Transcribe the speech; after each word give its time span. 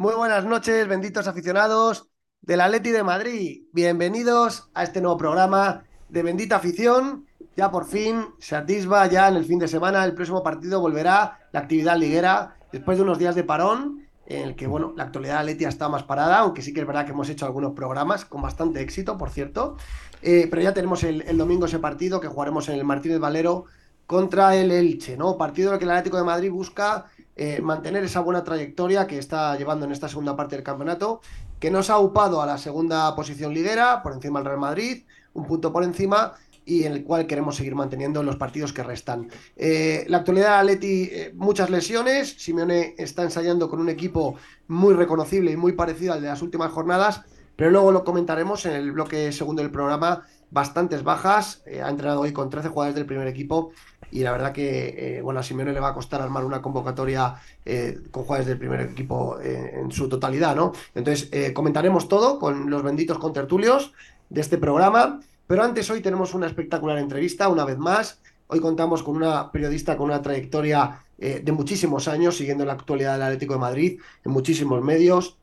Muy 0.00 0.14
buenas 0.14 0.44
noches, 0.44 0.86
benditos 0.86 1.26
aficionados 1.26 2.08
del 2.40 2.60
Atleti 2.60 2.90
de 2.92 3.02
Madrid. 3.02 3.62
Bienvenidos 3.72 4.70
a 4.72 4.84
este 4.84 5.00
nuevo 5.00 5.16
programa 5.16 5.82
de 6.08 6.22
Bendita 6.22 6.54
Afición. 6.54 7.26
Ya 7.56 7.72
por 7.72 7.84
fin 7.84 8.26
se 8.38 8.54
atisba, 8.54 9.08
ya 9.08 9.26
en 9.26 9.34
el 9.34 9.44
fin 9.44 9.58
de 9.58 9.66
semana, 9.66 10.04
el 10.04 10.14
próximo 10.14 10.40
partido 10.44 10.80
volverá 10.80 11.40
la 11.50 11.58
actividad 11.58 11.96
liguera 11.96 12.54
después 12.70 12.96
de 12.96 13.02
unos 13.02 13.18
días 13.18 13.34
de 13.34 13.42
parón 13.42 14.06
en 14.26 14.42
el 14.42 14.54
que, 14.54 14.68
bueno, 14.68 14.94
la 14.96 15.02
actualidad 15.02 15.34
de 15.34 15.40
Atleti 15.40 15.64
está 15.64 15.88
más 15.88 16.04
parada, 16.04 16.38
aunque 16.38 16.62
sí 16.62 16.72
que 16.72 16.78
es 16.78 16.86
verdad 16.86 17.04
que 17.04 17.10
hemos 17.10 17.28
hecho 17.28 17.46
algunos 17.46 17.72
programas 17.72 18.24
con 18.24 18.40
bastante 18.40 18.80
éxito, 18.80 19.18
por 19.18 19.30
cierto. 19.30 19.78
Eh, 20.22 20.46
pero 20.48 20.62
ya 20.62 20.72
tenemos 20.72 21.02
el, 21.02 21.22
el 21.22 21.36
domingo 21.36 21.66
ese 21.66 21.80
partido 21.80 22.20
que 22.20 22.28
jugaremos 22.28 22.68
en 22.68 22.76
el 22.76 22.84
Martínez 22.84 23.18
Valero 23.18 23.64
contra 24.06 24.54
el 24.54 24.70
Elche, 24.70 25.16
¿no? 25.16 25.36
Partido 25.36 25.70
en 25.70 25.74
el 25.74 25.78
que 25.80 25.86
el 25.86 25.90
Atlético 25.90 26.18
de 26.18 26.24
Madrid 26.24 26.52
busca 26.52 27.06
eh, 27.40 27.60
mantener 27.62 28.02
esa 28.02 28.18
buena 28.18 28.42
trayectoria 28.42 29.06
que 29.06 29.16
está 29.16 29.56
llevando 29.56 29.86
en 29.86 29.92
esta 29.92 30.08
segunda 30.08 30.34
parte 30.34 30.56
del 30.56 30.64
campeonato, 30.64 31.20
que 31.60 31.70
nos 31.70 31.88
ha 31.88 32.00
upado 32.00 32.42
a 32.42 32.46
la 32.46 32.58
segunda 32.58 33.14
posición 33.14 33.54
liguera, 33.54 34.02
por 34.02 34.12
encima 34.12 34.40
del 34.40 34.46
Real 34.46 34.58
Madrid, 34.58 35.04
un 35.34 35.46
punto 35.46 35.72
por 35.72 35.84
encima, 35.84 36.34
y 36.64 36.82
en 36.82 36.94
el 36.94 37.04
cual 37.04 37.28
queremos 37.28 37.54
seguir 37.54 37.76
manteniendo 37.76 38.24
los 38.24 38.34
partidos 38.34 38.72
que 38.72 38.82
restan. 38.82 39.28
Eh, 39.56 40.04
la 40.08 40.16
actualidad 40.16 40.48
de 40.48 40.54
Atleti, 40.56 41.08
eh, 41.12 41.32
muchas 41.36 41.70
lesiones, 41.70 42.34
Simeone 42.38 42.96
está 42.98 43.22
ensayando 43.22 43.70
con 43.70 43.78
un 43.78 43.88
equipo 43.88 44.34
muy 44.66 44.94
reconocible 44.94 45.52
y 45.52 45.56
muy 45.56 45.74
parecido 45.74 46.14
al 46.14 46.22
de 46.22 46.26
las 46.26 46.42
últimas 46.42 46.72
jornadas, 46.72 47.22
pero 47.54 47.70
luego 47.70 47.92
lo 47.92 48.02
comentaremos 48.02 48.66
en 48.66 48.72
el 48.72 48.90
bloque 48.90 49.30
segundo 49.30 49.62
del 49.62 49.70
programa, 49.70 50.26
bastantes 50.50 51.04
bajas, 51.04 51.62
ha 51.66 51.88
entrenado 51.88 52.20
hoy 52.20 52.32
con 52.32 52.50
13 52.50 52.68
jugadores 52.68 52.96
del 52.96 53.06
primer 53.06 53.28
equipo 53.28 53.70
y 54.10 54.20
la 54.20 54.32
verdad 54.32 54.52
que 54.52 55.18
eh, 55.18 55.22
bueno, 55.22 55.40
a 55.40 55.42
Simeone 55.42 55.72
le 55.72 55.80
va 55.80 55.88
a 55.88 55.94
costar 55.94 56.20
armar 56.20 56.44
una 56.44 56.62
convocatoria 56.62 57.34
eh, 57.64 57.98
con 58.10 58.24
jugadores 58.24 58.46
del 58.46 58.58
primer 58.58 58.80
equipo 58.80 59.38
eh, 59.40 59.80
en 59.80 59.90
su 59.92 60.08
totalidad, 60.08 60.56
¿no? 60.56 60.72
Entonces, 60.94 61.30
comentaremos 61.52 62.08
todo 62.08 62.38
con 62.38 62.70
los 62.70 62.82
benditos 62.82 63.18
contertulios 63.18 63.92
de 64.28 64.40
este 64.40 64.58
programa, 64.58 65.20
pero 65.46 65.62
antes 65.62 65.90
hoy 65.90 66.00
tenemos 66.00 66.34
una 66.34 66.46
espectacular 66.46 66.98
entrevista, 66.98 67.48
una 67.48 67.64
vez 67.64 67.78
más. 67.78 68.20
Hoy 68.46 68.60
contamos 68.60 69.02
con 69.02 69.16
una 69.16 69.52
periodista 69.52 69.96
con 69.96 70.06
una 70.06 70.22
trayectoria 70.22 71.02
de 71.18 71.52
muchísimos 71.52 72.06
años 72.08 72.36
siguiendo 72.36 72.64
la 72.64 72.74
actualidad 72.74 73.14
del 73.14 73.22
Atlético 73.22 73.54
de 73.54 73.58
Madrid 73.58 74.00
en 74.24 74.32
muchísimos 74.32 74.82
medios, 74.82 75.36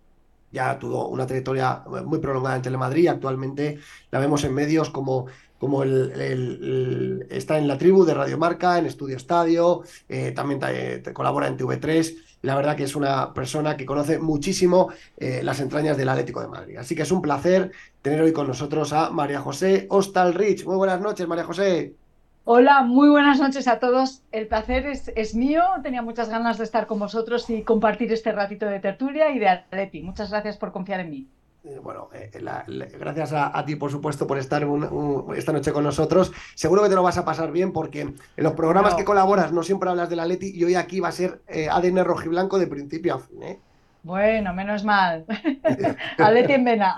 ya 0.56 0.80
tuvo 0.80 1.10
una 1.10 1.28
trayectoria 1.28 1.84
muy 2.06 2.20
prolongada 2.20 2.56
en 2.56 2.62
Telemadrid, 2.62 3.10
actualmente 3.10 3.80
la 4.10 4.20
vemos 4.20 4.44
en 4.46 4.54
medios 4.54 4.90
como 4.90 5.28
como 5.60 5.84
el, 5.84 7.26
está 7.30 7.58
en 7.58 7.68
la 7.68 7.78
tribu 7.78 8.06
de 8.06 8.14
Radio 8.14 8.38
Marca, 8.38 8.78
en 8.78 8.86
Estudio 8.86 9.18
Estadio, 9.18 9.84
eh, 10.10 10.32
también 10.32 10.60
colabora 11.14 11.48
en 11.48 11.58
TV3. 11.58 12.16
La 12.42 12.56
verdad 12.56 12.76
que 12.76 12.84
es 12.84 12.96
una 12.96 13.34
persona 13.34 13.76
que 13.76 13.86
conoce 13.86 14.20
muchísimo 14.20 14.90
eh, 15.18 15.42
las 15.44 15.60
entrañas 15.60 15.98
del 15.98 16.10
Atlético 16.10 16.42
de 16.42 16.48
Madrid. 16.48 16.78
Así 16.78 16.96
que 16.96 17.02
es 17.02 17.12
un 17.12 17.22
placer 17.22 17.72
tener 18.02 18.22
hoy 18.22 18.34
con 18.34 18.48
nosotros 18.48 18.94
a 18.94 19.10
María 19.10 19.40
José 19.40 19.88
Rich. 20.34 20.66
Muy 20.66 20.76
buenas 20.76 21.02
noches, 21.02 21.28
María 21.28 21.44
José. 21.44 21.96
Hola, 22.44 22.84
muy 22.84 23.10
buenas 23.10 23.40
noches 23.40 23.68
a 23.68 23.80
todos. 23.80 24.22
El 24.32 24.48
placer 24.48 24.86
es, 24.86 25.12
es, 25.16 25.34
mío. 25.34 25.64
Tenía 25.82 26.04
muchas 26.04 26.30
ganas 26.30 26.60
de 26.60 26.66
estar 26.66 26.86
con 26.86 27.00
vosotros 27.00 27.50
y 27.50 27.64
compartir 27.64 28.14
este 28.14 28.32
ratito 28.32 28.68
de 28.68 28.80
tertulia 28.80 29.32
y 29.32 29.40
de 29.40 29.50
Atleti. 29.50 30.04
Muchas 30.04 30.30
gracias 30.30 30.58
por 30.58 30.72
confiar 30.72 31.00
en 31.00 31.10
mí. 31.10 31.28
Eh, 31.66 31.80
bueno, 31.82 32.10
eh, 32.14 32.30
gracias 33.00 33.34
a, 33.34 33.66
ti, 33.66 33.76
por 33.76 33.90
supuesto, 33.90 34.28
por 34.28 34.38
estar 34.38 34.68
esta 35.36 35.52
noche 35.52 35.74
con 35.74 35.84
nosotros. 35.84 36.32
Seguro 36.54 36.84
que 36.84 36.90
te 36.90 36.96
lo 36.96 37.02
vas 37.02 37.18
a 37.18 37.26
pasar 37.26 37.52
bien 37.52 37.74
porque 37.74 38.02
en 38.02 38.16
los 38.38 38.54
programas 38.54 38.94
que 38.94 39.04
colaboras 39.04 39.52
no 39.52 39.64
siempre 39.64 39.90
hablas 39.90 40.10
de 40.10 40.16
la 40.16 40.26
Leti 40.26 40.52
y 40.54 40.64
hoy 40.64 40.76
aquí 40.76 41.00
va 41.00 41.08
a 41.08 41.12
ser 41.12 41.42
eh, 41.48 41.68
ADN 41.68 42.06
rojiblanco 42.06 42.60
de 42.60 42.68
principio 42.68 43.16
a 43.16 43.20
fin. 43.20 43.60
Bueno, 44.04 44.54
menos 44.54 44.84
mal. 44.84 45.26
Atleti 46.20 46.54
en 46.54 46.66
vena. 46.66 46.96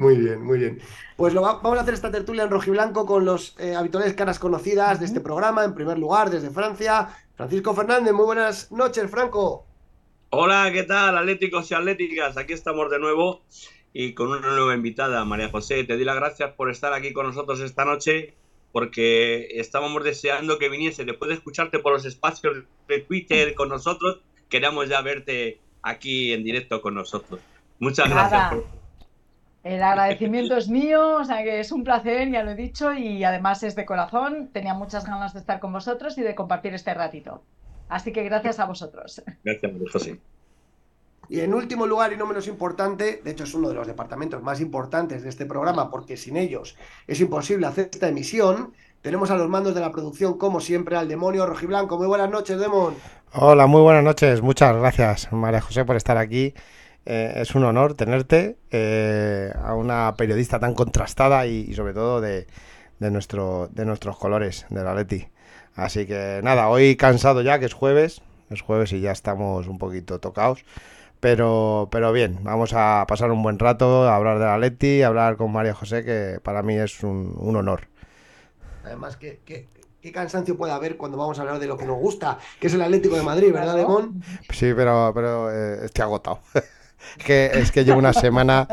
muy 0.00 0.16
bien, 0.16 0.42
muy 0.42 0.58
bien. 0.58 0.80
Pues 1.16 1.32
lo 1.32 1.42
vamos 1.42 1.78
a 1.78 1.82
hacer 1.82 1.94
esta 1.94 2.10
tertulia 2.10 2.42
en 2.42 2.50
rojiblanco 2.50 3.06
con 3.06 3.24
los 3.24 3.54
habituales 3.76 4.14
caras 4.14 4.40
conocidas 4.40 4.98
de 4.98 5.06
este 5.06 5.20
programa. 5.20 5.62
En 5.62 5.74
primer 5.74 5.96
lugar, 5.96 6.30
desde 6.30 6.50
Francia, 6.50 7.10
Francisco 7.36 7.72
Fernández. 7.74 8.12
Muy 8.12 8.24
buenas 8.24 8.72
noches, 8.72 9.08
Franco. 9.08 9.67
Hola, 10.30 10.68
¿qué 10.74 10.82
tal, 10.82 11.16
atléticos 11.16 11.70
y 11.70 11.74
atléticas? 11.74 12.36
Aquí 12.36 12.52
estamos 12.52 12.90
de 12.90 12.98
nuevo 12.98 13.40
y 13.94 14.12
con 14.12 14.28
una 14.28 14.54
nueva 14.54 14.74
invitada, 14.74 15.24
María 15.24 15.48
José. 15.48 15.84
Te 15.84 15.94
doy 15.94 16.04
las 16.04 16.16
gracias 16.16 16.52
por 16.52 16.70
estar 16.70 16.92
aquí 16.92 17.14
con 17.14 17.26
nosotros 17.26 17.60
esta 17.60 17.86
noche 17.86 18.34
porque 18.70 19.58
estábamos 19.58 20.04
deseando 20.04 20.58
que 20.58 20.68
viniese. 20.68 21.06
Después 21.06 21.30
de 21.30 21.36
escucharte 21.36 21.78
por 21.78 21.94
los 21.94 22.04
espacios 22.04 22.64
de 22.88 22.98
Twitter 23.00 23.54
con 23.54 23.70
nosotros, 23.70 24.20
queríamos 24.50 24.90
ya 24.90 25.00
verte 25.00 25.60
aquí 25.80 26.34
en 26.34 26.44
directo 26.44 26.82
con 26.82 26.94
nosotros. 26.94 27.40
Muchas 27.78 28.10
gracias. 28.10 28.62
El 29.64 29.82
agradecimiento 29.82 30.58
es 30.58 30.68
mío, 30.68 31.16
o 31.16 31.24
sea 31.24 31.42
que 31.42 31.60
es 31.60 31.72
un 31.72 31.84
placer, 31.84 32.30
ya 32.30 32.42
lo 32.42 32.50
he 32.50 32.54
dicho, 32.54 32.92
y 32.92 33.24
además 33.24 33.62
es 33.62 33.74
de 33.74 33.86
corazón. 33.86 34.50
Tenía 34.52 34.74
muchas 34.74 35.06
ganas 35.06 35.32
de 35.32 35.40
estar 35.40 35.58
con 35.58 35.72
vosotros 35.72 36.18
y 36.18 36.22
de 36.22 36.34
compartir 36.34 36.74
este 36.74 36.92
ratito. 36.92 37.42
Así 37.88 38.12
que 38.12 38.22
gracias 38.24 38.58
a 38.58 38.66
vosotros. 38.66 39.22
Gracias, 39.44 39.72
José. 39.92 40.18
Y 41.30 41.40
en 41.40 41.52
último 41.52 41.86
lugar, 41.86 42.12
y 42.12 42.16
no 42.16 42.26
menos 42.26 42.48
importante, 42.48 43.20
de 43.22 43.30
hecho 43.30 43.44
es 43.44 43.52
uno 43.52 43.68
de 43.68 43.74
los 43.74 43.86
departamentos 43.86 44.42
más 44.42 44.60
importantes 44.60 45.22
de 45.22 45.28
este 45.28 45.44
programa, 45.44 45.90
porque 45.90 46.16
sin 46.16 46.36
ellos 46.38 46.76
es 47.06 47.20
imposible 47.20 47.66
hacer 47.66 47.90
esta 47.92 48.08
emisión, 48.08 48.72
tenemos 49.02 49.30
a 49.30 49.36
los 49.36 49.48
mandos 49.48 49.74
de 49.74 49.80
la 49.80 49.92
producción, 49.92 50.38
como 50.38 50.60
siempre, 50.60 50.96
al 50.96 51.06
demonio 51.06 51.46
rojiblanco. 51.46 51.98
Muy 51.98 52.08
buenas 52.08 52.30
noches, 52.30 52.58
Demon. 52.58 52.94
Hola, 53.32 53.66
muy 53.66 53.80
buenas 53.80 54.02
noches. 54.02 54.42
Muchas 54.42 54.74
gracias, 54.74 55.32
María 55.32 55.60
José, 55.60 55.84
por 55.84 55.96
estar 55.96 56.16
aquí. 56.16 56.52
Eh, 57.06 57.32
es 57.36 57.54
un 57.54 57.64
honor 57.64 57.94
tenerte 57.94 58.56
eh, 58.70 59.52
a 59.62 59.74
una 59.74 60.14
periodista 60.16 60.58
tan 60.58 60.74
contrastada 60.74 61.46
y, 61.46 61.72
sobre 61.74 61.94
todo 61.94 62.20
de, 62.20 62.46
nuestro, 62.98 63.68
de 63.68 63.84
nuestros 63.84 64.18
colores, 64.18 64.66
de 64.68 64.82
la 64.82 64.94
Leti. 64.94 65.28
Así 65.78 66.06
que 66.06 66.40
nada, 66.42 66.68
hoy 66.68 66.96
cansado 66.96 67.40
ya, 67.40 67.60
que 67.60 67.66
es 67.66 67.72
jueves, 67.72 68.20
es 68.50 68.62
jueves 68.62 68.92
y 68.92 69.00
ya 69.00 69.12
estamos 69.12 69.68
un 69.68 69.78
poquito 69.78 70.18
tocados. 70.18 70.64
Pero, 71.20 71.88
pero 71.92 72.12
bien, 72.12 72.40
vamos 72.42 72.72
a 72.74 73.04
pasar 73.06 73.30
un 73.30 73.44
buen 73.44 73.60
rato, 73.60 74.08
a 74.08 74.16
hablar 74.16 74.40
de 74.40 74.44
la 74.44 74.58
Leti, 74.58 75.02
a 75.02 75.06
hablar 75.06 75.36
con 75.36 75.52
María 75.52 75.74
José, 75.74 76.04
que 76.04 76.40
para 76.42 76.64
mí 76.64 76.74
es 76.74 77.04
un, 77.04 77.36
honor. 77.56 77.86
Además, 78.84 79.16
¿qué, 79.16 79.40
¿qué, 79.44 79.68
cansancio 80.12 80.56
puede 80.56 80.72
haber 80.72 80.96
cuando 80.96 81.16
vamos 81.16 81.38
a 81.38 81.42
hablar 81.42 81.60
de 81.60 81.68
lo 81.68 81.76
que 81.76 81.84
nos 81.84 81.98
gusta, 81.98 82.38
que 82.58 82.66
es 82.66 82.74
el 82.74 82.82
Atlético 82.82 83.14
de 83.14 83.22
Madrid, 83.22 83.52
¿verdad, 83.52 83.76
Demón? 83.76 84.20
Sí, 84.50 84.72
pero, 84.74 85.12
pero 85.14 85.52
eh, 85.52 85.84
estoy 85.84 86.02
agotado. 86.02 86.40
que, 87.24 87.50
es 87.54 87.72
que 87.72 87.84
llevo 87.84 87.98
una 87.98 88.12
semana, 88.12 88.68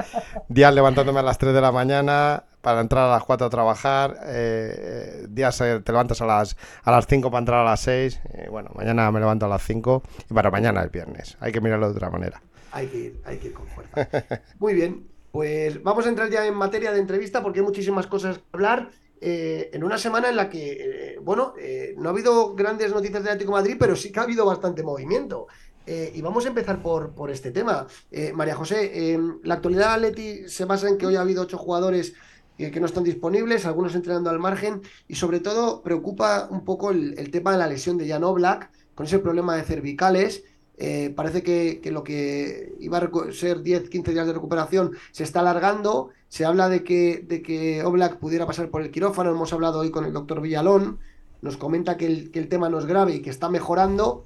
días 0.50 0.74
levantándome 0.74 1.20
a 1.20 1.24
las 1.24 1.38
3 1.38 1.54
de 1.54 1.62
la 1.62 1.72
mañana, 1.72 2.44
para 2.66 2.82
entrar 2.82 3.08
a 3.08 3.12
las 3.12 3.24
4 3.24 3.46
a 3.46 3.50
trabajar, 3.52 4.18
eh, 4.26 5.28
días 5.30 5.62
eh, 5.62 5.82
te 5.82 5.92
levantas 5.92 6.20
a 6.22 6.26
las, 6.26 6.58
a 6.84 6.90
las 6.90 7.06
5 7.06 7.30
para 7.30 7.40
entrar 7.40 7.60
a 7.60 7.64
las 7.64 7.80
6, 7.82 8.20
bueno, 8.50 8.72
mañana 8.74 9.12
me 9.12 9.20
levanto 9.20 9.46
a 9.46 9.50
las 9.50 9.64
5 9.64 10.02
y 10.32 10.34
para 10.34 10.50
mañana 10.50 10.84
es 10.84 10.92
viernes, 10.92 11.38
hay 11.40 11.52
que 11.52 11.62
mirarlo 11.62 11.90
de 11.90 11.96
otra 11.96 12.10
manera. 12.10 12.42
Hay 12.72 12.88
que 12.88 12.98
ir, 12.98 13.22
hay 13.24 13.38
que 13.38 13.50
ir 13.50 13.54
con 13.54 13.68
fuerza. 13.68 14.10
Muy 14.58 14.74
bien, 14.74 15.08
pues 15.32 15.84
vamos 15.84 16.08
a 16.08 16.10
entrar 16.10 16.28
ya 16.32 16.48
en 16.48 16.56
materia 16.56 16.92
de 16.92 17.00
entrevista 17.00 17.44
porque 17.44 17.60
hay 17.60 17.66
muchísimas 17.66 18.08
cosas 18.08 18.40
que 18.40 18.44
hablar. 18.54 18.90
Eh, 19.22 19.70
en 19.72 19.84
una 19.84 20.00
semana 20.00 20.30
en 20.30 20.36
la 20.36 20.50
que, 20.50 21.20
bueno, 21.22 21.54
no 21.98 22.10
ha 22.10 22.12
habido 22.12 22.56
grandes 22.56 22.92
noticias 22.92 23.24
de 23.24 23.30
Atlético 23.30 23.52
Madrid, 23.52 23.78
pero 23.80 23.96
sí 23.96 24.12
que 24.12 24.20
ha 24.20 24.24
habido 24.24 24.44
bastante 24.44 24.82
movimiento. 24.82 25.48
Y 25.88 26.22
vamos 26.22 26.46
a 26.46 26.50
empezar 26.50 26.82
por, 26.82 27.14
por 27.14 27.30
este 27.30 27.52
tema. 27.52 27.88
María 28.34 28.56
José, 28.56 29.20
la 29.44 29.56
actualidad 29.56 29.90
de 29.90 30.08
Atleti 30.08 30.50
se 30.50 30.66
basa 30.66 30.90
en 30.90 30.98
que 30.98 31.06
hoy 31.06 31.16
ha 31.16 31.22
habido 31.22 31.44
ocho 31.44 31.58
jugadores 31.58 32.14
eh, 32.58 32.72
que 32.72 32.80
no 32.80 32.86
están 32.86 33.04
disponibles, 33.04 33.66
algunos 33.66 33.96
entrenando 33.96 34.30
al 34.30 34.40
margen 34.40 34.82
y 35.10 35.16
sobre 35.16 35.42
todo 35.42 35.84
preocupa 35.84 36.48
un 36.50 36.64
poco 36.64 36.92
el, 36.92 37.20
el 37.20 37.30
tema 37.30 37.52
de 37.52 37.58
la 37.58 37.68
lesión 37.68 37.98
de 37.98 38.08
Jan 38.08 38.24
Oblak 38.24 38.72
con 38.94 39.06
ese 39.06 39.20
problema 39.20 39.58
de 39.58 39.64
cervicales. 39.64 40.44
Eh, 40.78 41.14
parece 41.16 41.44
que, 41.44 41.82
que, 41.82 41.92
lo 41.92 42.04
que 42.04 42.74
iba 42.80 42.98
a 42.98 43.32
ser 43.32 43.62
10, 43.62 43.90
15 43.90 44.12
días 44.12 44.28
de 44.28 44.34
recuperación 44.34 44.92
se 45.12 45.24
está 45.24 45.42
alargando. 45.42 46.12
Se 46.30 46.46
habla 46.46 46.70
de 46.70 46.84
que, 46.86 47.26
de 47.28 47.42
que 47.42 47.84
Oblak 47.84 48.20
pudiera 48.20 48.46
pasar 48.46 48.70
por 48.70 48.82
el 48.82 48.92
quirófano. 48.92 49.32
Hemos 49.32 49.52
hablado 49.52 49.80
hoy 49.80 49.92
con 49.92 50.06
el 50.06 50.14
doctor 50.14 50.40
Villalón. 50.40 51.00
Nos 51.42 51.58
comenta 51.58 51.98
que 51.98 52.06
el, 52.06 52.32
que 52.32 52.40
el 52.40 52.48
tema 52.48 52.70
no 52.70 52.80
es 52.80 52.86
grave 52.86 53.16
y 53.16 53.22
que 53.22 53.30
está 53.30 53.50
mejorando 53.50 54.24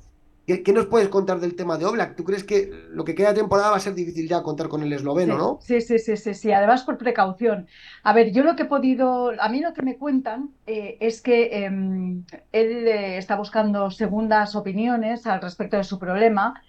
¿Qué, 0.58 0.74
nos 0.74 0.88
puedes 0.88 1.10
contar 1.10 1.40
del 1.40 1.56
tema 1.56 1.78
de 1.78 1.86
Oblak? 1.86 2.16
¿Tú 2.16 2.24
crees 2.24 2.44
que 2.44 2.72
lo 2.90 3.06
que 3.06 3.14
queda 3.14 3.30
de 3.30 3.42
temporada 3.42 3.70
va 3.70 3.78
a 3.78 3.80
ser 3.80 3.94
difícil 3.94 4.28
ya 4.28 4.42
contar 4.42 4.68
con 4.68 4.82
el 4.82 4.92
esloveno, 4.92 5.34
sí, 5.34 5.40
no? 5.40 5.60
Sí, 5.62 5.82
sí, 5.82 6.00
sí, 6.00 6.18
sí, 6.18 6.34
sí, 6.34 6.52
además 6.52 6.84
por 6.84 6.98
precaución. 6.98 7.68
A 8.02 8.14
ver, 8.14 8.32
yo 8.32 8.44
lo 8.44 8.56
que 8.56 8.64
he 8.64 8.66
podido, 8.66 9.32
a 9.40 9.50
mí 9.50 9.60
lo 9.62 9.74
que 9.74 9.84
me 9.84 9.98
cuentan 9.98 10.50
eh, 10.66 10.98
es 11.02 11.22
que 11.22 11.66
eh, 11.66 11.66
él 11.66 12.88
eh, 12.88 13.18
está 13.18 13.36
buscando 13.36 13.92
segundas 13.92 14.56
opiniones 14.56 15.28
al 15.28 15.42
respecto 15.42 15.78
de 15.78 15.84
su 15.84 16.00
problema. 16.00 16.62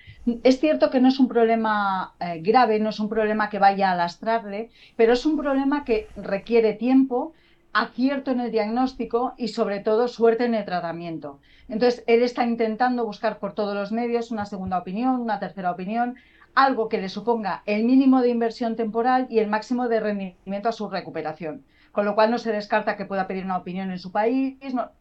Es 0.44 0.60
cierto 0.60 0.90
que 0.90 1.00
no 1.00 1.08
es 1.08 1.18
un 1.18 1.28
problema 1.28 2.14
eh, 2.20 2.40
grave, 2.42 2.78
no 2.78 2.90
es 2.90 3.00
un 3.00 3.08
problema 3.08 3.48
que 3.48 3.58
vaya 3.58 3.90
a 3.90 3.96
lastrarle, 3.96 4.70
pero 4.96 5.14
es 5.14 5.24
un 5.24 5.38
problema 5.38 5.84
que 5.84 6.08
requiere 6.16 6.74
tiempo, 6.74 7.32
acierto 7.72 8.30
en 8.30 8.40
el 8.40 8.50
diagnóstico 8.50 9.34
y 9.38 9.48
sobre 9.48 9.80
todo 9.80 10.08
suerte 10.08 10.44
en 10.44 10.54
el 10.54 10.64
tratamiento. 10.64 11.40
Entonces, 11.70 12.02
él 12.06 12.22
está 12.22 12.44
intentando 12.44 13.06
buscar 13.06 13.38
por 13.38 13.54
todos 13.54 13.74
los 13.74 13.92
medios 13.92 14.30
una 14.30 14.44
segunda 14.44 14.78
opinión, 14.78 15.20
una 15.20 15.38
tercera 15.38 15.70
opinión, 15.70 16.16
algo 16.54 16.88
que 16.88 17.00
le 17.00 17.08
suponga 17.08 17.62
el 17.64 17.84
mínimo 17.84 18.20
de 18.20 18.28
inversión 18.28 18.74
temporal 18.74 19.28
y 19.30 19.38
el 19.38 19.48
máximo 19.48 19.88
de 19.88 20.00
rendimiento 20.00 20.68
a 20.68 20.72
su 20.72 20.88
recuperación. 20.88 21.64
Con 21.92 22.04
lo 22.04 22.14
cual 22.14 22.30
no 22.30 22.38
se 22.38 22.52
descarta 22.52 22.96
que 22.96 23.04
pueda 23.04 23.26
pedir 23.26 23.44
una 23.44 23.56
opinión 23.56 23.90
en 23.90 23.98
su 23.98 24.10
país. 24.10 24.58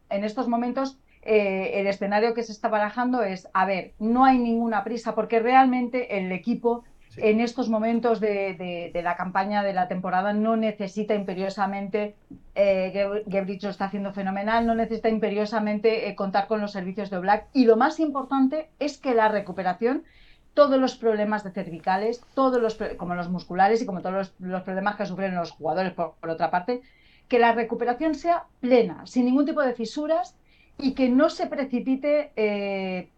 En 0.08 0.24
estos 0.24 0.48
momentos 0.48 0.98
eh, 1.22 1.72
el 1.74 1.86
escenario 1.86 2.34
que 2.34 2.42
se 2.42 2.52
está 2.52 2.68
barajando 2.68 3.22
es, 3.22 3.48
a 3.52 3.66
ver, 3.66 3.92
no 3.98 4.24
hay 4.24 4.38
ninguna 4.38 4.84
prisa 4.84 5.14
porque 5.14 5.40
realmente 5.40 6.18
el 6.18 6.32
equipo 6.32 6.84
en 7.16 7.40
estos 7.40 7.68
momentos 7.68 8.20
de, 8.20 8.90
la 9.02 9.16
campaña 9.16 9.62
de 9.62 9.72
la 9.72 9.88
temporada 9.88 10.32
no 10.32 10.56
necesita 10.56 11.14
imperiosamente, 11.14 12.14
eh, 12.54 13.22
Gebrich 13.28 13.62
lo 13.62 13.70
está 13.70 13.86
haciendo 13.86 14.12
fenomenal, 14.12 14.66
no 14.66 14.74
necesita 14.74 15.08
imperiosamente 15.08 16.08
eh, 16.08 16.14
contar 16.14 16.46
con 16.46 16.60
los 16.60 16.72
servicios 16.72 17.10
de 17.10 17.18
Black. 17.18 17.46
Y 17.52 17.64
lo 17.64 17.76
más 17.76 17.98
importante 18.00 18.70
es 18.78 18.98
que 18.98 19.14
la 19.14 19.28
recuperación, 19.28 20.04
todos 20.54 20.80
los 20.80 20.96
problemas 20.96 21.42
de 21.42 21.50
cervicales, 21.50 22.22
todos 22.34 22.60
los, 22.60 22.78
como 22.96 23.14
los 23.14 23.28
musculares 23.28 23.82
y 23.82 23.86
como 23.86 24.02
todos 24.02 24.32
los, 24.38 24.62
problemas 24.62 24.96
que 24.96 25.06
sufren 25.06 25.34
los 25.34 25.50
jugadores, 25.50 25.92
por, 25.92 26.14
por 26.20 26.30
otra 26.30 26.50
parte, 26.50 26.82
que 27.28 27.38
la 27.38 27.52
recuperación 27.52 28.14
sea 28.14 28.44
plena, 28.60 29.06
sin 29.06 29.24
ningún 29.24 29.46
tipo 29.46 29.62
de 29.62 29.74
fisuras 29.74 30.36
y 30.78 30.94
que 30.94 31.08
no 31.08 31.30
se 31.30 31.46
precipite 31.46 32.32
eh, 32.36 33.10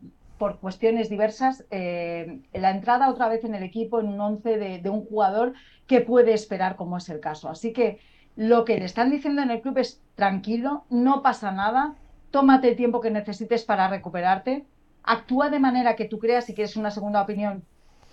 por 0.43 0.59
cuestiones 0.59 1.09
diversas, 1.09 1.65
eh, 1.71 2.41
la 2.53 2.73
entrada 2.73 3.11
otra 3.11 3.29
vez 3.29 3.45
en 3.45 3.55
el 3.55 3.63
equipo, 3.63 4.01
en 4.01 4.09
un 4.09 4.21
once 4.21 4.59
de, 4.59 4.81
de, 4.81 4.91
un 4.91 5.05
jugador 5.05 5.53
que 5.87 6.01
puede 6.01 6.33
esperar, 6.33 6.75
como 6.75 6.97
es 6.97 7.09
el 7.11 7.21
caso. 7.21 7.49
Así 7.49 7.73
que 7.73 8.01
lo 8.35 8.65
que 8.65 8.77
le 8.77 8.85
están 8.85 9.13
diciendo 9.13 9.41
en 9.41 9.53
el 9.53 9.61
club 9.61 9.79
es 9.79 10.03
tranquilo, 10.17 10.85
no 10.91 11.23
pasa 11.23 11.53
nada, 11.53 11.95
tómate 12.33 12.71
el 12.71 12.75
tiempo 12.75 13.01
que 13.01 13.13
necesites 13.13 13.63
para 13.63 13.87
recuperarte, 13.87 14.67
actúa 15.05 15.49
de 15.49 15.61
manera 15.61 15.95
que 15.95 16.07
tú 16.07 16.19
creas 16.19 16.47
si 16.47 16.55
quieres 16.55 16.77
una 16.77 16.91
segunda 16.91 17.23
opinión, 17.23 17.63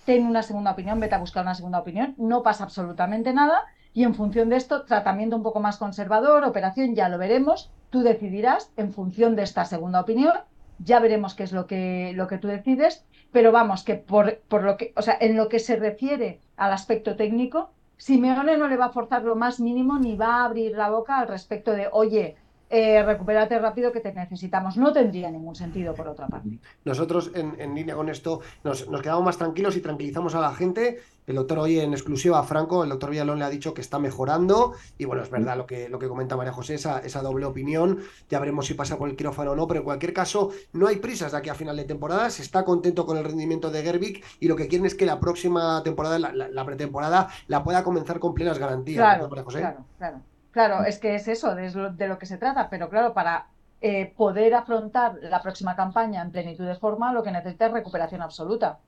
ten 0.05 0.23
una 0.27 0.43
segunda 0.43 0.73
opinión, 0.73 0.99
vete 0.99 1.15
a 1.15 1.19
buscar 1.19 1.41
una 1.41 1.55
segunda 1.55 1.79
opinión, 1.79 2.13
no 2.19 2.43
pasa 2.43 2.63
absolutamente 2.63 3.33
nada 3.33 3.63
y 3.91 4.03
en 4.03 4.13
función 4.13 4.49
de 4.49 4.57
esto, 4.57 4.85
tratamiento 4.85 5.35
un 5.35 5.41
poco 5.41 5.61
más 5.61 5.77
conservador, 5.77 6.43
operación, 6.43 6.93
ya 6.93 7.09
lo 7.09 7.17
veremos, 7.17 7.71
tú 7.89 8.01
decidirás 8.01 8.71
en 8.77 8.93
función 8.93 9.35
de 9.35 9.41
esta 9.41 9.65
segunda 9.65 9.99
opinión 9.99 10.33
ya 10.79 10.99
veremos 10.99 11.35
qué 11.35 11.43
es 11.43 11.51
lo 11.51 11.67
que, 11.67 12.13
lo 12.15 12.27
que 12.27 12.37
tú 12.37 12.47
decides, 12.47 13.05
pero 13.31 13.51
vamos, 13.51 13.83
que 13.83 13.95
por, 13.95 14.39
por 14.47 14.63
lo 14.63 14.77
que, 14.77 14.93
o 14.95 15.01
sea, 15.01 15.17
en 15.19 15.37
lo 15.37 15.49
que 15.49 15.59
se 15.59 15.75
refiere 15.75 16.39
al 16.57 16.71
aspecto 16.73 17.15
técnico, 17.15 17.71
Simeone 17.97 18.57
no 18.57 18.67
le 18.67 18.77
va 18.77 18.85
a 18.85 18.91
forzar 18.93 19.23
lo 19.23 19.35
más 19.35 19.59
mínimo 19.59 19.99
ni 19.99 20.15
va 20.15 20.37
a 20.37 20.45
abrir 20.45 20.71
la 20.75 20.89
boca 20.89 21.19
al 21.19 21.27
respecto 21.27 21.71
de, 21.71 21.89
oye, 21.91 22.37
eh, 22.69 23.01
recupérate 23.03 23.57
rápido 23.57 23.91
que 23.91 23.99
te 23.99 24.13
necesitamos. 24.13 24.77
No 24.77 24.93
tendría 24.93 25.31
ningún 25.31 25.55
sentido, 25.55 25.93
por 25.93 26.07
otra 26.07 26.27
parte. 26.27 26.59
Nosotros, 26.85 27.31
en, 27.33 27.55
en 27.59 27.73
línea 27.73 27.95
con 27.95 28.09
esto, 28.09 28.41
nos, 28.63 28.87
nos, 28.89 29.01
quedamos 29.01 29.23
más 29.23 29.37
tranquilos 29.37 29.75
y 29.75 29.81
tranquilizamos 29.81 30.35
a 30.35 30.41
la 30.41 30.53
gente. 30.53 30.99
El 31.25 31.35
doctor 31.35 31.59
hoy 31.59 31.79
en 31.79 31.93
exclusiva 31.93 32.39
a 32.39 32.43
Franco, 32.43 32.83
el 32.83 32.89
doctor 32.89 33.11
Villalón 33.11 33.37
le 33.37 33.45
ha 33.45 33.49
dicho 33.49 33.75
que 33.75 33.81
está 33.81 33.99
mejorando 33.99 34.73
y 34.97 35.05
bueno, 35.05 35.21
es 35.21 35.29
verdad 35.29 35.57
lo 35.57 35.67
que, 35.67 35.87
lo 35.87 35.99
que 35.99 36.07
comenta 36.07 36.35
María 36.35 36.53
José, 36.53 36.73
esa, 36.73 36.99
esa 36.99 37.21
doble 37.21 37.45
opinión. 37.45 37.99
Ya 38.29 38.39
veremos 38.39 38.65
si 38.65 38.73
pasa 38.73 38.97
por 38.97 39.09
el 39.09 39.15
quirófano 39.15 39.51
o 39.51 39.55
no, 39.55 39.67
pero 39.67 39.81
en 39.81 39.83
cualquier 39.83 40.13
caso, 40.13 40.49
no 40.73 40.87
hay 40.87 40.95
prisas 40.95 41.31
de 41.31 41.37
aquí 41.37 41.49
a 41.49 41.55
final 41.55 41.77
de 41.77 41.83
temporada. 41.83 42.31
Se 42.31 42.41
está 42.41 42.65
contento 42.65 43.05
con 43.05 43.17
el 43.17 43.23
rendimiento 43.23 43.69
de 43.69 43.83
Gervik 43.83 44.25
y 44.39 44.47
lo 44.47 44.55
que 44.55 44.67
quieren 44.67 44.87
es 44.87 44.95
que 44.95 45.05
la 45.05 45.19
próxima 45.19 45.83
temporada, 45.83 46.17
la, 46.17 46.33
la, 46.33 46.47
la 46.49 46.65
pretemporada, 46.65 47.29
la 47.47 47.63
pueda 47.63 47.83
comenzar 47.83 48.19
con 48.19 48.33
plenas 48.33 48.57
garantías. 48.57 48.97
Claro, 48.97 49.23
¿no, 49.23 49.29
María 49.29 49.43
José? 49.43 49.59
claro, 49.59 49.85
claro. 49.99 50.21
Claro, 50.51 50.83
es 50.83 50.97
que 50.97 51.15
es 51.15 51.27
eso, 51.27 51.55
de 51.55 51.71
lo, 51.71 51.91
de 51.91 52.07
lo 52.07 52.17
que 52.17 52.25
se 52.25 52.37
trata, 52.37 52.69
pero 52.69 52.89
claro, 52.89 53.13
para 53.13 53.47
eh, 53.81 54.13
poder 54.17 54.55
afrontar 54.55 55.15
la 55.21 55.41
próxima 55.41 55.75
campaña 55.75 56.21
en 56.21 56.31
plenitud 56.31 56.65
de 56.65 56.75
forma, 56.75 57.13
lo 57.13 57.23
que 57.23 57.31
necesita 57.31 57.67
es 57.67 57.71
recuperación 57.71 58.21
absoluta. 58.21 58.79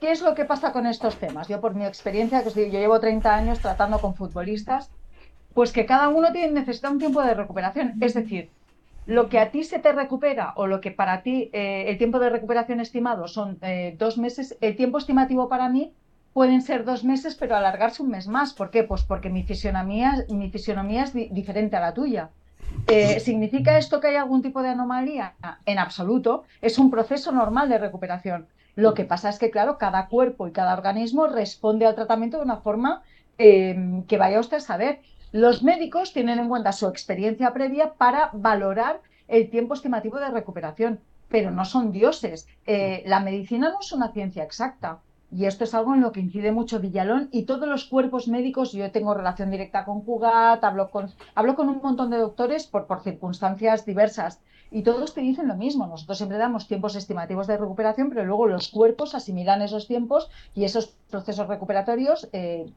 ¿Qué 0.00 0.10
es 0.10 0.22
lo 0.22 0.34
que 0.34 0.44
pasa 0.44 0.72
con 0.72 0.86
estos 0.86 1.16
temas? 1.16 1.46
Yo, 1.46 1.60
por 1.60 1.74
mi 1.74 1.84
experiencia, 1.84 2.42
que 2.42 2.48
os 2.48 2.54
digo, 2.54 2.72
yo 2.72 2.80
llevo 2.80 2.98
30 2.98 3.34
años 3.34 3.60
tratando 3.60 4.00
con 4.00 4.14
futbolistas, 4.14 4.90
pues 5.54 5.72
que 5.72 5.86
cada 5.86 6.08
uno 6.08 6.32
tiene, 6.32 6.52
necesita 6.52 6.90
un 6.90 6.98
tiempo 6.98 7.22
de 7.22 7.34
recuperación. 7.34 7.94
Es 8.00 8.14
decir, 8.14 8.50
lo 9.06 9.28
que 9.28 9.38
a 9.38 9.50
ti 9.50 9.64
se 9.64 9.78
te 9.78 9.92
recupera 9.92 10.52
o 10.56 10.66
lo 10.66 10.80
que 10.80 10.90
para 10.90 11.22
ti 11.22 11.50
eh, 11.52 11.84
el 11.88 11.98
tiempo 11.98 12.18
de 12.18 12.30
recuperación 12.30 12.80
estimado 12.80 13.28
son 13.28 13.58
eh, 13.62 13.94
dos 13.98 14.16
meses, 14.16 14.56
el 14.60 14.74
tiempo 14.76 14.98
estimativo 14.98 15.48
para 15.48 15.68
mí 15.68 15.92
pueden 16.32 16.62
ser 16.62 16.84
dos 16.84 17.04
meses, 17.04 17.34
pero 17.34 17.56
alargarse 17.56 18.02
un 18.02 18.10
mes 18.10 18.26
más. 18.26 18.52
¿Por 18.52 18.70
qué? 18.70 18.84
Pues 18.84 19.02
porque 19.02 19.30
mi 19.30 19.42
fisionomía, 19.42 20.24
es 21.02 21.12
di 21.12 21.28
diferente 21.30 21.76
a 21.76 21.80
la 21.80 21.94
tuya. 21.94 22.30
Eh, 22.88 23.20
¿Significa 23.20 23.76
esto 23.76 24.00
que 24.00 24.08
hay 24.08 24.16
algún 24.16 24.42
tipo 24.42 24.62
de 24.62 24.70
anomalía? 24.70 25.34
En 25.66 25.78
absoluto. 25.78 26.44
Es 26.60 26.78
un 26.78 26.90
proceso 26.90 27.32
normal 27.32 27.68
de 27.68 27.78
recuperación. 27.78 28.46
Lo 28.74 28.94
que 28.94 29.04
pasa 29.04 29.28
es 29.28 29.38
que, 29.38 29.50
claro, 29.50 29.76
cada 29.76 30.08
cuerpo 30.08 30.48
y 30.48 30.52
cada 30.52 30.72
organismo 30.72 31.26
responde 31.26 31.86
al 31.86 31.94
tratamiento 31.94 32.38
de 32.38 32.44
una 32.44 32.56
forma 32.56 33.02
eh, 33.38 34.02
que 34.08 34.16
vaya 34.18 34.40
usted 34.40 34.56
a 34.58 34.60
saber. 34.60 35.00
Los 35.32 35.62
médicos 35.62 36.12
tienen 36.12 36.38
en 36.38 36.48
cuenta 36.48 36.72
su 36.72 36.86
experiencia 36.88 37.52
previa 37.52 37.94
para 37.94 38.30
valorar 38.32 39.00
el 39.28 39.50
tiempo 39.50 39.74
estimativo 39.74 40.18
de 40.18 40.30
recuperación, 40.30 41.00
pero 41.28 41.50
no 41.50 41.64
son 41.64 41.92
dioses. 41.92 42.46
Eh, 42.66 43.02
la 43.06 43.20
medicina 43.20 43.70
no 43.70 43.80
es 43.80 43.92
una 43.92 44.12
ciencia 44.12 44.42
exacta. 44.42 45.00
Y 45.34 45.46
esto 45.46 45.64
es 45.64 45.74
algo 45.74 45.94
en 45.94 46.02
lo 46.02 46.12
que 46.12 46.20
incide 46.20 46.52
mucho 46.52 46.78
Villalón 46.78 47.28
y 47.32 47.44
todos 47.44 47.66
los 47.66 47.86
cuerpos 47.86 48.28
médicos. 48.28 48.72
Yo 48.72 48.90
tengo 48.92 49.14
relación 49.14 49.50
directa 49.50 49.84
con 49.86 50.02
Cugat, 50.02 50.62
hablo 50.62 50.90
con, 50.90 51.10
hablo 51.34 51.56
con 51.56 51.70
un 51.70 51.80
montón 51.82 52.10
de 52.10 52.18
doctores 52.18 52.66
por, 52.66 52.86
por 52.86 53.02
circunstancias 53.02 53.86
diversas 53.86 54.40
y 54.70 54.82
todos 54.82 55.14
te 55.14 55.22
dicen 55.22 55.48
lo 55.48 55.56
mismo. 55.56 55.86
Nosotros 55.86 56.18
siempre 56.18 56.38
damos 56.38 56.68
tiempos 56.68 56.96
estimativos 56.96 57.46
de 57.46 57.56
recuperación, 57.56 58.10
pero 58.10 58.24
luego 58.24 58.46
los 58.46 58.68
cuerpos 58.68 59.14
asimilan 59.14 59.62
esos 59.62 59.86
tiempos 59.86 60.30
y 60.54 60.64
esos 60.64 60.88
procesos 61.10 61.48
recuperatorios, 61.48 62.28
eh, 62.32 62.70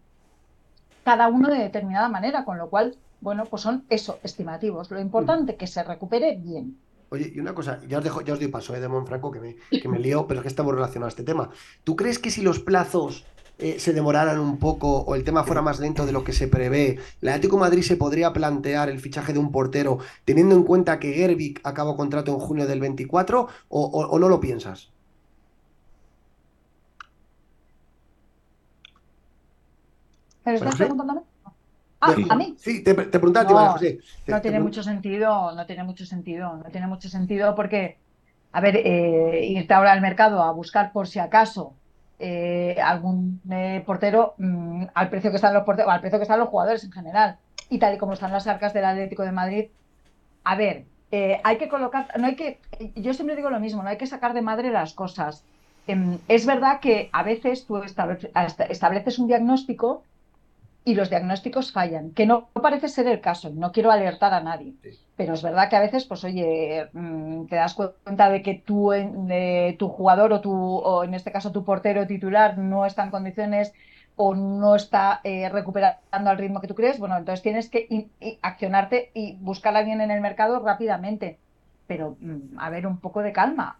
cada 1.03 1.27
uno 1.27 1.49
de 1.49 1.59
determinada 1.59 2.09
manera, 2.09 2.45
con 2.45 2.57
lo 2.57 2.69
cual, 2.69 2.95
bueno, 3.21 3.45
pues 3.45 3.61
son 3.61 3.85
eso, 3.89 4.19
estimativos. 4.23 4.91
Lo 4.91 4.99
importante 4.99 5.53
es 5.53 5.57
que 5.57 5.67
se 5.67 5.83
recupere 5.83 6.35
bien. 6.35 6.77
Oye, 7.09 7.31
y 7.33 7.39
una 7.39 7.53
cosa, 7.53 7.81
ya 7.87 7.99
os, 7.99 8.03
dejo, 8.03 8.21
ya 8.21 8.33
os 8.33 8.39
doy 8.39 8.47
paso, 8.47 8.75
eh, 8.75 8.79
de 8.79 8.87
Monfranco, 8.87 9.31
que 9.31 9.39
me, 9.39 9.55
que 9.81 9.87
me 9.87 9.99
lío, 9.99 10.27
pero 10.27 10.39
es 10.39 10.43
que 10.43 10.47
estamos 10.49 10.73
relacionados 10.73 11.13
a 11.13 11.15
este 11.15 11.23
tema. 11.23 11.49
¿Tú 11.83 11.95
crees 11.95 12.19
que 12.19 12.31
si 12.31 12.41
los 12.41 12.59
plazos 12.59 13.25
eh, 13.57 13.79
se 13.79 13.93
demoraran 13.93 14.39
un 14.39 14.57
poco 14.59 14.99
o 14.99 15.15
el 15.15 15.23
tema 15.23 15.43
fuera 15.43 15.61
más 15.61 15.79
lento 15.79 16.05
de 16.05 16.11
lo 16.11 16.23
que 16.23 16.33
se 16.33 16.47
prevé, 16.47 16.99
el 17.21 17.29
Atlético 17.29 17.57
Madrid 17.57 17.83
se 17.83 17.95
podría 17.97 18.33
plantear 18.33 18.89
el 18.89 18.99
fichaje 18.99 19.33
de 19.33 19.39
un 19.39 19.51
portero 19.51 19.99
teniendo 20.25 20.55
en 20.55 20.63
cuenta 20.63 20.99
que 20.99 21.13
Gervik 21.13 21.61
acabó 21.63 21.95
contrato 21.95 22.31
en 22.33 22.39
junio 22.39 22.67
del 22.67 22.81
24 22.81 23.47
o, 23.69 23.81
o, 23.81 24.07
o 24.07 24.19
no 24.19 24.29
lo 24.29 24.39
piensas? 24.41 24.91
¿Pero 30.43 30.57
estás 30.57 30.75
preguntándome? 30.75 31.21
Ah, 32.05 32.13
sí, 32.15 32.27
a 32.29 32.35
mí. 32.35 32.55
Sí, 32.59 32.83
te, 32.83 32.93
te 32.93 33.19
preguntaba 33.19 33.43
a 33.43 33.47
ti, 33.47 33.53
No, 33.53 33.59
María 33.59 33.71
José. 33.71 33.99
Te- 34.25 34.31
No 34.33 34.41
tiene 34.41 34.59
mucho 34.59 34.83
sentido, 34.83 35.51
no 35.55 35.65
tiene 35.65 35.83
mucho 35.83 36.05
sentido, 36.05 36.57
no 36.57 36.69
tiene 36.71 36.87
mucho 36.87 37.09
sentido 37.09 37.55
porque, 37.55 38.01
a 38.51 38.61
ver, 38.61 38.75
eh, 38.77 39.45
irte 39.45 39.73
ahora 39.73 39.91
al 39.93 40.01
mercado 40.01 40.41
a 40.43 40.51
buscar 40.51 40.91
por 40.91 41.07
si 41.07 41.19
acaso 41.19 41.79
eh, 42.19 42.77
algún 42.81 43.41
eh, 43.51 43.83
portero 43.85 44.35
mm, 44.37 44.85
al 44.93 45.09
precio 45.09 45.31
que 45.31 45.35
están 45.37 45.53
los 45.53 45.63
porteros, 45.63 45.91
al 45.91 46.01
precio 46.01 46.19
que 46.19 46.23
están 46.23 46.39
los 46.39 46.49
jugadores 46.49 46.83
en 46.83 46.91
general 46.91 47.39
y 47.69 47.79
tal 47.79 47.95
y 47.95 47.97
como 47.97 48.13
están 48.13 48.31
las 48.31 48.47
arcas 48.47 48.73
del 48.73 48.85
Atlético 48.85 49.23
de 49.23 49.31
Madrid, 49.31 49.65
a 50.43 50.55
ver, 50.55 50.89
eh, 51.11 51.41
hay 51.43 51.57
que 51.57 51.69
colocar, 51.69 52.07
no 52.19 52.27
hay 52.27 52.35
que, 52.35 52.63
yo 52.95 53.13
siempre 53.13 53.35
digo 53.35 53.49
lo 53.49 53.59
mismo, 53.59 53.83
no 53.83 53.89
hay 53.89 53.97
que 53.97 54.07
sacar 54.07 54.33
de 54.33 54.41
madre 54.41 54.71
las 54.71 54.93
cosas. 54.93 55.47
Em, 55.87 56.23
es 56.27 56.45
verdad 56.45 56.79
que 56.81 57.09
a 57.13 57.23
veces 57.23 57.65
tú 57.65 57.77
estableces 57.77 59.19
un 59.19 59.27
diagnóstico 59.27 60.07
y 60.87 60.93
los 60.93 61.09
diagnósticos 61.09 61.71
fallan, 61.71 62.11
que 62.11 62.27
no 62.27 62.49
parece 62.53 62.89
ser 62.89 63.07
el 63.07 63.19
caso, 63.19 63.49
no 63.49 63.71
quiero 63.71 63.91
alertar 63.91 64.33
a 64.35 64.41
nadie, 64.41 64.75
pero 65.15 65.33
es 65.33 65.41
verdad 65.41 65.67
que 65.67 65.75
a 65.75 65.81
veces, 65.81 66.05
pues 66.05 66.23
oye, 66.23 66.87
mm, 66.93 67.47
te 67.47 67.55
das 67.55 67.73
cuenta 67.73 68.29
de 68.29 68.43
que 68.43 68.53
tú, 68.53 68.91
de, 68.91 69.75
tu 69.79 69.89
jugador 69.89 70.31
o, 70.31 70.41
tu, 70.41 70.53
o 70.53 71.03
en 71.03 71.15
este 71.15 71.31
caso 71.31 71.51
tu 71.51 71.65
portero 71.65 72.05
titular 72.05 72.59
no 72.59 72.85
está 72.85 73.03
en 73.03 73.09
condiciones 73.09 73.73
o 74.15 74.35
no 74.35 74.75
está 74.75 75.21
eh, 75.23 75.49
recuperando 75.49 76.29
al 76.29 76.37
ritmo 76.37 76.61
que 76.61 76.67
tú 76.67 76.75
crees, 76.75 76.99
bueno, 76.99 77.17
entonces 77.17 77.41
tienes 77.41 77.67
que 77.67 78.07
accionarte 78.43 79.09
y 79.15 79.37
buscar 79.41 79.75
a 79.75 79.79
alguien 79.79 80.01
en 80.01 80.11
el 80.11 80.21
mercado 80.21 80.59
rápidamente 80.59 81.39
pero 81.87 82.17
mm, 82.19 82.57
a 82.57 82.69
ver, 82.69 82.87
un 82.87 82.99
poco 82.99 83.21
de 83.21 83.31
calma. 83.31 83.79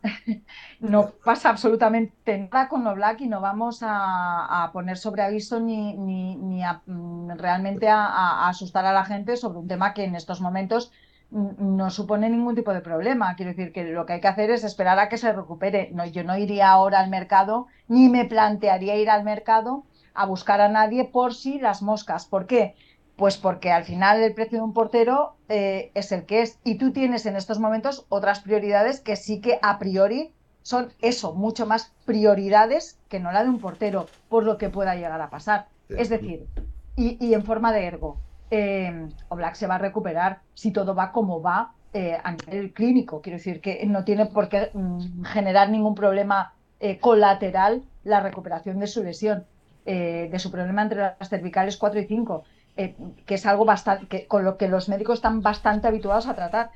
no 0.79 1.11
pasa 1.23 1.49
absolutamente 1.49 2.37
nada 2.37 2.67
con 2.67 2.83
lo 2.83 2.93
Black 2.95 3.21
y 3.21 3.27
no 3.27 3.41
vamos 3.41 3.79
a, 3.81 4.69
poner 4.73 4.97
sobre 4.97 5.23
aviso 5.23 5.59
ni, 5.59 5.95
ni, 5.95 6.63
a, 6.63 6.81
mm, 6.85 7.31
realmente 7.37 7.89
a, 7.89 8.47
asustar 8.47 8.85
a 8.85 8.93
la 8.93 9.05
gente 9.05 9.37
sobre 9.37 9.59
un 9.59 9.67
tema 9.67 9.93
que 9.93 10.03
en 10.03 10.15
estos 10.15 10.41
momentos 10.41 10.91
mm, 11.31 11.75
no 11.75 11.89
supone 11.89 12.29
ningún 12.29 12.55
tipo 12.55 12.73
de 12.73 12.81
problema. 12.81 13.35
Quiero 13.35 13.51
decir 13.51 13.71
que 13.71 13.83
lo 13.85 14.05
que 14.05 14.13
hay 14.13 14.21
que 14.21 14.27
hacer 14.27 14.51
es 14.51 14.63
esperar 14.63 14.99
a 14.99 15.09
que 15.09 15.17
se 15.17 15.33
recupere. 15.33 15.89
No, 15.93 16.05
yo 16.05 16.23
no 16.23 16.37
iría 16.37 16.69
ahora 16.69 16.99
al 16.99 17.09
mercado, 17.09 17.67
ni 17.87 18.09
me 18.09 18.25
plantearía 18.25 18.95
ir 18.95 19.09
al 19.09 19.23
mercado 19.23 19.85
a 20.13 20.25
buscar 20.25 20.61
a 20.61 20.69
nadie 20.69 21.05
por 21.05 21.33
si 21.33 21.59
las 21.59 21.81
moscas. 21.81 22.25
¿Por 22.25 22.47
qué? 22.47 22.75
Pues 23.15 23.37
porque 23.37 23.71
al 23.71 23.85
final 23.85 24.21
el 24.21 24.33
precio 24.33 24.57
de 24.57 24.63
un 24.63 24.73
portero 24.73 25.35
eh, 25.47 25.91
es 25.93 26.11
el 26.11 26.25
que 26.25 26.41
es. 26.41 26.59
Y 26.63 26.75
tú 26.75 26.91
tienes 26.91 27.25
en 27.25 27.35
estos 27.35 27.59
momentos 27.59 28.05
otras 28.09 28.41
prioridades 28.41 28.99
que 28.99 29.15
sí 29.15 29.39
que 29.39 29.59
a 29.61 29.79
priori 29.79 30.33
son 30.63 30.91
eso, 31.01 31.33
mucho 31.33 31.65
más 31.65 31.93
prioridades 32.05 32.99
que 33.07 33.19
no 33.19 33.31
la 33.31 33.43
de 33.43 33.49
un 33.49 33.59
portero, 33.59 34.07
por 34.29 34.43
lo 34.43 34.57
que 34.57 34.69
pueda 34.69 34.95
llegar 34.95 35.21
a 35.21 35.29
pasar. 35.29 35.67
Es 35.89 36.09
decir, 36.09 36.47
y, 36.95 37.33
en 37.33 37.43
forma 37.43 37.71
de 37.71 37.85
ergo, 37.85 38.17
eh, 38.49 39.09
Oblak 39.29 39.53
se 39.53 39.67
va 39.67 39.75
a 39.75 39.79
recuperar 39.79 40.39
si 40.55 40.71
todo 40.71 40.95
va 40.95 41.11
como 41.11 41.41
va 41.41 41.73
eh, 41.93 42.17
a 42.21 42.31
nivel 42.31 42.73
clínico. 42.73 43.21
Quiero 43.21 43.37
decir 43.37 43.61
que 43.61 43.85
no 43.85 44.03
tiene 44.03 44.25
por 44.25 44.49
qué 44.49 44.71
mm, 44.73 45.23
generar 45.25 45.69
ningún 45.69 45.93
problema 45.93 46.53
eh, 46.79 46.97
colateral 46.97 47.83
la 48.03 48.21
recuperación 48.21 48.79
de 48.79 48.87
su 48.87 49.03
lesión, 49.03 49.45
de 49.85 50.39
su 50.39 50.49
problema 50.49 50.81
entre 50.81 50.97
las 50.97 51.29
cervicales 51.29 51.77
4 51.77 51.99
y 51.99 52.05
5. 52.05 52.43
Eh, 52.77 52.95
que 53.25 53.35
es 53.35 53.45
algo 53.45 53.63
bastante, 53.63 54.07
que, 54.07 54.27
con 54.27 54.43
lo 54.43 54.57
que 54.57 54.67
los 54.67 54.89
médicos 54.89 55.19
están 55.19 55.41
bastante 55.41 55.87
habituados 55.87 56.27
a 56.27 56.35
tratar. 56.35 56.71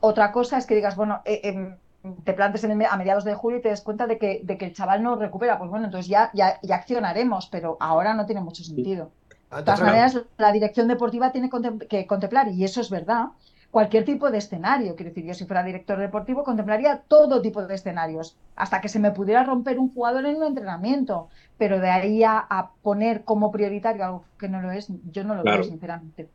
Otra 0.00 0.32
cosa 0.32 0.56
es 0.56 0.66
que 0.66 0.74
digas, 0.74 0.96
bueno, 0.96 1.20
eh, 1.26 1.40
em, 1.44 1.76
te 2.24 2.32
plantes 2.32 2.64
a 2.64 2.96
mediados 2.96 3.24
de 3.24 3.34
julio 3.34 3.58
y 3.58 3.62
te 3.62 3.68
des 3.68 3.82
cuenta 3.82 4.06
de 4.06 4.16
que, 4.16 4.40
de 4.44 4.56
que 4.56 4.66
el 4.66 4.74
chaval 4.74 5.02
no 5.02 5.16
recupera, 5.16 5.58
pues 5.58 5.70
bueno, 5.70 5.86
entonces 5.86 6.08
ya, 6.08 6.30
ya, 6.32 6.58
ya 6.62 6.76
accionaremos, 6.76 7.48
pero 7.48 7.76
ahora 7.80 8.14
no 8.14 8.24
tiene 8.24 8.40
mucho 8.40 8.64
sentido. 8.64 9.10
De 9.54 9.62
todas 9.62 9.80
maneras, 9.80 10.20
la 10.38 10.52
dirección 10.52 10.88
deportiva 10.88 11.32
tiene 11.32 11.50
que 11.88 12.06
contemplar, 12.06 12.48
y 12.48 12.64
eso 12.64 12.80
es 12.80 12.90
verdad, 12.90 13.26
cualquier 13.70 14.04
tipo 14.04 14.30
de 14.30 14.38
escenario. 14.38 14.96
Quiero 14.96 15.10
decir, 15.10 15.24
yo 15.24 15.34
si 15.34 15.44
fuera 15.44 15.62
director 15.62 15.98
deportivo 15.98 16.44
contemplaría 16.44 17.02
todo 17.08 17.42
tipo 17.42 17.66
de 17.66 17.74
escenarios, 17.74 18.36
hasta 18.54 18.80
que 18.80 18.88
se 18.88 18.98
me 18.98 19.10
pudiera 19.10 19.44
romper 19.44 19.78
un 19.78 19.92
jugador 19.92 20.26
en 20.26 20.36
un 20.36 20.44
entrenamiento, 20.44 21.28
pero 21.58 21.78
de 21.80 21.90
ahí 21.90 22.22
a, 22.24 22.70
poner 22.82 23.24
como 23.24 23.52
prioritario 23.52 24.04
algo 24.04 24.24
que 24.38 24.48
no 24.48 24.60
lo 24.60 24.70
es, 24.70 24.88
yo 25.10 25.24
no 25.24 25.34
lo 25.34 25.42
veo, 25.42 25.62
sinceramente. 25.62 26.28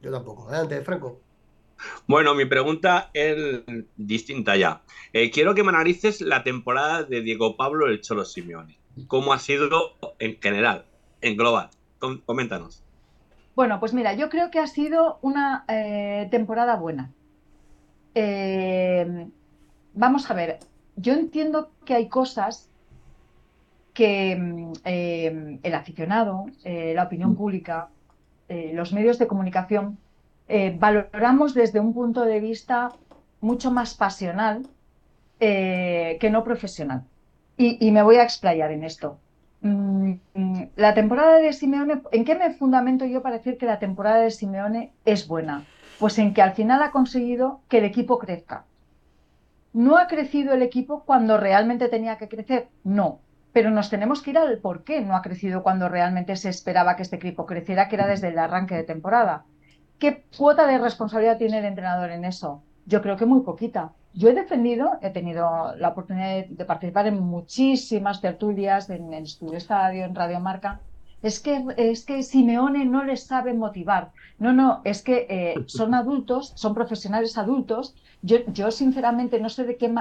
Yo 0.00 0.10
tampoco. 0.10 0.48
Adelante, 0.48 0.82
Franco. 0.82 1.20
Bueno, 2.06 2.34
mi 2.34 2.44
pregunta 2.44 3.10
es 3.12 3.62
distinta 3.96 4.56
ya. 4.56 4.82
Eh, 5.12 5.30
quiero 5.30 5.54
que 5.54 5.62
me 5.62 5.70
analices 5.70 6.20
la 6.20 6.44
temporada 6.44 7.02
de 7.02 7.22
Diego 7.22 7.56
Pablo 7.56 7.86
el 7.86 8.00
Cholo 8.00 8.24
Simeone. 8.24 8.78
¿Cómo 9.06 9.32
ha 9.32 9.38
sido 9.38 9.68
en 10.18 10.38
general, 10.40 10.86
en 11.20 11.36
global? 11.36 11.70
Coméntanos. 12.26 12.82
Bueno, 13.54 13.80
pues 13.80 13.92
mira, 13.92 14.14
yo 14.14 14.30
creo 14.30 14.50
que 14.50 14.58
ha 14.58 14.66
sido 14.66 15.18
una 15.20 15.64
eh, 15.68 16.28
temporada 16.30 16.76
buena. 16.76 17.10
Eh, 18.14 19.26
vamos 19.94 20.30
a 20.30 20.34
ver, 20.34 20.58
yo 20.96 21.12
entiendo 21.12 21.70
que 21.84 21.94
hay 21.94 22.08
cosas 22.08 22.70
que 23.92 24.36
mm, 24.36 24.72
eh, 24.84 25.58
el 25.62 25.74
aficionado, 25.74 26.46
la 26.64 27.04
opinión 27.04 27.36
pública, 27.36 27.88
los 28.48 28.92
medios 28.92 29.18
de 29.18 29.26
comunicación 29.26 29.98
valoramos 30.78 31.54
desde 31.54 31.80
un 31.80 31.94
punto 31.94 32.22
de 32.26 32.38
vista 32.40 32.90
mucho 33.40 33.70
más 33.70 33.94
pasional 33.94 34.66
que 35.38 36.28
no 36.30 36.44
profesional. 36.44 37.04
y 37.56 37.90
me 37.90 38.02
voy 38.02 38.16
a 38.16 38.24
explayar 38.24 38.72
en 38.72 38.84
esto. 38.84 39.18
Mm, 39.62 40.14
la 40.74 40.92
temporada 40.92 41.38
de 41.38 41.52
Simeone, 41.52 42.02
¿en 42.10 42.24
qué 42.24 42.34
me 42.34 42.52
fundamento 42.52 43.04
yo 43.04 43.22
para 43.22 43.38
decir 43.38 43.56
que 43.58 43.66
la 43.66 43.78
temporada 43.78 44.18
de 44.18 44.30
Simeone 44.30 44.92
es 45.04 45.28
buena? 45.28 45.64
Pues 45.98 46.18
en 46.18 46.34
que 46.34 46.42
al 46.42 46.52
final 46.52 46.82
ha 46.82 46.90
conseguido 46.90 47.60
que 47.68 47.78
el 47.78 47.84
equipo 47.84 48.18
crezca. 48.18 48.64
¿No 49.72 49.98
ha 49.98 50.06
crecido 50.08 50.52
el 50.52 50.62
equipo 50.62 51.04
cuando 51.04 51.38
realmente 51.38 51.88
tenía 51.88 52.18
que 52.18 52.28
crecer? 52.28 52.68
No. 52.82 53.20
Pero 53.52 53.70
nos 53.70 53.88
tenemos 53.90 54.22
que 54.22 54.30
ir 54.30 54.38
al 54.38 54.58
por 54.58 54.82
qué 54.82 55.00
no 55.00 55.14
ha 55.14 55.22
crecido 55.22 55.62
cuando 55.62 55.88
realmente 55.88 56.36
se 56.36 56.48
esperaba 56.48 56.96
que 56.96 57.02
este 57.02 57.16
equipo 57.16 57.46
creciera, 57.46 57.88
que 57.88 57.96
era 57.96 58.06
desde 58.08 58.28
el 58.28 58.38
arranque 58.38 58.74
de 58.74 58.84
temporada. 58.84 59.44
¿Qué 59.98 60.24
cuota 60.36 60.66
de 60.66 60.78
responsabilidad 60.78 61.38
tiene 61.38 61.58
el 61.58 61.66
entrenador 61.66 62.10
en 62.10 62.24
eso? 62.24 62.64
Yo 62.86 63.00
creo 63.02 63.16
que 63.16 63.26
muy 63.26 63.42
poquita. 63.42 63.92
Yo 64.14 64.28
he 64.28 64.34
defendido, 64.34 64.98
he 65.00 65.10
tenido 65.10 65.74
la 65.76 65.88
oportunidad 65.88 66.44
de 66.46 66.64
participar 66.64 67.06
en 67.06 67.20
muchísimas 67.20 68.20
tertulias 68.20 68.90
en 68.90 69.12
el 69.14 69.24
Estudio 69.24 69.56
Estadio, 69.56 70.04
en 70.04 70.14
Radio 70.14 70.38
Marca. 70.38 70.80
Es 71.22 71.40
que, 71.40 71.64
es 71.76 72.04
que 72.04 72.22
Simeone 72.22 72.84
no 72.84 73.04
les 73.04 73.24
sabe 73.24 73.54
motivar. 73.54 74.10
No, 74.38 74.52
no, 74.52 74.80
es 74.84 75.02
que 75.02 75.26
eh, 75.30 75.54
son 75.66 75.94
adultos, 76.02 76.52
son 76.56 76.74
profesionales 76.74 77.38
adultos. 77.38 77.94
Yo, 78.22 78.38
yo 78.48 78.70
sinceramente 78.70 79.40
no 79.40 79.48
sé 79.48 79.64
de 79.64 79.76
qué, 79.76 79.94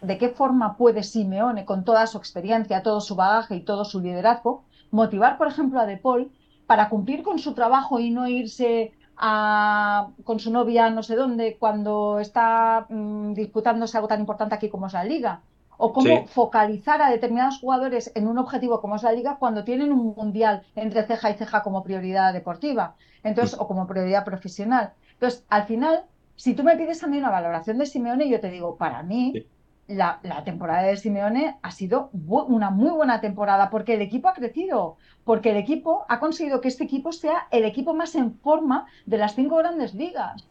de 0.00 0.18
qué 0.18 0.28
forma 0.28 0.76
puede 0.76 1.02
Simeone, 1.02 1.64
con 1.64 1.84
toda 1.84 2.06
su 2.06 2.18
experiencia, 2.18 2.82
todo 2.82 3.00
su 3.00 3.16
bagaje 3.16 3.56
y 3.56 3.60
todo 3.60 3.84
su 3.84 4.00
liderazgo, 4.00 4.64
motivar, 4.90 5.38
por 5.38 5.48
ejemplo, 5.48 5.80
a 5.80 5.86
De 5.86 5.96
Paul 5.96 6.30
para 6.66 6.88
cumplir 6.88 7.22
con 7.22 7.38
su 7.38 7.54
trabajo 7.54 7.98
y 7.98 8.10
no 8.10 8.28
irse 8.28 8.92
con 9.18 10.40
su 10.40 10.52
novia 10.52 10.90
no 10.90 11.02
sé 11.02 11.16
dónde 11.16 11.56
cuando 11.58 12.20
está 12.20 12.86
mm, 12.88 13.32
disputándose 13.32 13.96
algo 13.96 14.08
tan 14.08 14.20
importante 14.20 14.54
aquí 14.54 14.68
como 14.68 14.86
es 14.86 14.92
la 14.92 15.04
liga. 15.04 15.40
O 15.78 15.92
cómo 15.92 16.26
focalizar 16.26 17.02
a 17.02 17.10
determinados 17.10 17.60
jugadores 17.60 18.10
en 18.14 18.28
un 18.28 18.38
objetivo 18.38 18.80
como 18.80 18.96
es 18.96 19.02
la 19.02 19.12
liga 19.12 19.36
cuando 19.38 19.62
tienen 19.62 19.92
un 19.92 20.14
mundial 20.16 20.62
entre 20.74 21.02
ceja 21.02 21.30
y 21.30 21.34
ceja 21.34 21.62
como 21.62 21.82
prioridad 21.82 22.32
deportiva, 22.32 22.94
entonces, 23.22 23.58
o 23.60 23.68
como 23.68 23.86
prioridad 23.86 24.24
profesional. 24.24 24.94
Entonces, 25.12 25.44
al 25.50 25.64
final, 25.64 26.04
si 26.34 26.54
tú 26.54 26.62
me 26.62 26.76
pides 26.76 27.04
a 27.04 27.08
mí 27.08 27.18
una 27.18 27.30
valoración 27.30 27.76
de 27.76 27.84
Simeone, 27.84 28.26
yo 28.28 28.40
te 28.40 28.50
digo, 28.50 28.76
para 28.76 29.02
mí, 29.02 29.46
la, 29.88 30.20
temporada 30.44 30.82
de 30.82 30.96
Simeone 30.96 31.58
ha 31.62 31.70
sido 31.70 32.10
una 32.12 32.70
muy 32.70 32.90
buena 32.90 33.20
temporada 33.20 33.70
porque 33.70 33.94
el 33.94 34.02
equipo 34.02 34.28
ha 34.28 34.34
crecido, 34.34 34.96
porque 35.24 35.50
el 35.50 35.56
equipo 35.56 36.04
ha 36.08 36.18
conseguido 36.18 36.60
que 36.60 36.68
este 36.68 36.84
equipo 36.84 37.12
sea 37.12 37.46
el 37.50 37.64
equipo 37.64 37.94
más 37.94 38.14
en 38.14 38.34
forma 38.38 38.86
de 39.06 39.18
las 39.18 39.34
cinco 39.34 39.56
grandes 39.56 39.94
ligas, 39.94 40.48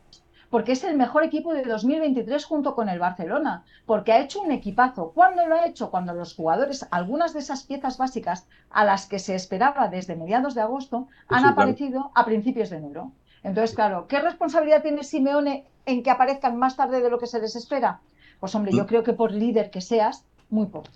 porque 0.50 0.72
es 0.72 0.84
el 0.86 0.96
mejor 0.96 1.24
equipo 1.24 1.54
de 1.54 1.64
2023 1.64 2.46
junto 2.46 2.76
con 2.76 2.88
el 2.88 3.00
Barcelona, 3.00 3.66
porque 3.86 4.14
ha 4.14 4.22
hecho 4.22 4.42
un 4.42 4.52
equipazo. 4.52 5.12
¿Cuándo 5.14 5.46
lo 5.48 5.56
ha 5.56 5.66
hecho? 5.66 5.92
Cuando 5.92 6.14
los 6.14 6.34
jugadores, 6.34 6.88
algunas 6.92 7.34
de 7.34 7.40
esas 7.40 7.64
piezas 7.64 7.98
básicas 7.98 8.48
a 8.70 8.86
las 8.86 9.06
que 9.06 9.20
se 9.20 9.36
esperaba 9.36 9.90
desde 9.90 10.16
mediados 10.16 10.56
de 10.56 10.62
agosto, 10.62 11.08
han 11.28 11.46
aparecido 11.46 12.12
a 12.16 12.24
principios 12.24 12.70
de 12.70 12.78
enero. 12.78 13.12
Entonces, 13.44 13.76
claro, 13.76 14.08
¿qué 14.08 14.20
responsabilidad 14.22 14.82
tiene 14.82 15.04
Simeone 15.04 15.66
en 15.86 16.04
que 16.04 16.10
aparezcan 16.10 16.58
más 16.58 16.78
tarde 16.78 17.02
de 17.02 17.10
lo 17.10 17.20
que 17.20 17.28
se 17.28 17.40
les 17.40 17.56
espera? 17.56 18.00
Pues 18.46 18.54
hombre, 18.54 18.72
yo 18.74 18.84
mm. 18.84 18.86
creo 18.86 19.04
que 19.04 19.14
por 19.14 19.32
líder 19.32 19.72
que 19.72 19.82
seas, 19.82 20.24
muy 20.52 20.68
poco. 20.68 20.88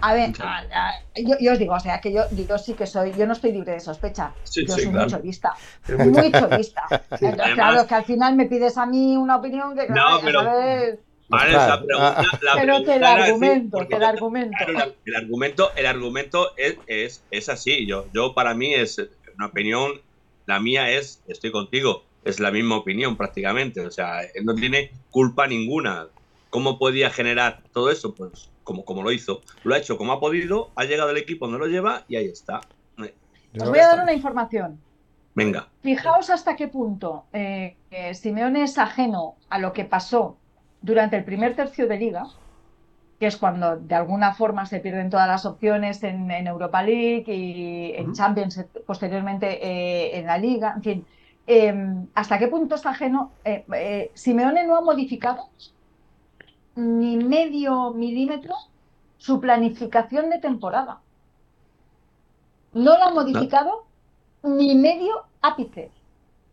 A 0.00 0.14
ver, 0.14 0.30
yo, 1.40 1.52
os 1.52 1.58
digo, 1.58 1.74
o 1.74 1.80
sea, 1.80 2.00
que 2.00 2.12
yo, 2.12 2.22
yo 2.30 2.56
sí 2.56 2.74
que 2.74 2.86
soy, 2.86 3.12
yo 3.18 3.26
no 3.26 3.32
estoy 3.32 3.50
libre 3.50 3.72
de 3.72 3.80
sospecha. 3.80 4.32
yo 4.54 4.72
soy 4.72 4.86
muy 4.90 5.08
cholista. 5.08 5.56
Muy 5.88 6.30
cholista. 6.30 6.82
Entonces, 7.10 7.54
claro, 7.54 7.84
que 7.88 7.94
al 7.96 8.04
final 8.04 8.36
me 8.36 8.46
pides 8.46 8.78
a 8.78 8.86
mí 8.86 9.16
una 9.16 9.38
opinión 9.38 9.74
que, 9.74 9.88
no, 9.88 10.20
pero... 10.22 10.44
Vale, 11.26 11.52
la 11.52 11.82
pregunta, 11.82 12.22
la 12.42 12.54
pero 12.60 12.84
que 12.84 12.94
el 12.94 13.04
argumento, 13.04 13.88
que 13.88 13.96
el 13.96 14.04
argumento. 14.04 14.56
El 15.04 15.16
argumento, 15.16 15.70
el 15.74 15.86
argumento 15.86 16.56
es, 16.56 16.76
es, 16.86 17.24
es 17.32 17.48
así. 17.48 17.86
Yo, 17.86 18.06
yo 18.14 18.34
para 18.34 18.54
mí 18.54 18.72
es 18.72 19.04
una 19.36 19.46
opinión, 19.46 20.00
la 20.46 20.60
mía 20.60 20.92
es, 20.92 21.24
estoy 21.26 21.50
contigo 21.50 22.04
es 22.24 22.40
la 22.40 22.50
misma 22.50 22.76
opinión 22.76 23.16
prácticamente. 23.16 23.80
O 23.80 23.90
sea, 23.90 24.22
él 24.22 24.44
no 24.44 24.54
tiene 24.54 24.92
culpa 25.10 25.46
ninguna. 25.46 26.08
¿Cómo 26.50 26.78
podía 26.78 27.10
generar 27.10 27.62
todo 27.72 27.90
eso? 27.90 28.14
Pues 28.14 28.50
como, 28.62 28.84
como 28.84 29.02
lo 29.02 29.12
hizo. 29.12 29.42
Lo 29.62 29.74
ha 29.74 29.78
hecho 29.78 29.96
como 29.96 30.12
ha 30.12 30.20
podido, 30.20 30.70
ha 30.76 30.84
llegado 30.84 31.10
el 31.10 31.16
equipo 31.16 31.46
donde 31.46 31.58
lo 31.58 31.66
lleva 31.66 32.04
y 32.08 32.16
ahí 32.16 32.26
está. 32.26 32.60
Os 33.60 33.68
voy 33.68 33.78
a 33.78 33.88
dar 33.88 34.02
una 34.02 34.12
información. 34.12 34.80
Venga. 35.34 35.68
Fijaos 35.82 36.30
hasta 36.30 36.56
qué 36.56 36.68
punto 36.68 37.24
eh, 37.32 37.76
Simeone 38.14 38.62
es 38.62 38.78
ajeno 38.78 39.36
a 39.48 39.58
lo 39.58 39.72
que 39.72 39.84
pasó 39.84 40.36
durante 40.80 41.16
el 41.16 41.24
primer 41.24 41.56
tercio 41.56 41.88
de 41.88 41.98
liga, 41.98 42.26
que 43.18 43.26
es 43.26 43.36
cuando 43.36 43.76
de 43.76 43.94
alguna 43.94 44.34
forma 44.34 44.66
se 44.66 44.80
pierden 44.80 45.10
todas 45.10 45.26
las 45.26 45.46
opciones 45.46 46.02
en, 46.02 46.30
Europa 46.30 46.82
League 46.82 47.32
y 47.32 47.94
en 47.96 48.12
Champions, 48.12 48.58
eh, 48.58 48.66
posteriormente 48.86 49.66
eh, 49.66 50.18
en 50.18 50.26
la 50.26 50.38
Liga, 50.38 50.74
en 50.76 50.82
fin. 50.82 51.06
Em, 51.46 52.06
¿Hasta 52.14 52.38
qué 52.38 52.48
punto 52.48 52.74
es 52.74 52.86
ajeno? 52.86 53.32
Eh, 53.44 54.10
Simeone 54.14 54.66
no 54.66 54.76
ha 54.76 54.80
modificado 54.80 55.48
ni 56.76 57.16
medio 57.16 57.92
milímetro 57.92 58.54
su 59.18 59.40
planificación 59.40 60.30
de 60.30 60.38
temporada. 60.38 61.00
No 62.72 62.98
lo 62.98 63.04
ha 63.04 63.10
modificado 63.10 63.84
ni 64.42 64.74
medio 64.74 65.24
ápice. 65.40 65.90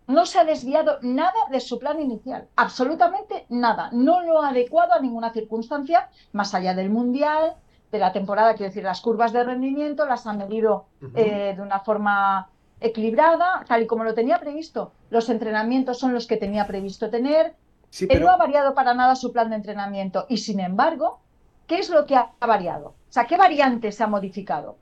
No 0.08 0.26
se 0.26 0.40
ha 0.40 0.46
desviado 0.46 0.98
nada 1.02 1.48
de 1.50 1.60
su 1.62 1.80
plan 1.80 2.00
inicial, 2.02 2.48
absolutamente 2.56 3.46
nada. 3.50 3.90
No 3.94 4.22
lo 4.22 4.42
ha 4.42 4.50
adecuado 4.50 4.94
a 4.94 5.00
ninguna 5.00 5.32
circunstancia, 5.32 6.10
más 6.34 6.54
allá 6.54 6.74
del 6.74 6.90
Mundial, 6.90 7.56
de 7.92 8.00
la 8.00 8.12
temporada, 8.12 8.54
quiero 8.56 8.70
decir, 8.70 8.84
las 8.84 9.02
curvas 9.02 9.32
de 9.34 9.44
rendimiento 9.44 10.06
las 10.06 10.26
ha 10.28 10.34
medido 10.34 10.86
eh, 11.16 11.54
de 11.56 11.62
una 11.62 11.80
forma 11.80 12.50
equilibrada, 12.82 13.64
tal 13.68 13.84
y 13.84 13.88
como 13.88 14.04
lo 14.04 14.14
tenía 14.14 14.40
previsto. 14.40 14.92
Los 15.10 15.30
entrenamientos 15.30 16.00
son 16.00 16.14
los 16.14 16.28
que 16.28 16.38
tenía 16.38 16.68
previsto 16.68 17.10
tener. 17.10 17.54
Él 18.00 18.22
no 18.22 18.30
ha 18.30 18.38
variado 18.38 18.74
para 18.74 18.94
nada 18.94 19.16
su 19.16 19.32
plan 19.32 19.50
de 19.50 19.58
entrenamiento 19.58 20.26
y, 20.30 20.38
sin 20.38 20.60
embargo, 20.60 21.20
¿qué 21.68 21.80
es 21.80 21.90
lo 21.90 22.06
que 22.06 22.16
ha 22.16 22.32
variado? 22.40 22.90
O 22.90 23.14
sea, 23.14 23.26
¿qué 23.26 23.38
variante 23.38 23.92
se 23.92 24.04
ha 24.04 24.08
modificado? 24.08 24.78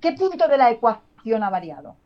¿Qué 0.00 0.12
punto 0.12 0.48
de 0.48 0.58
la 0.58 0.70
ecuación 0.70 1.42
ha 1.42 1.50
variado? 1.50 1.96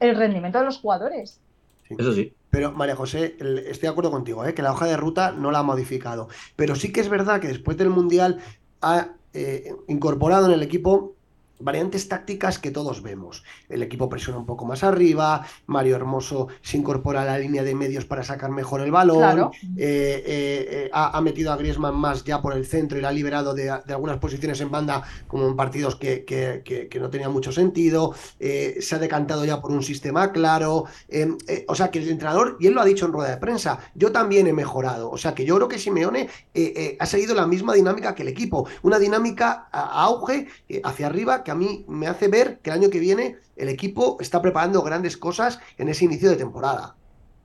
El 0.00 0.16
rendimiento 0.16 0.58
de 0.58 0.64
los 0.64 0.78
jugadores. 0.78 1.40
Eso 1.88 2.12
sí. 2.12 2.34
Pero 2.50 2.72
María 2.72 2.96
José, 2.96 3.36
estoy 3.38 3.82
de 3.82 3.88
acuerdo 3.88 4.10
contigo, 4.10 4.44
¿eh? 4.44 4.54
que 4.54 4.62
la 4.62 4.72
hoja 4.72 4.86
de 4.86 4.96
ruta 4.96 5.32
no 5.32 5.50
la 5.50 5.58
ha 5.58 5.62
modificado. 5.62 6.28
Pero 6.56 6.76
sí 6.76 6.92
que 6.92 7.00
es 7.00 7.08
verdad 7.08 7.40
que 7.40 7.48
después 7.48 7.76
del 7.76 7.90
Mundial 7.90 8.38
ha 8.80 9.08
eh, 9.32 9.74
incorporado 9.88 10.46
en 10.46 10.52
el 10.52 10.62
equipo 10.62 11.14
variantes 11.58 12.08
tácticas 12.08 12.58
que 12.58 12.70
todos 12.70 13.02
vemos. 13.02 13.44
El 13.68 13.82
equipo 13.82 14.08
presiona 14.08 14.38
un 14.38 14.46
poco 14.46 14.64
más 14.64 14.82
arriba, 14.82 15.46
Mario 15.66 15.96
Hermoso 15.96 16.48
se 16.62 16.76
incorpora 16.76 17.22
a 17.22 17.24
la 17.24 17.38
línea 17.38 17.62
de 17.62 17.74
medios 17.74 18.04
para 18.04 18.22
sacar 18.22 18.50
mejor 18.50 18.80
el 18.80 18.90
balón, 18.90 19.50
eh, 19.62 20.22
eh, 20.26 20.66
eh, 20.70 20.90
ha, 20.92 21.20
metido 21.20 21.52
a 21.52 21.56
Griezmann 21.56 21.94
más 21.94 22.24
ya 22.24 22.42
por 22.42 22.54
el 22.54 22.66
centro 22.66 22.98
y 22.98 23.00
la 23.00 23.08
ha 23.08 23.12
liberado 23.12 23.54
de, 23.54 23.70
algunas 23.70 24.18
posiciones 24.18 24.60
en 24.60 24.70
banda, 24.70 25.02
como 25.26 25.46
en 25.46 25.56
partidos 25.56 25.96
que, 25.96 26.24
que, 26.24 26.98
no 27.00 27.10
tenían 27.10 27.32
mucho 27.32 27.52
sentido, 27.52 28.14
se 28.38 28.94
ha 28.94 28.98
decantado 28.98 29.44
ya 29.44 29.60
por 29.60 29.70
un 29.70 29.82
sistema 29.82 30.32
claro, 30.32 30.84
o 31.68 31.74
sea 31.74 31.90
que 31.90 31.98
el 31.98 32.08
entrenador, 32.08 32.56
y 32.60 32.66
él 32.66 32.74
lo 32.74 32.80
ha 32.80 32.84
dicho 32.84 33.06
en 33.06 33.12
rueda 33.12 33.30
de 33.30 33.36
prensa, 33.36 33.78
yo 33.94 34.12
también 34.12 34.46
he 34.46 34.52
mejorado, 34.52 35.10
o 35.10 35.18
sea 35.18 35.34
que 35.34 35.44
yo 35.44 35.56
creo 35.56 35.68
que 35.68 35.78
Simeone 35.78 36.28
ha 36.98 37.06
seguido 37.06 37.34
la 37.34 37.46
misma 37.46 37.74
dinámica 37.74 38.14
que 38.14 38.22
el 38.22 38.28
equipo, 38.28 38.66
una 38.82 38.98
dinámica 38.98 39.68
a 39.70 40.04
auge 40.04 40.48
hacia 40.82 41.06
arriba 41.06 41.43
que 41.44 41.50
a 41.50 41.54
mí 41.54 41.84
me 41.86 42.06
hace 42.06 42.28
ver 42.28 42.58
que 42.58 42.70
el 42.70 42.78
año 42.78 42.90
que 42.90 42.98
viene 42.98 43.36
el 43.56 43.68
equipo 43.68 44.16
está 44.20 44.42
preparando 44.42 44.82
grandes 44.82 45.16
cosas 45.16 45.60
en 45.78 45.88
ese 45.88 46.04
inicio 46.04 46.30
de 46.30 46.36
temporada. 46.36 46.96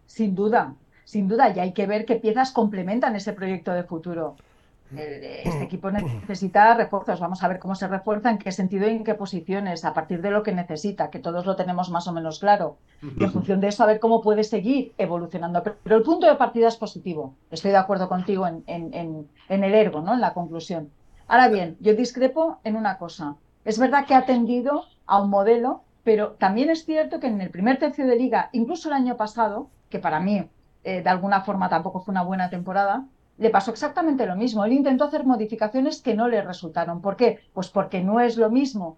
Sin 0.07 0.33
duda, 0.33 0.73
sin 1.05 1.27
duda, 1.27 1.53
y 1.55 1.59
hay 1.59 1.73
que 1.73 1.85
ver 1.85 2.05
qué 2.05 2.15
piezas 2.15 2.51
complementan 2.51 3.15
ese 3.15 3.33
proyecto 3.33 3.71
de 3.71 3.83
futuro. 3.83 4.35
Este 4.91 5.61
equipo 5.61 5.91
necesita 5.91 6.73
refuerzos. 6.73 7.19
Vamos 7.19 7.43
a 7.43 7.47
ver 7.47 7.59
cómo 7.59 7.75
se 7.75 7.87
refuerza, 7.87 8.31
en 8.31 8.39
qué 8.39 8.51
sentido 8.51 8.87
y 8.87 8.95
en 8.95 9.03
qué 9.03 9.13
posiciones, 9.13 9.85
a 9.85 9.93
partir 9.93 10.21
de 10.21 10.31
lo 10.31 10.41
que 10.41 10.51
necesita, 10.51 11.11
que 11.11 11.19
todos 11.19 11.45
lo 11.45 11.55
tenemos 11.55 11.91
más 11.91 12.07
o 12.07 12.13
menos 12.13 12.39
claro. 12.39 12.77
Y 13.17 13.23
en 13.23 13.31
función 13.31 13.59
de 13.59 13.67
eso, 13.67 13.83
a 13.83 13.85
ver 13.85 13.99
cómo 13.99 14.21
puede 14.21 14.43
seguir 14.43 14.93
evolucionando. 14.97 15.61
Pero 15.61 15.95
el 15.95 16.01
punto 16.01 16.25
de 16.25 16.35
partida 16.35 16.67
es 16.67 16.75
positivo. 16.75 17.35
Estoy 17.51 17.69
de 17.69 17.77
acuerdo 17.77 18.09
contigo 18.09 18.47
en, 18.47 18.63
en 18.65 19.63
el 19.63 19.75
ergo, 19.75 20.01
¿no? 20.01 20.15
en 20.15 20.21
la 20.21 20.33
conclusión. 20.33 20.89
Ahora 21.27 21.47
bien, 21.47 21.77
yo 21.79 21.93
discrepo 21.93 22.57
en 22.63 22.75
una 22.75 22.97
cosa. 22.97 23.35
Es 23.65 23.77
verdad 23.77 24.05
que 24.05 24.15
ha 24.15 24.25
tendido 24.25 24.85
a 25.05 25.21
un 25.21 25.29
modelo, 25.29 25.81
pero 26.03 26.31
también 26.31 26.69
es 26.69 26.85
cierto 26.85 27.19
que 27.19 27.27
en 27.27 27.41
el 27.41 27.49
primer 27.49 27.77
tercio 27.77 28.07
de 28.07 28.15
liga, 28.15 28.49
incluso 28.53 28.89
el 28.89 28.95
año 28.95 29.17
pasado, 29.17 29.69
que 29.89 29.99
para 29.99 30.19
mí 30.19 30.47
eh, 30.83 31.01
de 31.01 31.09
alguna 31.09 31.41
forma 31.41 31.69
tampoco 31.69 31.99
fue 31.99 32.13
una 32.13 32.23
buena 32.23 32.49
temporada, 32.49 33.05
le 33.37 33.49
pasó 33.49 33.71
exactamente 33.71 34.25
lo 34.25 34.35
mismo. 34.35 34.65
Él 34.65 34.73
intentó 34.73 35.05
hacer 35.05 35.25
modificaciones 35.25 36.01
que 36.01 36.15
no 36.15 36.27
le 36.27 36.41
resultaron. 36.41 37.01
¿Por 37.01 37.15
qué? 37.15 37.39
Pues 37.53 37.69
porque 37.69 38.01
no 38.01 38.19
es 38.19 38.37
lo 38.37 38.49
mismo. 38.49 38.97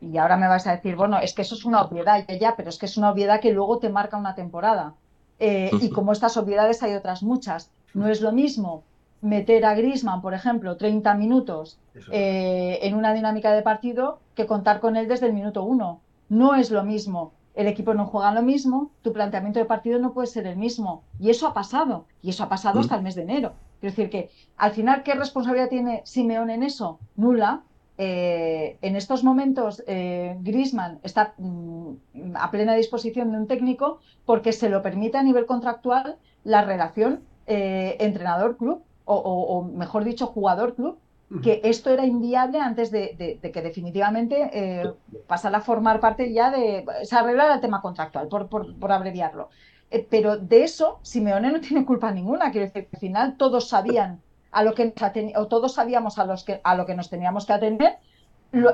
Y 0.00 0.18
ahora 0.18 0.36
me 0.36 0.48
vas 0.48 0.66
a 0.66 0.72
decir, 0.72 0.96
bueno, 0.96 1.18
es 1.18 1.34
que 1.34 1.42
eso 1.42 1.54
es 1.54 1.64
una 1.64 1.82
obviedad, 1.82 2.24
ya, 2.28 2.36
ya, 2.36 2.56
pero 2.56 2.68
es 2.68 2.78
que 2.78 2.86
es 2.86 2.96
una 2.96 3.10
obviedad 3.10 3.40
que 3.40 3.52
luego 3.52 3.78
te 3.78 3.88
marca 3.88 4.16
una 4.16 4.34
temporada. 4.34 4.94
Eh, 5.38 5.70
y 5.80 5.90
como 5.90 6.12
estas 6.12 6.36
obviedades 6.36 6.82
hay 6.82 6.94
otras 6.94 7.22
muchas. 7.22 7.70
No 7.94 8.08
es 8.08 8.20
lo 8.20 8.32
mismo 8.32 8.84
meter 9.24 9.64
a 9.64 9.74
Grisman, 9.74 10.20
por 10.20 10.34
ejemplo, 10.34 10.76
30 10.76 11.14
minutos 11.14 11.78
eh, 12.12 12.78
en 12.82 12.94
una 12.94 13.14
dinámica 13.14 13.52
de 13.52 13.62
partido 13.62 14.20
que 14.34 14.46
contar 14.46 14.80
con 14.80 14.96
él 14.96 15.08
desde 15.08 15.26
el 15.26 15.32
minuto 15.32 15.64
uno. 15.64 16.00
No 16.28 16.54
es 16.54 16.70
lo 16.70 16.84
mismo. 16.84 17.32
El 17.54 17.66
equipo 17.66 17.94
no 17.94 18.06
juega 18.06 18.32
lo 18.32 18.42
mismo, 18.42 18.90
tu 19.02 19.12
planteamiento 19.12 19.60
de 19.60 19.64
partido 19.64 19.98
no 19.98 20.12
puede 20.12 20.26
ser 20.26 20.46
el 20.46 20.56
mismo. 20.56 21.04
Y 21.18 21.30
eso 21.30 21.46
ha 21.46 21.54
pasado. 21.54 22.04
Y 22.20 22.30
eso 22.30 22.44
ha 22.44 22.48
pasado 22.50 22.80
hasta 22.80 22.96
el 22.96 23.02
mes 23.02 23.14
de 23.14 23.22
enero. 23.22 23.52
Quiero 23.80 23.96
decir 23.96 24.10
que, 24.10 24.30
al 24.58 24.72
final, 24.72 25.02
¿qué 25.02 25.14
responsabilidad 25.14 25.70
tiene 25.70 26.02
Simeone 26.04 26.54
en 26.54 26.62
eso? 26.62 26.98
Nula. 27.16 27.62
Eh, 27.96 28.76
en 28.82 28.96
estos 28.96 29.24
momentos, 29.24 29.82
eh, 29.86 30.36
Grisman 30.40 30.98
está 31.02 31.34
mm, 31.38 31.92
a 32.34 32.50
plena 32.50 32.74
disposición 32.74 33.30
de 33.30 33.38
un 33.38 33.46
técnico 33.46 34.00
porque 34.26 34.52
se 34.52 34.68
lo 34.68 34.82
permite 34.82 35.16
a 35.16 35.22
nivel 35.22 35.46
contractual 35.46 36.16
la 36.42 36.62
relación 36.62 37.20
eh, 37.46 37.96
entrenador-club 38.00 38.82
o, 39.04 39.62
mejor 39.64 40.04
dicho, 40.04 40.26
jugador 40.26 40.74
club, 40.74 40.98
que 41.42 41.60
esto 41.64 41.90
era 41.90 42.06
inviable 42.06 42.60
antes 42.60 42.90
de, 42.90 43.38
que 43.42 43.62
definitivamente 43.62 44.50
eh, 44.52 44.92
pasara 45.26 45.58
a 45.58 45.60
formar 45.62 45.98
parte 45.98 46.32
ya 46.32 46.50
de. 46.50 46.84
Se 47.02 47.16
arreglara 47.16 47.54
el 47.54 47.60
tema 47.60 47.80
contractual, 47.80 48.28
por, 48.28 48.92
abreviarlo. 48.92 49.48
Eh, 49.90 50.06
pero 50.08 50.36
de 50.36 50.64
eso, 50.64 51.00
Simeone 51.02 51.50
no 51.50 51.60
tiene 51.60 51.84
culpa 51.84 52.12
ninguna. 52.12 52.52
Quiero 52.52 52.66
decir, 52.66 52.88
al 52.92 53.00
final 53.00 53.36
todos 53.36 53.68
sabían 53.68 54.20
a 54.52 54.62
lo 54.62 54.74
que 54.74 54.92
o 55.36 55.46
todos 55.48 55.74
sabíamos 55.74 56.18
a, 56.18 56.24
los 56.24 56.44
que, 56.44 56.60
a 56.62 56.76
lo 56.76 56.86
que 56.86 56.94
nos 56.94 57.10
teníamos 57.10 57.46
que 57.46 57.52
atender. 57.52 57.96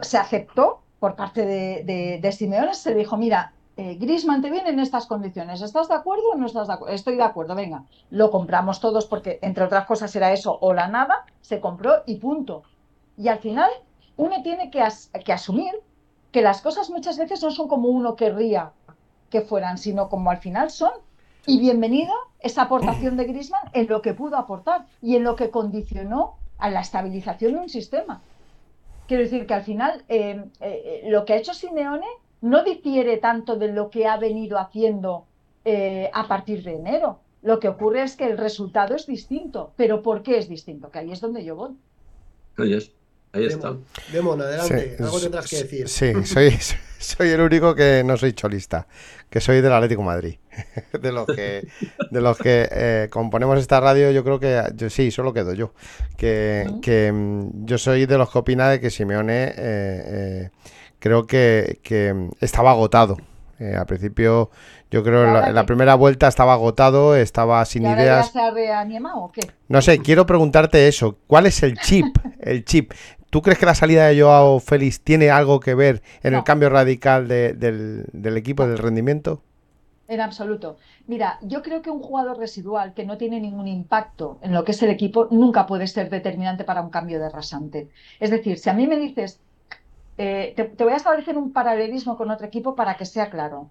se 0.02 0.18
aceptó 0.18 0.82
por 0.98 1.16
parte 1.16 1.46
de, 1.46 1.82
de, 1.84 2.18
de 2.20 2.32
Simeone, 2.32 2.74
se 2.74 2.94
dijo, 2.94 3.16
mira, 3.16 3.54
eh, 3.80 3.94
Grisman 3.94 4.42
te 4.42 4.50
viene 4.50 4.68
en 4.68 4.78
estas 4.78 5.06
condiciones, 5.06 5.62
¿estás 5.62 5.88
de 5.88 5.94
acuerdo 5.94 6.32
o 6.32 6.36
no 6.36 6.44
estás 6.44 6.68
de 6.68 6.74
acuerdo? 6.74 6.94
Estoy 6.94 7.16
de 7.16 7.22
acuerdo, 7.22 7.54
venga, 7.54 7.86
lo 8.10 8.30
compramos 8.30 8.78
todos 8.78 9.06
porque 9.06 9.38
entre 9.40 9.64
otras 9.64 9.86
cosas 9.86 10.14
era 10.14 10.34
eso 10.34 10.58
o 10.60 10.74
la 10.74 10.86
nada, 10.88 11.24
se 11.40 11.60
compró 11.60 12.02
y 12.04 12.16
punto. 12.16 12.62
Y 13.16 13.28
al 13.28 13.38
final 13.38 13.70
uno 14.18 14.42
tiene 14.42 14.70
que, 14.70 14.82
asumir 15.32 15.72
que 16.30 16.42
las 16.42 16.60
cosas 16.60 16.90
muchas 16.90 17.16
veces 17.16 17.42
no 17.42 17.50
son 17.50 17.68
como 17.68 17.88
uno 17.88 18.16
querría 18.16 18.72
que 19.30 19.40
fueran, 19.40 19.78
sino 19.78 20.10
como 20.10 20.30
al 20.30 20.38
final 20.38 20.70
son. 20.70 20.92
Y 21.46 21.58
bienvenida 21.58 22.12
esa 22.40 22.62
aportación 22.64 23.16
de 23.16 23.24
Grisman 23.24 23.62
en 23.72 23.86
lo 23.86 24.02
que 24.02 24.12
pudo 24.12 24.36
aportar 24.36 24.84
y 25.00 25.16
en 25.16 25.24
lo 25.24 25.36
que 25.36 25.48
condicionó 25.50 26.34
a 26.58 26.68
la 26.68 26.82
estabilización 26.82 27.54
de 27.54 27.60
un 27.60 27.70
sistema. 27.70 28.20
Quiero 29.08 29.22
decir 29.22 29.46
que 29.46 29.54
al 29.54 29.62
final 29.62 30.04
eh, 30.08 30.44
eh, 30.60 31.04
lo 31.06 31.24
que 31.24 31.32
ha 31.32 31.36
hecho 31.36 31.54
Simeone 31.54 32.06
no 32.40 32.64
difiere 32.64 33.18
tanto 33.18 33.56
de 33.56 33.68
lo 33.68 33.90
que 33.90 34.06
ha 34.06 34.16
venido 34.16 34.58
haciendo 34.58 35.26
eh, 35.64 36.10
a 36.12 36.26
partir 36.26 36.62
de 36.62 36.74
enero. 36.74 37.20
Lo 37.42 37.58
que 37.58 37.68
ocurre 37.68 38.02
es 38.02 38.16
que 38.16 38.26
el 38.26 38.38
resultado 38.38 38.94
es 38.94 39.06
distinto. 39.06 39.72
¿Pero 39.76 40.02
por 40.02 40.22
qué 40.22 40.38
es 40.38 40.48
distinto? 40.48 40.90
Que 40.90 41.00
ahí 41.00 41.12
es 41.12 41.20
donde 41.20 41.44
yo 41.44 41.56
voy. 41.56 41.70
Ahí, 42.56 42.74
es. 42.74 42.92
ahí 43.32 43.46
está. 43.46 43.76
Demon, 44.12 44.40
adelante. 44.40 44.96
Algo 44.98 45.20
tendrás 45.20 45.48
que 45.48 45.56
decir. 45.56 45.88
Sí, 45.88 46.12
soy, 46.24 46.50
soy 46.98 47.28
el 47.28 47.40
único 47.40 47.74
que 47.74 48.02
no 48.04 48.16
soy 48.16 48.34
cholista, 48.34 48.86
que 49.30 49.40
soy 49.40 49.62
del 49.62 49.72
Atlético 49.72 50.02
Madrid. 50.02 50.36
De 51.00 51.12
los 51.12 51.26
que, 51.26 51.68
de 52.10 52.20
los 52.20 52.36
que 52.36 52.68
eh, 52.70 53.08
componemos 53.08 53.58
esta 53.58 53.80
radio, 53.80 54.10
yo 54.10 54.24
creo 54.24 54.40
que 54.40 54.62
yo 54.74 54.90
sí, 54.90 55.10
solo 55.10 55.32
quedo 55.32 55.54
yo. 55.54 55.72
Que, 56.18 56.66
que 56.82 57.10
mm, 57.12 57.64
yo 57.64 57.78
soy 57.78 58.04
de 58.04 58.18
los 58.18 58.30
que 58.30 58.38
opina 58.38 58.68
de 58.68 58.80
que 58.80 58.90
Simeone 58.90 59.54
eh, 59.56 60.50
creo 61.00 61.26
que, 61.26 61.80
estaba 62.40 62.70
agotado. 62.70 63.16
Eh, 63.58 63.74
al 63.76 63.84
principio, 63.84 64.50
yo 64.90 65.02
creo 65.02 65.26
en 65.26 65.54
la, 65.54 65.66
primera 65.66 65.94
vuelta 65.94 66.28
estaba 66.28 66.54
agotado, 66.54 67.14
estaba 67.14 67.62
sin 67.66 67.82
ideas. 67.82 68.32
Ya 68.32 68.52
se 68.52 68.68
ha 68.72 69.16
o 69.16 69.32
qué? 69.32 69.42
No 69.68 69.82
sé, 69.82 69.98
quiero 69.98 70.24
preguntarte 70.24 70.88
eso. 70.88 71.18
¿Cuál 71.26 71.46
es 71.46 71.62
el 71.62 71.76
chip? 71.78 72.16
El 72.40 72.64
chip. 72.64 72.92
¿Tú 73.28 73.42
crees 73.42 73.58
que 73.58 73.66
la 73.66 73.74
salida 73.74 74.08
de 74.08 74.20
Joao 74.20 74.58
Félix 74.58 75.02
tiene 75.02 75.30
algo 75.30 75.60
que 75.60 75.74
ver 75.74 76.02
en 76.22 76.34
el 76.34 76.42
cambio 76.42 76.68
radical 76.68 77.28
del, 77.28 78.06
del, 78.12 78.36
equipo, 78.36 78.66
del 78.66 78.78
rendimiento? 78.78 79.42
En 80.08 80.20
absoluto. 80.20 80.78
Mira, 81.06 81.38
yo 81.42 81.62
creo 81.62 81.82
que 81.82 81.90
un 81.90 82.02
jugador 82.02 82.38
residual 82.38 82.92
que 82.94 83.04
no 83.04 83.18
tiene 83.18 83.38
ningún 83.38 83.68
impacto 83.68 84.38
en 84.42 84.52
lo 84.52 84.64
que 84.64 84.72
es 84.72 84.82
el 84.82 84.90
equipo 84.90 85.28
nunca 85.30 85.66
puede 85.66 85.86
ser 85.86 86.10
determinante 86.10 86.64
para 86.64 86.80
un 86.80 86.90
cambio 86.90 87.20
de 87.20 87.28
rasante. 87.28 87.88
Es 88.18 88.30
decir, 88.30 88.58
si 88.58 88.68
a 88.68 88.74
mí 88.74 88.88
me 88.88 88.98
dices, 88.98 89.38
eh, 90.22 90.52
te, 90.54 90.84
voy 90.84 90.92
a 90.92 90.96
establecer 90.96 91.38
un 91.38 91.50
paralelismo 91.50 92.18
con 92.18 92.30
otro 92.30 92.46
equipo 92.46 92.74
para 92.74 92.98
que 92.98 93.06
sea 93.06 93.30
claro. 93.30 93.70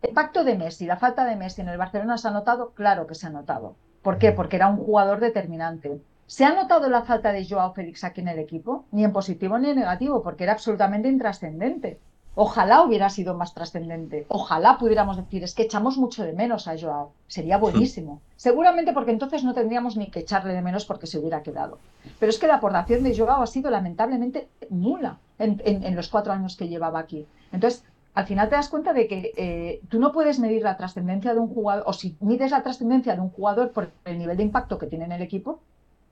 El 0.00 0.14
pacto 0.14 0.44
de 0.44 0.56
Messi, 0.56 0.86
la 0.86 0.96
falta 0.96 1.24
de 1.24 1.34
Messi 1.34 1.60
en 1.60 1.68
el 1.68 1.76
Barcelona 1.76 2.18
se 2.18 2.28
ha 2.28 2.30
notado, 2.30 2.70
claro 2.70 3.08
que 3.08 3.16
se 3.16 3.26
ha 3.26 3.30
notado. 3.30 3.74
¿Por 4.00 4.18
qué? 4.18 4.30
Porque 4.30 4.54
era 4.54 4.68
un 4.68 4.76
jugador 4.76 5.18
determinante. 5.18 6.00
¿Se 6.28 6.44
ha 6.44 6.54
notado 6.54 6.88
la 6.88 7.02
falta 7.02 7.32
de 7.32 7.44
Joao 7.44 7.74
Félix 7.74 8.04
aquí 8.04 8.20
en 8.20 8.28
el 8.28 8.38
equipo? 8.38 8.84
Ni 8.92 9.02
en 9.02 9.12
positivo 9.12 9.58
ni 9.58 9.70
en 9.70 9.80
negativo, 9.80 10.22
porque 10.22 10.44
era 10.44 10.52
absolutamente 10.52 11.08
intrascendente. 11.08 11.98
Ojalá 12.36 12.82
hubiera 12.82 13.10
sido 13.10 13.34
más 13.34 13.52
trascendente. 13.52 14.24
Ojalá 14.28 14.78
pudiéramos 14.78 15.16
decir, 15.16 15.42
es 15.42 15.52
que 15.52 15.64
echamos 15.64 15.98
mucho 15.98 16.22
de 16.22 16.32
menos 16.32 16.68
a 16.68 16.78
Joao. 16.78 17.12
Sería 17.26 17.58
buenísimo. 17.58 18.22
Seguramente 18.36 18.92
porque 18.92 19.10
entonces 19.10 19.42
no 19.42 19.52
tendríamos 19.52 19.96
ni 19.96 20.12
que 20.12 20.20
echarle 20.20 20.54
de 20.54 20.62
menos 20.62 20.84
porque 20.86 21.08
se 21.08 21.18
hubiera 21.18 21.42
quedado. 21.42 21.78
Pero 22.20 22.30
es 22.30 22.38
que 22.38 22.46
la 22.46 22.54
aportación 22.54 23.02
de 23.02 23.16
Joao 23.16 23.42
ha 23.42 23.46
sido 23.48 23.68
lamentablemente 23.68 24.48
nula 24.70 25.18
en, 25.42 25.96
los 25.96 26.08
cuatro 26.08 26.32
años 26.32 26.56
que 26.56 26.68
llevaba 26.68 27.00
aquí. 27.00 27.26
Entonces, 27.52 27.84
al 28.14 28.26
final 28.26 28.48
te 28.48 28.56
das 28.56 28.68
cuenta 28.68 28.92
de 28.92 29.08
que 29.08 29.32
eh, 29.36 29.80
tú 29.88 29.98
no 29.98 30.12
puedes 30.12 30.38
medir 30.38 30.62
la 30.62 30.76
trascendencia 30.76 31.34
de 31.34 31.40
un 31.40 31.48
jugador, 31.48 31.84
o 31.86 31.92
si 31.92 32.16
mides 32.20 32.50
la 32.50 32.62
trascendencia 32.62 33.14
de 33.14 33.20
un 33.20 33.30
jugador 33.30 33.72
por 33.72 33.90
el 34.04 34.18
nivel 34.18 34.36
de 34.36 34.42
impacto 34.42 34.78
que 34.78 34.86
tiene 34.86 35.06
en 35.06 35.12
el 35.12 35.22
equipo, 35.22 35.60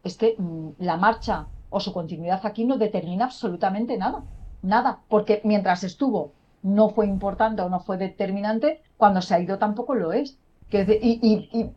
es 0.02 0.16
que 0.16 0.34
mm, 0.38 0.70
la 0.78 0.96
marcha 0.96 1.46
o 1.68 1.78
su 1.80 1.92
continuidad 1.92 2.40
aquí 2.44 2.64
no 2.64 2.78
determina 2.78 3.26
absolutamente 3.26 3.96
nada 3.96 4.22
nada, 4.62 5.00
porque 5.08 5.40
mientras 5.44 5.84
estuvo 5.84 6.32
no 6.62 6.90
fue 6.90 7.06
importante 7.06 7.62
o 7.62 7.68
no 7.68 7.80
fue 7.80 7.96
determinante, 7.96 8.82
cuando 8.96 9.22
se 9.22 9.34
ha 9.34 9.40
ido 9.40 9.58
tampoco 9.58 9.94
lo 9.94 10.12
es. 10.12 10.38
y, 10.70 11.70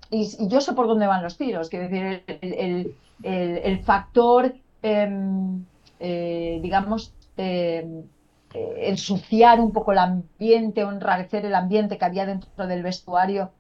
yo 0.48 0.62
sé 0.62 0.74
por 0.74 0.88
dónde 0.88 1.08
van 1.08 1.24
los 1.24 1.38
tiros, 1.38 1.70
quiero 1.70 1.88
decir, 1.88 2.96
el, 3.22 3.84
factor, 3.84 4.54
em, 4.82 5.64
eh, 6.00 6.60
digamos, 6.62 7.14
eh, 7.38 8.04
ensuciar 8.54 9.60
un 9.60 9.72
poco 9.72 9.92
el 9.92 9.98
ambiente 9.98 10.84
o 10.84 10.92
enrarecer 10.92 11.46
el 11.46 11.56
ambiente 11.56 11.98
que 11.98 12.06
había 12.06 12.26
dentro 12.26 12.68
del 12.68 12.84
vestuario. 12.84 13.52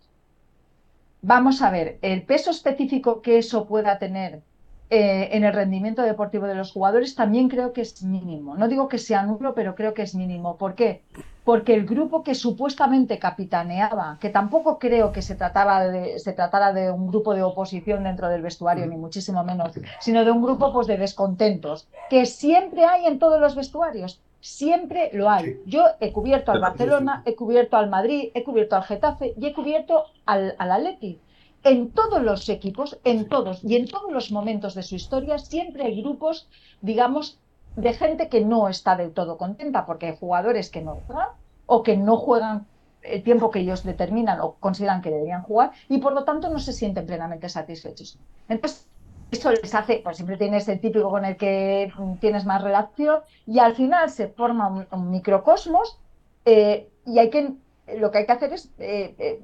Vamos 1.21 1.61
a 1.61 1.71
ver, 1.71 1.97
el 2.01 2.23
peso 2.23 2.51
específico 2.51 3.21
que 3.21 3.37
eso 3.37 3.65
pueda 3.65 3.97
tener 3.97 4.41
eh, 4.89 5.29
en 5.31 5.43
el 5.43 5.53
rendimiento 5.53 6.03
deportivo 6.03 6.45
de 6.45 6.55
los 6.55 6.71
jugadores 6.71 7.15
también 7.15 7.49
creo 7.49 7.73
que 7.73 7.81
es 7.81 8.03
mínimo. 8.03 8.55
No 8.55 8.67
digo 8.67 8.87
que 8.87 8.99
sea 8.99 9.23
nulo, 9.23 9.55
pero 9.55 9.73
creo 9.73 9.93
que 9.93 10.03
es 10.03 10.13
mínimo. 10.13 10.57
¿Por 10.57 10.75
qué? 10.75 11.01
Porque 11.43 11.73
el 11.73 11.85
grupo 11.85 12.23
que 12.23 12.35
supuestamente 12.35 13.19
capitaneaba, 13.19 14.17
que 14.21 14.29
tampoco 14.29 14.79
creo 14.79 15.11
que 15.11 15.21
se, 15.21 15.35
trataba 15.35 15.87
de, 15.87 16.19
se 16.19 16.33
tratara 16.33 16.71
de 16.71 16.89
un 16.89 17.07
grupo 17.07 17.33
de 17.33 17.43
oposición 17.43 18.03
dentro 18.03 18.29
del 18.29 18.41
vestuario, 18.41 18.85
ni 18.85 18.95
muchísimo 18.95 19.43
menos, 19.43 19.73
sino 19.99 20.23
de 20.23 20.31
un 20.31 20.41
grupo 20.41 20.71
pues, 20.71 20.87
de 20.87 20.97
descontentos, 20.97 21.87
que 22.09 22.25
siempre 22.25 22.85
hay 22.85 23.05
en 23.05 23.19
todos 23.19 23.39
los 23.39 23.55
vestuarios. 23.55 24.21
Siempre 24.39 25.09
lo 25.13 25.29
hay. 25.29 25.61
Yo 25.65 25.85
he 26.01 26.11
cubierto 26.11 26.51
al 26.51 26.59
Barcelona, 26.59 27.23
he 27.25 27.33
cubierto 27.33 27.77
al 27.77 27.89
Madrid, 27.89 28.29
he 28.33 28.43
cubierto 28.43 28.75
al 28.75 28.83
Getafe 28.83 29.33
y 29.37 29.45
he 29.45 29.53
cubierto 29.53 30.03
al, 30.25 30.55
al 30.57 30.71
Atleti 30.71 31.17
en 31.63 31.91
todos 31.91 32.21
los 32.21 32.49
equipos, 32.49 32.99
en 33.03 33.27
todos 33.29 33.63
y 33.63 33.75
en 33.75 33.87
todos 33.87 34.11
los 34.11 34.31
momentos 34.31 34.75
de 34.75 34.83
su 34.83 34.95
historia, 34.95 35.37
siempre 35.39 35.85
hay 35.85 36.01
grupos, 36.01 36.47
digamos, 36.81 37.39
de 37.75 37.93
gente 37.93 38.29
que 38.29 38.41
no 38.41 38.69
está 38.69 38.95
del 38.95 39.13
todo 39.13 39.37
contenta, 39.37 39.85
porque 39.85 40.07
hay 40.07 40.17
jugadores 40.17 40.69
que 40.69 40.81
no 40.81 40.95
juegan 41.07 41.29
o 41.65 41.83
que 41.83 41.97
no 41.97 42.17
juegan 42.17 42.67
el 43.01 43.23
tiempo 43.23 43.51
que 43.51 43.59
ellos 43.59 43.83
determinan 43.83 44.39
o 44.41 44.53
consideran 44.55 45.01
que 45.01 45.09
deberían 45.09 45.43
jugar 45.43 45.71
y 45.89 45.97
por 45.97 46.13
lo 46.13 46.23
tanto 46.23 46.49
no 46.49 46.59
se 46.59 46.73
sienten 46.73 47.05
plenamente 47.05 47.49
satisfechos. 47.49 48.17
Entonces, 48.47 48.87
eso 49.31 49.51
les 49.51 49.73
hace, 49.73 50.01
pues 50.03 50.17
siempre 50.17 50.37
tienes 50.37 50.67
el 50.67 50.79
típico 50.79 51.09
con 51.09 51.25
el 51.25 51.37
que 51.37 51.91
tienes 52.19 52.45
más 52.45 52.61
relación 52.61 53.21
y 53.47 53.59
al 53.59 53.75
final 53.75 54.09
se 54.09 54.27
forma 54.27 54.87
un, 54.91 55.09
microcosmos 55.09 55.99
eh, 56.45 56.89
y 57.05 57.19
hay 57.19 57.29
que 57.29 57.53
lo 57.87 58.11
que 58.11 58.19
hay 58.19 58.25
que 58.25 58.31
hacer 58.31 58.53
es 58.53 58.71
eh, 58.79 59.13
eh, 59.17 59.41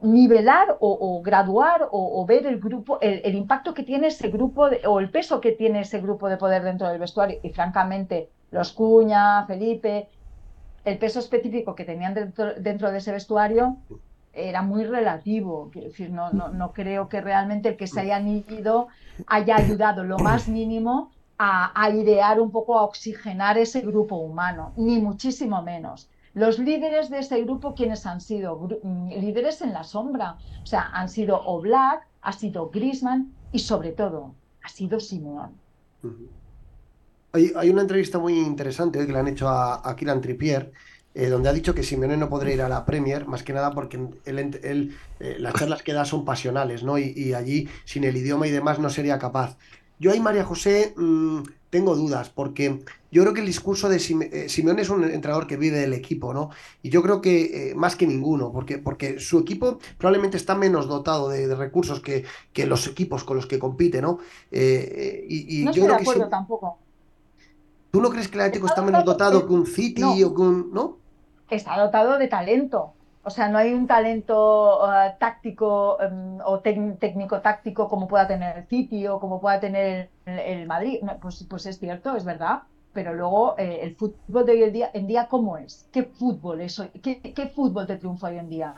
nivelar 0.00 0.76
o, 0.80 1.20
graduar 1.22 1.88
o, 1.90 2.24
ver 2.24 2.46
el 2.46 2.60
grupo, 2.60 2.98
el, 3.00 3.34
impacto 3.34 3.74
que 3.74 3.82
tiene 3.82 4.08
ese 4.08 4.28
grupo 4.28 4.68
o 4.86 5.00
el 5.00 5.10
peso 5.10 5.40
que 5.40 5.52
tiene 5.52 5.80
ese 5.80 6.00
grupo 6.00 6.28
de 6.28 6.36
poder 6.36 6.62
dentro 6.62 6.88
del 6.88 7.00
vestuario. 7.00 7.40
Y 7.42 7.50
francamente, 7.50 8.30
los 8.52 8.72
Cuña, 8.72 9.44
Felipe, 9.46 10.08
el 10.84 10.98
peso 10.98 11.18
específico 11.18 11.74
que 11.74 11.84
tenían 11.84 12.14
dentro, 12.14 12.90
de 12.90 12.98
ese 12.98 13.12
vestuario 13.12 13.76
era 14.32 14.62
muy 14.62 14.84
relativo. 14.84 15.70
Quiero 15.72 15.88
decir, 15.88 16.10
no, 16.10 16.30
no, 16.30 16.48
no 16.48 16.72
creo 16.72 17.08
que 17.08 17.20
realmente 17.20 17.70
el 17.70 17.76
que 17.76 17.88
se 17.88 18.00
haya 18.00 18.20
ido 18.20 18.86
haya 19.26 19.56
ayudado 19.56 20.04
lo 20.04 20.18
más 20.18 20.48
mínimo 20.48 21.10
a 21.38 21.72
airear 21.74 22.40
un 22.40 22.52
poco, 22.52 22.78
a 22.78 22.84
oxigenar 22.84 23.58
ese 23.58 23.80
grupo 23.80 24.16
humano, 24.16 24.72
ni 24.76 25.00
muchísimo 25.00 25.60
menos. 25.62 26.08
Los 26.34 26.58
líderes 26.58 27.10
de 27.10 27.18
este 27.18 27.42
grupo, 27.42 27.74
¿quiénes 27.74 28.06
han 28.06 28.20
sido? 28.20 28.56
Mm, 28.82 29.08
líderes 29.08 29.60
en 29.62 29.72
la 29.72 29.84
sombra. 29.84 30.36
O 30.62 30.66
sea, 30.66 30.90
han 30.92 31.08
sido 31.08 31.40
Oblak, 31.40 32.06
ha 32.22 32.32
sido 32.32 32.70
Grisman 32.70 33.32
y 33.52 33.58
sobre 33.58 33.92
todo 33.92 34.34
ha 34.62 34.68
sido 34.68 35.00
Simeón. 35.00 35.52
hay, 37.32 37.70
una 37.70 37.82
entrevista 37.82 38.18
muy 38.18 38.38
interesante 38.38 39.04
que 39.04 39.12
le 39.12 39.18
han 39.18 39.28
hecho 39.28 39.48
a, 39.48 39.88
a 39.88 39.96
Kylian 39.96 40.20
Trippier, 40.20 40.72
eh, 41.12 41.28
donde 41.28 41.48
ha 41.48 41.52
dicho 41.52 41.74
que 41.74 41.82
Simeone 41.82 42.16
no 42.16 42.28
podrá 42.28 42.52
ir 42.52 42.62
a 42.62 42.68
la 42.68 42.84
Premier, 42.84 43.26
más 43.26 43.42
que 43.42 43.52
nada 43.52 43.72
porque 43.72 43.98
él, 44.24 44.96
eh, 45.18 45.36
las 45.40 45.54
charlas 45.54 45.82
que 45.82 45.92
da 45.92 46.04
son 46.04 46.24
pasionales, 46.24 46.84
¿no? 46.84 46.98
Y, 46.98 47.34
allí, 47.34 47.68
sin 47.84 48.04
el 48.04 48.16
idioma 48.16 48.46
y 48.46 48.50
demás, 48.50 48.78
no 48.78 48.90
sería 48.90 49.18
capaz. 49.18 49.56
Yo 49.98 50.12
ahí, 50.12 50.20
María 50.20 50.44
José, 50.44 50.94
mm, 50.96 51.42
tengo 51.70 51.94
dudas, 51.94 52.30
porque 52.30 52.80
yo 53.10 53.22
creo 53.22 53.32
que 53.32 53.40
el 53.40 53.46
discurso 53.46 53.88
de 53.88 53.96
eh, 53.96 54.48
Simeone 54.48 54.82
es 54.82 54.90
un 54.90 55.04
entrenador 55.04 55.46
que 55.46 55.56
vive 55.56 55.78
del 55.78 55.92
equipo, 55.92 56.34
¿no? 56.34 56.50
Y 56.82 56.90
yo 56.90 57.02
creo 57.02 57.20
que 57.20 57.70
eh, 57.70 57.74
más 57.74 57.96
que 57.96 58.06
ninguno, 58.06 58.52
porque, 58.52 58.78
porque 58.78 59.20
su 59.20 59.38
equipo 59.38 59.78
probablemente 59.96 60.36
está 60.36 60.54
menos 60.54 60.88
dotado 60.88 61.28
de, 61.28 61.54
recursos 61.54 62.00
que, 62.00 62.24
que, 62.52 62.66
los 62.66 62.86
equipos 62.88 63.24
con 63.24 63.36
los 63.36 63.46
que 63.46 63.58
compite, 63.58 64.02
¿no? 64.02 64.18
Eh, 64.50 65.24
y, 65.28 65.64
no 65.64 65.72
yo 65.72 65.82
estoy 65.84 65.96
de 65.96 66.02
acuerdo 66.02 66.28
tampoco. 66.28 66.78
¿Tú 67.90 68.00
no 68.00 68.10
crees 68.10 68.28
que 68.28 68.36
el 68.36 68.42
Atlético 68.42 68.66
está, 68.66 68.82
menos 68.82 69.04
dotado 69.04 69.46
que 69.46 69.52
un 69.52 69.66
City 69.66 70.02
o 70.02 70.34
que 70.34 70.42
un... 70.42 70.70
¿no? 70.72 70.98
Está 71.48 71.80
dotado 71.80 72.18
de 72.18 72.28
talento. 72.28 72.94
O 73.22 73.30
sea, 73.30 73.48
no 73.48 73.58
hay 73.58 73.74
un 73.74 73.86
talento 73.86 74.78
uh, 74.82 75.18
táctico 75.18 75.98
um, 75.98 76.38
o 76.44 76.60
técnico-táctico 76.60 77.88
como 77.88 78.08
pueda 78.08 78.26
tener 78.26 78.56
el 78.58 78.66
City 78.66 79.06
o 79.08 79.20
como 79.20 79.40
pueda 79.40 79.60
tener 79.60 80.10
el, 80.24 80.66
Madrid. 80.66 81.00
pues, 81.20 81.44
pues 81.48 81.66
es 81.66 81.78
cierto, 81.78 82.16
es 82.16 82.24
verdad. 82.24 82.62
Pero 82.92 83.14
luego 83.14 83.54
eh, 83.58 83.80
el 83.82 83.94
fútbol 83.94 84.46
de 84.46 84.52
hoy 84.52 84.62
en 84.64 84.72
día, 84.72 84.90
en 84.94 85.06
día, 85.06 85.28
¿cómo 85.28 85.56
es? 85.58 85.88
¿Qué 85.92 86.02
fútbol 86.04 86.60
es 86.60 86.78
hoy? 86.78 86.88
¿Qué, 87.02 87.20
qué 87.20 87.46
fútbol 87.48 87.86
te 87.86 87.96
triunfa 87.96 88.28
hoy 88.28 88.38
en 88.38 88.48
día? 88.48 88.74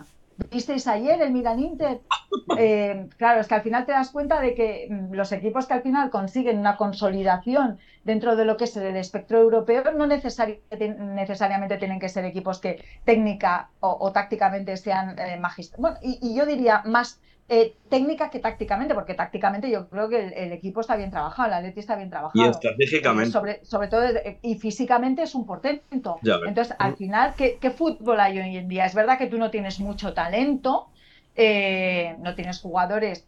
¿Visteis 0.51 0.87
ayer 0.87 1.21
el 1.21 1.33
Milan 1.33 1.61
Inter? 1.61 2.01
Eh, 2.59 3.09
claro, 3.18 3.40
es 3.40 3.47
que 3.47 3.55
al 3.55 3.62
final 3.62 3.87
te 3.87 3.92
das 3.92 4.11
cuenta 4.11 4.40
de 4.40 4.55
que 4.55 4.88
mm, 4.90 5.12
los 5.12 5.33
equipos 5.33 5.66
que 5.66 5.75
al 5.75 5.83
final 5.83 6.11
consiguen 6.11 6.59
una 6.59 6.77
consolidación 6.77 7.79
dentro 8.05 8.37
de 8.37 8.45
lo 8.45 8.57
que 8.57 8.64
es 8.64 8.77
el 8.77 8.97
espectro 8.97 9.38
europeo 9.38 9.85
no 9.92 10.07
necesariamente 10.07 11.77
tienen 11.77 12.01
que 12.01 12.09
ser 12.09 12.25
equipos 12.25 12.59
que 12.59 12.85
técnica 13.05 13.71
o, 13.81 14.11
tácticamente 14.12 14.77
sean 14.77 15.16
eh, 15.18 15.40
Bueno, 15.79 15.97
y, 16.03 16.35
yo 16.35 16.45
diría 16.47 16.83
más 16.85 17.21
eh, 17.54 17.76
técnica 17.90 18.30
que 18.30 18.38
tácticamente, 18.38 18.94
porque 18.94 19.12
tácticamente 19.12 19.70
yo 19.70 19.86
creo 19.90 20.08
que 20.08 20.28
el, 20.28 20.52
equipo 20.52 20.80
está 20.80 20.96
bien 20.96 21.10
trabajado, 21.10 21.48
el 21.48 21.54
Atleti 21.54 21.80
está 21.80 21.96
bien 21.96 22.08
trabajado. 22.08 22.42
Y 22.42 22.48
estratégicamente. 22.48 23.30
sobre, 23.30 23.62
sobre, 23.62 23.88
todo, 23.88 24.04
y 24.40 24.54
físicamente 24.54 25.22
es 25.22 25.34
un 25.34 25.44
portento. 25.44 26.18
Entonces, 26.22 26.74
al 26.78 26.96
final, 26.96 27.34
¿qué, 27.36 27.70
fútbol 27.70 28.20
hay 28.20 28.38
hoy 28.38 28.56
en 28.56 28.68
día? 28.68 28.86
Es 28.86 28.94
verdad 28.94 29.18
que 29.18 29.26
tú 29.26 29.36
no 29.36 29.50
tienes 29.50 29.80
mucho 29.80 30.14
talento, 30.14 30.88
eh, 31.36 32.16
no 32.20 32.34
tienes 32.34 32.58
jugadores 32.58 33.26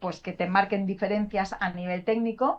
pues 0.00 0.18
que 0.18 0.32
te 0.32 0.48
marquen 0.48 0.84
diferencias 0.84 1.54
a 1.60 1.70
nivel 1.70 2.02
técnico, 2.02 2.58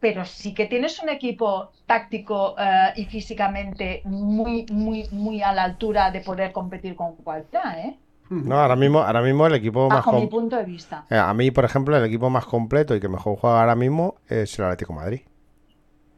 pero 0.00 0.26
sí 0.26 0.52
que 0.52 0.66
tienes 0.66 1.02
un 1.02 1.08
equipo 1.08 1.72
táctico 1.86 2.56
eh, 2.58 2.92
y 2.96 3.06
físicamente 3.06 4.02
muy, 4.04 4.66
muy, 4.70 5.08
muy 5.12 5.40
a 5.40 5.54
la 5.54 5.62
altura 5.62 6.10
de 6.10 6.20
poder 6.20 6.52
competir 6.52 6.94
con 6.94 7.16
cualquiera, 7.16 7.80
¿eh? 7.80 7.96
No, 8.30 8.58
ahora 8.58 8.76
mismo, 8.76 9.00
ahora 9.00 9.22
mismo 9.22 9.46
el 9.46 9.54
equipo 9.54 9.88
más 9.88 10.04
Bajo 10.04 10.18
mi 10.18 10.26
punto 10.26 10.56
de 10.56 10.64
vista. 10.64 11.04
Eh, 11.10 11.16
a 11.16 11.32
mí, 11.34 11.50
por 11.50 11.64
ejemplo, 11.64 11.96
el 11.96 12.04
equipo 12.04 12.30
más 12.30 12.46
completo 12.46 12.94
y 12.94 13.00
que 13.00 13.08
mejor 13.08 13.36
juega 13.38 13.60
ahora 13.60 13.74
mismo 13.74 14.16
es 14.28 14.58
el 14.58 14.64
Atlético 14.64 14.94
Madrid. 14.94 15.20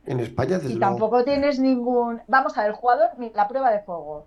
En 0.07 0.21
España, 0.21 0.61
Y 0.65 0.79
tampoco 0.79 1.25
tienes 1.25 1.59
ningún. 1.59 2.23
Vamos 2.29 2.57
a 2.57 2.63
ver, 2.63 2.71
el 2.71 2.77
jugador, 2.77 3.09
la 3.35 3.49
prueba 3.49 3.73
de 3.73 3.81
fuego. 3.81 4.27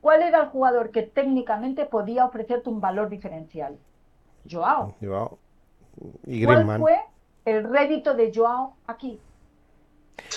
¿Cuál 0.00 0.22
era 0.22 0.40
el 0.42 0.48
jugador 0.48 0.90
que 0.90 1.02
técnicamente 1.02 1.86
podía 1.86 2.26
ofrecerte 2.26 2.68
un 2.68 2.80
valor 2.80 3.08
diferencial? 3.08 3.78
Joao. 4.50 4.96
Joao. 5.00 5.38
Y 6.26 6.40
Griezmann. 6.40 6.80
¿Cuál 6.80 6.98
fue 6.98 7.00
el 7.44 7.64
rédito 7.64 8.14
de 8.14 8.32
Joao 8.34 8.74
aquí? 8.86 9.20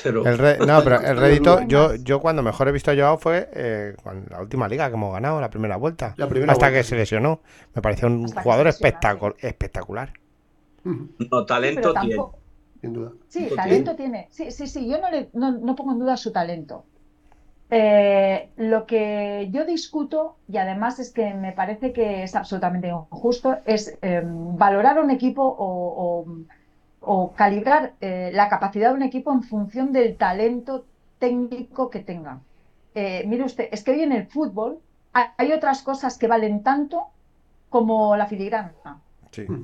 No, 0.05 0.83
pero 0.83 1.01
el 1.01 1.17
rédito, 1.17 1.61
yo, 1.67 1.95
yo 1.95 2.19
cuando 2.19 2.43
mejor 2.43 2.67
he 2.67 2.71
visto 2.71 2.91
a 2.91 2.95
Joao 2.95 3.17
fue 3.17 3.49
eh, 3.53 3.95
con 4.03 4.25
la 4.29 4.41
última 4.41 4.67
liga 4.67 4.87
que 4.89 4.95
hemos 4.95 5.13
ganado, 5.13 5.41
la 5.41 5.49
primera 5.49 5.77
vuelta. 5.77 6.15
hasta 6.47 6.71
que 6.71 6.83
se 6.83 6.95
lesionó. 6.95 7.41
Me 7.73 7.81
pareció 7.81 8.07
un 8.07 8.27
jugador 8.27 8.67
espectacular. 8.67 10.13
No, 10.83 11.45
talento 11.45 11.93
tiene. 11.93 12.23
Sin 12.81 12.93
duda. 12.93 13.11
Sí, 13.27 13.49
talento 13.55 13.95
tiene. 13.95 14.27
Sí, 14.29 14.51
sí, 14.51 14.67
sí, 14.67 14.87
yo 14.87 14.99
no, 14.99 15.09
le, 15.09 15.29
no, 15.33 15.75
pongo 15.75 15.93
en 15.93 15.99
duda 15.99 16.15
su 16.15 16.31
talento. 16.31 16.85
Eh, 17.69 18.49
lo 18.55 18.85
que 18.85 19.49
yo 19.51 19.65
discuto, 19.65 20.37
y 20.47 20.57
además 20.57 20.99
es 20.99 21.11
que 21.11 21.33
me 21.33 21.51
parece 21.51 21.91
que 21.91 22.23
es 22.23 22.33
absolutamente 22.35 22.87
injusto, 22.87 23.57
es 23.65 23.97
eh, 24.01 24.21
valorar 24.23 24.99
un 24.99 25.11
equipo 25.11 25.43
o 25.43 26.23
o 26.23 26.25
calibrar 27.35 27.93
eh, 28.01 28.31
la 28.33 28.49
capacidad 28.49 28.89
de 28.89 28.95
un 28.95 29.03
equipo 29.03 29.31
en 29.31 29.43
función 29.43 29.93
del 29.93 30.17
talento 30.17 30.85
técnico 31.19 31.89
que 31.89 31.99
tenga. 31.99 32.39
Eh, 32.95 33.23
mire 33.27 33.43
usted, 33.43 33.69
es 33.71 33.83
que 33.83 33.91
hoy 33.91 34.01
en 34.01 34.11
el 34.11 34.27
fútbol 34.27 34.79
hay 35.13 35.51
otras 35.51 35.81
cosas 35.81 36.17
que 36.17 36.27
valen 36.27 36.63
tanto 36.63 37.07
como 37.69 38.15
la 38.15 38.27
filigrana. 38.27 38.73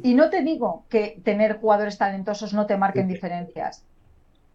Y 0.04 0.14
no 0.14 0.30
te 0.30 0.44
digo 0.44 0.84
que 0.90 1.20
tener 1.24 1.60
jugadores 1.60 1.98
talentosos 1.98 2.54
no 2.54 2.66
te 2.66 2.78
marquen 2.78 3.08
diferencias, 3.08 3.86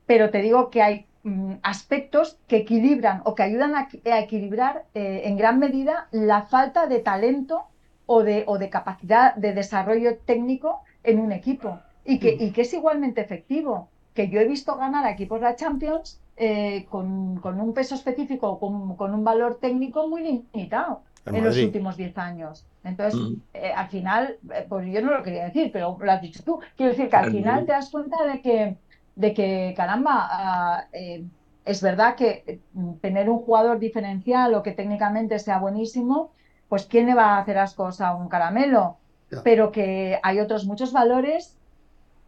pero 0.06 0.30
te 0.30 0.38
digo 0.38 0.70
que 0.70 0.82
hay 0.82 1.06
mm, 1.24 1.54
aspectos 1.62 2.38
que 2.46 2.58
equilibran 2.58 3.22
o 3.24 3.34
que 3.34 3.42
ayudan 3.42 3.74
a, 3.74 3.88
equilibrar 4.04 4.84
eh, 4.94 5.22
en 5.24 5.36
gran 5.36 5.58
medida 5.58 6.08
la 6.12 6.42
falta 6.42 6.86
de 6.86 7.00
talento 7.00 7.64
o 8.06 8.22
de, 8.22 8.44
o 8.46 8.58
de, 8.58 8.70
capacidad 8.70 9.34
de 9.34 9.52
desarrollo 9.52 10.18
técnico 10.18 10.82
en 11.02 11.18
un 11.18 11.32
equipo 11.32 11.80
y 12.08 12.18
que, 12.18 12.36
y 12.40 12.50
que 12.52 12.62
es 12.62 12.72
igualmente 12.72 13.20
efectivo. 13.20 13.90
Que 14.14 14.28
yo 14.28 14.40
he 14.40 14.48
visto 14.48 14.76
ganar 14.76 15.04
a 15.04 15.10
equipos 15.10 15.40
de 15.40 15.46
la 15.46 15.56
Champions 15.56 16.20
eh, 16.36 16.86
con, 16.88 17.40
un 17.44 17.74
peso 17.74 17.94
específico, 17.94 18.58
con, 18.58 18.96
con, 18.96 19.14
un 19.14 19.22
valor 19.22 19.58
técnico 19.60 20.08
muy 20.08 20.22
limitado 20.22 21.02
en 21.26 21.44
los 21.44 21.58
últimos 21.58 21.96
10 21.96 22.16
años. 22.16 22.66
Entonces, 22.82 23.20
mm. 23.20 23.34
eh, 23.52 23.72
al 23.76 23.88
final, 23.88 24.38
eh, 24.54 24.64
pues 24.66 24.90
yo 24.90 25.02
no 25.02 25.10
lo 25.10 25.22
quería 25.22 25.44
decir, 25.44 25.70
pero 25.70 25.98
lo 26.00 26.10
has 26.10 26.22
dicho 26.22 26.42
tú. 26.42 26.58
Quiero 26.76 26.92
decir 26.92 27.10
que 27.10 27.16
al 27.16 27.30
final 27.30 27.66
te 27.66 27.72
das 27.72 27.90
cuenta 27.90 28.24
de 28.24 28.40
que, 28.40 28.76
de 29.14 29.34
que 29.34 29.74
caramba, 29.76 30.28
ah, 30.30 30.84
es 31.66 31.82
verdad 31.82 32.16
que 32.16 32.60
tener 33.02 33.28
un 33.28 33.40
jugador 33.40 33.78
diferencial 33.78 34.54
o 34.54 34.62
que 34.62 34.72
técnicamente 34.72 35.38
sea 35.38 35.58
buenísimo, 35.58 36.32
pues 36.70 36.86
¿quién 36.86 37.06
le 37.06 37.14
va 37.14 37.36
a 37.36 37.40
hacer 37.40 37.58
ascos 37.58 38.00
a 38.00 38.14
un 38.14 38.28
caramelo? 38.28 38.96
Pero 39.44 39.70
que 39.70 40.18
hay 40.22 40.40
otros 40.40 40.64
muchos 40.64 40.94
valores 40.94 41.57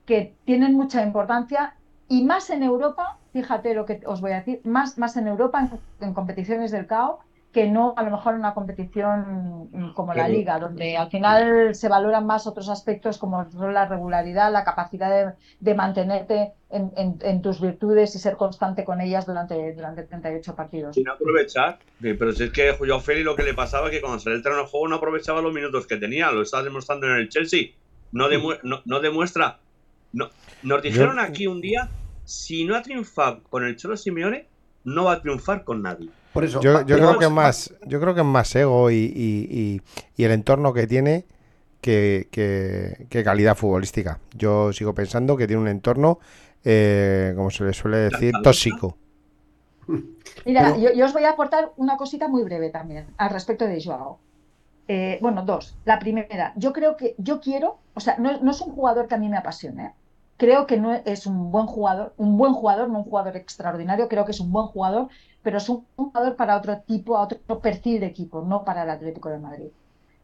que 0.07 0.35
tienen 0.45 0.75
mucha 0.75 1.03
importancia 1.03 1.75
y 2.11 2.25
más 2.25 2.51
en 2.51 2.65
Europa, 2.65 3.19
fíjate 3.33 3.73
lo 3.73 3.87
que 3.87 4.01
os 4.05 4.21
voy 4.21 4.33
a 4.33 4.39
decir, 4.39 4.61
más, 4.65 4.99
más 4.99 5.17
en 5.17 5.29
Europa 5.29 5.71
en, 6.01 6.13
competiciones 6.13 6.73
del 6.73 6.87
CAO 6.87 7.21
que 7.53 7.69
no 7.69 7.95
a 7.97 8.03
lo 8.03 8.13
mejor 8.13 8.35
en 8.35 8.41
una 8.41 8.55
competición 8.55 9.93
como 9.95 10.15
la 10.15 10.29
liga, 10.29 10.61
donde 10.61 10.97
al 10.97 11.11
final 11.11 11.75
se 11.75 11.89
valoran 11.89 12.25
más 12.25 12.47
otros 12.47 12.69
aspectos 12.69 13.19
como 13.19 13.45
la 13.73 13.87
regularidad, 13.87 14.53
la 14.53 14.63
capacidad 14.63 15.35
de, 15.59 15.75
mantenerte 15.75 16.53
en, 16.71 17.43
tus 17.43 17.61
virtudes 17.61 18.15
y 18.15 18.21
ser 18.21 18.37
constante 18.37 18.85
con 18.85 19.01
ellas 19.01 19.27
durante, 19.27 19.73
durante 19.75 20.05
38 20.05 20.55
partidos. 20.55 20.95
Sin 20.95 21.09
aprovechar, 21.09 21.81
pero 22.01 22.33
si 22.33 22.45
es 22.45 22.51
que 22.51 22.73
Julio 22.73 23.01
Félix 23.01 23.25
lo 23.25 23.35
que 23.35 23.43
le 23.43 23.55
pasaba 23.55 23.87
es 23.87 23.93
que 23.93 24.01
cuando 24.01 24.21
salía 24.21 24.37
el 24.37 24.43
terreno 24.45 24.63
de 24.63 24.69
juego 24.69 24.87
no 24.87 24.97
aprovechaba 24.97 25.43
los 25.43 25.53
minutos 25.53 25.89
que 25.89 25.97
tenía, 25.97 26.31
lo 26.31 26.43
estaba 26.43 26.63
demostrando 26.63 27.07
en 27.07 27.17
el 27.17 27.29
Chelsea, 27.31 27.71
no, 28.13 28.29
no 28.85 29.01
demuestra 29.01 29.59
no, 30.13 30.31
nos 30.63 30.83
dijeron 30.83 31.19
aquí 31.19 31.47
un 31.47 31.61
día, 31.61 31.89
si 32.25 32.65
no 32.65 32.77
ha 32.77 32.83
triunfado 32.83 33.43
con 33.45 33.65
el 33.65 33.77
Cholo 33.77 33.97
Simeone, 33.97 34.47
no 34.85 35.05
va 35.05 35.15
a 35.15 35.21
triunfar 35.21 35.65
con 35.65 35.83
nadie. 35.83 36.09
Por 36.33 36.45
eso, 36.45 36.61
yo, 36.61 36.85
creo 36.85 37.19
que 37.19 37.25
es 37.25 37.31
más, 37.31 37.75
yo 37.87 38.01
creo 38.01 38.15
que 38.15 38.21
es 38.21 38.27
más 38.27 38.55
ego 38.55 38.91
y, 38.91 39.83
el 40.17 40.31
entorno 40.31 40.73
que 40.73 40.87
tiene 40.87 41.25
que, 41.81 43.09
calidad 43.25 43.57
futbolística. 43.57 44.21
Yo 44.37 44.73
sigo 44.73 44.95
pensando 44.95 45.37
que 45.37 45.47
tiene 45.47 45.63
un 45.63 45.69
entorno, 45.69 46.21
eh, 46.65 47.33
como 47.37 47.51
se 47.51 47.65
le 47.65 47.73
suele 47.73 47.97
decir, 47.99 48.33
tóxico. 48.43 48.97
Mira, 50.45 50.77
yo, 50.77 51.05
os 51.05 51.13
voy 51.13 51.25
a 51.25 51.31
aportar 51.31 51.73
una 51.77 51.97
cosita 51.97 52.29
muy 52.29 52.45
breve 52.45 52.71
también 52.71 53.07
al 53.17 53.31
respecto 53.31 53.67
de 53.67 53.83
Joao. 53.83 54.21
Eh, 54.87 55.19
bueno, 55.21 55.45
dos. 55.45 55.77
La 55.85 55.99
primera, 55.99 56.53
yo 56.57 56.73
creo 56.73 56.97
que 56.97 57.15
yo 57.19 57.41
quiero, 57.41 57.79
o 57.95 58.01
sea, 58.01 58.17
no, 58.19 58.41
no 58.41 58.51
es 58.51 58.61
un 58.61 58.73
jugador 58.73 59.09
que 59.09 59.15
a 59.15 59.19
mí 59.19 59.29
me 59.29 59.37
apasione, 59.37 59.93
Creo 60.41 60.67
que 60.67 60.77
no 60.77 60.93
es 60.93 61.27
un 61.27 61.53
buen 61.53 61.67
jugador, 61.67 62.15
un 62.17 62.37
buen 62.39 62.53
jugador, 62.55 62.89
no 62.89 62.99
un 62.99 63.05
jugador 63.05 63.37
extraordinario, 63.37 64.09
creo 64.09 64.25
que 64.25 64.33
es 64.33 64.41
un 64.41 64.51
buen 64.53 64.67
jugador, 64.67 65.09
pero 65.43 65.59
es 65.59 65.69
un 65.69 65.87
jugador 65.97 66.35
para 66.37 66.57
otro 66.57 66.81
tipo, 66.83 67.19
otro 67.19 67.61
perfil 67.61 68.01
de 68.01 68.07
equipo, 68.07 68.43
no 68.43 68.65
para 68.65 68.83
el 68.85 68.91
Atlético 68.91 69.29
de 69.29 69.39
Madrid. 69.39 69.71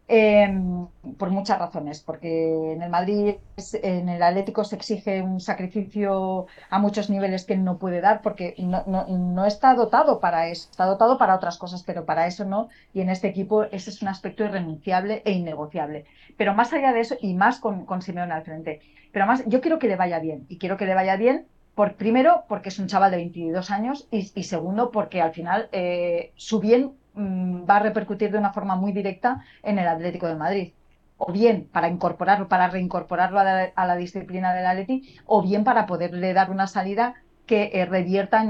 Em, 0.09 0.87
por 1.19 1.31
muchas 1.31 1.59
razones, 1.59 2.01
porque 2.01 2.73
en 2.75 2.81
el 2.81 2.91
Madrid, 2.91 3.35
en 3.83 4.09
el 4.09 4.23
Atlético 4.23 4.63
se 4.63 4.77
exige 4.77 5.21
un 5.21 5.41
sacrificio 5.41 6.47
a 6.71 6.79
muchos 6.79 7.11
niveles 7.11 7.45
que 7.45 7.57
no 7.57 7.79
puede 7.79 8.01
dar, 8.01 8.23
porque 8.23 8.55
no, 8.59 8.85
no, 8.87 9.47
está 9.47 9.75
dotado 9.75 10.21
para 10.21 10.47
eso, 10.49 10.69
está 10.71 10.85
dotado 10.85 11.19
para 11.19 11.35
otras 11.35 11.59
cosas, 11.59 11.83
pero 11.83 12.05
para 12.05 12.29
eso 12.29 12.45
no, 12.45 12.69
y 12.95 13.01
en 13.01 13.11
este 13.11 13.27
equipo 13.27 13.65
ese 13.65 13.91
es 13.91 14.01
un 14.01 14.07
aspecto 14.07 14.45
irrenunciable 14.45 15.23
e 15.25 15.33
innegociable. 15.33 16.05
Pero 16.37 16.55
más 16.55 16.73
allá 16.73 16.93
de 16.93 17.01
eso, 17.01 17.17
y 17.21 17.35
más 17.35 17.59
con, 17.59 17.85
con 17.85 18.01
Simeone 18.01 18.33
al 18.33 18.45
frente, 18.45 18.81
pero 19.11 19.25
además 19.25 19.45
yo 19.49 19.61
quiero 19.61 19.81
que 19.81 19.89
le 19.89 19.97
vaya 19.97 20.21
bien 20.21 20.47
y 20.49 20.59
quiero 20.59 20.77
que 20.77 20.87
le 20.87 20.95
vaya 20.95 21.17
bien 21.17 21.47
por, 21.75 21.95
primero 21.95 22.45
porque 22.49 22.69
es 22.69 22.79
un 22.79 22.87
chaval 22.87 23.11
de 23.11 23.17
22 23.17 23.71
años 23.73 24.07
y, 24.13 24.23
segundo 24.45 24.93
porque 24.93 25.21
al 25.21 25.33
final 25.33 25.69
eh, 25.73 26.33
su 26.37 26.61
bien 26.61 26.93
mm, 27.17 27.69
va 27.69 27.77
a 27.77 27.81
repercutir 27.81 28.31
de 28.31 28.39
una 28.39 28.53
forma 28.53 28.77
muy 28.77 28.93
directa 28.93 29.43
en 29.63 29.79
el 29.79 29.89
Atlético 29.89 30.27
de 30.29 30.37
Madrid. 30.37 30.73
O 31.19 31.33
bien 31.33 31.69
para 31.73 31.89
incorporarlo, 31.89 32.47
para 32.49 32.69
reincorporarlo 32.69 33.41
a 33.41 33.87
la, 33.87 33.97
disciplina 33.97 34.55
del 34.55 34.67
Atleti, 34.67 35.17
o 35.27 35.43
bien 35.43 35.65
para 35.65 35.87
poderle 35.87 36.35
dar 36.35 36.51
una 36.51 36.67
salida 36.67 37.15
que 37.47 37.71
eh, 37.73 37.87
revierta 37.87 38.45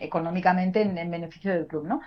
económicamente 0.00 0.82
en, 0.82 1.10
beneficio 1.10 1.52
del 1.52 1.66
club. 1.66 1.86
¿no? 1.86 2.00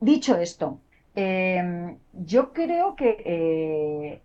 Dicho 0.00 0.36
esto, 0.36 0.80
eh, 1.14 1.96
yo 2.12 2.52
creo 2.52 2.94
que 2.94 4.20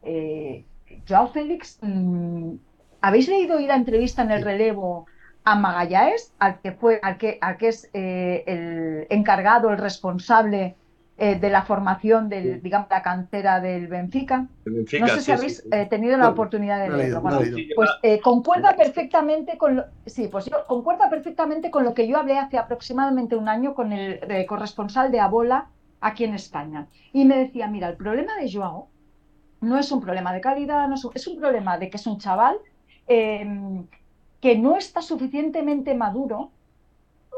Joao 1.07 1.27
Félix, 1.27 1.79
mm, 1.81 2.55
¿habéis 3.01 3.27
leído 3.27 3.57
hoy 3.57 3.67
la 3.67 3.75
entrevista 3.75 4.23
en 4.23 4.31
el 4.31 4.43
relevo 4.43 5.07
a 5.45 5.55
Magallanes, 5.55 6.33
al 6.39 6.59
que 6.59 6.71
fue, 6.71 6.99
al 7.03 7.17
que, 7.17 7.37
al 7.39 7.57
que 7.57 7.67
es 7.67 7.89
eh, 7.93 8.43
el 8.47 9.07
encargado, 9.09 9.69
el 9.69 9.77
responsable 9.77 10.75
eh, 11.17 11.35
de 11.39 11.49
la 11.49 11.61
formación 11.61 12.27
del, 12.29 12.61
digamos, 12.63 12.89
la 12.89 13.03
cantera 13.03 13.61
del 13.61 13.87
Benfica? 13.87 14.47
no 14.65 15.07
sé 15.07 15.21
si 15.21 15.31
habéis 15.31 15.63
eh, 15.71 15.85
tenido 15.87 16.17
la 16.17 16.29
oportunidad 16.29 16.81
de 16.81 16.89
leerlo. 16.89 17.21
pues 17.21 17.89
concuerda 18.23 18.75
perfectamente 18.75 19.57
con 19.57 19.75
lo, 19.75 19.85
sí, 20.07 20.27
pues 20.29 20.49
concuerda 20.67 21.09
perfectamente 21.11 21.69
con 21.69 21.85
lo 21.85 21.93
que 21.93 22.07
yo 22.07 22.17
hablé 22.17 22.39
hace 22.39 22.57
aproximadamente 22.57 23.35
un 23.35 23.47
año 23.47 23.75
con 23.75 23.93
el 23.93 24.45
corresponsal 24.47 25.11
de 25.11 25.19
Abola 25.19 25.67
aquí 26.01 26.23
en 26.23 26.33
España. 26.33 26.87
Y 27.13 27.23
me 27.23 27.37
decía, 27.37 27.67
mira, 27.67 27.87
el 27.87 27.97
problema 27.97 28.35
de 28.35 28.51
Joao 28.51 28.89
no 29.61 29.77
es 29.77 29.91
un 29.91 30.01
problema 30.01 30.33
de 30.33 30.41
calidad, 30.41 30.87
no 30.87 30.95
es, 30.95 31.27
un, 31.27 31.39
problema 31.39 31.77
de 31.77 31.89
que 31.89 31.97
es 31.97 32.07
un 32.07 32.17
chaval 32.17 32.57
que 34.45 34.55
no 34.55 34.77
está 34.77 35.01
suficientemente 35.01 35.95
maduro 35.95 36.51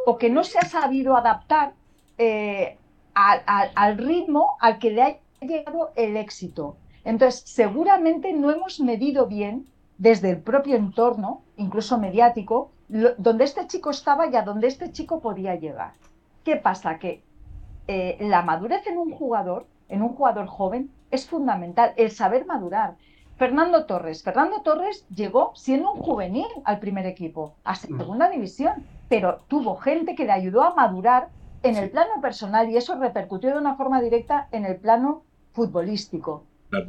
o 0.06 0.18
que 0.18 0.30
no 0.30 0.44
se 0.44 0.60
ha 0.60 0.66
sabido 0.66 1.16
adaptar 1.16 1.72
eh, 2.18 2.78
al 3.14 3.98
ritmo 3.98 4.58
al 4.60 4.78
que 4.78 4.92
le 4.92 5.02
ha 5.04 5.18
llegado 5.40 5.92
el 5.96 6.18
éxito. 6.18 6.76
Entonces, 7.06 7.44
seguramente 7.46 8.34
no 8.34 8.52
hemos 8.52 8.82
medido 8.82 9.26
bien 9.26 9.68
desde 9.98 10.32
el 10.32 10.42
propio 10.42 10.76
entorno, 10.76 11.44
incluso 11.56 11.98
mediático, 11.98 12.72
donde 12.90 13.46
este 13.46 13.66
chico 13.68 13.92
estaba 13.92 14.28
y 14.28 14.36
a 14.36 14.42
donde 14.42 14.68
este 14.68 14.92
chico 14.92 15.22
podía 15.22 15.56
llegar. 15.56 15.94
¿Qué 16.44 16.58
pasa? 16.58 17.00
Que 17.00 17.24
eh, 17.88 18.18
la 18.20 18.42
madurez 18.42 18.86
en 18.86 18.98
un 18.98 19.12
jugador, 19.12 19.66
en 19.88 20.02
un 20.02 20.10
jugador 20.10 20.48
joven, 20.48 20.92
es 21.10 21.26
fundamental, 21.26 21.94
el 21.96 22.12
saber 22.12 22.46
madurar. 22.46 22.98
Fernando 23.38 23.86
Torres. 23.86 24.24
Fernando 24.24 24.62
Torres 24.62 25.06
llegó 25.10 25.52
siendo 25.56 25.92
un 25.92 26.02
juvenil 26.02 26.48
al 26.64 26.80
primer 26.80 27.06
equipo, 27.06 27.56
a 27.64 27.76
segunda 27.76 28.30
división, 28.30 28.84
pero 29.10 29.40
tuvo 29.48 29.76
gente 29.76 30.16
que 30.16 30.26
le 30.26 30.32
ayudó 30.32 30.64
a 30.64 30.74
madurar 30.74 31.30
en 31.62 31.76
el 31.76 31.92
plano 31.92 32.20
personal 32.22 32.70
y 32.70 32.78
eso 32.78 32.98
repercutió 32.98 33.52
de 33.52 33.60
una 33.60 33.76
forma 33.76 34.02
directa 34.02 34.48
en 34.52 34.66
el 34.66 34.78
plano 34.78 35.24
futbolístico. 35.52 36.44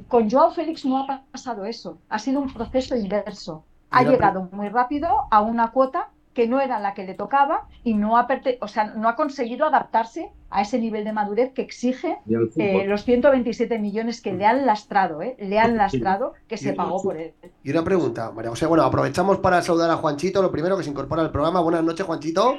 Con 0.09 0.31
Joao 0.31 0.51
Félix 0.51 0.85
no 0.85 0.99
ha 0.99 1.23
pasado 1.31 1.65
eso, 1.67 1.99
ha 2.09 2.19
sido 2.19 2.41
un 2.41 2.53
proceso 2.53 2.97
inverso. 2.97 3.65
Ha 3.91 4.03
llegado 4.03 4.49
muy 4.53 4.69
rápido 4.69 5.09
a 5.31 5.41
una 5.41 5.71
cuota 5.71 6.11
que 6.38 6.46
no 6.46 6.61
era 6.61 6.79
la 6.79 6.94
que 6.94 7.03
le 7.05 7.14
tocaba 7.14 7.66
y 7.83 7.94
no 7.94 8.16
ha, 8.16 8.29
o 8.61 8.68
sea, 8.68 8.94
no 8.94 9.09
ha 9.09 9.16
conseguido 9.16 9.66
adaptarse 9.66 10.31
a 10.51 10.62
ese 10.62 10.79
nivel 10.79 11.03
de 11.03 11.12
madurez 11.12 11.53
que 11.53 11.62
exige 11.62 12.18
eh, 12.57 12.85
los 12.87 13.03
127 13.03 13.77
millones 13.81 14.20
que 14.20 14.33
le 14.33 14.46
han 14.46 14.64
lastrado, 14.64 15.20
¿eh? 15.20 15.35
le 15.40 15.59
han 15.59 15.77
lastrado 15.77 16.35
que 16.46 16.57
se 16.57 16.74
pagó 16.74 17.03
por 17.03 17.16
él. 17.16 17.33
Y 17.64 17.72
una 17.72 17.83
pregunta, 17.83 18.31
María 18.31 18.51
José, 18.51 18.66
bueno, 18.66 18.85
aprovechamos 18.85 19.38
para 19.38 19.61
saludar 19.62 19.90
a 19.90 19.96
Juanchito, 19.96 20.40
lo 20.40 20.53
primero 20.53 20.77
que 20.77 20.85
se 20.85 20.90
incorpora 20.90 21.22
al 21.22 21.33
programa. 21.33 21.61
Buenas 21.61 21.83
noches, 21.83 22.07
Juanchito. 22.07 22.55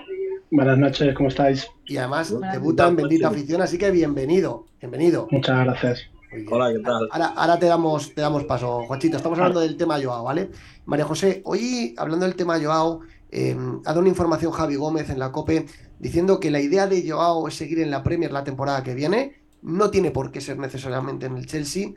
Buenas 0.51 0.77
noches, 0.77 1.15
¿cómo 1.15 1.29
estáis? 1.29 1.65
Y 1.85 1.95
además 1.95 2.35
debuta 2.51 2.85
en 2.85 2.97
Bendita 2.97 3.29
Afición, 3.29 3.61
así 3.61 3.77
que 3.77 3.91
bienvenido, 3.91 4.65
bienvenido. 4.81 5.29
Muchas 5.31 5.57
gracias. 5.63 6.09
Hola, 6.51 6.73
¿qué 6.73 6.79
tal? 6.79 7.07
Ahora, 7.11 7.27
ahora, 7.27 7.57
te, 7.57 7.67
damos, 7.67 8.13
te 8.13 8.19
damos 8.19 8.43
paso, 8.43 8.83
Juanchito. 8.83 9.15
Estamos 9.15 9.39
hablando 9.39 9.61
del 9.61 9.77
tema 9.77 9.97
Joao, 10.03 10.25
¿vale? 10.25 10.51
María 10.85 11.05
José, 11.05 11.41
hoy 11.45 11.95
hablando 11.97 12.25
del 12.25 12.35
tema 12.35 12.59
Joao, 12.61 12.99
Em, 13.29 13.79
ha 13.85 13.89
dado 13.89 13.99
una 14.01 14.09
información 14.09 14.51
Javi 14.51 14.75
Gómez 14.75 15.09
en 15.09 15.19
la 15.19 15.31
COPE 15.31 15.65
diciendo 15.99 16.39
que 16.39 16.51
la 16.51 16.61
idea 16.61 16.87
de 16.87 17.07
Joao 17.07 17.47
es 17.47 17.55
seguir 17.55 17.79
en 17.79 17.91
la 17.91 18.03
Premier 18.03 18.31
la 18.31 18.43
temporada 18.43 18.83
que 18.83 18.95
viene. 18.95 19.35
No 19.61 19.91
tiene 19.91 20.11
por 20.11 20.31
qué 20.31 20.41
ser 20.41 20.57
necesariamente 20.57 21.25
en 21.27 21.37
el 21.37 21.45
Chelsea. 21.45 21.91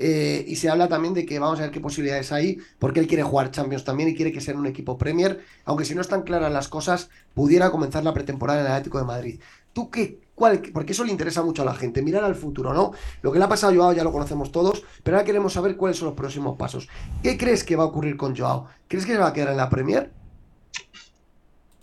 eh, 0.00 0.44
y 0.46 0.56
se 0.56 0.68
habla 0.70 0.88
también 0.88 1.12
de 1.14 1.26
que 1.26 1.38
vamos 1.40 1.58
a 1.58 1.62
ver 1.62 1.70
qué 1.72 1.80
posibilidades 1.80 2.30
hay, 2.32 2.58
porque 2.78 3.00
él 3.00 3.08
quiere 3.08 3.24
jugar 3.24 3.50
Champions 3.50 3.82
también 3.84 4.08
y 4.08 4.14
quiere 4.14 4.32
que 4.32 4.40
sea 4.40 4.54
un 4.54 4.66
equipo 4.66 4.96
Premier, 4.96 5.40
aunque 5.64 5.84
si 5.84 5.94
no 5.94 6.00
están 6.00 6.22
claras 6.22 6.52
las 6.52 6.68
cosas, 6.68 7.10
pudiera 7.34 7.70
comenzar 7.70 8.04
la 8.04 8.14
pretemporada 8.14 8.60
en 8.60 8.66
el 8.66 8.72
Atlético 8.72 8.98
de 8.98 9.04
Madrid. 9.04 9.40
¿Tú 9.72 9.90
qué? 9.90 10.20
Cuál, 10.34 10.62
porque 10.72 10.92
eso 10.92 11.02
le 11.04 11.10
interesa 11.10 11.42
mucho 11.42 11.62
a 11.62 11.64
la 11.64 11.74
gente, 11.74 12.00
mirar 12.02 12.22
al 12.24 12.36
futuro, 12.36 12.72
¿no? 12.72 12.92
Lo 13.22 13.32
que 13.32 13.38
le 13.40 13.44
ha 13.44 13.48
pasado 13.48 13.72
a 13.72 13.76
Joao 13.76 13.92
ya 13.92 14.04
lo 14.04 14.12
conocemos 14.12 14.52
todos, 14.52 14.84
pero 15.02 15.16
ahora 15.16 15.26
queremos 15.26 15.52
saber 15.52 15.76
cuáles 15.76 15.96
son 15.98 16.06
los 16.06 16.14
próximos 16.16 16.56
pasos. 16.56 16.88
¿Qué 17.22 17.36
crees 17.36 17.64
que 17.64 17.74
va 17.76 17.82
a 17.84 17.86
ocurrir 17.86 18.16
con 18.16 18.36
Joao? 18.36 18.66
¿Crees 18.86 19.04
que 19.04 19.12
se 19.14 19.18
va 19.18 19.28
a 19.28 19.32
quedar 19.32 19.50
en 19.50 19.56
la 19.56 19.68
Premier? 19.68 20.17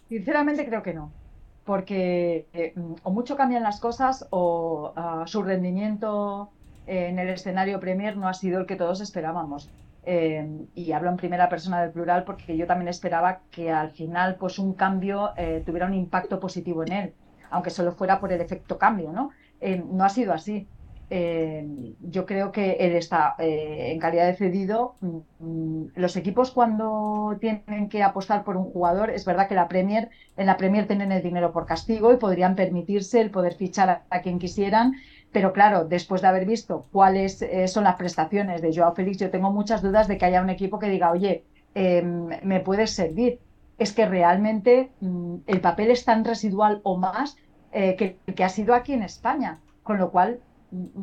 Sinceramente 0.07 0.65
creo 0.65 0.83
que 0.83 0.93
no, 0.93 1.15
porque 1.63 2.47
eh, 2.53 2.73
o 3.03 3.11
mucho 3.11 3.35
cambian 3.35 3.63
las 3.63 3.79
cosas 3.79 4.27
o 4.31 4.93
uh, 4.95 5.27
su 5.27 5.41
rendimiento 5.43 6.53
en 6.85 7.17
el 7.19 7.29
escenario 7.29 7.79
Premier 7.79 8.15
no 8.17 8.27
ha 8.27 8.33
sido 8.35 8.59
el 8.59 8.67
que 8.67 8.75
todos 8.75 9.01
esperábamos. 9.01 9.73
Eh, 10.07 10.67
y 10.75 10.91
hablo 10.91 11.09
en 11.09 11.17
primera 11.17 11.49
persona 11.49 11.81
del 11.81 11.91
plural 11.91 12.23
porque 12.25 12.55
yo 12.57 12.67
también 12.67 12.89
esperaba 12.89 13.43
que 13.49 13.71
al 13.71 13.89
final 13.91 14.37
pues 14.37 14.59
un 14.59 14.75
cambio 14.75 15.33
eh, 15.35 15.63
tuviera 15.65 15.87
un 15.87 15.95
impacto 15.95 16.39
positivo 16.39 16.83
en 16.83 16.91
él, 16.91 17.17
aunque 17.49 17.71
solo 17.71 17.91
fuera 17.91 18.19
por 18.19 18.31
el 18.31 18.41
efecto 18.41 18.77
cambio, 18.77 19.11
¿no? 19.11 19.31
Eh, 19.59 19.83
no 19.83 20.03
ha 20.03 20.09
sido 20.09 20.33
así. 20.33 20.69
Eh, 21.11 21.93
yo 22.01 22.25
creo 22.25 22.51
que 22.51 22.77
él 22.79 22.95
está 22.95 23.35
eh, 23.37 23.91
en 23.91 23.99
calidad 23.99 24.25
de 24.25 24.35
cedido. 24.35 24.95
Mm, 25.39 25.87
los 25.95 26.15
equipos 26.15 26.51
cuando 26.51 27.37
tienen 27.39 27.89
que 27.89 28.01
apostar 28.01 28.43
por 28.43 28.57
un 28.57 28.71
jugador, 28.71 29.11
es 29.11 29.25
verdad 29.25 29.47
que 29.47 29.55
la 29.55 29.67
Premier, 29.67 30.09
en 30.35 30.47
la 30.47 30.57
Premier 30.57 30.87
tienen 30.87 31.11
el 31.11 31.21
dinero 31.21 31.51
por 31.51 31.65
castigo 31.65 32.11
y 32.11 32.17
podrían 32.17 32.55
permitirse 32.55 33.21
el 33.21 33.29
poder 33.29 33.53
fichar 33.53 34.03
a, 34.09 34.21
quien 34.21 34.39
quisieran, 34.39 34.93
pero 35.31 35.53
claro, 35.53 35.85
después 35.85 36.21
de 36.21 36.27
haber 36.27 36.45
visto 36.45 36.87
cuáles 36.91 37.41
eh, 37.41 37.67
son 37.67 37.83
las 37.83 37.95
prestaciones 37.97 38.61
de 38.61 38.73
Joao 38.75 38.95
Félix, 38.95 39.19
yo 39.19 39.29
tengo 39.29 39.51
muchas 39.51 39.81
dudas 39.83 40.07
de 40.07 40.17
que 40.17 40.25
haya 40.25 40.41
un 40.41 40.49
equipo 40.49 40.79
que 40.79 40.89
diga, 40.89 41.11
oye, 41.11 41.43
eh, 41.75 42.01
me 42.01 42.59
puedes 42.61 42.91
servir. 42.91 43.39
Es 43.77 43.91
que 43.93 44.05
realmente 44.07 44.91
mm, 45.01 45.35
el 45.45 45.61
papel 45.61 45.91
es 45.91 46.05
tan 46.05 46.23
residual 46.25 46.79
o 46.83 46.97
más 46.97 47.37
que 47.71 48.15
el 48.25 48.35
que 48.35 48.43
ha 48.45 48.47
sido 48.47 48.73
aquí 48.73 48.93
en 48.93 49.03
España, 49.03 49.59
con 49.83 49.97
lo 49.97 50.09
cual 50.09 50.39
mm, 50.39 50.54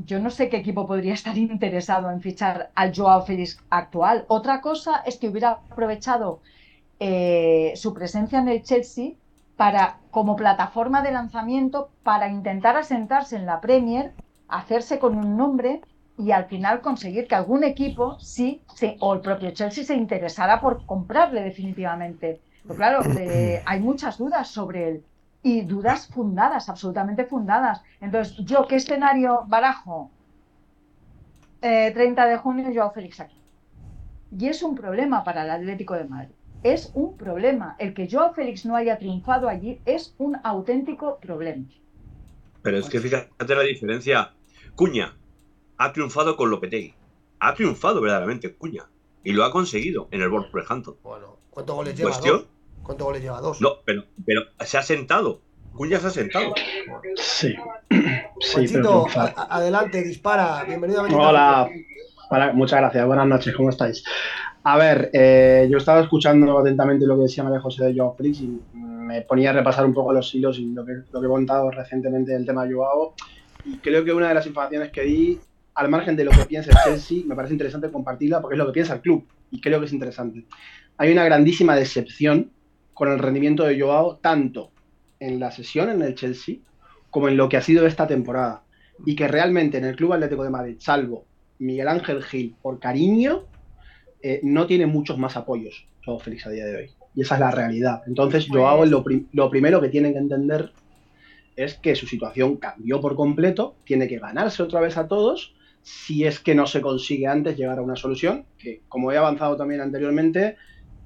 yo 0.05 0.19
no 0.19 0.31
sé 0.31 0.49
qué 0.49 0.59
equipo 0.59 0.87
podría 0.87 1.15
estar 1.15 1.37
interesado 1.39 2.11
en 2.11 2.21
fichar 2.21 2.71
al 2.75 2.95
Joao 2.95 3.25
Félix 3.25 3.59
actual. 3.71 4.25
Otra 4.29 4.61
cosa 4.61 5.03
es 5.07 5.17
que 5.19 5.29
hubiera 5.29 5.61
aprovechado 5.71 6.41
eh, 7.01 7.73
su 7.77 7.93
presencia 7.95 8.39
en 8.39 8.49
el 8.49 8.63
Chelsea 8.63 9.13
para, 9.57 9.99
como 10.11 10.37
plataforma 10.37 11.03
de 11.03 11.13
lanzamiento 11.13 11.91
para 12.03 12.29
intentar 12.29 12.77
asentarse 12.77 13.37
en 13.37 13.47
la 13.47 13.61
Premier, 13.61 14.13
hacerse 14.49 14.99
con 14.99 15.17
un 15.17 15.37
nombre 15.37 15.83
y 16.19 16.31
al 16.31 16.47
final 16.47 16.81
conseguir 16.81 17.27
que 17.27 17.35
algún 17.35 17.65
equipo 17.65 18.19
sí, 18.21 18.63
sí 18.75 18.97
o 19.01 19.15
el 19.15 19.21
propio 19.21 19.51
Chelsea 19.51 19.85
se 19.85 19.95
interesara 19.95 20.61
por 20.61 20.85
comprarle 20.87 21.43
definitivamente. 21.43 22.41
Pero 22.63 22.75
claro, 22.77 23.01
eh, 23.19 23.63
hay 23.65 23.81
muchas 23.81 24.19
dudas 24.19 24.49
sobre 24.49 24.89
él 24.89 25.05
y 25.43 25.63
dudas 25.63 26.09
fundadas, 26.09 26.69
absolutamente 26.69 27.25
fundadas. 27.25 27.83
Entonces, 28.01 28.37
¿yo 28.45 28.67
qué 28.67 28.77
escenario 28.77 29.45
barajo? 29.47 30.11
Eh, 31.61 31.91
30 31.93 32.27
de 32.27 32.37
junio, 32.39 32.71
Joao 32.75 32.93
Félix 32.93 33.21
aquí. 33.21 33.37
Y 34.37 34.49
es 34.49 34.63
un 34.63 34.75
problema 34.75 35.25
para 35.25 35.45
el 35.45 35.51
Atlético 35.51 35.95
de 35.95 36.05
Madrid. 36.05 36.35
Es 36.63 36.93
un 36.95 37.17
problema. 37.17 37.77
El 37.79 37.93
que 37.93 38.09
Joao 38.11 38.33
Félix 38.35 38.65
no 38.65 38.77
haya 38.77 38.99
triunfado 38.99 39.49
allí 39.49 39.81
es 39.85 40.15
un 40.19 40.39
auténtico 40.45 41.19
problema. 41.21 41.65
Pero 42.63 42.79
es 42.79 42.89
que 42.89 43.01
fíjate 43.01 43.55
la 43.55 43.63
diferencia. 43.63 44.33
Cuña 44.77 45.17
ha 45.77 45.93
triunfado 45.93 46.37
con 46.37 46.51
Lopetegui. 46.51 46.95
Ha 47.41 47.55
triunfado 47.55 48.01
verdaderamente 48.01 48.55
Cuña. 48.55 48.89
Y 49.25 49.33
lo 49.33 49.45
ha 49.45 49.51
conseguido 49.51 50.09
en 50.13 50.23
el 50.23 50.29
Wolverhampton. 50.31 50.97
Bueno, 51.03 51.39
¿cuántos 51.51 51.77
goles 51.77 51.97
lleva? 51.97 52.11
Cuestión. 52.11 52.47
¿Cuántos 52.83 53.07
goles 53.07 53.23
lleva? 53.23 53.41
Dos. 53.41 53.61
No, 53.61 53.77
pero, 53.85 54.05
pero 54.25 54.43
se 54.61 54.79
ha 54.79 54.83
sentado. 54.83 55.41
Cuña 55.75 55.99
se 55.99 56.09
ha 56.09 56.11
sentado. 56.11 56.55
Sí. 57.17 57.55
Sí, 58.41 58.67
pero 58.73 59.07
adelante, 59.49 60.03
dispara. 60.03 60.65
Bienvenido 60.65 60.99
a 60.99 61.03
Bendita 61.05 61.29
Hola. 61.29 61.71
Para- 62.29 62.53
muchas 62.53 62.81
gracias, 62.81 63.07
buenas 63.07 63.29
noches, 63.29 63.55
¿cómo 63.55 63.71
estáis? 63.71 64.03
A 64.65 64.77
ver, 64.77 65.11
eh, 65.13 65.69
yo 65.71 65.79
estaba 65.79 66.01
escuchando 66.01 66.59
atentamente 66.59 67.07
lo 67.07 67.15
que 67.17 67.23
decía 67.23 67.45
María 67.45 67.61
José 67.61 67.85
de 67.85 67.95
Joao 67.97 68.17
Félix 68.17 68.41
y 68.41 68.61
me 68.75 69.23
ponía 69.23 69.51
a 69.51 69.53
repasar 69.53 69.85
un 69.87 69.95
poco 69.95 70.13
los 70.13 70.35
hilos 70.35 70.59
y 70.59 70.67
lo 70.73 70.85
que, 70.85 70.93
lo 71.13 71.21
que 71.21 71.27
he 71.27 71.31
contado 71.31 71.71
recientemente 71.71 72.33
del 72.33 72.45
tema 72.45 72.65
de 72.67 72.75
Joao. 72.75 73.15
Y 73.65 73.77
creo 73.79 74.05
que 74.05 74.13
una 74.13 74.29
de 74.29 74.35
las 74.35 74.47
informaciones 74.47 74.91
que 74.91 75.03
di, 75.03 75.39
al 75.75 75.89
margen 75.89 76.17
de 76.17 76.25
lo 76.25 76.33
que 76.33 76.45
piensa 76.47 76.71
el 76.73 76.79
Chelsea, 76.85 77.23
me 77.25 77.37
parece 77.37 77.55
interesante 77.55 77.91
compartirla 77.93 78.41
porque 78.41 78.57
es 78.57 78.59
lo 78.59 78.67
que 78.67 78.73
piensa 78.73 78.95
el 78.95 79.01
club 79.03 79.25
y 79.53 79.61
creo 79.61 79.79
que 79.79 79.87
es 79.87 79.93
interesante. 79.93 80.47
Hay 80.97 81.13
una 81.13 81.25
grandísima 81.25 81.77
decepción 81.77 82.51
con 83.03 83.11
el 83.11 83.19
rendimiento 83.19 83.65
de 83.65 83.81
Joao, 83.81 84.19
tanto 84.19 84.71
en 85.19 85.41
la 85.41 85.51
sesión 85.51 85.91
en 85.91 86.03
el 86.03 86.15
Chelsea 86.15 86.59
como 87.11 87.27
en 87.27 87.37
lo 87.37 87.49
que 87.49 87.57
ha 87.57 87.61
sido 87.61 87.85
esta 87.85 88.07
temporada. 88.07 88.63
Y 89.05 89.17
que 89.17 89.27
realmente 89.27 89.79
en 89.79 89.85
el 89.87 89.97
Club 89.97 90.13
Atlético 90.13 90.45
de 90.45 90.51
Madrid, 90.51 90.77
salvo 90.79 91.27
Miguel 91.59 91.89
Ángel 91.89 92.23
Gil 92.23 92.55
por 92.63 92.79
cariño, 92.79 93.43
eh, 94.23 94.39
no 94.45 94.69
tiene 94.69 94.87
muchos 94.87 95.19
más 95.19 95.37
apoyos 95.37 95.85
Joao 96.05 96.21
Félix 96.21 96.47
a 96.47 96.51
día 96.51 96.65
de 96.65 96.77
hoy. 96.77 96.91
Y 97.17 97.23
esa 97.23 97.35
es 97.35 97.41
la 97.41 97.51
realidad. 97.51 98.03
Entonces, 98.07 98.47
Pues- 98.49 98.61
Joao 98.61 98.87
lo, 98.87 99.05
lo 99.33 99.51
primero 99.51 99.81
que 99.81 99.89
tienen 99.89 100.13
que 100.13 100.21
entender 100.21 100.71
es 101.57 101.75
que 101.75 101.97
su 101.97 102.07
situación 102.07 102.57
cambió 102.59 103.01
por 103.01 103.17
completo, 103.17 103.75
tiene 103.85 104.07
que 104.07 104.21
ganarse 104.21 104.63
otra 104.63 104.79
vez 104.79 104.97
a 104.97 105.09
todos, 105.09 105.57
si 105.83 106.23
es 106.25 106.39
que 106.39 106.55
no 106.55 106.69
se 106.69 106.81
consigue 106.81 107.27
antes 107.27 107.57
llegar 107.57 107.81
a 107.81 107.83
una 107.83 107.97
solución, 107.97 108.45
que 108.59 108.83
como 108.89 109.11
he 109.11 109.17
avanzado 109.17 109.57
también 109.57 109.81
anteriormente, 109.81 110.57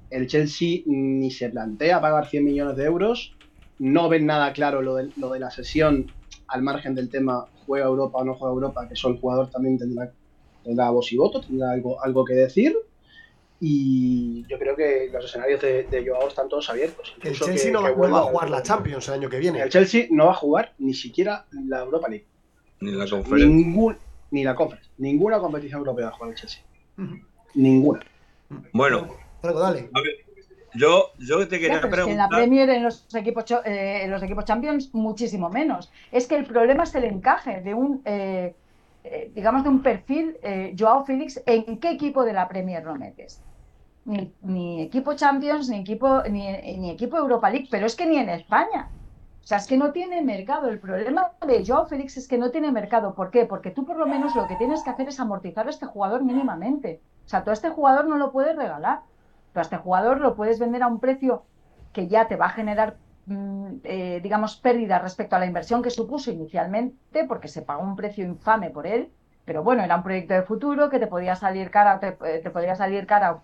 el 0.09 0.27
Chelsea 0.27 0.81
ni 0.85 1.31
se 1.31 1.49
plantea 1.49 1.99
pagar 2.01 2.27
100 2.27 2.43
millones 2.45 2.77
de 2.77 2.85
euros, 2.85 3.35
no 3.79 4.09
ven 4.09 4.25
nada 4.25 4.53
claro 4.53 4.81
lo 4.81 4.95
de, 4.95 5.09
lo 5.17 5.29
de 5.31 5.39
la 5.39 5.51
sesión, 5.51 6.11
al 6.47 6.61
margen 6.61 6.95
del 6.95 7.09
tema 7.09 7.47
juega 7.65 7.85
Europa 7.87 8.19
o 8.19 8.23
no 8.23 8.35
juega 8.35 8.53
Europa, 8.53 8.87
que 8.87 8.93
eso 8.93 9.09
el 9.09 9.19
jugador 9.19 9.49
también 9.49 9.77
tendrá, 9.77 10.11
tendrá 10.63 10.89
voz 10.89 11.11
y 11.11 11.17
voto, 11.17 11.41
tendrá 11.41 11.71
algo, 11.71 12.01
algo 12.03 12.23
que 12.25 12.33
decir. 12.33 12.75
Y 13.59 14.45
yo 14.47 14.59
creo 14.59 14.75
que 14.75 15.09
los 15.11 15.25
escenarios 15.25 15.59
de, 15.61 15.83
de 15.83 16.07
Joao 16.07 16.27
están 16.27 16.47
todos 16.47 16.69
abiertos. 16.69 17.15
El 17.23 17.33
Chelsea 17.33 17.65
que- 17.65 17.71
no, 17.71 17.81
va, 17.81 17.89
que 17.89 17.95
no 17.95 18.09
va 18.11 18.19
a 18.19 18.23
jugar 18.23 18.49
la 18.51 18.61
Champions 18.61 19.07
el 19.07 19.15
año 19.15 19.29
que 19.29 19.39
viene. 19.39 19.61
El 19.61 19.69
Chelsea 19.69 20.05
no 20.11 20.25
va 20.27 20.31
a 20.31 20.35
jugar 20.35 20.73
ni 20.77 20.93
siquiera 20.93 21.45
la 21.67 21.79
Europa 21.79 22.07
League. 22.07 22.27
Ni 22.81 22.91
la 22.91 23.05
ningún- 23.05 23.97
ni 24.29 24.43
la 24.43 24.53
Conference. 24.55 24.89
Ninguna 24.99 25.39
competición 25.39 25.79
europea 25.79 26.05
va 26.05 26.11
a 26.11 26.13
jugar 26.15 26.29
el 26.31 26.37
Chelsea. 26.37 26.61
Ninguna. 27.55 27.99
Bueno, 28.73 29.07
Franco, 29.41 29.59
dale. 29.59 29.89
a 29.93 30.01
ver, 30.01 30.13
yo, 30.73 31.13
yo 31.19 31.47
te 31.47 31.59
Ya, 31.59 31.59
quería 31.59 31.81
pero 31.81 31.95
es 31.95 32.01
que 32.01 32.11
en 32.11 32.17
la 32.17 32.29
preguntar. 32.29 32.29
Premier, 32.29 32.69
en 32.69 32.83
los 32.83 33.13
equipos, 33.15 33.45
eh, 33.65 34.03
en 34.03 34.11
los 34.11 34.23
equipos 34.23 34.45
Champions, 34.45 34.93
muchísimo 34.93 35.49
menos. 35.49 35.91
Es 36.11 36.27
que 36.27 36.35
el 36.35 36.45
problema 36.45 36.83
es 36.83 36.95
el 36.95 37.05
encaje 37.05 37.61
de 37.61 37.73
un, 37.73 38.01
eh, 38.05 38.57
eh, 39.03 39.31
digamos, 39.33 39.63
de 39.63 39.69
un 39.69 39.81
perfil 39.83 40.37
eh, 40.41 40.75
Joao 40.77 41.05
Félix. 41.05 41.41
¿En 41.45 41.79
qué 41.79 41.91
equipo 41.91 42.23
de 42.25 42.33
la 42.33 42.47
Premier 42.47 42.83
lo 42.83 42.95
metes? 42.95 43.43
Ni, 44.05 44.33
ni 44.41 44.81
equipo 44.83 45.13
Champions, 45.15 45.69
ni 45.69 45.79
equipo, 45.79 46.23
ni, 46.23 46.47
ni 46.77 46.91
equipo 46.91 47.17
Europa 47.17 47.49
League, 47.49 47.67
pero 47.71 47.85
es 47.85 47.95
que 47.95 48.05
ni 48.05 48.17
en 48.17 48.29
España. 48.29 48.93
O 49.43 49.47
sea, 49.47 49.59
es 49.59 49.67
que 49.67 49.77
no 49.77 49.91
tiene 49.93 50.21
mercado. 50.23 50.69
El 50.69 50.79
problema 50.79 51.31
de 51.45 51.63
Joao 51.65 51.87
Félix 51.87 52.17
es 52.17 52.27
que 52.27 52.37
no 52.37 52.51
tiene 52.51 52.71
mercado. 52.71 53.15
¿Por 53.15 53.31
qué? 53.31 53.45
Porque 53.45 53.71
tú 53.71 53.85
por 53.85 53.97
lo 53.97 54.07
menos 54.07 54.35
lo 54.35 54.47
que 54.47 54.55
tienes 54.57 54.83
que 54.83 54.89
hacer 54.89 55.07
es 55.09 55.19
amortizar 55.19 55.67
a 55.67 55.69
este 55.69 55.85
jugador 55.85 56.23
mínimamente. 56.23 57.01
O 57.25 57.29
sea, 57.29 57.43
tú 57.43 57.49
a 57.51 57.53
este 57.53 57.69
jugador 57.69 58.07
no 58.07 58.17
lo 58.17 58.31
puedes 58.31 58.55
regalar. 58.57 59.01
Tú 59.57 59.61
a 59.61 59.63
este 59.63 59.77
jugador 59.77 60.19
lo 60.21 60.35
puedes 60.35 60.59
vender 60.59 60.83
a 60.83 60.87
un 60.87 60.99
precio 60.99 61.47
que 61.91 62.07
ya 62.07 62.27
te 62.27 62.35
va 62.35 62.45
a 62.47 62.49
generar, 62.49 62.99
mm, 63.25 63.77
eh, 63.83 64.19
digamos, 64.21 64.57
pérdida 64.59 64.99
respecto 64.99 65.35
a 65.35 65.39
la 65.39 65.45
inversión 65.47 65.81
que 65.81 65.89
supuso 65.89 66.31
inicialmente, 66.31 67.25
porque 67.27 67.47
se 67.47 67.63
pagó 67.63 67.81
un 67.83 67.95
precio 67.95 68.23
infame 68.25 68.69
por 68.71 68.85
él. 68.87 69.13
Pero 69.45 69.63
bueno, 69.63 69.83
era 69.83 69.95
un 69.95 70.03
proyecto 70.03 70.33
de 70.35 70.43
futuro 70.43 70.89
que 70.89 70.99
te 70.99 71.07
podía 71.07 71.35
salir 71.35 71.71
cara, 71.71 71.99
te, 71.99 72.11
te 72.13 72.51
podría 72.51 72.75
salir 72.75 73.07
cara. 73.07 73.43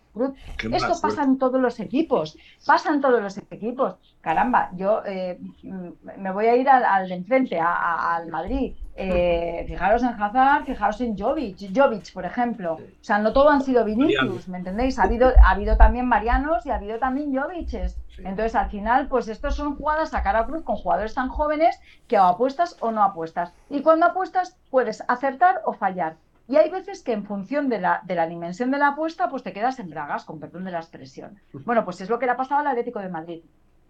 Qué 0.58 0.68
Esto 0.70 1.00
pasa 1.02 1.24
en 1.24 1.38
todos 1.38 1.62
los 1.62 1.80
equipos, 1.80 2.38
pasa 2.66 2.94
en 2.94 3.02
todos 3.02 3.22
los 3.22 3.38
equipos. 3.38 3.98
Caramba, 4.22 4.70
yo 4.76 5.02
eh, 5.06 5.40
mm, 5.62 5.90
me 6.18 6.32
voy 6.34 6.48
a 6.48 6.56
ir 6.58 6.70
al, 6.70 6.84
al 6.84 7.08
de 7.10 7.16
enfrente, 7.16 7.60
a- 7.60 7.74
a- 7.74 8.16
al 8.18 8.28
Madrid. 8.30 8.78
Eh, 8.96 9.66
fijaros 9.68 10.04
en 10.04 10.10
Hazard, 10.22 10.66
fijaros 10.66 11.02
en 11.02 11.18
Jovic, 11.18 11.76
Jovic, 11.76 12.14
por 12.14 12.26
ejemplo. 12.26 12.74
O 12.76 13.04
sea, 13.04 13.18
no 13.20 13.34
todo 13.34 13.50
han 13.50 13.62
sido 13.62 13.84
Vinicius, 13.84 14.48
¿me 14.48 14.60
entendéis? 14.60 15.00
Ha 15.00 15.04
habido, 15.04 15.32
ha 15.44 15.50
habido 15.50 15.78
también 15.78 16.08
Marianos 16.08 16.66
y 16.66 16.70
ha 16.70 16.76
habido 16.76 17.00
también 17.00 17.36
Joviches. 17.36 17.98
Entonces, 18.20 18.56
al 18.56 18.70
final, 18.70 19.08
pues 19.08 19.28
estos 19.28 19.56
son 19.56 19.76
jugadas 19.76 20.14
a 20.14 20.22
cara 20.22 20.40
a 20.40 20.46
cruz 20.46 20.64
con 20.64 20.76
jugadores 20.76 21.16
tan 21.16 21.30
jóvenes 21.30 21.80
que 22.08 22.20
o 22.20 22.24
apuestas 22.24 22.78
o 22.82 22.92
no 22.92 23.04
apuestas. 23.04 23.54
Y 23.70 23.82
cuando 23.82 24.06
apuestas, 24.06 24.58
puedes 24.70 25.04
acertar 25.08 25.62
o 25.66 25.74
fallar. 25.74 26.18
Y 26.48 26.58
hay 26.58 26.70
veces 26.70 27.02
que 27.04 27.14
en 27.14 27.24
función 27.24 27.70
de 27.70 27.80
la, 27.80 28.02
de 28.04 28.16
la 28.16 28.28
dimensión 28.28 28.70
de 28.70 28.78
la 28.78 28.90
apuesta, 28.90 29.30
pues 29.30 29.44
te 29.44 29.54
quedas 29.54 29.80
en 29.80 29.90
bragas, 29.90 30.26
con 30.26 30.40
perdón 30.40 30.66
de 30.66 30.72
la 30.72 30.80
expresión. 30.80 31.40
Bueno, 31.66 31.86
pues 31.86 32.02
es 32.02 32.10
lo 32.10 32.20
que 32.20 32.26
le 32.26 32.34
ha 32.34 32.38
pasado 32.38 32.62
al 32.62 32.68
Atlético 32.68 33.00
de 33.00 33.10
Madrid. 33.10 33.44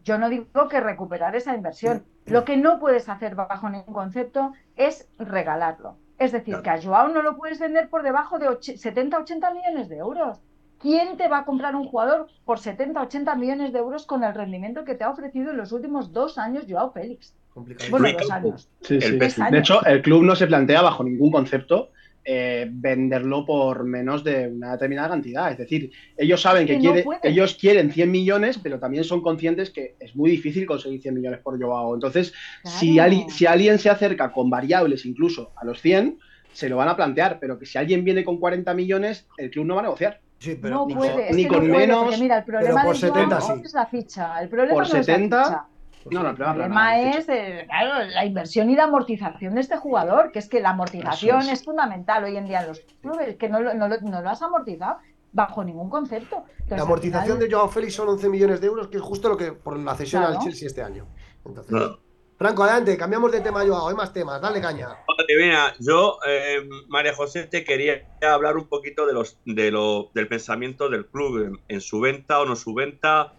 Yo 0.04 0.18
no 0.18 0.30
digo 0.30 0.68
que 0.70 0.80
recuperar 0.82 1.36
esa 1.36 1.56
inversión. 1.56 2.04
Lo 2.26 2.44
que 2.46 2.58
no 2.58 2.80
puedes 2.80 3.08
hacer 3.10 3.36
bajo 3.36 3.70
ningún 3.70 3.94
concepto 3.94 4.52
es 4.76 5.08
regalarlo. 5.18 5.98
Es 6.20 6.32
decir, 6.32 6.56
Claro. 6.60 6.64
que 6.64 6.70
a 6.70 6.82
Joao 6.82 7.08
no 7.10 7.22
lo 7.22 7.36
puedes 7.38 7.60
vender 7.60 7.90
por 7.90 8.04
debajo 8.04 8.38
de 8.40 8.48
70, 8.62 9.18
80 9.20 9.54
millones 9.54 9.90
de 9.90 9.98
euros. 9.98 10.40
¿Quién 10.80 11.16
te 11.16 11.30
va 11.30 11.40
a 11.40 11.46
comprar 11.46 11.76
un 11.76 11.86
jugador 11.88 12.28
por 12.44 12.60
70, 12.60 13.02
80 13.02 13.36
millones 13.36 13.72
de 13.72 13.80
euros 13.80 14.06
con 14.06 14.24
el 14.24 14.34
rendimiento 14.34 14.84
que 14.84 14.96
te 14.96 15.06
ha 15.06 15.10
ofrecido 15.10 15.52
en 15.52 15.58
los 15.58 15.72
últimos 15.72 16.12
dos 16.12 16.38
años 16.38 16.66
Joao 16.68 16.92
Félix? 16.92 17.34
Complicado. 17.54 17.90
Bueno, 17.92 18.08
dos 18.20 18.30
años. 18.32 18.70
Sí, 18.82 18.96
El 18.96 19.02
sí. 19.04 19.18
Betis. 19.18 19.38
De 19.52 19.60
hecho, 19.60 19.86
el 19.86 20.02
club 20.02 20.24
no 20.24 20.36
se 20.36 20.48
plantea 20.48 20.82
bajo 20.82 21.04
ningún 21.06 21.32
concepto 21.32 21.90
eh, 22.26 22.68
venderlo 22.72 23.46
por 23.46 23.84
menos 23.84 24.24
de 24.24 24.48
una 24.48 24.72
determinada 24.74 25.10
cantidad. 25.10 25.52
Es 25.52 25.58
decir, 25.58 25.92
ellos 26.16 26.42
saben 26.42 26.66
que, 26.66 26.76
Que 26.76 26.80
quiere- 26.80 27.06
ellos 27.24 27.58
quieren 27.60 27.92
100 27.92 28.10
millones, 28.12 28.58
pero 28.62 28.80
también 28.80 29.04
son 29.04 29.22
conscientes 29.22 29.70
que 29.72 29.96
es 30.00 30.16
muy 30.16 30.30
difícil 30.32 30.66
conseguir 30.66 31.02
100 31.02 31.16
millones 31.16 31.40
por 31.42 31.62
Joao. 31.62 31.94
Entonces, 31.94 32.34
si, 32.64 33.00
ali- 33.00 33.26
si 33.30 33.46
alguien 33.46 33.78
se 33.80 33.90
acerca 33.90 34.32
con 34.32 34.50
variables 34.50 35.06
incluso 35.06 35.52
a 35.58 35.66
los 35.66 35.82
100, 35.82 36.18
se 36.54 36.70
lo 36.70 36.78
van 36.78 36.88
a 36.90 36.96
plantear, 36.96 37.40
pero 37.42 37.58
que 37.60 37.66
si 37.66 37.78
alguien 37.78 38.04
viene 38.06 38.24
con 38.24 38.38
40 38.40 38.74
millones, 38.74 39.28
el 39.38 39.50
club 39.50 39.66
no 39.66 39.76
va 39.76 39.82
a 39.82 39.84
negociar. 39.84 40.22
Sí, 40.40 40.58
pero 40.62 40.76
no 40.76 40.86
ni 40.88 40.94
puede, 40.96 41.12
con- 41.14 41.22
es 41.24 41.36
ni 41.36 41.46
con 41.48 41.68
no 41.68 41.74
puede, 41.74 41.88
menos, 41.88 42.04
porque 42.04 42.18
mira, 42.20 42.38
el 42.38 42.44
problema 42.44 42.84
por 42.84 42.96
de 42.96 43.00
Joao 43.08 43.14
70 43.16 43.36
no 43.40 43.56
sí. 43.56 43.62
es 43.66 43.74
la 43.74 43.86
ficha, 43.88 44.42
el 44.42 44.50
problema 44.50 44.74
Por 44.74 44.84
no 44.84 44.88
es 44.88 44.94
la 44.94 45.04
70, 45.04 45.68
No, 46.12 46.22
no, 46.24 46.30
el 46.30 46.36
El 46.36 46.36
problema, 46.36 47.00
es 47.00 47.28
eh, 47.30 47.66
claro, 47.68 48.06
la 48.12 48.26
inversión 48.26 48.70
y 48.70 48.76
la 48.76 48.84
amortización 48.86 49.56
de 49.56 49.62
este 49.62 49.78
jugador, 49.78 50.32
que 50.32 50.40
es 50.40 50.50
que 50.50 50.60
la 50.62 50.72
amortización 50.72 51.42
es. 51.42 51.52
es. 51.52 51.64
fundamental 51.64 52.24
hoy 52.24 52.38
en 52.38 52.46
día 52.46 52.62
en 52.62 52.68
los 52.68 52.80
clubes, 53.02 53.36
que 53.38 53.50
no 53.50 53.60
lo, 53.62 53.74
no 53.74 53.88
lo- 53.88 54.02
no 54.02 54.22
lo 54.22 54.30
has 54.30 54.42
amortizado 54.42 54.98
bajo 55.32 55.64
ningún 55.64 55.90
concepto. 55.90 56.44
Entonces, 56.52 56.78
La 56.78 56.84
amortización 56.84 57.38
final- 57.38 57.50
de 57.50 57.56
Joao 57.56 57.70
Félix 57.70 57.96
son 57.96 58.10
11 58.10 58.30
millones 58.30 58.62
de 58.62 58.68
euros, 58.68 58.88
que 58.90 58.98
es 58.98 59.04
justo 59.04 59.30
lo 59.30 59.38
que 59.38 59.52
por 59.54 59.78
la 59.80 59.96
cesión 59.96 60.22
Claro. 60.24 60.38
al 60.38 60.44
Chelsea 60.44 60.68
este 60.68 60.84
año. 60.84 61.08
Entonces, 61.46 61.72
No. 61.72 61.98
Franco, 62.38 62.64
adelante, 62.64 62.98
cambiamos 62.98 63.32
de 63.32 63.40
tema, 63.42 63.66
Joao, 63.66 63.88
hay 63.90 63.96
más 63.96 64.12
temas, 64.12 64.42
dale 64.42 64.60
caña. 64.60 64.90
Oye, 64.90 65.38
mira, 65.46 65.74
yo, 65.80 66.18
eh, 66.28 66.68
María 66.90 67.14
José, 67.16 67.44
te 67.46 67.64
quería 67.64 68.04
hablar 68.22 68.58
un 68.58 68.68
poquito 68.68 69.06
de 69.06 69.14
los, 69.14 69.40
de 69.46 69.72
lo, 69.72 70.10
del 70.14 70.28
pensamiento 70.28 70.90
del 70.90 71.06
club 71.08 71.42
en, 71.46 71.60
en 71.68 71.80
su 71.82 72.00
venta 72.02 72.40
o 72.42 72.46
no 72.46 72.56
su 72.56 72.74
venta, 72.74 73.34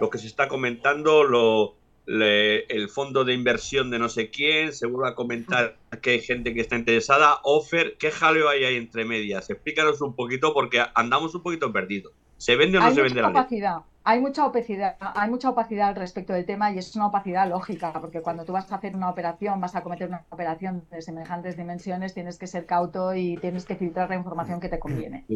lo 0.00 0.10
que 0.10 0.18
se 0.18 0.26
está 0.26 0.46
comentando, 0.48 1.24
lo, 1.24 1.76
le- 2.18 2.64
el 2.66 2.88
fondo 2.88 3.24
de 3.24 3.34
inversión 3.34 3.90
de 3.90 3.98
no 3.98 4.08
sé 4.08 4.30
quién, 4.30 4.72
se 4.72 4.86
vuelve 4.86 5.08
a 5.10 5.14
comentar 5.14 5.78
que 6.02 6.10
hay 6.10 6.20
gente 6.22 6.54
que 6.54 6.60
está 6.60 6.76
interesada, 6.76 7.38
offer, 7.44 7.96
¿qué 7.98 8.10
jaleo 8.10 8.48
hay 8.48 8.64
ahí 8.64 8.76
entre 8.76 9.04
medias? 9.04 9.50
Explícanos 9.50 10.00
un 10.02 10.14
poquito 10.16 10.52
porque 10.54 10.82
andamos 10.94 11.34
un 11.34 11.42
poquito 11.42 11.72
perdidos. 11.72 12.12
¿Se 12.40 12.56
vende 12.56 12.78
o 12.78 12.80
no 12.80 12.86
hay 12.86 12.94
se 12.94 13.02
vende 13.02 13.20
la 13.20 13.28
ley? 13.28 13.36
opacidad, 13.36 13.80
hay 14.02 14.18
mucha 14.18 14.46
opacidad, 14.46 14.96
hay 14.98 15.28
mucha 15.28 15.50
opacidad 15.50 15.88
al 15.90 15.94
respecto 15.94 16.32
del 16.32 16.46
tema 16.46 16.72
y 16.72 16.78
es 16.78 16.96
una 16.96 17.08
opacidad 17.08 17.46
lógica, 17.46 17.92
porque 17.92 18.22
cuando 18.22 18.46
tú 18.46 18.54
vas 18.54 18.72
a 18.72 18.76
hacer 18.76 18.96
una 18.96 19.10
operación, 19.10 19.60
vas 19.60 19.76
a 19.76 19.82
cometer 19.82 20.08
una 20.08 20.24
operación 20.30 20.82
de 20.90 21.02
semejantes 21.02 21.58
dimensiones, 21.58 22.14
tienes 22.14 22.38
que 22.38 22.46
ser 22.46 22.64
cauto 22.64 23.14
y 23.14 23.36
tienes 23.36 23.66
que 23.66 23.76
filtrar 23.76 24.08
la 24.08 24.16
información 24.16 24.58
que 24.58 24.70
te 24.70 24.78
conviene. 24.78 25.26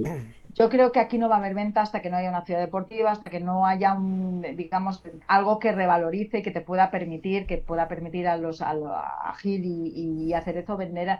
Yo 0.54 0.70
creo 0.70 0.92
que 0.92 1.00
aquí 1.00 1.18
no 1.18 1.28
va 1.28 1.34
a 1.34 1.38
haber 1.40 1.54
venta 1.54 1.82
hasta 1.82 2.00
que 2.00 2.08
no 2.08 2.16
haya 2.16 2.30
una 2.30 2.46
ciudad 2.46 2.60
deportiva, 2.60 3.10
hasta 3.10 3.28
que 3.28 3.40
no 3.40 3.66
haya 3.66 3.92
un, 3.92 4.40
digamos, 4.56 5.02
algo 5.26 5.58
que 5.58 5.72
revalorice 5.72 6.38
y 6.38 6.42
que 6.42 6.52
te 6.52 6.62
pueda 6.62 6.90
permitir, 6.90 7.46
que 7.46 7.58
pueda 7.58 7.86
permitir 7.86 8.28
a 8.28 8.38
los 8.38 8.62
a, 8.62 8.70
a 8.70 9.34
Gil 9.34 9.62
y, 9.66 10.28
y 10.28 10.32
a 10.32 10.40
Cerezo 10.40 10.78
vender 10.78 11.18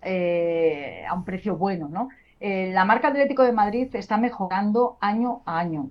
eh, 0.00 1.04
a 1.06 1.12
un 1.12 1.24
precio 1.24 1.56
bueno, 1.56 1.88
¿no? 1.90 2.08
Eh, 2.40 2.70
la 2.72 2.84
marca 2.84 3.08
Atlético 3.08 3.42
de 3.44 3.52
Madrid 3.52 3.88
está 3.94 4.16
mejorando 4.18 4.98
año 5.00 5.42
a 5.46 5.58
año. 5.58 5.90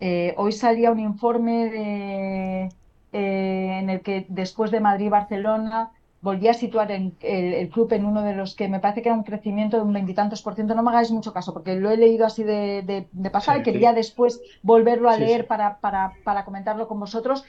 Eh, 0.00 0.34
hoy 0.38 0.52
salía 0.52 0.90
un 0.92 1.00
informe 1.00 1.70
de, 1.70 2.68
eh, 3.12 3.78
en 3.80 3.90
el 3.90 4.02
que 4.02 4.26
después 4.28 4.70
de 4.70 4.80
Madrid-Barcelona 4.80 5.92
volvía 6.20 6.50
a 6.52 6.54
situar 6.54 6.90
en- 6.90 7.16
el, 7.20 7.54
el 7.54 7.68
club 7.70 7.92
en 7.92 8.04
uno 8.06 8.22
de 8.22 8.34
los 8.34 8.56
que 8.56 8.68
me 8.68 8.80
parece 8.80 9.02
que 9.02 9.08
era 9.10 9.18
un 9.18 9.24
crecimiento 9.24 9.76
de 9.76 9.82
un 9.84 9.92
veintitantos 9.92 10.42
por 10.42 10.54
ciento. 10.54 10.74
No 10.74 10.82
me 10.82 10.90
hagáis 10.90 11.10
mucho 11.12 11.32
caso 11.32 11.52
porque 11.54 11.76
lo 11.76 11.90
he 11.90 11.96
leído 11.96 12.26
así 12.26 12.42
de, 12.42 12.82
de, 12.82 13.08
de 13.12 13.30
pasada 13.30 13.58
Sí, 13.58 13.60
y 13.62 13.64
quería 13.64 13.90
sí. 13.90 13.96
después 13.96 14.40
volverlo 14.62 15.08
a 15.10 15.16
Sí, 15.16 15.20
leer. 15.20 15.46
Para, 15.46 15.78
para, 15.80 16.14
para 16.24 16.44
comentarlo 16.44 16.88
con 16.88 17.00
vosotros. 17.00 17.44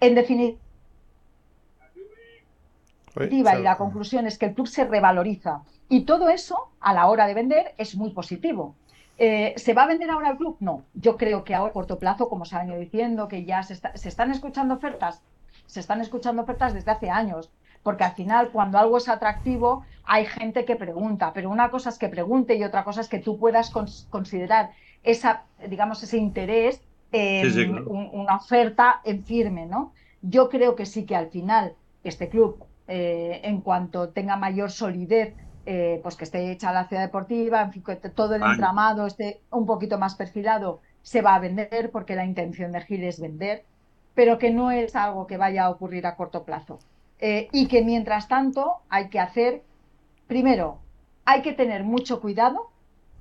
En 0.00 0.14
definitiva, 0.14 0.60
Uy, 3.16 3.28
y 3.32 3.42
la 3.42 3.76
conclusión 3.76 4.26
es 4.26 4.38
que 4.38 4.46
el 4.46 4.54
club 4.54 4.66
se 4.66 4.84
revaloriza. 4.84 5.62
Y 5.88 6.04
todo 6.04 6.28
eso, 6.28 6.72
a 6.80 6.92
la 6.94 7.06
hora 7.06 7.26
de 7.26 7.34
vender, 7.34 7.74
es 7.78 7.96
muy 7.96 8.10
positivo. 8.10 8.76
Eh, 9.18 9.54
¿Se 9.56 9.72
va 9.72 9.84
a 9.84 9.86
vender 9.86 10.10
ahora 10.10 10.30
el 10.30 10.36
club? 10.36 10.56
No. 10.60 10.82
Yo 10.94 11.16
creo 11.16 11.44
que 11.44 11.54
ahora 11.54 11.70
a 11.70 11.72
corto 11.72 11.98
plazo, 11.98 12.28
como 12.28 12.44
se 12.44 12.56
ha 12.56 12.60
venido 12.60 12.78
diciendo, 12.78 13.28
que 13.28 13.44
ya 13.44 13.62
se, 13.62 13.72
está- 13.74 13.96
se 13.96 14.08
están 14.08 14.30
escuchando 14.30 14.74
ofertas, 14.74 15.22
se 15.66 15.80
están 15.80 16.00
escuchando 16.00 16.42
ofertas 16.42 16.74
desde 16.74 16.90
hace 16.90 17.08
años. 17.10 17.52
Porque 17.82 18.04
al 18.04 18.12
final, 18.14 18.50
cuando 18.50 18.78
algo 18.78 18.96
es 18.98 19.08
atractivo, 19.08 19.84
hay 20.02 20.26
gente 20.26 20.64
que 20.64 20.76
pregunta. 20.76 21.32
Pero 21.32 21.50
una 21.50 21.70
cosa 21.70 21.90
es 21.90 21.98
que 21.98 22.08
pregunte 22.08 22.56
y 22.56 22.64
otra 22.64 22.82
cosa 22.84 23.00
es 23.00 23.08
que 23.08 23.20
tú 23.20 23.38
puedas 23.38 23.72
cons- 23.72 24.08
considerar 24.08 24.70
esa, 25.02 25.46
digamos, 25.68 26.02
ese 26.02 26.16
interés 26.18 26.82
en 27.12 27.44
Sí, 27.46 27.52
sí, 27.62 27.68
claro. 27.68 27.88
un- 27.88 28.10
una 28.12 28.36
oferta 28.36 29.00
en 29.04 29.24
firme, 29.24 29.66
¿no? 29.66 29.94
Yo 30.20 30.48
creo 30.48 30.74
que 30.74 30.84
sí 30.84 31.06
que 31.06 31.14
al 31.14 31.30
final 31.30 31.76
este 32.02 32.28
club, 32.28 32.64
eh, 32.88 33.40
en 33.44 33.60
cuanto 33.60 34.10
tenga 34.10 34.36
mayor 34.36 34.70
solidez, 34.72 35.36
eh, 35.66 36.00
pues 36.02 36.16
que 36.16 36.24
esté 36.24 36.50
hecha 36.50 36.72
la 36.72 36.86
ciudad 36.86 37.02
deportiva, 37.02 37.60
en 37.60 37.72
fin, 37.72 37.82
que 37.82 37.96
todo 37.96 38.36
el 38.36 38.42
entramado 38.42 39.06
esté 39.06 39.40
un 39.50 39.66
poquito 39.66 39.98
más 39.98 40.14
perfilado, 40.14 40.80
se 41.02 41.22
va 41.22 41.34
a 41.34 41.40
vender 41.40 41.90
porque 41.90 42.14
la 42.14 42.24
intención 42.24 42.72
de 42.72 42.80
Gil 42.82 43.04
es 43.04 43.20
vender, 43.20 43.64
pero 44.14 44.38
que 44.38 44.50
no 44.50 44.70
es 44.70 44.96
algo 44.96 45.26
que 45.26 45.36
vaya 45.36 45.64
a 45.64 45.70
ocurrir 45.70 46.06
a 46.06 46.16
corto 46.16 46.44
plazo. 46.44 46.78
Eh, 47.18 47.48
y 47.52 47.66
que 47.66 47.82
mientras 47.82 48.28
tanto 48.28 48.76
hay 48.88 49.08
que 49.08 49.20
hacer, 49.20 49.62
primero, 50.26 50.78
hay 51.24 51.42
que 51.42 51.52
tener 51.52 51.84
mucho 51.84 52.20
cuidado, 52.20 52.70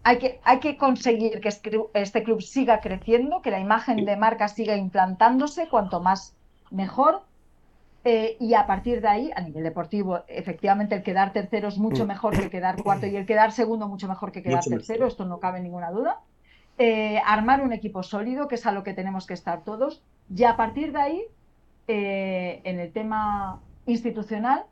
hay 0.03 0.19
que, 0.19 0.39
hay 0.43 0.59
que 0.59 0.77
conseguir 0.77 1.41
que 1.41 1.49
este 1.49 1.71
este 1.95 2.23
club 2.23 2.41
siga 2.41 2.79
creciendo, 2.79 3.41
que 3.41 3.51
la 3.51 3.59
imagen 3.59 4.05
de 4.05 4.17
marca 4.17 4.47
siga 4.47 4.75
implantándose, 4.75 5.67
cuanto 5.67 5.99
más 5.99 6.35
mejor. 6.69 7.23
Eh, 8.07 8.37
y 8.39 8.53
a 8.53 8.67
partir 8.67 9.01
de 9.01 9.07
ahí, 9.07 9.31
a 9.35 9.41
nivel 9.41 9.63
deportivo, 9.63 10.19
efectivamente 10.27 10.93
el 10.93 11.01
quedar 11.01 11.33
tercero 11.33 11.67
es 11.67 11.79
mucho 11.79 12.05
Mm. 12.05 12.07
mejor 12.07 12.37
que 12.39 12.49
quedar 12.51 12.81
cuarto 12.83 13.07
y 13.07 13.15
el 13.15 13.25
quedar 13.25 13.51
segundo 13.51 13.87
mucho 13.87 14.07
mejor 14.07 14.31
que 14.31 14.43
quedar 14.43 14.57
Mucho 14.57 14.69
mejor. 14.69 14.85
tercero, 14.85 15.07
esto 15.07 15.25
no 15.25 15.39
cabe 15.39 15.59
ninguna 15.59 15.89
duda. 15.89 16.19
Eh, 16.77 17.19
armar 17.25 17.61
un 17.63 17.73
equipo 17.73 18.03
sólido, 18.03 18.47
que 18.47 18.55
es 18.55 18.65
a 18.67 18.71
lo 18.71 18.83
que 18.83 18.93
tenemos 18.93 19.25
que 19.25 19.33
estar 19.33 19.63
todos, 19.63 20.03
y 20.33 20.43
a 20.43 20.55
partir 20.55 20.91
de 20.91 20.99
ahí, 21.01 21.21
eh, 21.87 22.61
en 22.63 22.79
el 22.79 22.91
tema 22.91 23.59
institucional, 23.87 24.65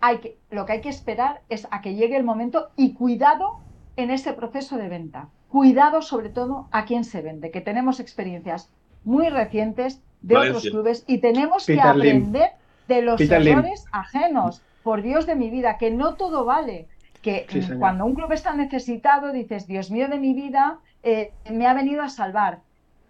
hay 0.00 0.18
que, 0.18 0.36
lo 0.50 0.66
que 0.66 0.72
hay 0.72 0.80
que 0.80 0.88
esperar 0.88 1.42
es 1.48 1.68
a 1.70 1.80
que 1.82 1.94
llegue 1.94 2.16
el 2.16 2.24
momento 2.24 2.70
y 2.76 2.94
cuidado 2.94 3.60
en 3.96 4.10
ese 4.10 4.32
proceso 4.32 4.76
de 4.76 4.88
venta. 4.88 5.28
Cuidado 5.50 6.02
sobre 6.02 6.30
todo 6.30 6.66
a 6.72 6.84
quién 6.84 7.04
se 7.04 7.22
vende, 7.22 7.50
que 7.52 7.60
tenemos 7.60 8.00
experiencias 8.00 8.70
muy 9.04 9.28
recientes 9.28 10.02
de 10.26 10.34
Valencia. 10.34 10.58
otros 10.58 10.70
clubes 10.70 11.04
y 11.06 11.18
tenemos 11.18 11.66
que 11.66 11.74
Lim. 11.74 11.80
aprender 11.82 12.50
de 12.88 13.02
los 13.02 13.16
Peter 13.18 13.40
Lim. 13.42 13.58
errores 13.58 13.84
ajenos. 13.92 14.62
Por 14.82 15.02
Dios 15.02 15.26
de 15.26 15.34
mi 15.34 15.50
vida, 15.50 15.78
que 15.78 15.90
no 15.90 16.14
todo 16.14 16.44
vale. 16.44 16.86
Que 17.22 17.46
Sí, 17.48 17.60
cuando 17.78 18.04
un 18.06 18.14
club 18.14 18.30
está 18.32 18.54
necesitado, 18.54 19.32
dices, 19.32 19.66
Dios 19.66 19.90
mío 19.90 20.08
de 20.08 20.18
mi 20.18 20.32
vida, 20.32 20.78
eh, 21.02 21.32
me 21.50 21.66
ha 21.66 21.74
venido 21.74 22.02
a 22.02 22.08
salvar. 22.08 22.60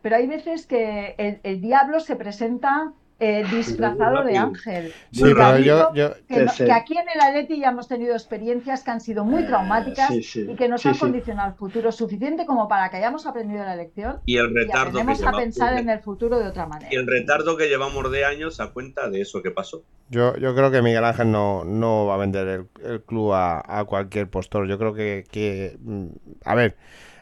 Pero 0.00 0.16
hay 0.16 0.26
veces 0.26 0.66
que 0.66 1.14
el, 1.18 1.40
el 1.42 1.60
diablo 1.60 2.00
se 2.00 2.16
presenta 2.16 2.92
eh, 3.18 3.44
disfrazado 3.50 4.24
de 4.24 4.36
ángel. 4.36 4.92
Sí, 5.10 5.22
pero 5.34 5.58
yo, 5.58 5.94
yo, 5.94 6.10
Que, 6.28 6.44
no- 6.44 6.74
aquí 6.74 6.98
en 6.98 7.06
el 7.14 7.20
Atleti 7.20 7.58
ya 7.60 7.70
hemos 7.70 7.88
tenido 7.88 8.12
experiencias 8.12 8.82
que 8.84 8.90
han 8.90 9.00
sido 9.00 9.24
muy 9.24 9.44
traumáticas 9.46 10.08
sí, 10.08 10.22
sí. 10.22 10.46
y 10.50 10.54
que 10.54 10.68
nos 10.68 10.82
Sí, 10.82 10.88
han 10.88 10.94
sí. 10.94 11.00
condicionado 11.00 11.48
el 11.50 11.54
futuro 11.56 11.90
suficiente 11.92 12.44
como 12.44 12.68
para 12.68 12.90
que 12.90 12.98
hayamos 12.98 13.26
aprendido 13.26 13.64
la 13.64 13.74
lección 13.76 14.20
Y 14.26 14.36
el 14.36 14.50
y 14.50 14.54
retardo 14.54 14.92
que 14.92 14.98
aprendemos 15.00 15.22
a 15.22 15.24
lleva- 15.30 15.38
pensar 15.38 15.78
en 15.78 15.88
el 15.88 16.00
futuro 16.00 16.38
de 16.38 16.46
otra 16.48 16.66
manera. 16.66 16.92
y 16.92 16.96
el 16.96 17.06
retardo 17.06 17.56
que 17.56 17.68
llevamos 17.68 18.10
de 18.10 18.24
años 18.26 18.60
a 18.60 18.70
cuenta 18.72 19.08
de 19.08 19.22
eso 19.22 19.42
que 19.42 19.50
pasó. 19.50 19.82
yo, 20.10 20.36
yo 20.36 20.54
creo 20.54 20.70
que 20.70 20.82
Miguel 20.82 21.04
Ángel 21.04 21.30
no, 21.32 21.64
no 21.64 22.06
va 22.06 22.14
a 22.14 22.18
vender 22.18 22.46
el, 22.48 22.66
el 22.84 23.02
club 23.02 23.32
a, 23.32 23.62
a 23.66 23.84
cualquier 23.84 24.28
postor. 24.28 24.68
Yo 24.68 24.78
creo 24.78 24.92
que, 24.92 25.24
que, 25.30 25.76
mm, 25.80 26.06
a 26.44 26.54
ver, 26.54 26.76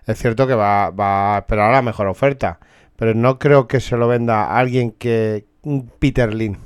es 0.07 0.19
cierto 0.19 0.47
que 0.49 0.55
va, 0.55 0.91
va 0.91 1.37
a 1.37 1.39
esperar 1.39 1.73
la 1.73 1.83
mejor 1.83 2.09
oferta, 2.09 2.59
pero 2.97 3.15
no 3.15 3.39
creo 3.39 3.69
que 3.69 3.81
se 3.81 3.97
lo 3.97 4.09
venda 4.09 4.45
a 4.45 4.59
alguien 4.59 4.91
que 4.91 5.47
Peter 5.99 6.33
Lin. 6.35 6.57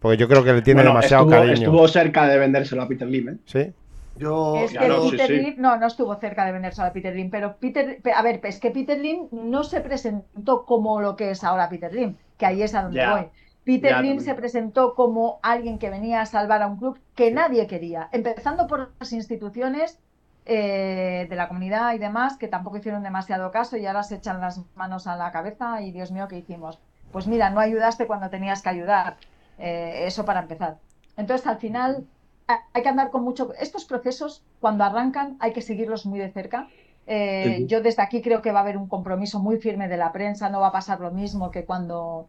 Porque 0.00 0.16
yo 0.16 0.28
creo 0.28 0.44
que 0.44 0.52
le 0.52 0.62
tiene 0.62 0.82
Bueno, 0.82 0.90
demasiado 0.90 1.24
estuvo, 1.24 1.40
cariño. 1.40 1.54
estuvo 1.54 1.88
cerca 1.88 2.28
de 2.28 2.38
vendérselo 2.38 2.82
a 2.82 2.88
Peter 2.88 3.08
Lim, 3.08 3.28
¿eh? 3.30 3.38
¿Sí? 3.46 3.72
Yo, 4.16 4.64
Es 4.64 4.72
que 4.72 4.78
Claro, 4.78 5.02
sí, 5.02 5.10
Peter 5.16 5.28
sí. 5.28 5.54
No, 5.58 5.76
no 5.76 5.86
estuvo 5.86 6.14
cerca 6.16 6.44
de 6.44 6.52
venderse 6.52 6.82
a 6.82 6.92
Peter 6.92 7.14
Lim, 7.14 7.30
pero 7.30 7.56
Peter, 7.58 8.00
pe- 8.02 8.12
a 8.12 8.22
ver, 8.22 8.40
es 8.44 8.60
que 8.60 8.70
Peter 8.70 8.98
Lim 8.98 9.28
no 9.32 9.62
se 9.64 9.80
presentó 9.80 10.64
como 10.66 11.00
lo 11.00 11.16
que 11.16 11.30
es 11.30 11.44
ahora 11.44 11.68
Peter 11.68 11.92
Lim, 11.92 12.16
que 12.36 12.46
ahí 12.46 12.62
es 12.62 12.74
a 12.74 12.82
donde 12.82 13.04
voy. 13.04 13.30
Peter 13.64 13.90
Ya, 13.90 13.96
Lim 14.02 14.16
también. 14.16 14.24
se 14.24 14.34
presentó 14.34 14.94
como 14.94 15.40
alguien 15.42 15.78
que 15.78 15.90
venía 15.90 16.20
a 16.22 16.26
salvar 16.26 16.62
a 16.62 16.66
un 16.68 16.78
club 16.78 17.00
que 17.14 17.30
nadie 17.32 17.66
quería, 17.66 18.08
empezando 18.12 18.66
por 18.66 18.94
las 18.98 19.12
instituciones 19.12 20.00
eh, 20.46 21.26
de 21.28 21.36
la 21.36 21.48
comunidad 21.48 21.94
y 21.94 21.98
demás, 21.98 22.38
que 22.38 22.48
tampoco 22.48 22.78
hicieron 22.78 23.02
demasiado 23.02 23.50
caso 23.50 23.76
y 23.76 23.86
ahora 23.86 24.02
se 24.02 24.16
echan 24.16 24.40
las 24.40 24.60
manos 24.74 25.06
a 25.06 25.16
la 25.16 25.30
cabeza 25.32 25.82
y 25.82 25.92
Dios 25.92 26.10
mío, 26.12 26.26
¿qué 26.28 26.38
hicimos? 26.38 26.80
Pues 27.12 27.26
mira, 27.26 27.50
no 27.50 27.60
ayudaste 27.60 28.06
cuando 28.06 28.28
tenías 28.30 28.62
que 28.62 28.68
ayudar, 28.70 29.16
Eh, 29.60 30.06
eso 30.06 30.24
para 30.24 30.40
empezar. 30.40 30.78
Entonces, 31.16 31.44
al 31.48 31.56
final, 31.56 32.06
hay 32.46 32.82
que 32.82 32.88
andar 32.88 33.10
con 33.10 33.24
mucho... 33.24 33.52
Estos 33.58 33.84
procesos, 33.84 34.44
cuando 34.60 34.84
arrancan, 34.84 35.36
hay 35.40 35.52
que 35.52 35.62
seguirlos 35.62 36.06
muy 36.06 36.20
de 36.20 36.30
cerca. 36.30 36.68
Eh, 37.08 37.64
yo 37.66 37.82
desde 37.82 38.02
aquí 38.02 38.22
creo 38.22 38.40
que 38.40 38.52
va 38.52 38.60
a 38.60 38.62
haber 38.62 38.76
un 38.76 38.86
compromiso 38.86 39.40
muy 39.40 39.58
firme 39.58 39.88
de 39.88 39.96
la 39.96 40.12
prensa, 40.12 40.48
no 40.48 40.60
va 40.60 40.68
a 40.68 40.72
pasar 40.72 41.00
lo 41.00 41.10
mismo 41.10 41.50
que 41.50 41.64
cuando, 41.64 42.28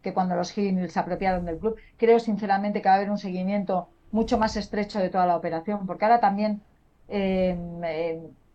que 0.00 0.12
cuando 0.14 0.36
los 0.36 0.56
Hills 0.56 0.92
se 0.92 1.00
apropiaron 1.00 1.44
del 1.44 1.58
club. 1.58 1.74
Creo 1.96 2.20
sinceramente 2.20 2.80
que 2.80 2.88
va 2.88 2.94
a 2.94 2.98
haber 2.98 3.10
un 3.10 3.18
seguimiento 3.18 3.88
mucho 4.12 4.38
más 4.38 4.56
estrecho 4.56 5.00
de 5.00 5.08
toda 5.08 5.26
la 5.26 5.36
operación, 5.36 5.86
porque 5.88 6.04
ahora 6.04 6.20
también 6.20 6.62
eh, 7.08 7.56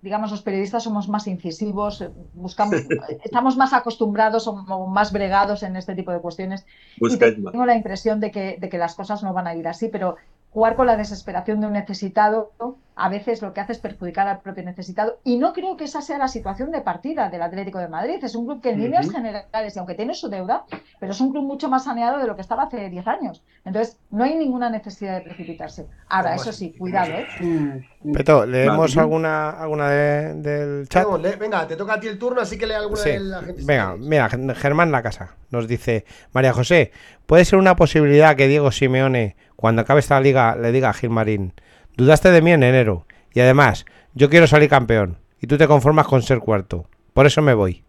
digamos, 0.05 0.29
los 0.29 0.43
periodistas 0.43 0.83
somos 0.83 1.09
más 1.09 1.25
incisivos, 1.25 1.99
eh, 1.99 2.11
buscamos, 2.35 2.75
estamos 3.23 3.57
más 3.57 3.73
acostumbrados 3.73 4.47
o 4.47 4.53
más 4.85 5.11
bregados 5.11 5.63
en 5.63 5.75
este 5.75 5.95
tipo 5.95 6.11
de 6.11 6.19
cuestiones. 6.19 6.63
y 7.01 7.17
tengo 7.17 7.65
la 7.65 7.75
impresión 7.75 8.19
de 8.19 8.29
que, 8.29 8.57
de 8.59 8.69
que 8.69 8.77
las 8.77 8.93
cosas 8.93 9.23
no 9.23 9.33
van 9.33 9.47
a 9.47 9.55
ir 9.55 9.67
así, 9.67 9.87
pero 9.87 10.15
jugar 10.55 10.77
con 10.77 10.87
la 10.87 10.95
desesperación 10.95 11.59
de 11.59 11.67
un 11.67 11.73
necesitado 11.73 12.53
a 12.95 13.09
veces 13.09 13.41
lo 13.41 13.53
que 13.53 13.59
hace 13.59 13.73
es 13.73 13.79
perjudicar 13.79 14.27
al 14.27 14.39
propio 14.39 14.63
necesitado. 14.63 15.19
Y 15.23 15.37
no 15.37 15.51
creo 15.51 15.75
que 15.75 15.83
esa 15.83 16.01
sea 16.01 16.17
la 16.17 16.29
situación 16.29 16.71
de 16.71 16.79
partida 16.79 17.29
del 17.29 17.41
Atlético 17.41 17.79
de 17.79 17.89
Madrid. 17.89 18.23
Es 18.23 18.35
un 18.35 18.45
club 18.45 18.61
que 18.61 18.69
en 18.69 18.79
líneas 18.79 19.11
generales, 19.11 19.75
y 19.75 19.79
aunque 19.79 19.95
tiene 19.95 20.13
su 20.13 20.29
deuda, 20.29 20.63
pero 20.99 21.11
es 21.11 21.19
un 21.19 21.31
club 21.31 21.43
mucho 21.43 21.67
más 21.67 21.83
saneado 21.83 22.17
de 22.19 22.25
lo 22.25 22.35
que 22.35 22.41
estaba 22.41 22.63
hace 22.63 22.89
10 22.89 23.07
años. 23.07 23.43
Entonces, 23.65 23.99
no 24.11 24.23
hay 24.23 24.35
ninguna 24.35 24.69
necesidad 24.69 25.17
de 25.17 25.21
precipitarse. 25.21 25.87
Ahora, 26.07 26.35
eso 26.35 26.53
sí, 26.53 26.73
cuidado, 26.77 27.11
¿eh? 27.11 27.27
Mm. 27.41 28.13
Peto, 28.13 28.45
¿leemos 28.45 28.95
alguna, 28.95 29.49
alguna 29.49 29.89
del 29.89 30.87
chat? 30.87 31.05
venga, 31.37 31.67
te 31.67 31.75
toca 31.75 31.95
a 31.95 31.99
ti 31.99 32.07
el 32.07 32.17
turno, 32.17 32.39
así 32.39 32.57
que 32.57 32.65
lee 32.65 32.75
alguna 32.75 33.01
de 33.01 33.19
la 33.19 33.41
gente. 33.41 33.61
Venga, 33.65 33.97
mira, 33.97 34.29
Germán 34.29 34.91
La 34.91 35.03
Casa 35.03 35.35
nos 35.49 35.67
dice, 35.67 36.05
María 36.31 36.53
José, 36.53 36.91
¿puede 37.25 37.43
ser 37.43 37.59
una 37.59 37.75
posibilidad 37.75 38.35
que 38.35 38.47
Diego 38.47 38.71
Simeone 38.71 39.35
cuando 39.55 39.81
acabe 39.81 39.99
esta 39.99 40.19
liga 40.19 40.55
le 40.55 40.71
diga 40.71 40.89
a 40.89 40.93
Gilmarín, 40.93 41.53
dudaste 41.97 42.31
de 42.31 42.41
mí 42.41 42.51
en 42.51 42.63
enero, 42.63 43.05
y 43.33 43.39
además, 43.39 43.85
yo 44.13 44.29
quiero 44.29 44.47
salir 44.47 44.69
campeón, 44.69 45.17
y 45.41 45.47
tú 45.47 45.57
te 45.57 45.67
conformas 45.67 46.07
con 46.07 46.21
ser 46.21 46.39
cuarto, 46.39 46.87
por 47.13 47.25
eso 47.25 47.41
me 47.41 47.53
voy. 47.53 47.83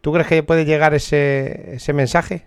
¿Tú 0.00 0.12
crees 0.12 0.28
que 0.28 0.42
puede 0.42 0.64
llegar 0.64 0.94
ese, 0.94 1.74
ese 1.74 1.92
mensaje? 1.92 2.46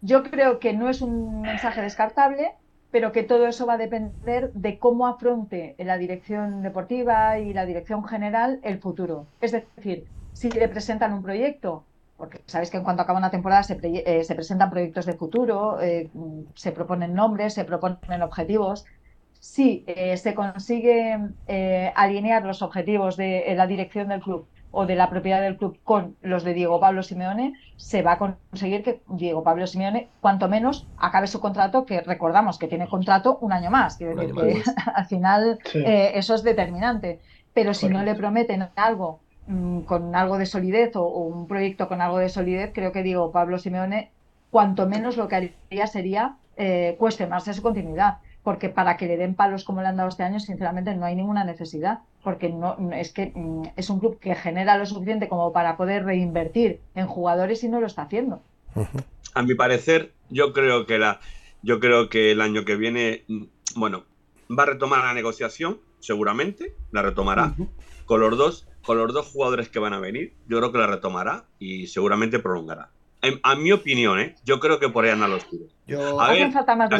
Yo 0.00 0.22
creo 0.22 0.58
que 0.58 0.72
no 0.72 0.88
es 0.88 1.02
un 1.02 1.42
mensaje 1.42 1.82
descartable, 1.82 2.52
pero 2.90 3.12
que 3.12 3.22
todo 3.22 3.46
eso 3.46 3.66
va 3.66 3.74
a 3.74 3.78
depender 3.78 4.52
de 4.52 4.78
cómo 4.78 5.06
afronte 5.06 5.74
la 5.78 5.98
dirección 5.98 6.62
deportiva 6.62 7.38
y 7.38 7.52
la 7.52 7.66
dirección 7.66 8.04
general 8.04 8.60
el 8.62 8.78
futuro. 8.78 9.26
Es 9.40 9.52
decir, 9.52 10.06
si 10.32 10.50
le 10.50 10.68
presentan 10.68 11.12
un 11.12 11.22
proyecto 11.22 11.84
porque 12.18 12.42
sabéis 12.46 12.70
que 12.70 12.76
en 12.76 12.84
cuanto 12.84 13.02
acaba 13.02 13.18
una 13.18 13.30
temporada 13.30 13.62
se, 13.62 13.78
eh, 13.80 14.34
presentan 14.34 14.70
proyectos 14.70 15.06
de 15.06 15.14
futuro, 15.14 15.80
eh, 15.80 16.10
se 16.54 16.72
proponen 16.72 17.14
nombres, 17.14 17.54
se 17.54 17.64
proponen 17.64 18.22
objetivos. 18.22 18.84
Si 19.38 19.84
eh, 19.86 20.16
se 20.16 20.34
consigue 20.34 21.16
alinear 21.94 22.44
los 22.44 22.60
objetivos 22.60 23.16
de 23.16 23.54
la 23.56 23.68
dirección 23.68 24.08
del 24.08 24.20
club 24.20 24.48
o 24.72 24.84
de 24.84 24.96
la 24.96 25.08
propiedad 25.08 25.40
del 25.40 25.56
club 25.56 25.78
con 25.84 26.16
los 26.20 26.42
de 26.42 26.54
Diego 26.54 26.80
Pablo 26.80 27.04
Simeone, 27.04 27.54
se 27.76 28.02
va 28.02 28.12
a 28.14 28.18
conseguir 28.18 28.82
que 28.82 29.00
Diego 29.08 29.44
Pablo 29.44 29.68
Simeone, 29.68 30.08
cuanto 30.20 30.48
menos, 30.48 30.88
acabe 30.98 31.28
su 31.28 31.38
contrato, 31.38 31.86
que 31.86 32.00
recordamos 32.00 32.58
que 32.58 32.66
tiene 32.66 32.88
contrato 32.88 33.38
un 33.40 33.52
año 33.52 33.70
más. 33.70 33.96
Quiero 33.96 34.16
decir 34.16 34.34
que 34.34 34.62
al 34.94 35.06
final 35.06 35.58
eso 35.64 36.34
es 36.34 36.42
determinante. 36.42 37.20
Pero 37.54 37.74
si 37.74 37.88
no 37.88 38.02
le 38.02 38.16
prometen 38.16 38.68
algo 38.74 39.20
Mm, 39.48 39.80
con 39.80 40.14
algo 40.14 40.36
de 40.36 40.44
solidez 40.44 40.94
o, 40.94 41.06
un 41.06 41.48
proyecto 41.48 41.88
con 41.88 42.02
algo 42.02 42.18
de 42.18 42.28
solidez, 42.28 42.70
creo 42.74 42.92
que 42.92 43.02
digo 43.02 43.32
Pablo 43.32 43.58
Simeone, 43.58 44.10
cuanto 44.50 44.86
menos 44.86 45.16
lo 45.16 45.26
que 45.26 45.36
haría 45.36 45.86
sería 45.86 46.36
eh, 46.58 46.96
cuestionarse 46.98 47.54
su 47.54 47.62
continuidad. 47.62 48.18
Porque 48.42 48.68
para 48.68 48.98
que 48.98 49.06
le 49.06 49.16
den 49.16 49.34
palos 49.34 49.64
como 49.64 49.80
le 49.80 49.88
han 49.88 49.96
dado 49.96 50.10
este 50.10 50.22
año, 50.22 50.38
sinceramente 50.38 50.94
no 50.94 51.06
hay 51.06 51.16
ninguna 51.16 51.44
necesidad. 51.44 52.00
Porque 52.22 52.50
no, 52.50 52.76
es 52.92 53.10
que 53.10 53.32
mm, 53.34 53.62
es 53.76 53.88
un 53.88 54.00
club 54.00 54.18
que 54.18 54.34
genera 54.34 54.76
lo 54.76 54.84
suficiente 54.84 55.28
como 55.28 55.50
para 55.50 55.78
poder 55.78 56.04
reinvertir 56.04 56.80
en 56.94 57.06
jugadores 57.06 57.64
y 57.64 57.68
no 57.68 57.80
lo 57.80 57.86
está 57.86 58.02
haciendo. 58.02 58.42
A 59.34 59.42
mi 59.42 59.54
parecer, 59.54 60.12
yo 60.28 60.52
creo 60.52 60.84
que 60.84 60.98
la, 60.98 61.20
yo 61.62 61.80
creo 61.80 62.10
que 62.10 62.32
el 62.32 62.42
año 62.42 62.66
que 62.66 62.76
viene, 62.76 63.24
mm, 63.28 63.44
bueno, 63.76 64.04
va 64.56 64.64
a 64.64 64.66
retomar 64.66 65.04
la 65.04 65.14
negociación, 65.14 65.78
seguramente, 66.00 66.74
la 66.92 67.00
retomará 67.00 67.54
con 68.04 68.20
los 68.20 68.36
dos 68.36 68.67
con 68.88 68.96
los 68.96 69.12
dos 69.12 69.26
jugadores 69.26 69.68
que 69.68 69.78
van 69.78 69.92
a 69.92 69.98
venir, 69.98 70.32
yo 70.46 70.56
creo 70.56 70.72
que 70.72 70.78
la 70.78 70.86
retomará 70.86 71.44
y 71.58 71.88
seguramente 71.88 72.38
prolongará. 72.38 72.88
a 73.42 73.54
mi 73.54 73.70
opinión, 73.70 74.18
¿eh? 74.18 74.34
yo 74.46 74.60
creo 74.60 74.80
que 74.80 74.88
por 74.88 75.04
ahí 75.04 75.10
andan 75.10 75.30
los 75.30 75.44
tiros. 75.44 75.68
A 76.18 76.32
ver, 76.32 76.50
cambiando, 76.64 76.96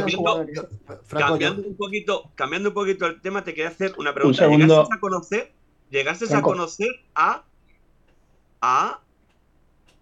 cambiando 1.08 1.62
un 1.66 1.76
poquito, 1.78 2.30
cambiando 2.34 2.68
un 2.68 2.74
poquito 2.74 3.06
el 3.06 3.22
tema, 3.22 3.42
te 3.42 3.54
quería 3.54 3.70
hacer 3.70 3.94
una 3.96 4.12
pregunta. 4.12 4.46
¿Llegaste 4.46 4.94
a 4.94 5.00
conocer, 5.00 5.52
llegaste 5.88 6.34
a 6.34 6.42
conocer 6.42 6.90
a 7.14 7.44
a 8.60 9.00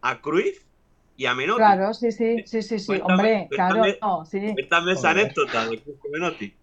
a 0.01 0.21
Cruz 0.21 0.67
y 1.17 1.27
a 1.27 1.37
Menotti? 1.37 1.59
Claro, 1.59 1.95
sí, 1.95 2.11
sí, 2.11 2.43
sí, 2.47 2.63
sí, 2.63 2.81
sí. 2.81 3.01
hombre, 3.01 3.47
claro, 3.49 3.85
no, 4.03 4.25
sí. 4.27 4.41
esa 4.91 5.11
anécdota 5.11 5.69
de 5.69 5.81
Cruz 5.81 5.97
y 6.05 6.09
Menotti. 6.11 6.55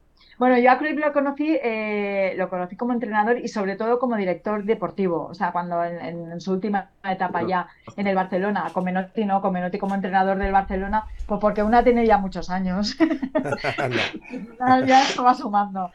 Bueno, 0.44 0.58
yo 0.58 0.72
a 0.72 0.78
Cruyff 0.78 1.00
lo 1.00 1.14
conocí, 1.14 1.58
eh, 1.64 2.34
lo 2.36 2.50
conocí 2.50 2.76
como 2.76 2.92
entrenador 2.92 3.38
y 3.38 3.48
sobre 3.48 3.78
todo 3.78 3.98
como 3.98 4.18
director 4.18 4.66
deportivo. 4.66 5.28
O 5.28 5.34
sea, 5.34 5.54
cuando 5.54 5.82
en, 5.86 6.42
su 6.42 6.52
última 6.52 6.90
etapa 7.02 7.48
ya 7.48 7.70
en 7.96 8.08
el 8.08 8.16
Barcelona, 8.18 8.70
con 8.74 8.84
Menotti 8.84 9.24
no, 9.24 9.42
con 9.42 9.54
Menotti 9.54 9.78
como 9.78 9.96
entrenador 9.96 10.38
del 10.38 10.52
Barcelona, 10.52 11.06
pues 11.28 11.40
porque 11.40 11.64
una 11.64 11.82
tiene 11.82 12.06
ya 12.06 12.18
muchos 12.18 12.50
años. 12.50 12.98
ya 14.86 15.04
estaba 15.04 15.34
sumando. 15.34 15.92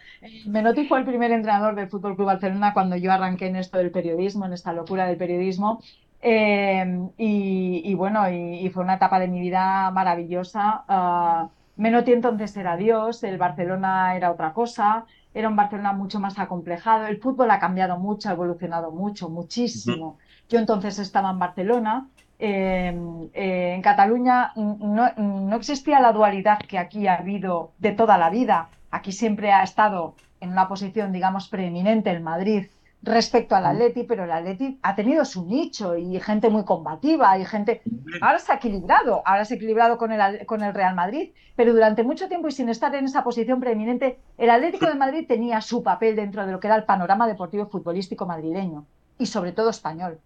Menotti 0.47 0.87
fue 0.87 1.01
el 1.01 1.05
primer 1.05 1.31
entrenador 1.31 1.75
del 1.75 1.91
Fútbol 1.91 2.17
Club 2.17 2.29
Barcelona 2.29 2.73
cuando 2.73 2.97
yo 2.97 3.13
arranqué 3.13 3.49
en 3.49 3.57
esto 3.57 3.77
del 3.77 3.91
periodismo, 3.91 4.47
en 4.47 4.55
esta 4.55 4.73
locura 4.73 5.09
del 5.09 5.19
periodismo. 5.19 5.83
Eh, 6.23 7.11
y, 7.19 7.95
bueno, 7.97 8.31
y, 8.31 8.67
fue 8.71 8.83
una 8.83 8.95
etapa 8.95 9.21
de 9.21 9.29
mi 9.29 9.41
vida 9.41 9.91
maravillosa. 9.91 10.85
Ah, 10.89 11.51
Menotti 11.79 12.13
entonces 12.13 12.57
era 12.57 12.77
Dios, 12.77 13.23
el 13.23 13.39
Barcelona 13.39 14.17
era 14.17 14.33
otra 14.33 14.53
cosa, 14.53 15.07
era 15.33 15.49
un 15.49 15.55
Barcelona 15.55 15.93
mucho 15.93 16.19
más 16.19 16.37
acomplejado, 16.39 17.07
el 17.07 17.19
fútbol 17.19 17.53
ha 17.53 17.61
cambiado 17.61 17.99
mucho, 17.99 18.29
ha 18.29 18.33
evolucionado 18.33 18.91
mucho, 18.91 19.29
muchísimo. 19.29 20.19
Yo 20.49 20.59
entonces 20.59 20.99
estaba 20.99 21.31
en 21.31 21.39
Barcelona, 21.39 22.09
eh, 22.41 22.99
eh, 23.33 23.75
en 23.75 23.83
Cataluña 23.83 24.53
no, 24.57 25.09
no, 25.17 25.57
existía 25.57 26.01
la 26.01 26.13
dualidad 26.13 26.59
que 26.59 26.79
aquí 26.79 27.07
ha 27.07 27.15
habido 27.15 27.71
de 27.79 27.93
toda 27.93 28.19
la 28.19 28.29
vida. 28.29 28.69
Aquí 28.91 29.13
siempre 29.13 29.53
ha 29.53 29.63
estado 29.63 30.17
en 30.41 30.51
una 30.51 30.67
posición, 30.67 31.13
digamos, 31.13 31.49
preeminente 31.49 32.11
el 32.11 32.21
Madrid 32.21 32.67
respecto 33.03 33.55
al 33.55 33.67
Atleti, 33.67 34.03
pero 34.03 34.25
el 34.25 34.31
Atleti 34.33 34.79
ha 34.83 34.95
tenido 34.95 35.25
su 35.25 35.47
nicho 35.47 35.97
y 35.97 36.19
gente 36.21 36.51
muy 36.51 36.65
combativa 36.65 37.39
y 37.39 37.45
gente... 37.45 37.83
Ahora 38.21 38.39
se 38.39 38.53
ha 38.53 38.57
equilibrado, 38.57 39.23
ahora 39.25 39.45
se 39.45 39.55
ha 39.55 39.57
equilibrado 39.57 39.99
con 39.99 40.13
el, 40.13 40.47
con 40.47 40.63
el 40.63 40.75
Real 40.75 40.95
Madrid, 40.95 41.31
pero 41.55 41.73
durante 41.73 42.03
mucho 42.03 42.29
tiempo 42.29 42.49
y 42.49 42.53
sin 42.53 42.69
estar 42.69 42.95
en 42.95 43.05
esa 43.05 43.23
posición 43.23 43.61
preeminente, 43.61 44.19
el 44.37 44.51
Atlético 44.51 44.87
de 44.87 44.95
Madrid 44.95 45.27
tenía 45.27 45.61
su 45.61 45.83
papel 45.83 46.17
dentro 46.17 46.45
de 46.45 46.53
lo 46.53 46.61
que 46.61 46.67
era 46.67 46.77
el 46.77 46.85
panorama 46.85 47.27
deportivo 47.27 47.67
futbolístico 47.67 48.27
madrileño 48.27 48.87
y 49.19 49.27
sobre 49.27 49.53
todo 49.53 49.71
español 49.71 50.19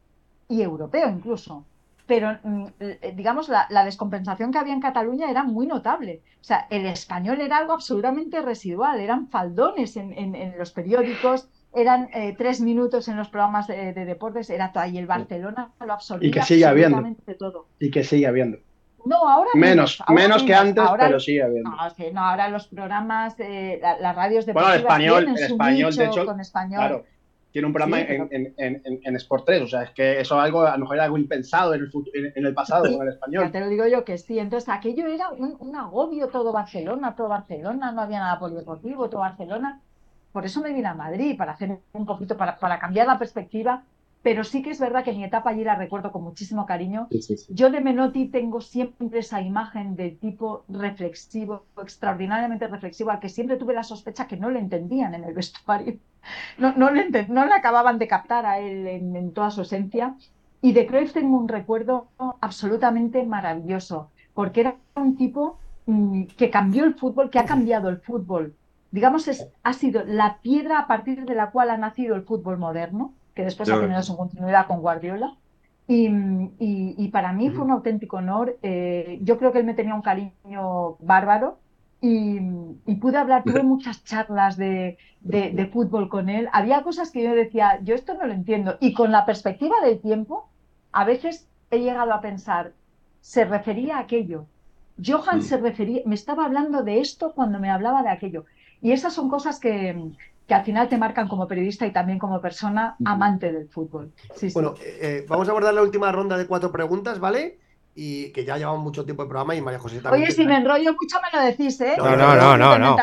y 0.49 0.63
europeo 0.63 1.09
incluso. 1.09 1.65
Pero, 2.07 2.39
mm, 2.43 2.67
eh, 2.81 3.15
digamos, 3.17 3.49
la, 3.49 3.85
descompensación 3.85 4.51
que 4.51 4.59
había 4.59 4.75
en 4.75 4.81
Cataluña 4.81 5.31
era 5.31 5.45
muy 5.45 5.67
notable. 5.67 6.23
O 6.41 6.45
sea, 6.45 6.67
el 6.69 6.85
español 6.87 7.41
era 7.41 7.59
algo 7.59 7.73
absolutamente 7.73 8.43
residual, 8.43 9.01
eran 9.01 9.29
faldones 9.29 9.97
en, 9.97 10.13
en 10.13 10.59
los 10.59 10.73
periódicos, 10.73 11.49
eran 11.75 12.09
eh, 12.13 12.35
tres 12.37 12.61
minutos 12.61 13.09
en 13.09 13.17
los 13.17 13.29
programas 13.29 13.67
de, 13.67 13.93
deportes, 13.93 14.51
era 14.51 14.73
todo, 14.73 14.85
y 14.87 14.99
el 14.99 15.07
Barcelona 15.07 15.71
lo 15.85 15.93
absorbía 15.93 16.29
y 16.29 16.31
que 16.31 16.43
sigue 16.43 16.67
habiendo 16.67 17.03
todo. 17.39 17.67
Y 17.79 17.91
que 17.91 18.05
sigue 18.05 18.27
habiendo. 18.27 18.59
No, 19.05 19.29
ahora 19.29 19.51
menos, 19.55 20.01
menos, 20.09 20.45
que 20.45 20.55
antes, 20.55 20.85
pero 20.99 21.19
sigue 21.19 21.43
habiendo. 21.43 21.71
No, 22.13 22.21
ahora 22.21 22.49
los 22.49 22.69
programas, 22.69 23.35
eh, 23.39 23.81
las 23.81 24.15
radios 24.15 24.47
deportivas 24.47 24.83
bueno, 24.83 25.19
el 25.19 25.35
español, 25.35 25.37
el 25.37 25.45
español, 25.45 25.97
de 25.97 26.05
hecho, 26.05 26.27
con 26.27 26.41
español. 26.41 26.79
Claro, 26.79 27.05
tiene 27.53 27.67
un 27.67 27.73
programa 27.73 28.01
en, 28.01 28.55
en, 28.57 29.01
en, 29.05 29.17
Sport 29.17 29.45
3, 29.45 29.63
o 29.63 29.67
sea, 29.67 29.83
es 29.83 29.91
que 29.91 30.21
eso 30.21 30.41
algo, 30.41 30.63
a 30.63 30.73
lo 30.73 30.81
mejor 30.81 30.97
era 30.97 31.05
algo 31.05 31.19
impensado 31.19 31.75
en 31.75 31.83
el, 31.83 32.33
en, 32.35 32.47
el 32.47 32.55
pasado 32.55 32.85
con 32.97 33.07
el 33.07 33.13
español. 33.13 33.53
te 33.53 33.61
lo 33.61 33.69
digo 33.69 33.87
yo 33.87 34.05
que 34.05 34.17
sí, 34.17 34.39
entonces 34.39 34.71
aquello 34.71 35.07
era 35.07 35.29
un, 35.31 35.57
un 35.59 35.77
agobio 35.77 36.29
todo 36.29 36.51
Barcelona, 36.51 37.15
todo 37.15 37.29
Barcelona, 37.29 37.93
no 37.93 38.01
había 38.01 38.21
nada 38.21 38.39
polideportivo, 38.39 39.11
todo 39.11 39.21
Barcelona, 39.21 39.83
por 40.33 40.47
eso 40.47 40.61
me 40.61 40.73
vine 40.73 40.89
a 40.89 40.95
Madrid, 40.95 41.37
para 41.37 41.53
hacer 41.53 41.79
un 41.93 42.07
poquito, 42.07 42.37
para, 42.37 42.59
para 42.59 42.79
cambiar 42.79 43.07
la 43.07 43.19
perspectiva. 43.19 43.85
Pero 44.23 44.45
sí 44.45 44.63
que 44.63 44.71
es 44.71 44.79
verdad 44.79 45.03
que 45.03 45.13
mi 45.13 45.25
etapa 45.25 45.51
allí 45.51 45.65
la 45.65 45.75
recuerdo 45.75 46.13
con 46.13 46.23
muchísimo 46.23 46.65
cariño. 46.65 47.09
Yo 47.49 47.71
de 47.71 47.81
Menotti 47.81 48.29
tengo 48.29 48.61
siempre 48.61 49.19
esa 49.19 49.41
imagen 49.41 49.97
de 49.97 50.13
tipo 50.13 50.65
reflexivo, 50.69 51.65
extraordinariamente 51.83 52.69
reflexivo, 52.69 53.11
al 53.11 53.19
que 53.19 53.29
siempre 53.29 53.57
tuve 53.57 53.75
la 53.75 53.83
sospecha 53.83 54.29
que 54.29 54.37
no 54.37 54.49
le 54.49 54.61
entendían 54.61 55.15
en 55.15 55.25
el 55.25 55.35
vestuario. 55.35 55.99
No, 56.57 56.73
no, 56.77 56.93
le, 56.93 57.27
no 57.27 57.47
le 57.47 57.53
acababan 57.53 57.99
de 57.99 58.07
captar 58.07 58.47
a 58.47 58.61
él 58.61 58.87
en, 58.87 59.33
toda 59.33 59.51
su 59.51 59.63
esencia. 59.63 60.15
Y 60.61 60.73
de 60.73 60.87
Cruyff 60.87 61.13
tengo 61.13 61.37
un 61.37 61.49
recuerdo 61.49 62.07
absolutamente 62.41 63.25
maravilloso, 63.25 64.13
porque 64.33 64.61
era 64.61 64.77
un 64.95 65.17
tipo 65.17 65.59
mm, 65.87 66.27
que 66.37 66.49
cambió 66.49 66.85
el 66.85 66.95
fútbol, 66.95 67.29
que 67.29 67.41
ha 67.41 67.45
cambiado 67.45 67.89
el 67.89 67.99
fútbol 67.99 68.55
digamos, 68.93 69.27
es, 69.27 69.49
ha 69.63 69.73
sido 69.73 70.05
la 70.05 70.39
piedra 70.43 70.79
a 70.79 70.87
partir 70.87 71.25
de 71.25 71.35
la 71.35 71.51
cual 71.51 71.71
ha 71.71 71.77
nacido 71.77 72.15
el 72.15 72.23
fútbol 72.23 72.59
moderno, 72.59 73.15
que 73.35 73.43
después 73.43 73.69
ha 73.71 73.81
tenido 73.81 74.03
su 74.03 74.17
continuidad 74.17 74.67
con 74.67 74.81
Guardiola. 74.81 75.37
Y, 75.89 76.07
y, 76.07 76.95
y 76.97 77.09
para 77.09 77.33
mí 77.33 77.51
fue 77.51 77.65
un 77.65 77.73
auténtico 77.73 78.19
honor. 78.19 78.59
Eh, 78.63 79.19
yo 79.23 79.39
creo 79.39 79.51
que 79.51 79.59
él 79.59 79.65
me 79.65 79.75
tenía 79.75 79.95
un 79.95 80.03
cariño 80.03 80.97
bárbaro 81.01 81.59
y, 82.01 82.39
y 82.87 82.95
pude 82.97 83.17
hablar, 83.17 83.43
tuve 83.47 83.63
muchas 83.63 84.05
charlas 84.05 84.57
de, 84.57 84.99
de, 85.21 85.51
de, 85.51 85.67
fútbol 85.67 86.09
con 86.09 86.29
él. 86.29 86.49
Había 86.53 86.83
cosas 86.83 87.11
que 87.11 87.23
yo 87.23 87.35
decía, 87.35 87.81
yo 87.83 87.95
esto 87.95 88.15
no 88.15 88.27
lo 88.27 88.33
entiendo. 88.33 88.77
Y 88.81 88.93
con 88.93 89.11
la 89.11 89.25
perspectiva 89.25 89.77
del 89.83 90.01
tiempo, 90.01 90.49
a 90.93 91.05
veces 91.05 91.49
he 91.71 91.81
llegado 91.81 92.13
a 92.13 92.21
pensar, 92.21 92.75
se 93.21 93.45
refería 93.45 93.97
a 93.97 94.01
aquello. 94.01 94.47
Johan 95.05 95.43
se 95.43 95.57
refería, 95.57 96.03
me 96.05 96.15
estaba 96.15 96.45
hablando 96.45 96.83
de 96.83 97.01
esto 97.01 97.33
cuando 97.33 97.59
me 97.59 97.71
hablaba 97.71 98.03
de 98.03 98.11
aquello. 98.11 98.45
Y 98.83 98.93
esas 98.93 99.15
son 99.15 99.31
cosas 99.31 99.61
que, 99.61 99.97
que 100.47 100.55
al 100.55 100.65
final 100.65 100.89
te 100.89 100.99
marcan 100.99 101.29
como 101.29 101.47
periodista 101.47 101.87
y 101.87 101.93
también 101.93 102.19
como 102.19 102.41
persona 102.41 102.97
amante 103.05 103.53
del 103.53 103.69
fútbol. 103.69 104.13
Sí, 104.35 104.51
sí. 104.51 104.55
Bueno, 104.55 104.75
eh, 104.83 104.99
eh, 105.01 105.27
vamos 105.29 105.49
a 105.49 105.53
abordar 105.53 105.73
la 105.73 105.83
última 105.83 106.11
ronda 106.11 106.37
de 106.37 106.47
cuatro 106.47 106.73
preguntas, 106.73 107.21
¿vale? 107.21 107.59
Y 107.95 108.33
que 108.33 108.45
ya 108.45 108.57
llevamos 108.57 108.83
mucho 108.83 109.05
tiempo 109.05 109.23
de 109.23 109.29
programa 109.29 109.55
y 109.55 109.61
María 109.61 109.79
José 109.79 110.01
también. 110.01 110.25
Oye, 110.25 110.33
si 110.33 110.45
me 110.45 110.57
enrollo 110.57 110.95
mucho 111.01 111.17
me 111.23 111.39
lo 111.39 111.45
decís, 111.47 111.81
¿eh? 111.81 111.95
No, 111.97 112.17
no, 112.17 112.35
no, 112.35 112.57
no. 112.57 112.79
no. 112.79 112.97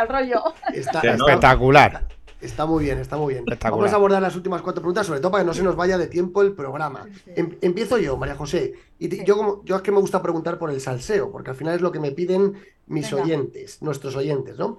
Está, 0.73 0.99
está, 0.99 1.13
espectacular. 1.13 2.07
Está 2.41 2.65
muy 2.65 2.85
bien, 2.85 2.99
está 2.99 3.17
muy 3.17 3.33
bien. 3.33 3.45
Vamos 3.63 3.91
a 3.91 3.95
abordar 3.95 4.21
las 4.21 4.35
últimas 4.35 4.61
cuatro 4.61 4.81
preguntas, 4.81 5.05
sobre 5.05 5.19
todo 5.19 5.31
para 5.31 5.43
que 5.43 5.47
no 5.47 5.53
se 5.53 5.63
nos 5.63 5.75
vaya 5.75 5.97
de 5.97 6.07
tiempo 6.07 6.41
el 6.41 6.53
programa. 6.53 7.05
Em, 7.35 7.57
empiezo 7.61 7.97
yo, 7.97 8.15
María 8.15 8.35
José. 8.35 8.73
Y 8.97 9.09
sí. 9.09 9.23
yo, 9.25 9.35
como, 9.35 9.63
yo 9.65 9.75
es 9.75 9.81
que 9.81 9.91
me 9.91 9.99
gusta 9.99 10.21
preguntar 10.21 10.57
por 10.57 10.71
el 10.71 10.79
salseo, 10.79 11.31
porque 11.31 11.49
al 11.49 11.57
final 11.57 11.75
es 11.75 11.81
lo 11.81 11.91
que 11.91 11.99
me 11.99 12.11
piden 12.11 12.53
mis 12.87 13.11
Venga. 13.11 13.23
oyentes, 13.23 13.81
nuestros 13.81 14.15
oyentes, 14.15 14.57
¿no? 14.57 14.77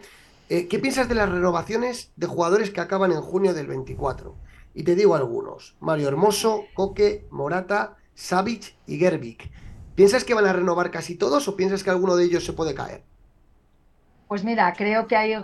Eh, 0.51 0.67
¿Qué 0.67 0.81
piensas 0.81 1.09
de 1.09 1.15
las 1.15 1.29
renovaciones 1.29 2.13
de 2.17 2.27
jugadores 2.27 2.73
que 2.73 2.81
acaban 2.81 3.13
en 3.13 3.21
junio 3.21 3.55
del 3.55 3.69
24? 3.69 4.35
Y 4.75 4.83
te 4.83 4.97
digo 4.97 5.15
algunos: 5.15 5.77
Mario 5.79 6.09
Hermoso, 6.09 6.65
Coque, 6.75 7.25
Morata, 7.31 7.99
Savic 8.15 8.75
y 8.85 8.99
Gerbic. 8.99 9.49
¿Piensas 9.95 10.25
que 10.25 10.35
van 10.35 10.47
a 10.47 10.53
renovar 10.53 10.91
casi 10.91 11.15
todos 11.15 11.47
o 11.47 11.55
piensas 11.55 11.85
que 11.85 11.91
alguno 11.91 12.17
de 12.17 12.25
ellos 12.25 12.45
se 12.45 12.53
puede 12.53 12.75
caer? 12.75 13.05
Pues 14.27 14.43
mira, 14.43 14.73
creo 14.73 15.07
que 15.07 15.17
hay 15.17 15.37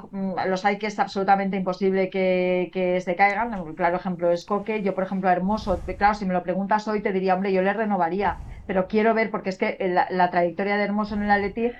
los 0.48 0.64
hay 0.64 0.78
que 0.78 0.88
es 0.88 0.98
absolutamente 0.98 1.56
imposible 1.56 2.10
que, 2.10 3.00
se 3.04 3.14
caigan. 3.14 3.60
Un 3.60 3.76
claro 3.76 3.98
ejemplo 3.98 4.32
es 4.32 4.44
Coque. 4.44 4.82
Yo, 4.82 4.96
por 4.96 5.04
ejemplo, 5.04 5.30
Hermoso, 5.30 5.80
claro, 5.96 6.14
si 6.14 6.24
me 6.24 6.34
lo 6.34 6.42
preguntas 6.42 6.88
hoy, 6.88 7.00
te 7.00 7.12
diría, 7.12 7.34
hombre, 7.36 7.52
yo 7.52 7.62
le 7.62 7.72
renovaría. 7.72 8.38
Pero 8.66 8.88
quiero 8.88 9.14
ver, 9.14 9.30
porque 9.30 9.50
es 9.50 9.58
que 9.58 9.76
la, 9.88 10.08
la 10.10 10.32
trayectoria 10.32 10.76
de 10.76 10.82
Hermoso 10.82 11.14
en 11.14 11.22
el 11.22 11.30
Atleti 11.30 11.70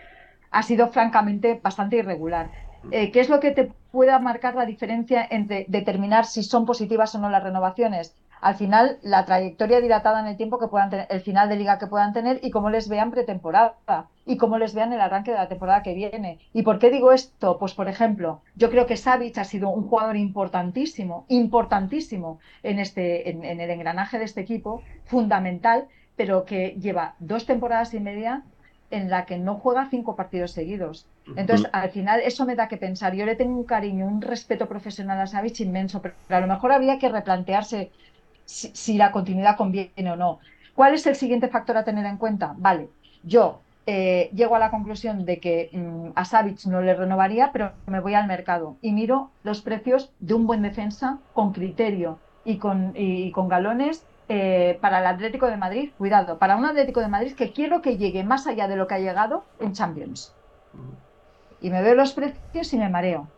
ha 0.52 0.62
sido 0.62 0.88
francamente 0.88 1.58
bastante 1.60 1.96
irregular. 1.96 2.65
Eh, 2.92 3.10
¿Qué 3.10 3.20
es 3.20 3.28
lo 3.28 3.40
que 3.40 3.50
te 3.50 3.72
pueda 3.90 4.18
marcar 4.20 4.54
la 4.54 4.64
diferencia 4.64 5.26
entre 5.28 5.66
determinar 5.68 6.24
si 6.24 6.42
son 6.42 6.66
positivas 6.66 7.14
o 7.14 7.18
no 7.18 7.30
las 7.30 7.42
renovaciones? 7.42 8.14
Al 8.40 8.54
final, 8.54 8.98
la 9.02 9.24
trayectoria 9.24 9.80
dilatada 9.80 10.20
en 10.20 10.26
el 10.26 10.36
tiempo 10.36 10.58
que 10.58 10.68
puedan 10.68 10.90
tener, 10.90 11.06
el 11.10 11.20
final 11.20 11.48
de 11.48 11.56
liga 11.56 11.78
que 11.78 11.86
puedan 11.88 12.12
tener 12.12 12.38
y 12.42 12.50
cómo 12.50 12.70
les 12.70 12.88
vean 12.88 13.10
pretemporada 13.10 14.08
y 14.24 14.36
cómo 14.36 14.58
les 14.58 14.74
vean 14.74 14.92
el 14.92 15.00
arranque 15.00 15.32
de 15.32 15.38
la 15.38 15.48
temporada 15.48 15.82
que 15.82 15.94
viene. 15.94 16.38
¿Y 16.52 16.62
por 16.62 16.78
qué 16.78 16.90
digo 16.90 17.12
esto? 17.12 17.58
Pues, 17.58 17.74
por 17.74 17.88
ejemplo, 17.88 18.42
yo 18.54 18.70
creo 18.70 18.86
que 18.86 18.96
Savic 18.96 19.38
ha 19.38 19.44
sido 19.44 19.70
un 19.70 19.88
jugador 19.88 20.16
importantísimo, 20.16 21.24
importantísimo 21.28 22.38
en, 22.62 22.78
este, 22.78 23.30
en, 23.30 23.44
en 23.44 23.60
el 23.60 23.70
engranaje 23.70 24.18
de 24.18 24.26
este 24.26 24.42
equipo, 24.42 24.82
fundamental, 25.06 25.88
pero 26.14 26.44
que 26.44 26.76
lleva 26.78 27.14
dos 27.18 27.46
temporadas 27.46 27.94
y 27.94 28.00
media 28.00 28.42
en 28.90 29.10
la 29.10 29.24
que 29.26 29.38
no 29.38 29.56
juega 29.56 29.88
cinco 29.90 30.16
partidos 30.16 30.52
seguidos. 30.52 31.06
Entonces, 31.36 31.68
al 31.72 31.90
final, 31.90 32.20
eso 32.24 32.46
me 32.46 32.54
da 32.54 32.68
que 32.68 32.76
pensar. 32.76 33.14
Yo 33.14 33.26
le 33.26 33.34
tengo 33.34 33.56
un 33.58 33.64
cariño, 33.64 34.06
un 34.06 34.22
respeto 34.22 34.68
profesional 34.68 35.20
a 35.20 35.26
Savic 35.26 35.60
inmenso, 35.60 36.00
pero 36.00 36.14
a 36.28 36.40
lo 36.40 36.46
mejor 36.46 36.72
habría 36.72 36.98
que 36.98 37.08
replantearse 37.08 37.90
si, 38.44 38.68
si 38.68 38.96
la 38.96 39.10
continuidad 39.10 39.56
conviene 39.56 40.12
o 40.12 40.16
no. 40.16 40.38
¿Cuál 40.74 40.94
es 40.94 41.06
el 41.06 41.16
siguiente 41.16 41.48
factor 41.48 41.76
a 41.76 41.84
tener 41.84 42.06
en 42.06 42.16
cuenta? 42.16 42.54
Vale, 42.58 42.88
yo 43.22 43.60
eh, 43.86 44.30
llego 44.34 44.56
a 44.56 44.58
la 44.60 44.70
conclusión 44.70 45.24
de 45.24 45.40
que 45.40 45.70
mmm, 45.72 46.10
a 46.14 46.24
Savic 46.24 46.64
no 46.66 46.80
le 46.80 46.94
renovaría, 46.94 47.50
pero 47.52 47.72
me 47.86 48.00
voy 48.00 48.14
al 48.14 48.26
mercado 48.26 48.76
y 48.80 48.92
miro 48.92 49.30
los 49.42 49.62
precios 49.62 50.12
de 50.20 50.34
un 50.34 50.46
buen 50.46 50.62
defensa 50.62 51.18
con 51.32 51.52
criterio 51.52 52.18
y 52.44 52.58
con, 52.58 52.92
y, 52.94 53.24
y 53.24 53.32
con 53.32 53.48
galones 53.48 54.06
eh, 54.28 54.78
para 54.80 54.98
el 54.98 55.06
Atlético 55.06 55.46
de 55.46 55.56
Madrid, 55.56 55.92
cuidado, 55.96 56.38
para 56.38 56.56
un 56.56 56.64
Atlético 56.64 57.00
de 57.00 57.08
Madrid 57.08 57.34
que 57.36 57.52
quiero 57.52 57.80
que 57.80 57.96
llegue 57.96 58.24
más 58.24 58.46
allá 58.48 58.66
de 58.66 58.76
lo 58.76 58.88
que 58.88 58.94
ha 58.94 58.98
llegado 58.98 59.44
en 59.60 59.72
Champions. 59.72 60.34
Y 61.60 61.70
me 61.70 61.80
veo 61.82 61.94
los 61.94 62.12
precios 62.12 62.72
y 62.72 62.78
me 62.78 62.88
mareo. 62.88 63.28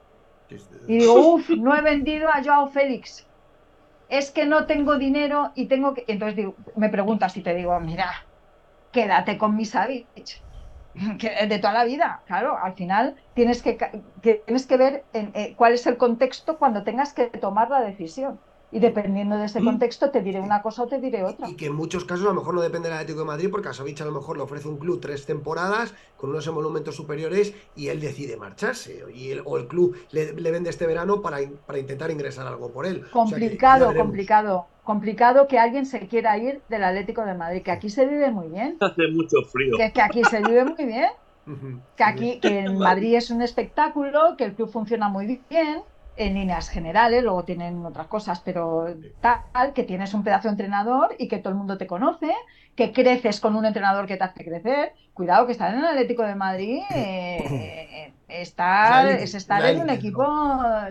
Y 0.86 0.98
digo, 0.98 1.14
uff, 1.34 1.50
no 1.50 1.76
he 1.76 1.82
vendido 1.82 2.28
a 2.28 2.42
Joao 2.42 2.68
Félix. 2.68 3.26
Es 4.08 4.30
que 4.30 4.46
no 4.46 4.64
tengo 4.66 4.96
dinero 4.96 5.52
y 5.54 5.66
tengo 5.66 5.92
que. 5.92 6.04
Entonces 6.08 6.36
digo, 6.36 6.54
me 6.76 6.88
preguntas 6.88 7.36
y 7.36 7.42
te 7.42 7.54
digo, 7.54 7.78
mira, 7.80 8.10
quédate 8.90 9.36
con 9.36 9.56
mi 9.56 9.66
Savic. 9.66 10.08
De 10.94 11.58
toda 11.58 11.74
la 11.74 11.84
vida, 11.84 12.22
claro, 12.26 12.56
al 12.58 12.74
final 12.74 13.16
tienes 13.34 13.62
que, 13.62 13.76
que 13.76 14.34
tienes 14.46 14.66
que 14.66 14.76
ver 14.78 15.04
en, 15.12 15.30
eh, 15.34 15.54
cuál 15.54 15.74
es 15.74 15.86
el 15.86 15.98
contexto 15.98 16.58
cuando 16.58 16.82
tengas 16.82 17.12
que 17.12 17.26
tomar 17.26 17.70
la 17.70 17.82
decisión 17.82 18.40
y 18.70 18.80
dependiendo 18.80 19.36
de 19.36 19.46
ese 19.46 19.62
contexto 19.62 20.10
te 20.10 20.20
diré 20.20 20.40
una 20.40 20.60
cosa 20.60 20.82
o 20.82 20.86
te 20.86 20.98
diré 20.98 21.24
otra. 21.24 21.48
Y 21.48 21.54
que 21.54 21.66
en 21.66 21.74
muchos 21.74 22.04
casos 22.04 22.26
a 22.26 22.28
lo 22.28 22.34
mejor 22.34 22.54
no 22.54 22.60
depende 22.60 22.88
del 22.88 22.98
Atlético 22.98 23.20
de 23.20 23.26
Madrid 23.26 23.48
porque 23.50 23.68
a 23.68 23.72
Savic 23.72 24.00
a 24.02 24.04
lo 24.04 24.12
mejor 24.12 24.36
le 24.36 24.42
ofrece 24.42 24.68
un 24.68 24.76
club 24.76 25.00
tres 25.00 25.24
temporadas 25.24 25.94
con 26.16 26.30
unos 26.30 26.46
emolumentos 26.46 26.94
superiores 26.94 27.54
y 27.76 27.88
él 27.88 28.00
decide 28.00 28.36
marcharse 28.36 29.04
y 29.14 29.30
el, 29.30 29.42
o 29.44 29.56
el 29.56 29.68
club 29.68 29.96
le, 30.10 30.34
le, 30.34 30.50
vende 30.50 30.70
este 30.70 30.86
verano 30.86 31.22
para, 31.22 31.38
para 31.66 31.78
intentar 31.78 32.10
ingresar 32.10 32.46
algo 32.46 32.70
por 32.70 32.84
él. 32.84 33.08
Complicado, 33.10 33.88
o 33.88 33.92
sea 33.92 34.00
complicado. 34.00 34.66
Complicado 34.84 35.48
que 35.48 35.58
alguien 35.58 35.84
se 35.84 36.08
quiera 36.08 36.38
ir 36.38 36.62
del 36.68 36.82
Atlético 36.84 37.22
de 37.24 37.34
Madrid, 37.34 37.62
que 37.62 37.70
aquí 37.70 37.90
se 37.90 38.06
vive 38.06 38.30
muy 38.30 38.48
bien. 38.48 38.76
Hace 38.80 39.06
mucho 39.08 39.42
frío. 39.42 39.76
Que, 39.76 39.92
que 39.92 40.00
aquí 40.00 40.24
se 40.24 40.40
vive 40.40 40.64
muy 40.64 40.84
bien. 40.84 41.10
Que 41.96 42.04
aquí, 42.04 42.40
que 42.40 42.60
en 42.60 42.78
Madrid 42.78 43.14
es 43.14 43.30
un 43.30 43.40
espectáculo, 43.42 44.36
que 44.36 44.44
el 44.44 44.54
club 44.54 44.70
funciona 44.70 45.08
muy 45.08 45.40
bien, 45.48 45.82
en 46.18 46.34
líneas 46.34 46.68
generales, 46.68 47.22
luego 47.22 47.44
tienen 47.44 47.86
otras 47.86 48.08
cosas, 48.08 48.40
pero 48.40 48.86
tal, 49.20 49.72
que 49.72 49.84
tienes 49.84 50.12
un 50.14 50.24
pedazo 50.24 50.48
de 50.48 50.52
entrenador 50.52 51.14
y 51.18 51.28
que 51.28 51.38
todo 51.38 51.50
el 51.50 51.58
mundo 51.58 51.78
te 51.78 51.86
conoce, 51.86 52.32
que 52.74 52.92
creces 52.92 53.40
con 53.40 53.54
un 53.54 53.64
entrenador 53.64 54.06
que 54.06 54.16
te 54.16 54.24
hace 54.24 54.44
crecer. 54.44 54.92
Cuidado, 55.14 55.46
que 55.46 55.52
estar 55.52 55.72
en 55.72 55.80
el 55.80 55.84
Atlético 55.84 56.24
de 56.24 56.34
Madrid 56.34 56.80
eh, 56.94 58.12
estar, 58.28 59.06
es 59.06 59.34
estar 59.34 59.64
en 59.64 59.80
un 59.80 59.90
equipo, 59.90 60.24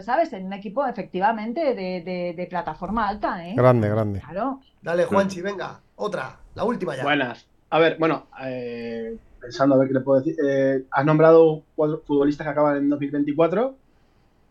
¿sabes? 0.02 0.32
En 0.34 0.46
un 0.46 0.54
equipo 0.54 0.86
efectivamente 0.86 1.76
de, 1.76 2.02
de, 2.02 2.34
de 2.36 2.48
plataforma 2.48 3.08
alta. 3.08 3.48
¿eh? 3.48 3.54
Grande, 3.56 3.90
grande. 3.90 4.20
Claro. 4.22 4.62
Dale, 4.82 5.06
Juanchi, 5.06 5.42
venga, 5.42 5.82
otra, 5.96 6.38
la 6.56 6.64
última 6.64 6.96
ya. 6.96 7.04
Buenas. 7.04 7.48
A 7.70 7.80
ver, 7.80 7.98
bueno, 8.00 8.28
eh, 8.42 9.18
pensando 9.42 9.76
a 9.76 9.78
ver 9.78 9.90
qué 9.90 9.94
le 9.96 10.02
puedo 10.02 10.22
decir. 10.22 10.36
Eh, 10.44 10.84
has 10.90 11.06
nombrado 11.06 11.64
cuatro 11.76 12.02
futbolistas 12.06 12.46
que 12.46 12.52
acaban 12.52 12.78
en 12.78 12.90
2024 12.90 13.76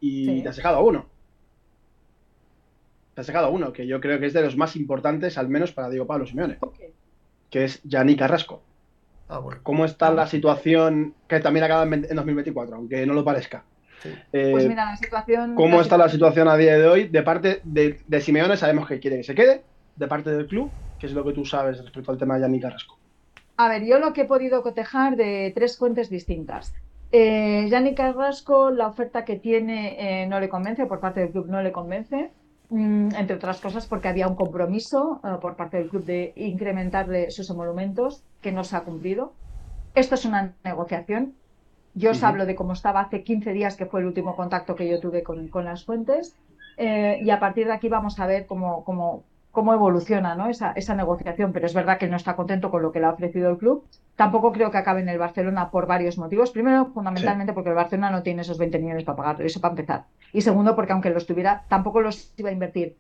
y 0.01 0.27
sí. 0.27 0.43
te 0.43 0.49
has 0.49 0.57
dejado 0.57 0.77
a 0.77 0.83
uno. 0.83 1.07
Te 3.15 3.21
has 3.21 3.27
dejado 3.27 3.47
a 3.47 3.51
uno, 3.51 3.73
que 3.73 3.87
yo 3.87 4.01
creo 4.01 4.21
que 4.21 4.27
es 4.27 4.33
de 4.33 4.43
los 4.43 4.57
más 4.57 4.77
importantes, 4.77 5.39
al 5.39 5.49
menos 5.49 5.73
para 5.73 5.89
Diego 5.89 6.07
Pablo 6.07 6.27
Simeone, 6.27 6.59
okay. 6.61 6.89
que 7.51 7.65
es 7.65 7.83
Yannick 7.85 8.19
Carrasco. 8.19 8.63
Ah, 9.29 9.39
bueno. 9.39 9.61
¿Cómo 9.63 9.85
está 9.85 10.11
la 10.13 10.27
situación 10.27 11.15
que 11.29 11.41
también 11.41 11.65
acaba 11.65 11.83
en 11.83 12.03
2024, 12.03 12.77
aunque 12.77 13.07
no 13.07 13.15
lo 13.15 13.25
parezca? 13.25 13.65
Sí. 14.03 14.11
Eh, 14.33 14.51
pues 14.53 14.69
mira, 14.69 14.85
la 14.85 14.97
situación. 14.97 15.55
¿Cómo 15.55 15.77
la 15.77 15.83
está 15.83 15.97
situación... 15.97 16.01
la 16.01 16.09
situación 16.11 16.49
a 16.49 16.57
día 16.57 16.79
de 16.79 16.87
hoy? 16.87 17.09
De 17.09 17.23
parte 17.23 17.61
de, 17.65 17.99
de, 18.07 18.21
Simeone, 18.21 18.57
sabemos 18.57 18.87
que 18.87 19.01
quiere 19.01 19.17
que 19.17 19.25
se 19.25 19.35
quede. 19.35 19.63
De 19.97 20.07
parte 20.07 20.31
del 20.31 20.47
club, 20.47 20.71
¿qué 21.01 21.07
es 21.07 21.13
lo 21.13 21.25
que 21.25 21.33
tú 21.33 21.45
sabes 21.45 21.83
respecto 21.83 22.13
al 22.13 22.19
tema 22.19 22.35
de 22.35 22.43
Yannick 22.43 22.63
Carrasco? 22.63 22.99
A 23.57 23.69
ver, 23.69 23.85
yo 23.85 23.99
lo 23.99 24.13
que 24.13 24.23
he 24.23 24.27
podido 24.27 24.63
cotejar 24.63 25.17
de 25.17 25.51
tres 25.55 25.79
fuentes 25.79 26.11
distintas. 26.11 26.75
Eh, 27.13 27.69
Yannick 27.71 27.97
Carrasco, 27.97 28.71
la 28.71 28.89
oferta 28.89 29.25
que 29.25 29.37
tiene 29.37 30.23
eh, 30.23 30.27
no 30.27 30.41
le 30.41 30.49
convence, 30.49 30.87
por 30.87 31.01
parte 31.01 31.21
del 31.21 31.31
club 31.31 31.47
no 31.49 31.63
le 31.63 31.73
convence, 31.73 32.33
mm, 32.71 33.15
entre 33.15 33.37
otras 33.37 33.61
cosas 33.61 33.87
porque 33.87 34.09
había 34.09 34.27
un 34.27 34.35
compromiso 34.35 35.21
uh, 35.23 35.39
por 35.41 35.55
parte 35.57 35.77
del 35.79 35.89
club 35.89 36.05
de 36.05 36.33
incrementarle 36.37 37.31
sus 37.31 37.49
emolumentos 37.51 38.25
que 38.41 38.53
no 38.53 38.65
se 38.65 38.77
ha 38.77 38.81
cumplido. 38.81 39.33
Esto 39.95 40.17
es 40.17 40.25
una 40.25 40.55
negociación. 40.65 41.35
Yo 41.95 42.11
os 42.11 42.19
uh 42.19 42.25
-huh. 42.25 42.29
hablo 42.29 42.47
de 42.47 42.55
cómo 42.55 42.73
estaba 42.73 43.01
hace 43.01 43.23
15 43.23 43.53
días, 43.53 43.77
que 43.77 43.87
fue 43.87 44.01
el 44.01 44.07
último 44.07 44.37
contacto 44.37 44.75
que 44.75 44.89
yo 44.89 45.01
tuve 45.01 45.23
con, 45.23 45.49
con 45.49 45.65
las 45.65 45.85
fuentes, 45.85 46.37
eh, 46.77 47.21
y 47.23 47.31
a 47.31 47.41
partir 47.41 47.67
de 47.67 47.73
aquí 47.73 47.89
vamos 47.89 48.19
a 48.21 48.27
ver 48.27 48.47
cómo, 48.47 48.85
cómo, 48.85 49.25
cómo 49.57 49.73
evoluciona 49.73 50.35
¿no? 50.35 50.51
esa, 50.51 50.73
esa, 50.73 50.95
negociación, 50.95 51.55
pero 51.55 51.65
es 51.65 51.73
verdad 51.73 51.97
que 51.97 52.09
no 52.09 52.17
está 52.19 52.37
contento 52.37 52.71
con 52.71 52.83
lo 52.83 52.93
que 52.93 53.01
le 53.01 53.07
ha 53.07 53.11
ofrecido 53.11 53.49
el 53.49 53.57
club. 53.57 53.87
Tampoco 54.15 54.53
creo 54.53 54.71
que 54.71 54.77
acabe 54.77 55.01
en 55.01 55.09
el 55.09 55.19
Barcelona 55.19 55.71
por 55.71 55.87
varios 55.87 56.19
motivos. 56.19 56.51
Primero, 56.51 56.93
fundamentalmente, 56.93 57.53
sí. 57.53 57.55
porque 57.55 57.71
el 57.71 57.75
Barcelona 57.75 58.11
no 58.11 58.23
tiene 58.23 58.43
esos 58.43 58.59
20 58.59 58.79
millones 58.79 59.05
para 59.05 59.17
pagar, 59.17 59.41
eso 59.41 59.59
para 59.63 59.73
empezar. 59.73 60.05
Y 60.35 60.43
segundo, 60.43 60.77
porque 60.77 60.93
aunque 60.93 61.09
los 61.09 61.25
tuviera, 61.25 61.65
tampoco 61.69 62.03
los 62.03 62.35
iba 62.37 62.51
a 62.51 62.53
invertir 62.53 62.97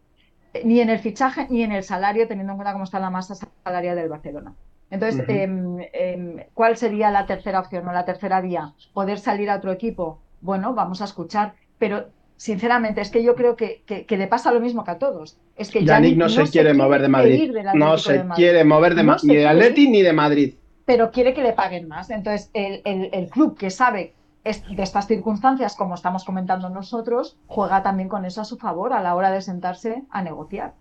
eh, 0.54 0.62
ni 0.64 0.80
en 0.80 0.88
el 0.88 0.98
fichaje 0.98 1.46
ni 1.50 1.62
en 1.62 1.72
el 1.72 1.82
salario, 1.82 2.26
teniendo 2.26 2.54
en 2.54 2.56
cuenta 2.56 2.72
cómo 2.72 2.84
está 2.84 3.00
la 3.00 3.10
masa 3.10 3.34
salarial 3.62 3.96
del 3.96 4.08
Barcelona. 4.08 4.54
Entonces, 4.88 5.20
uh 5.20 5.30
-huh. 5.30 5.82
eh, 5.82 5.90
eh, 5.92 6.48
¿cuál 6.54 6.78
sería 6.78 7.10
la 7.10 7.26
tercera 7.26 7.60
opción 7.60 7.86
o 7.86 7.92
la 7.92 8.06
tercera 8.06 8.40
vía? 8.40 8.72
¿Poder 8.94 9.18
salir 9.18 9.50
a 9.50 9.56
otro 9.56 9.72
equipo? 9.72 10.22
Bueno, 10.40 10.72
vamos 10.72 11.02
a 11.02 11.04
escuchar 11.04 11.52
pero 11.78 12.06
sinceramente 12.36 13.00
es 13.00 13.10
que 13.10 13.22
yo 13.22 13.34
creo 13.34 13.56
que, 13.56 13.82
que, 13.86 14.16
le 14.16 14.26
pasa 14.26 14.52
lo 14.52 14.60
mismo 14.60 14.84
que 14.84 14.90
a 14.92 14.98
todos. 14.98 15.38
Es 15.56 15.70
que 15.70 15.84
Yannick, 15.84 16.16
no, 16.16 16.28
se, 16.28 16.44
quiere 16.44 16.74
mover 16.74 17.02
de 17.02 17.08
Madrid. 17.08 17.52
no 17.74 17.98
se 17.98 18.24
quiere 18.34 18.64
mover 18.64 18.94
de 18.94 19.02
Madrid, 19.02 19.28
ni 19.28 19.36
de 19.36 19.46
Atleti 19.46 19.88
ni 19.88 20.02
de 20.02 20.12
Madrid. 20.12 20.54
Pero 20.84 21.10
quiere 21.10 21.34
que 21.34 21.42
le 21.42 21.52
paguen 21.52 21.88
más. 21.88 22.10
Entonces, 22.10 22.50
el, 22.54 22.82
el 22.84 23.28
club 23.28 23.56
que 23.56 23.70
sabe 23.70 24.14
de 24.44 24.82
estas 24.82 25.08
circunstancias, 25.08 25.74
como 25.74 25.94
estamos 25.94 26.24
comentando 26.24 26.68
nosotros, 26.68 27.36
juega 27.46 27.82
también 27.82 28.08
con 28.08 28.24
eso 28.24 28.40
a 28.40 28.44
su 28.44 28.56
favor 28.56 28.92
a 28.92 29.02
la 29.02 29.14
hora 29.16 29.32
de 29.32 29.40
sentarse 29.40 30.04
a 30.10 30.22
negociar. 30.22 30.74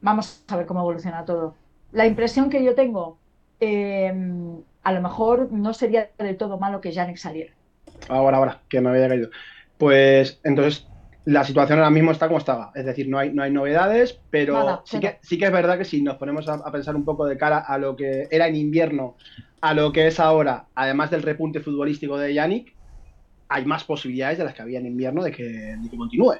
Vamos 0.00 0.44
a 0.48 0.56
ver 0.56 0.66
cómo 0.66 0.80
evoluciona 0.80 1.24
todo. 1.24 1.56
La 1.90 2.06
impresión 2.06 2.50
que 2.50 2.62
yo 2.62 2.74
tengo, 2.76 3.18
eh, 3.58 4.14
a 4.82 4.92
lo 4.92 5.02
mejor 5.02 5.50
no 5.50 5.74
sería 5.74 6.10
del 6.18 6.36
todo 6.36 6.58
malo 6.58 6.80
que 6.80 6.92
Yannick 6.92 7.16
saliera. 7.16 7.52
Ahora, 8.08 8.36
ahora, 8.36 8.60
que 8.68 8.80
me 8.80 8.90
había 8.90 9.08
caído. 9.08 9.30
Pues 9.76 10.40
entonces 10.44 10.86
la 11.24 11.44
situación 11.44 11.78
ahora 11.78 11.90
mismo 11.90 12.10
está 12.10 12.26
como 12.26 12.38
estaba. 12.38 12.72
Es 12.74 12.84
decir, 12.84 13.08
no 13.08 13.18
hay, 13.18 13.32
no 13.32 13.42
hay 13.42 13.50
novedades, 13.50 14.20
pero, 14.30 14.82
sí, 14.84 15.00
Que, 15.00 15.18
sí 15.22 15.38
que 15.38 15.46
es 15.46 15.52
verdad 15.52 15.78
que 15.78 15.84
si 15.84 16.02
nos 16.02 16.16
ponemos 16.16 16.48
a, 16.48 16.54
a, 16.54 16.72
pensar 16.72 16.96
un 16.96 17.04
poco 17.04 17.26
de 17.26 17.36
cara 17.36 17.58
a 17.58 17.78
lo 17.78 17.96
que 17.96 18.28
era 18.30 18.48
en 18.48 18.56
invierno, 18.56 19.16
a 19.60 19.74
lo 19.74 19.92
que 19.92 20.06
es 20.06 20.18
ahora, 20.18 20.66
además 20.74 21.10
del 21.10 21.22
repunte 21.22 21.60
futbolístico 21.60 22.16
de 22.16 22.34
Yannick, 22.34 22.74
hay 23.48 23.64
más 23.64 23.84
posibilidades 23.84 24.38
de 24.38 24.44
las 24.44 24.54
que 24.54 24.62
había 24.62 24.78
en 24.78 24.86
invierno 24.86 25.22
de 25.22 25.32
que, 25.32 25.76
continúe. 25.96 26.36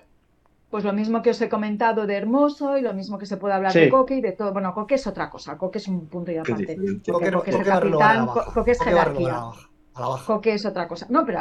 Pues 0.71 0.85
lo 0.85 0.93
mismo 0.93 1.21
que 1.21 1.31
os 1.31 1.43
he 1.43 1.49
comentado 1.49 2.07
de 2.07 2.15
Hermoso 2.15 2.79
y 2.79 2.83
lo 2.83 2.95
mismo 2.95 3.19
que 3.19 3.27
se 3.27 3.37
puede 3.37 3.55
hablar 3.55 3.73
de 3.73 3.89
Coque 3.89 4.15
y 4.15 4.21
de 4.21 4.33
todo. 4.33 4.53
Bueno, 4.53 4.73
Coque 4.73 4.95
es 4.95 5.07
otra 5.09 5.29
cosa, 5.29 5.59
Coque 5.59 5.79
es 5.79 5.89
un 5.89 6.07
punto 6.07 6.31
y 6.31 6.37
aparte. 6.37 6.77
Coque, 7.11 7.51
es 7.51 7.57
el 7.57 7.65
capitán, 7.65 8.29
Coque 8.55 8.71
es 8.71 8.81
jerarquía. 8.81 9.43
Coque 9.93 10.55
es 10.55 10.65
otra 10.65 10.89
cosa. 10.89 11.07
No, 11.11 11.27
pero, 11.27 11.41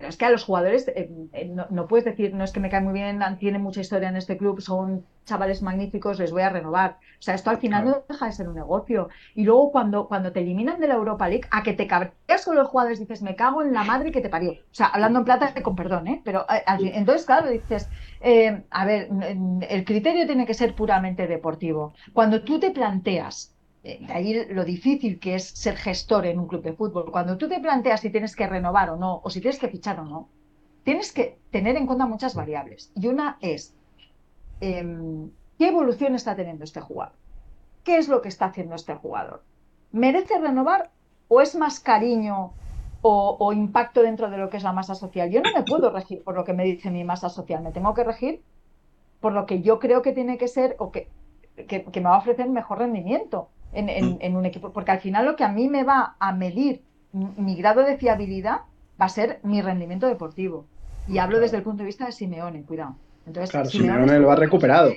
es 0.00 0.16
que 0.16 0.24
a 0.24 0.30
los 0.30 0.44
jugadores 0.44 0.88
eh, 0.88 1.08
eh, 1.32 1.54
no, 1.70 1.86
puedes 1.86 2.04
decir, 2.04 2.34
no 2.34 2.44
es 2.44 2.52
que 2.52 2.60
me 2.60 2.68
cae 2.68 2.80
muy 2.80 2.92
bien, 2.92 3.20
tiene 3.38 3.58
mucha 3.58 3.80
historia 3.80 4.08
en 4.08 4.16
este 4.16 4.36
club, 4.36 4.60
son 4.60 5.06
chavales 5.24 5.62
magníficos, 5.62 6.18
les 6.18 6.32
voy 6.32 6.42
a 6.42 6.50
renovar. 6.50 6.98
O 7.18 7.22
sea, 7.22 7.34
esto 7.34 7.50
al 7.50 7.58
final 7.58 7.84
no 7.84 8.04
deja 8.08 8.26
de 8.26 8.32
ser 8.32 8.48
un 8.48 8.56
negocio. 8.56 9.08
Y 9.34 9.44
luego 9.44 9.70
cuando, 9.72 10.08
cuando 10.08 10.32
te 10.32 10.40
eliminan 10.40 10.80
de 10.80 10.88
la 10.88 10.94
Europa 10.94 11.28
League, 11.28 11.48
a 11.50 11.62
que 11.62 11.72
te 11.72 11.86
cabreas 11.86 12.44
con 12.44 12.56
los 12.56 12.68
jugadores, 12.68 12.98
dices, 12.98 13.22
me 13.22 13.36
cago 13.36 13.62
en 13.62 13.72
la 13.72 13.84
madre 13.84 14.12
que 14.12 14.20
te 14.20 14.28
parió. 14.28 14.52
O 14.52 14.74
sea, 14.74 14.86
hablando 14.86 15.20
en 15.20 15.24
plata, 15.24 15.54
con 15.62 15.76
perdón, 15.76 16.08
¿eh? 16.08 16.22
Pero 16.24 16.44
eh, 16.50 16.62
entonces, 16.94 17.24
claro, 17.24 17.48
dices, 17.48 17.88
a 18.70 18.84
ver, 18.84 19.08
el 19.68 19.84
criterio 19.84 20.26
tiene 20.26 20.46
que 20.46 20.54
ser 20.54 20.74
puramente 20.74 21.26
deportivo. 21.26 21.94
Cuando 22.12 22.42
tú 22.42 22.58
te 22.58 22.70
planteas 22.70 23.55
de 23.86 24.12
ahí 24.12 24.44
lo 24.50 24.64
difícil 24.64 25.20
que 25.20 25.36
es 25.36 25.44
ser 25.44 25.76
gestor 25.76 26.26
en 26.26 26.40
un 26.40 26.48
club 26.48 26.62
de 26.62 26.72
fútbol. 26.72 27.12
Cuando 27.12 27.38
tú 27.38 27.48
te 27.48 27.60
planteas 27.60 28.00
si 28.00 28.10
tienes 28.10 28.34
que 28.34 28.46
renovar 28.46 28.90
o 28.90 28.96
no, 28.96 29.20
o 29.22 29.30
si 29.30 29.40
tienes 29.40 29.60
que 29.60 29.68
fichar 29.68 30.00
o 30.00 30.04
no, 30.04 30.28
tienes 30.82 31.12
que 31.12 31.38
tener 31.52 31.76
en 31.76 31.86
cuenta 31.86 32.06
muchas 32.06 32.34
variables. 32.34 32.90
Y 32.96 33.06
una 33.06 33.38
es, 33.40 33.76
em, 34.60 35.30
¿qué 35.58 35.68
evolución 35.68 36.16
está 36.16 36.34
teniendo 36.34 36.64
este 36.64 36.80
jugador? 36.80 37.14
¿Qué 37.84 37.98
es 37.98 38.08
lo 38.08 38.22
que 38.22 38.28
está 38.28 38.46
haciendo 38.46 38.74
este 38.74 38.94
jugador? 38.96 39.44
¿Merece 39.92 40.38
renovar 40.40 40.90
o 41.28 41.40
es 41.40 41.54
más 41.54 41.78
cariño 41.78 42.54
o, 43.02 43.52
impacto 43.52 44.02
dentro 44.02 44.28
de 44.28 44.36
lo 44.36 44.50
que 44.50 44.56
es 44.56 44.64
la 44.64 44.72
masa 44.72 44.96
social? 44.96 45.30
Yo 45.30 45.42
no 45.42 45.52
me 45.54 45.62
puedo 45.62 45.90
regir 45.90 46.24
por 46.24 46.34
lo 46.34 46.44
que 46.44 46.54
me 46.54 46.64
dice 46.64 46.90
mi 46.90 47.04
masa 47.04 47.28
social, 47.28 47.62
me 47.62 47.70
tengo 47.70 47.94
que 47.94 48.02
regir 48.02 48.42
por 49.20 49.32
lo 49.32 49.46
que 49.46 49.62
yo 49.62 49.78
creo 49.78 50.02
que 50.02 50.12
tiene 50.12 50.38
que 50.38 50.48
ser 50.48 50.74
o 50.80 50.90
que, 50.90 51.08
que 51.68 52.00
me 52.00 52.08
va 52.08 52.16
a 52.16 52.18
ofrecer 52.18 52.48
mejor 52.48 52.78
rendimiento. 52.78 53.48
Mm. 53.84 54.18
en, 54.20 54.36
un 54.36 54.46
equipo, 54.46 54.72
porque 54.72 54.90
al 54.90 55.00
final 55.00 55.26
lo 55.26 55.36
que 55.36 55.44
a 55.44 55.48
mí 55.48 55.68
me 55.68 55.84
va 55.84 56.16
a 56.18 56.32
medir 56.32 56.82
mi 57.12 57.56
grado 57.56 57.82
de 57.82 57.96
fiabilidad 57.96 58.60
va 59.00 59.06
a 59.06 59.08
ser 59.08 59.38
mi 59.42 59.60
rendimiento 59.60 60.06
deportivo. 60.06 60.66
Y 61.08 61.18
hablo 61.18 61.38
desde 61.38 61.58
el 61.58 61.62
punto 61.62 61.82
de 61.82 61.86
vista 61.86 62.06
de 62.06 62.12
Simeone, 62.12 62.62
cuidado. 62.62 62.96
Entonces, 63.26 63.50
claro, 63.50 63.68
Simeone, 63.68 64.18
lo 64.18 64.30
ha 64.30 64.36
recuperado. 64.36 64.92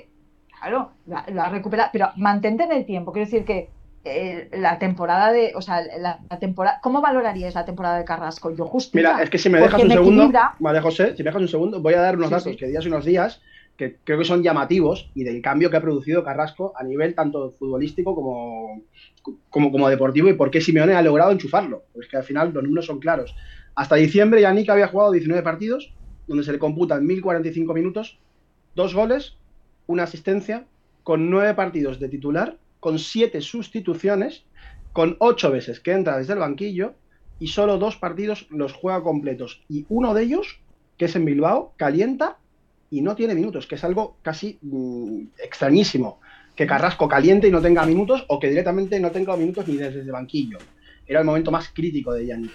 Claro, 0.59 0.91
lo, 1.05 1.41
ha 1.41 1.49
recuperado, 1.49 1.89
pero 1.93 2.09
mantente 2.17 2.63
en 2.63 2.71
el 2.71 2.85
tiempo. 2.85 3.11
Quiero 3.11 3.25
decir 3.25 3.45
que 3.45 3.69
eh, 4.05 4.49
la 4.53 4.79
temporada 4.79 5.31
de, 5.31 5.51
o 5.55 5.61
sea, 5.61 5.81
la, 5.81 6.19
temporada, 6.39 6.79
¿cómo 6.81 7.01
valorarías 7.01 7.53
la 7.55 7.65
temporada 7.65 7.97
de 7.97 8.05
Carrasco? 8.05 8.53
Yo 8.55 8.65
justo. 8.65 8.97
Mira, 8.97 9.21
es 9.21 9.29
que 9.29 9.37
si 9.37 9.49
me 9.49 9.59
dejas 9.59 9.83
un 9.83 9.91
segundo, 9.91 10.31
María 10.59 10.81
José, 10.81 11.15
si 11.15 11.23
me 11.23 11.29
dejas 11.29 11.41
un 11.41 11.47
segundo, 11.47 11.81
voy 11.81 11.93
a 11.93 12.01
dar 12.01 12.17
unos 12.17 12.29
datos 12.29 12.55
que 12.57 12.67
días 12.67 12.83
y 12.85 12.87
unos 12.87 13.05
días 13.05 13.41
que 13.79 13.95
creo 14.03 14.19
que 14.19 14.25
son 14.25 14.43
llamativos 14.43 15.09
y 15.15 15.23
del 15.23 15.41
cambio 15.41 15.71
que 15.71 15.77
ha 15.77 15.81
producido 15.81 16.21
Carrasco 16.21 16.73
a 16.75 16.83
nivel 16.83 17.15
tanto 17.15 17.51
futbolístico 17.51 18.13
como, 18.13 18.83
como, 19.49 19.71
como 19.71 19.87
deportivo 19.87 20.27
y 20.27 20.33
por 20.33 20.51
qué 20.51 20.59
Simeone 20.59 20.95
ha 20.95 21.01
logrado 21.01 21.31
enchufarlo. 21.31 21.85
Pues 21.93 22.09
que 22.09 22.17
al 22.17 22.25
final 22.25 22.51
los 22.53 22.61
números 22.61 22.87
son 22.87 22.99
claros. 22.99 23.33
Hasta 23.75 23.95
diciembre 23.95 24.41
Yannick 24.41 24.69
había 24.69 24.89
jugado 24.89 25.13
19 25.13 25.41
partidos, 25.43 25.93
donde 26.27 26.43
se 26.43 26.51
le 26.51 26.59
computan 26.59 27.07
1045 27.07 27.73
minutos, 27.73 28.19
dos 28.75 28.93
goles, 28.93 29.37
una 29.87 30.03
asistencia, 30.03 30.65
con 31.03 31.29
nueve 31.29 31.53
partidos 31.53 32.01
de 32.01 32.09
titular, 32.09 32.57
con 32.81 32.99
siete 32.99 33.39
sustituciones, 33.39 34.43
con 34.91 35.15
ocho 35.19 35.51
veces 35.51 35.79
que 35.79 35.93
entra 35.93 36.17
desde 36.17 36.33
el 36.33 36.39
banquillo 36.39 36.95
y 37.39 37.47
solo 37.47 37.77
dos 37.77 37.95
partidos 37.95 38.45
los 38.49 38.73
juega 38.73 39.01
completos. 39.03 39.63
Y 39.69 39.85
uno 39.87 40.13
de 40.13 40.23
ellos, 40.23 40.59
que 40.97 41.05
es 41.05 41.15
en 41.15 41.23
Bilbao, 41.23 41.71
calienta 41.77 42.38
y 42.91 43.01
no 43.01 43.15
tiene 43.15 43.35
minutos, 43.35 43.67
que 43.67 43.75
es 43.75 43.83
algo 43.83 44.17
casi 44.21 44.57
mm, 44.61 45.23
extrañísimo. 45.43 46.19
Que 46.55 46.67
Carrasco 46.67 47.07
caliente 47.07 47.47
y 47.47 47.51
no 47.51 47.61
tenga 47.61 47.85
minutos 47.85 48.25
o 48.27 48.39
que 48.39 48.49
directamente 48.49 48.99
no 48.99 49.11
tenga 49.11 49.37
minutos 49.37 49.67
ni 49.67 49.77
desde 49.77 50.01
el 50.01 50.11
banquillo. 50.11 50.57
Era 51.07 51.21
el 51.21 51.25
momento 51.25 51.51
más 51.51 51.69
crítico 51.69 52.13
de 52.13 52.25
Yannick. 52.25 52.51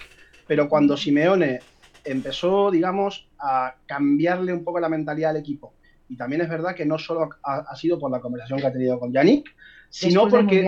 Pero 0.47 0.69
cuando 0.69 0.95
Simeone 0.95 1.59
empezó, 2.03 2.69
digamos, 2.69 3.27
a 3.39 3.75
cambiarle 3.87 4.53
un 4.53 4.63
poco 4.63 4.79
la 4.79 4.89
mentalidad 4.89 5.31
al 5.31 5.37
equipo, 5.37 5.73
y 6.07 6.15
también 6.17 6.41
es 6.41 6.49
verdad 6.49 6.75
que 6.75 6.85
no 6.85 6.99
solo 6.99 7.29
ha, 7.41 7.75
sido 7.75 7.97
por 7.97 8.11
la 8.11 8.19
conversación 8.19 8.59
que 8.59 8.67
ha 8.67 8.71
tenido 8.71 8.99
con 8.99 9.11
Yannick, 9.11 9.55
sino 9.89 10.29
porque 10.29 10.63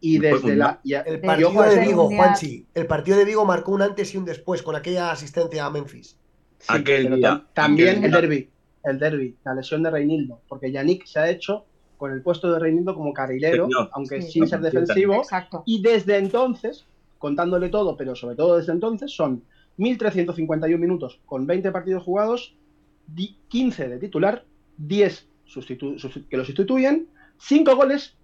y 0.00 0.18
desde 0.18 0.56
la 0.56 0.80
el 0.84 1.20
partido 1.20 1.62
de 1.62 1.86
Vigo, 1.86 2.08
Juanchi, 2.08 2.66
el 2.74 2.86
partido 2.88 3.16
de 3.16 3.24
Vigo 3.24 3.44
marcó 3.44 3.70
un 3.70 3.82
antes 3.82 4.12
y 4.12 4.16
un 4.16 4.24
después 4.24 4.62
con 4.62 4.74
aquella 4.74 5.12
asistencia 5.12 5.64
a 5.64 5.70
Memphis. 5.70 6.16
también 7.54 8.04
el 8.04 8.10
derby 8.10 8.50
el 8.84 8.98
derby, 8.98 9.36
la 9.44 9.54
lesión 9.54 9.82
de 9.82 9.90
Reinildo, 9.90 10.40
porque 10.48 10.72
Yannick 10.72 11.06
se 11.06 11.18
ha 11.18 11.30
hecho 11.30 11.64
con 11.96 12.12
el 12.12 12.22
puesto 12.22 12.52
de 12.52 12.58
Reinildo 12.58 12.94
como 12.94 13.12
carrilero, 13.12 13.68
aunque 13.92 14.22
sin 14.22 14.48
ser 14.48 14.60
defensivo, 14.60 15.22
y 15.64 15.80
desde 15.82 16.18
entonces, 16.18 16.84
contándole 17.18 17.68
todo, 17.68 17.96
pero 17.96 18.16
sobre 18.16 18.34
todo 18.34 18.58
desde 18.58 18.72
entonces, 18.72 19.12
son 19.12 19.44
1.351 19.78 20.78
minutos 20.78 21.20
con 21.26 21.46
20 21.46 21.70
partidos 21.70 22.02
jugados, 22.02 22.54
15 23.48 23.88
de 23.88 23.98
titular, 23.98 24.44
10 24.78 25.28
que 26.28 26.36
lo 26.36 26.44
sustituyen, 26.44 27.08
5 27.38 27.76
goles, 27.76 28.16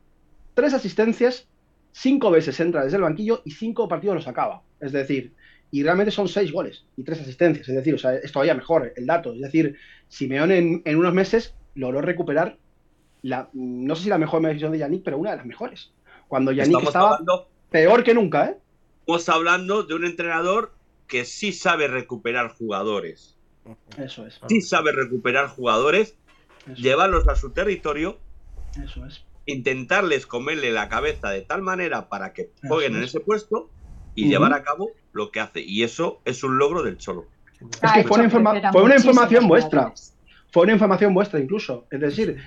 3 0.55 0.75
asistencias, 0.75 1.47
5 1.93 2.31
veces 2.31 2.59
entra 2.61 2.85
desde 2.85 2.97
el 2.97 3.03
banquillo 3.03 3.43
y 3.45 3.53
5 3.53 3.89
partidos 3.89 4.17
los 4.17 4.29
acaba. 4.29 4.63
Es 4.81 4.93
decir, 4.93 5.33
y 5.71 5.83
realmente 5.83 6.11
son 6.11 6.29
seis 6.29 6.51
goles 6.53 6.85
y 6.97 7.03
tres 7.03 7.21
asistencias. 7.21 7.69
Es 7.69 7.75
decir, 7.75 7.95
o 7.95 7.99
sea, 7.99 8.15
es 8.15 8.33
todavía 8.33 8.55
mejor 8.55 8.93
el 8.97 9.07
dato. 9.07 9.33
Es 9.35 9.41
decir, 9.41 9.77
Simeone 10.09 10.59
en, 10.59 10.83
en 10.85 10.97
unos 10.97 11.13
meses 11.13 11.55
logró 11.75 12.01
recuperar 12.01 12.59
la, 13.23 13.51
no 13.53 13.95
sé 13.97 14.05
si 14.05 14.09
la 14.09 14.19
mejor 14.19 14.41
medición 14.41 14.73
de 14.73 14.79
Yannick, 14.79 15.03
pero 15.05 15.19
una 15.19 15.33
de 15.33 15.37
las 15.37 15.47
mejores. 15.47 15.93
Cuando 16.29 16.53
Yannick 16.53 16.83
estaba 16.83 17.19
peor 17.71 18.05
que 18.05 18.15
nunca, 18.15 18.47
¿eh? 18.47 18.59
Estamos 19.01 19.29
hablando 19.29 19.83
de 19.85 19.95
un 19.95 20.05
entrenador 20.05 20.75
que 21.07 21.25
sí 21.25 21.53
sabe 21.53 21.89
recuperar 21.89 22.51
jugadores. 22.51 23.37
Eso 23.97 24.27
es. 24.27 24.41
Sí 24.49 24.61
sabe 24.61 24.93
recuperar 24.93 25.49
jugadores, 25.49 26.17
llevarlos 26.77 27.27
a 27.29 27.35
su 27.35 27.51
territorio. 27.51 28.19
Eso 28.83 29.05
es. 29.07 29.25
Intentarles 29.47 30.27
comerle 30.27 30.73
la 30.73 30.91
cabeza 30.91 31.31
de 31.31 31.41
tal 31.41 31.63
manera 31.63 32.11
para 32.11 32.35
que 32.35 32.51
jueguen 32.69 32.97
en 32.97 33.05
ese 33.05 33.21
puesto 33.21 33.71
y 34.25 34.29
llevar 34.29 34.53
a 34.53 34.63
cabo 34.63 34.91
lo 35.13 35.31
que 35.31 35.41
hace. 35.41 35.61
Y 35.61 35.83
eso 35.83 36.21
es 36.25 36.43
un 36.43 36.59
logro 36.59 36.83
del 36.83 36.99
Cholo. 36.99 37.27
Es 37.83 37.93
que 37.93 38.05
fue 38.05 38.19
una, 38.19 38.73
fue 38.73 38.83
una 38.83 38.97
información 38.97 39.49
vuestra. 39.49 39.93
Fue 40.51 40.65
una 40.65 40.73
información 40.73 41.15
vuestra 41.15 41.41
incluso. 41.41 41.87
Es 41.91 42.01
decir, 42.01 42.39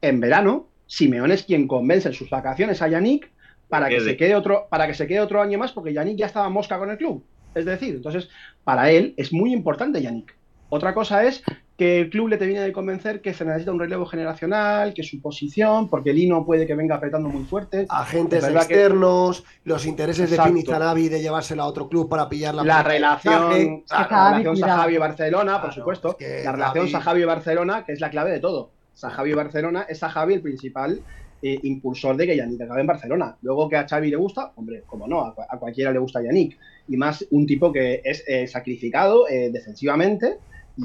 en 0.00 0.20
verano, 0.20 0.68
Simeone 0.86 1.34
es 1.34 1.44
quien 1.44 1.68
convence 1.68 2.08
en 2.08 2.14
sus 2.14 2.30
vacaciones 2.30 2.82
a 2.82 2.88
Yannick 2.88 3.30
para 3.68 3.88
que, 3.88 4.00
se 4.00 4.16
quede 4.16 4.34
otro, 4.34 4.66
para 4.68 4.86
que 4.86 4.94
se 4.94 5.06
quede 5.06 5.20
otro 5.20 5.40
año 5.40 5.58
más, 5.58 5.72
porque 5.72 5.92
Yannick 5.92 6.18
ya 6.18 6.26
estaba 6.26 6.48
mosca 6.48 6.78
con 6.78 6.90
el 6.90 6.98
club. 6.98 7.24
Es 7.54 7.64
decir, 7.64 7.96
entonces, 7.96 8.28
para 8.64 8.90
él 8.90 9.14
es 9.16 9.32
muy 9.32 9.52
importante 9.52 10.02
Yannick. 10.02 10.34
Otra 10.70 10.94
cosa 10.94 11.24
es 11.24 11.42
que 11.76 12.00
el 12.00 12.10
club 12.10 12.28
le 12.28 12.36
termine 12.36 12.60
de 12.60 12.72
convencer 12.72 13.20
que 13.20 13.34
se 13.34 13.44
necesita 13.44 13.72
un 13.72 13.80
relevo 13.80 14.06
generacional, 14.06 14.94
que 14.94 15.02
su 15.02 15.20
posición, 15.20 15.88
porque 15.88 16.12
Lino 16.12 16.46
puede 16.46 16.66
que 16.66 16.74
venga 16.74 16.94
apretando 16.94 17.28
muy 17.28 17.44
fuerte. 17.44 17.86
Agentes 17.88 18.44
externos, 18.44 19.44
los 19.64 19.84
intereses 19.86 20.30
de 20.30 20.40
Fini 20.40 20.62
Zanabi 20.62 21.08
de 21.08 21.20
llevárselo 21.20 21.62
a 21.62 21.66
otro 21.66 21.88
club 21.88 22.08
para 22.08 22.28
pillar 22.28 22.54
la 22.54 22.64
La 22.64 22.82
relación, 22.82 23.82
la 23.90 24.04
relación 24.06 24.56
Sajavi-Barcelona, 24.56 25.60
por 25.60 25.72
supuesto. 25.72 26.16
la 26.20 26.52
relación 26.52 26.88
Sajavi-Barcelona, 26.88 27.84
que 27.84 27.92
es 27.92 28.00
la 28.00 28.10
clave 28.10 28.30
de 28.30 28.40
todo. 28.40 28.70
Sajavi-Barcelona 28.94 29.86
es 29.88 29.98
Sajavi 29.98 30.34
el 30.34 30.42
principal 30.42 31.02
eh, 31.42 31.58
impulsor 31.62 32.18
de 32.18 32.26
que 32.26 32.36
Yannick 32.36 32.60
acabe 32.60 32.82
en 32.82 32.86
Barcelona. 32.86 33.34
Luego 33.40 33.66
que 33.66 33.76
a 33.76 33.88
Xavi 33.88 34.10
le 34.10 34.16
gusta, 34.16 34.52
hombre, 34.56 34.82
como 34.86 35.08
no, 35.08 35.22
a, 35.22 35.58
cualquiera 35.58 35.90
le 35.90 35.98
gusta 35.98 36.22
Yannick. 36.22 36.58
Y 36.86 36.98
más 36.98 37.26
un 37.30 37.46
tipo 37.46 37.72
que 37.72 38.02
es 38.04 38.22
eh, 38.26 38.46
sacrificado 38.46 39.26
eh, 39.26 39.48
defensivamente 39.50 40.36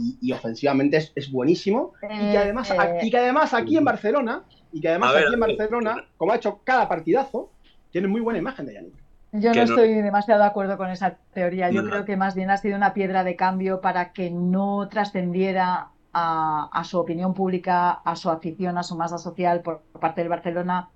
y, 0.01 0.17
y 0.21 0.31
ofensivamente 0.33 0.97
es, 0.97 1.11
es 1.15 1.31
buenísimo. 1.31 1.93
y, 2.03 2.07
que 2.31 2.37
Eh, 2.37 2.37
además, 2.37 2.69
eh, 2.71 2.99
y 3.01 3.11
que 3.11 3.17
además 3.17 3.53
aquí 3.53 3.77
en 3.77 3.85
Barcelona, 3.85 4.43
y 4.71 4.81
que 4.81 4.89
además 4.89 5.13
ver, 5.13 5.23
aquí 5.25 5.33
en 5.33 5.39
ver. 5.39 5.49
Barcelona, 5.57 6.05
como 6.17 6.31
ha 6.31 6.35
hecho 6.37 6.61
cada 6.63 6.87
partidazo, 6.87 7.51
tiene 7.91 8.07
muy 8.07 8.21
buena 8.21 8.39
imagen 8.39 8.65
de 8.65 8.73
Yannick. 8.73 9.03
Yo 9.31 9.49
no 9.49 9.55
no- 9.55 9.61
estoy 9.63 9.93
demasiado 9.95 10.41
de 10.41 10.47
acuerdo 10.47 10.77
con 10.77 10.89
esa 10.89 11.17
teoría. 11.33 11.69
Yo 11.69 11.81
No. 11.81 11.89
creo 11.89 12.05
que 12.05 12.15
más 12.17 12.35
bien 12.35 12.49
ha 12.51 12.57
sido 12.57 12.77
una 12.77 12.93
piedra 12.93 13.23
de 13.23 13.35
cambio 13.35 13.81
para 13.81 14.13
que 14.13 14.31
no 14.31 14.87
trascendiera 14.89 15.89
a, 16.13 16.69
a 16.71 16.83
su 16.85 16.97
opinión 16.99 17.33
pública, 17.33 17.91
a 17.91 18.15
su 18.15 18.29
afición, 18.29 18.77
a 18.77 18.83
su 18.83 18.95
masa 18.95 19.17
social 19.17 19.61
por 19.61 19.81
parte 19.99 20.21
del 20.21 20.29
Barcelona, 20.29 20.89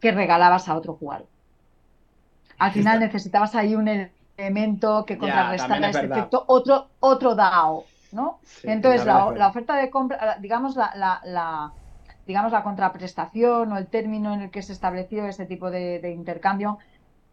que 0.00 0.12
regalabas 0.12 0.68
a 0.68 0.76
otro 0.76 0.94
jugador. 0.94 1.28
Al 2.58 2.72
final 2.72 3.00
necesitabas 3.00 3.54
ahí 3.54 3.74
un 3.74 3.88
elemento 4.36 5.04
que 5.06 5.18
contrarrestara 5.18 5.88
ese 5.90 6.00
verdad. 6.02 6.18
efecto, 6.18 6.44
otro, 6.48 6.90
otro 7.00 7.34
DAO, 7.34 7.84
¿no? 8.14 8.38
Sí, 8.44 8.68
Entonces, 8.70 9.04
la, 9.04 9.30
la 9.36 9.48
oferta 9.48 9.76
de 9.76 9.90
compra, 9.90 10.38
digamos, 10.40 10.76
la, 10.76 10.92
la- 10.96 11.20
la- 11.24 11.72
digamos, 12.26 12.52
la 12.52 12.62
contraprestación 12.62 13.72
o 13.72 13.76
el 13.76 13.86
término 13.88 14.32
en 14.32 14.40
el 14.42 14.50
que 14.50 14.62
se 14.62 14.72
estableció 14.72 15.26
ese 15.26 15.44
tipo 15.46 15.70
de, 15.70 15.98
de 16.00 16.10
intercambio, 16.12 16.78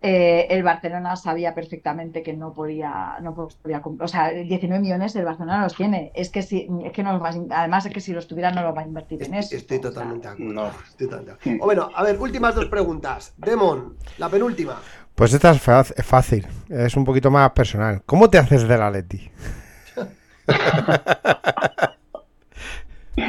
eh, 0.03 0.47
el 0.49 0.63
Barcelona 0.63 1.15
sabía 1.15 1.53
perfectamente 1.53 2.23
que 2.23 2.33
no 2.33 2.51
podía, 2.53 3.17
no 3.21 3.35
podía 3.35 3.81
o 3.99 4.07
sea, 4.07 4.29
19 4.31 4.81
millones 4.81 5.15
el 5.15 5.23
Barcelona 5.25 5.61
los 5.61 5.75
tiene. 5.75 6.11
Es 6.15 6.29
que 6.31 6.41
si, 6.41 6.67
es 6.83 6.91
que 6.91 7.03
no 7.03 7.13
los 7.13 7.21
va 7.21 7.29
a- 7.29 7.59
además 7.59 7.85
es 7.85 7.93
que 7.93 8.01
si 8.01 8.11
los 8.11 8.27
tuviera 8.27 8.51
no 8.51 8.63
los 8.63 8.75
va 8.75 8.81
a 8.81 8.85
invertir 8.85 9.21
en 9.23 9.35
eso. 9.35 9.55
Estoy, 9.55 9.77
estoy 9.77 9.77
O 9.77 9.81
sea, 9.83 9.91
totalmente 9.91 10.27
de 10.27 10.33
acuerdo. 10.33 10.53
no. 10.53 10.67
Estoy 10.67 11.07
totalmente 11.07 11.31
de 11.31 11.35
acuerdo. 11.37 11.61
O 11.61 11.65
bueno, 11.65 11.89
a 11.95 12.03
ver, 12.03 12.19
últimas 12.19 12.55
dos 12.55 12.65
preguntas. 12.65 13.33
Demon, 13.37 13.95
la 14.17 14.27
penúltima. 14.27 14.81
Pues 15.13 15.33
esta 15.33 15.51
es 15.51 15.61
fácil, 15.61 16.47
es 16.67 16.95
un 16.97 17.05
poquito 17.05 17.29
más 17.29 17.51
personal. 17.51 18.01
¿Cómo 18.07 18.27
te 18.29 18.39
haces 18.39 18.67
del 18.67 18.81
Atleti? 18.81 19.29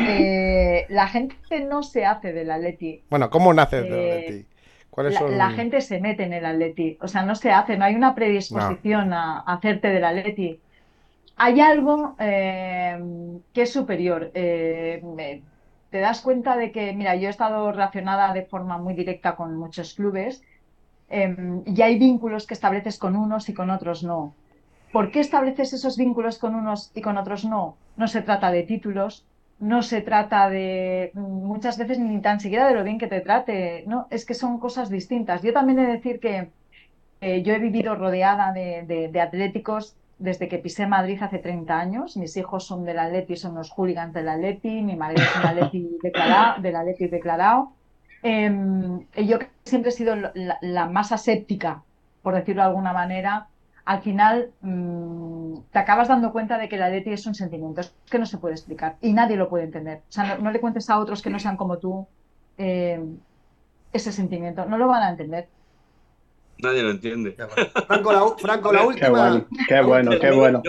Eh, 0.05 0.87
la 0.89 1.09
gente 1.09 1.37
no 1.69 1.83
se 1.83 2.05
hace 2.05 2.33
del 2.33 2.51
Atleti. 2.51 3.05
Bueno, 3.11 3.31
¿cómo 3.31 3.53
naces 3.55 3.83
del 3.89 3.93
Eh, 3.99 4.25
Atleti? 4.25 4.47
¿Cuáles 4.91 5.15
La, 5.15 5.21
son? 5.21 5.33
la 5.39 5.51
gente 5.53 5.81
se 5.83 6.01
mete 6.01 6.25
en 6.25 6.33
el 6.35 6.47
Atleti, 6.47 6.99
o 7.03 7.09
sea, 7.09 7.25
no 7.25 7.35
se 7.37 7.51
hace, 7.53 7.77
no 7.79 7.85
hay 7.87 7.95
una 7.97 8.15
predisposición 8.15 9.13
a, 9.13 9.41
a 9.41 9.55
hacerte 9.55 9.89
del 9.89 10.05
Atleti. 10.05 10.63
Hay 11.37 11.61
algo 11.61 12.17
eh, 12.21 12.99
que 13.53 13.63
es 13.63 13.73
superior. 13.73 14.31
eh, 14.35 15.01
me- 15.05 15.45
te 15.91 16.01
das 16.01 16.23
cuenta 16.23 16.57
de 16.57 16.73
que, 16.73 16.93
mira, 16.95 17.17
yo 17.17 17.29
he 17.29 17.31
estado 17.31 17.71
relacionada 17.73 18.33
de 18.35 18.47
forma 18.47 18.79
muy 18.79 18.95
directa 18.95 19.37
con 19.37 19.57
muchos 19.57 19.95
clubes 19.95 20.43
eh, 21.09 21.37
y 21.67 21.83
hay 21.83 21.99
vínculos 21.99 22.47
que 22.47 22.55
estableces 22.55 22.99
con 22.99 23.17
unos 23.17 23.49
y 23.49 23.55
con 23.55 23.71
otros 23.71 24.03
no. 24.05 24.39
¿Por 24.93 25.11
qué 25.11 25.21
estableces 25.21 25.73
esos 25.73 25.97
vínculos 25.97 26.39
con 26.39 26.55
unos 26.55 26.93
y 26.95 27.01
con 27.01 27.17
otros 27.17 27.45
no? 27.45 27.77
No 27.97 28.09
se 28.09 28.23
trata 28.23 28.51
de 28.51 28.63
títulos, 28.63 29.25
no 29.59 29.83
se 29.83 30.03
trata 30.03 30.51
de 30.51 31.13
muchas 31.15 31.79
veces 31.79 31.99
ni 31.99 32.21
tan 32.21 32.41
siquiera 32.41 32.69
de 32.69 32.75
lo 32.75 32.85
bien 32.85 32.99
que 32.99 33.07
te 33.07 33.21
trate, 33.21 33.85
no, 33.87 34.07
es 34.11 34.27
que 34.27 34.35
son 34.35 34.59
cosas 34.59 34.91
distintas. 34.91 35.43
Yo 35.43 35.53
también 35.53 35.79
he 35.79 35.87
de 35.87 35.93
decir 35.93 36.21
que 36.21 36.51
yo 37.21 37.55
he 37.55 37.59
vivido 37.59 37.95
rodeada 37.95 38.53
de, 38.53 39.21
atléticos 39.21 39.95
desde 40.19 40.49
que 40.49 40.59
pisé 40.59 40.87
Madrid 40.87 41.23
hace 41.23 41.39
30 41.39 41.79
años. 41.79 42.17
Mis 42.17 42.37
hijos 42.37 42.67
son 42.67 42.85
del 42.85 42.99
Atleti, 42.99 43.37
son 43.37 43.55
los 43.55 43.71
hooligans 43.71 44.13
del 44.13 44.29
Atleti, 44.29 44.83
mi 44.83 44.97
marido 44.97 45.23
es 45.23 45.37
un 45.37 45.47
Atleti 45.47 45.99
declarado, 46.03 46.61
del 46.61 46.77
Atleti 46.77 47.07
declarado. 47.07 47.73
Y 48.25 49.27
yo 49.27 49.39
siempre 49.65 49.91
he 49.91 49.93
sido 49.93 50.17
la, 50.17 50.59
la 50.61 50.87
más 50.87 51.13
aséptica, 51.13 51.83
por 52.23 52.35
decirlo 52.35 52.63
de 52.63 52.69
alguna 52.69 52.93
manera, 52.93 53.47
al 53.85 54.03
final 54.03 54.51
mm, 54.61 55.55
te 55.73 55.79
acabas 55.79 56.09
dando 56.09 56.33
cuenta 56.33 56.59
de 56.59 56.69
que 56.69 56.77
el 56.77 56.83
Atleti 56.83 57.11
es 57.11 57.27
un 57.27 57.35
sentimiento, 57.35 57.81
es 57.81 57.93
que 58.11 58.19
no 58.19 58.27
se 58.27 58.39
puede 58.39 58.55
explicar 58.55 58.97
y 59.01 59.13
nadie 59.13 59.37
lo 59.37 59.49
puede 59.49 59.65
entender. 59.65 59.99
O 60.09 60.13
sea, 60.13 60.25
no, 60.25 60.45
no 60.45 60.51
le 60.51 60.61
cuentes 60.61 60.89
a 60.91 60.99
otros 60.99 61.23
que 61.23 61.31
no 61.31 61.39
sean 61.39 61.57
como 61.57 61.79
tú 61.79 62.07
eh, 62.59 63.01
ese 63.93 64.13
sentimiento, 64.13 64.65
no 64.67 64.79
lo 64.79 64.89
van 64.89 65.03
a 65.03 65.11
entender. 65.11 65.49
Nadie 66.59 66.83
lo 66.83 66.91
entiende. 66.91 67.35
Franco, 67.89 68.13
la, 68.13 68.23
Franco, 68.39 68.73
la 68.73 68.81
Qué 68.81 68.87
última. 68.87 69.09
bueno, 69.11 69.47
qué 69.69 69.81
bueno, 69.83 70.11
qué 70.21 70.31
bueno. 70.31 70.63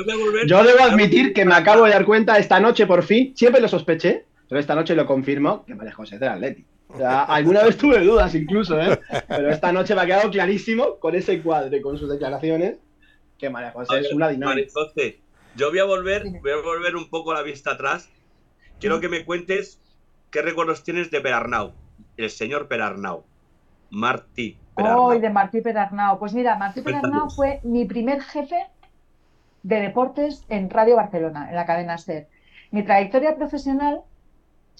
Yo 0.47 0.63
debo 0.63 0.83
admitir 0.83 1.33
que 1.33 1.45
me 1.45 1.53
acabo 1.53 1.83
de 1.85 1.91
dar 1.91 2.05
cuenta 2.05 2.37
esta 2.39 2.59
noche 2.59 2.87
por 2.87 3.03
fin, 3.03 3.33
siempre 3.35 3.61
lo 3.61 3.67
sospeché, 3.67 4.25
pero 4.49 4.59
esta 4.59 4.73
noche 4.73 4.95
lo 4.95 5.05
confirmo, 5.05 5.63
que 5.65 5.75
María 5.75 5.93
José 5.93 6.15
es 6.15 6.21
del 6.21 6.29
Atleti. 6.29 6.65
O 6.87 6.97
sea, 6.97 7.23
alguna 7.23 7.63
vez 7.63 7.77
tuve 7.77 7.99
dudas 7.99 8.33
incluso, 8.33 8.79
¿eh? 8.79 8.99
Pero 9.27 9.51
esta 9.51 9.71
noche 9.71 9.93
me 9.93 10.01
ha 10.01 10.05
quedado 10.05 10.31
clarísimo 10.31 10.97
con 10.99 11.15
ese 11.15 11.41
cuadro 11.41 11.75
y 11.75 11.81
con 11.81 11.97
sus 11.97 12.09
declaraciones 12.09 12.77
que 13.37 13.49
María 13.49 13.71
José 13.71 13.99
es 13.99 14.13
una 14.13 14.29
dinámica. 14.29 14.71
Marijose, 14.75 15.19
yo 15.55 15.69
voy 15.69 15.79
a 15.79 15.85
volver, 15.85 16.23
voy 16.41 16.51
a 16.51 16.61
volver 16.61 16.95
un 16.95 17.09
poco 17.09 17.33
la 17.33 17.41
vista 17.41 17.71
atrás. 17.71 18.09
Quiero 18.79 18.99
que 18.99 19.09
me 19.09 19.25
cuentes 19.25 19.81
qué 20.31 20.41
recuerdos 20.41 20.83
tienes 20.83 21.11
de 21.11 21.21
Perarnau, 21.21 21.73
el 22.17 22.29
señor 22.29 22.67
Perarnau, 22.67 23.23
Martí 23.89 24.57
Perarnau. 24.75 25.03
Hoy 25.03 25.19
de 25.19 25.29
Martí 25.29 25.61
Perarnau. 25.61 26.19
Pues 26.19 26.33
mira, 26.33 26.55
Martí 26.55 26.81
Perarnau 26.81 27.29
fue 27.29 27.59
mi 27.63 27.85
primer 27.85 28.21
jefe 28.21 28.67
de 29.61 29.79
deportes 29.79 30.45
en 30.49 30.69
Radio 30.69 30.95
Barcelona, 30.95 31.49
en 31.49 31.55
la 31.55 31.65
cadena 31.65 31.97
SER. 31.97 32.27
Mi 32.71 32.83
trayectoria 32.83 33.35
profesional 33.35 34.01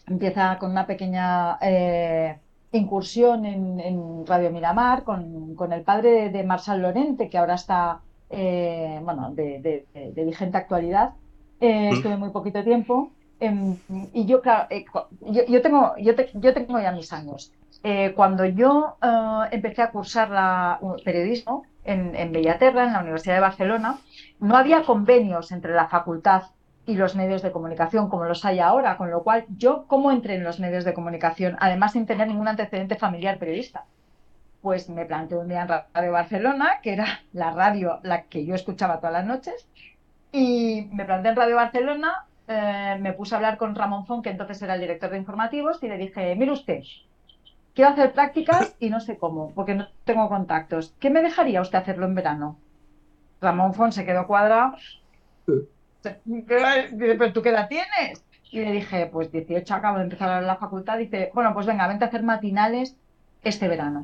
empieza 0.08 0.58
con 0.58 0.72
una 0.72 0.86
pequeña 0.88 1.58
eh, 1.62 2.38
incursión 2.72 3.46
en, 3.46 3.80
en 3.80 4.26
Radio 4.26 4.52
Miramar 4.52 5.04
con, 5.04 5.56
con 5.56 5.72
el 5.72 5.84
padre 5.84 6.12
de, 6.12 6.30
de 6.30 6.44
Marçal 6.44 6.82
Lorente, 6.82 7.30
que 7.30 7.38
ahora 7.38 7.54
está 7.54 8.02
eh, 8.36 9.00
bueno, 9.04 9.32
de, 9.34 9.60
de- 9.62 9.86
de- 9.94 10.12
de 10.14 10.26
vigente 10.26 10.58
actualidad. 10.58 11.12
Eh, 11.60 11.92
Mm. 11.92 11.94
estuve 11.96 12.18
muy 12.18 12.30
poquito 12.32 12.64
tiempo. 12.64 13.12
em, 13.40 13.76
y 14.14 14.26
yo, 14.26 14.42
claro, 14.42 14.68
eh, 14.70 14.86
yo, 15.22 15.42
yo 15.48 15.62
tengo, 15.62 15.94
yo, 15.98 16.16
te- 16.16 16.30
yo 16.34 16.54
tengo 16.54 16.80
ya 16.80 16.92
mis 16.94 17.12
años. 17.12 17.52
Eh, 17.84 18.14
cuando 18.16 18.46
yo 18.46 18.96
empecé 19.52 19.82
a 19.82 19.92
cursar 19.92 20.30
la, 20.30 20.80
periodismo 21.04 21.64
en, 21.84 22.16
en 22.16 22.32
Bellaterra, 22.32 22.86
en 22.86 22.94
la 22.94 23.02
Universidad 23.02 23.36
de 23.36 23.42
Barcelona, 23.42 23.98
no 24.40 24.56
había 24.56 24.84
convenios 24.84 25.52
entre 25.52 25.74
la 25.74 25.88
facultad 25.90 26.44
y 26.86 26.96
los 26.96 27.16
medios 27.16 27.42
de 27.42 27.52
comunicación 27.52 28.10
como 28.10 28.24
los 28.26 28.46
hay 28.46 28.60
ahora, 28.60 28.96
con 28.98 29.10
lo 29.12 29.24
cual 29.24 29.46
yo, 29.50 29.86
¿cómo 29.88 30.12
entré 30.12 30.36
en 30.36 30.44
los 30.46 30.60
medios 30.62 30.86
de 30.86 30.94
comunicación? 30.94 31.58
Además, 31.60 31.92
sin 31.94 32.06
tener 32.06 32.28
ningún 32.28 32.48
antecedente 32.48 32.96
familiar 32.96 33.38
periodista. 33.40 33.86
Pues 34.64 34.88
me 34.88 35.06
planteé 35.06 35.38
un 35.38 35.50
día 35.50 35.64
en 35.64 35.68
Radio 35.68 36.14
Barcelona, 36.14 36.80
que 36.82 36.94
era 36.94 37.20
la 37.34 37.52
radio 37.52 38.00
la 38.02 38.24
que 38.24 38.46
yo 38.46 38.56
escuchaba 38.56 39.00
todas 39.00 39.12
las 39.12 39.26
noches, 39.26 39.68
y 40.32 40.88
me 40.94 41.04
planteé 41.04 41.32
en 41.32 41.36
Radio 41.36 41.58
Barcelona, 41.58 42.26
eh, 42.48 42.98
me 42.98 43.12
puse 43.12 43.36
a 43.36 43.40
hablar 43.40 43.58
con 43.58 43.76
Ramón 43.76 44.06
Fon, 44.06 44.22
que 44.22 44.30
entonces 44.30 44.62
era 44.62 44.76
el 44.76 44.80
director 44.80 45.10
de 45.10 45.18
informativos, 45.18 45.84
y 45.84 45.90
le 45.90 45.98
dije, 45.98 46.34
mire 46.38 46.54
usted, 46.54 46.82
quiero 47.76 47.92
hacer 47.92 48.14
prácticas 48.14 48.78
y 48.80 48.90
no 48.90 49.02
sé 49.02 49.18
cómo, 49.18 49.52
porque 49.54 49.76
no 49.76 49.90
tengo 50.06 50.30
contactos. 50.30 50.96
¿Qué 50.98 51.10
me 51.10 51.22
dejaría 51.22 51.60
usted 51.60 51.80
hacerlo 51.80 52.06
en 52.06 52.16
verano? 52.16 52.58
Ramón 53.42 53.74
Fon 53.74 53.92
se 53.92 54.06
quedó 54.06 54.28
cuadrado. 54.28 54.78
¿pero 55.46 57.34
tú 57.34 57.42
qué 57.42 57.50
edad 57.50 57.68
tienes? 57.68 58.24
Y 58.50 58.62
le 58.62 58.72
dije, 58.72 59.08
pues 59.08 59.30
18, 59.30 59.74
acabo 59.74 59.98
de 59.98 60.06
empezar 60.06 60.42
la 60.42 60.56
facultad. 60.56 60.98
Dice, 60.98 61.32
bueno, 61.34 61.54
pues 61.54 61.66
venga, 61.66 61.86
vente 61.90 62.06
a 62.06 62.08
hacer 62.08 62.24
matinales 62.24 62.96
este 63.44 63.68
verano. 63.68 64.04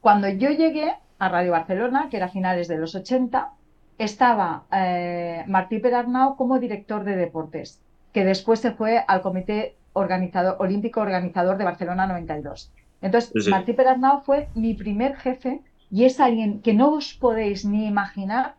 Cuando 0.00 0.28
yo 0.28 0.50
llegué 0.50 0.94
a 1.18 1.28
Radio 1.28 1.52
Barcelona, 1.52 2.08
que 2.10 2.16
era 2.16 2.26
a 2.26 2.30
finales 2.30 2.68
de 2.68 2.78
los 2.78 2.94
80, 2.94 3.52
estaba 3.98 4.66
eh, 4.72 5.44
Martí 5.46 5.78
Perarnau 5.78 6.36
como 6.36 6.58
director 6.58 7.04
de 7.04 7.16
deportes, 7.16 7.82
que 8.12 8.24
después 8.24 8.60
se 8.60 8.72
fue 8.72 9.04
al 9.06 9.20
Comité 9.22 9.76
organizador, 9.92 10.56
Olímpico 10.60 11.00
Organizador 11.00 11.58
de 11.58 11.64
Barcelona 11.64 12.06
92. 12.06 12.72
Entonces, 13.02 13.30
Sí, 13.34 13.40
sí. 13.42 13.50
Martí 13.50 13.72
Perarnau 13.74 14.20
fue 14.22 14.50
mi 14.54 14.74
primer 14.74 15.16
jefe 15.16 15.60
y 15.90 16.04
es 16.04 16.20
alguien 16.20 16.62
que 16.62 16.72
no 16.74 16.92
os 16.94 17.14
podéis 17.14 17.64
ni 17.64 17.86
imaginar 17.86 18.56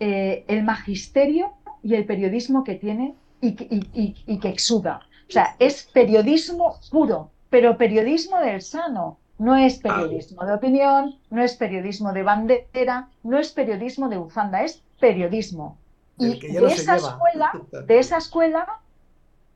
eh, 0.00 0.44
el 0.48 0.64
magisterio 0.64 1.52
y 1.82 1.94
el 1.94 2.06
periodismo 2.06 2.64
que 2.64 2.74
tiene 2.74 3.14
y 3.40 3.54
que, 3.54 3.64
y- 3.70 3.90
y- 3.92 4.22
y 4.26 4.40
que 4.40 4.48
exuda. 4.48 5.02
O 5.28 5.32
sea, 5.32 5.56
es 5.58 5.84
periodismo 5.92 6.80
puro, 6.90 7.34
pero 7.50 7.76
periodismo 7.76 8.38
del 8.40 8.62
sano. 8.62 9.21
No 9.42 9.56
es 9.56 9.80
periodismo 9.80 10.46
de 10.46 10.54
opinión, 10.54 11.16
no 11.30 11.42
es 11.42 11.56
periodismo 11.56 12.12
de 12.12 12.22
bandera, 12.22 13.08
no 13.24 13.40
es 13.40 13.50
periodismo 13.50 14.08
de 14.08 14.16
bufanda, 14.16 14.62
es 14.62 14.84
periodismo. 15.00 15.78
Y 16.16 16.38
de 16.38 16.60
no 16.60 16.68
esa 16.68 16.94
escuela, 16.94 17.50
de 17.88 17.98
esa 17.98 18.18
escuela, 18.18 18.78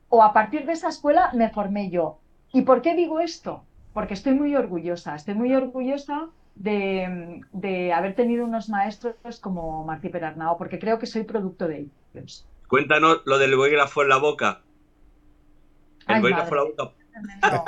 o 0.09 0.21
a 0.21 0.33
partir 0.33 0.65
de 0.65 0.73
esa 0.73 0.89
escuela 0.89 1.31
me 1.33 1.49
formé 1.51 1.89
yo. 1.89 2.19
¿Y 2.51 2.63
por 2.63 2.81
qué 2.81 2.95
digo 2.95 3.21
esto? 3.21 3.63
Porque 3.93 4.15
estoy 4.15 4.33
muy 4.33 4.53
orgullosa, 4.57 5.15
estoy 5.15 5.35
muy 5.35 5.55
orgullosa 5.55 6.27
de, 6.55 7.39
de 7.53 7.93
haber 7.93 8.13
tenido 8.13 8.43
unos 8.43 8.67
maestros 8.67 9.39
como 9.39 9.85
Martí 9.85 10.09
Perarnao, 10.09 10.57
porque 10.57 10.79
creo 10.79 10.99
que 10.99 11.05
soy 11.05 11.23
producto 11.23 11.65
de 11.65 11.87
ellos. 12.13 12.45
Cuéntanos 12.67 13.21
lo 13.23 13.37
del 13.37 13.55
bolígrafo 13.55 14.03
en 14.03 14.09
la 14.09 14.17
boca. 14.17 14.59
El 16.09 16.15
Ay, 16.15 16.21
bolígrafo 16.23 16.55
en 16.55 16.57
la 16.57 16.63
boca. 16.63 16.93
No. 17.41 17.65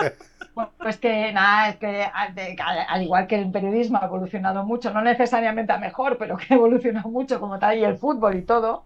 Pues 0.77 0.97
que 0.97 1.31
nada, 1.33 1.69
es 1.69 1.77
que 1.77 2.03
al 2.13 2.33
de- 2.35 2.55
al 2.63 2.77
al 2.87 3.03
igual 3.03 3.27
que 3.27 3.35
el 3.39 3.51
periodismo 3.51 3.99
ha 4.01 4.05
evolucionado 4.05 4.65
mucho, 4.65 4.91
no 4.93 5.01
necesariamente 5.01 5.71
a 5.73 5.77
mejor, 5.77 6.17
pero 6.17 6.37
que 6.37 6.53
ha 6.53 6.57
evolucionado 6.57 7.09
mucho 7.09 7.39
como 7.39 7.59
tal, 7.59 7.77
y 7.77 7.83
el 7.83 7.97
fútbol 7.97 8.35
y 8.37 8.41
todo, 8.43 8.85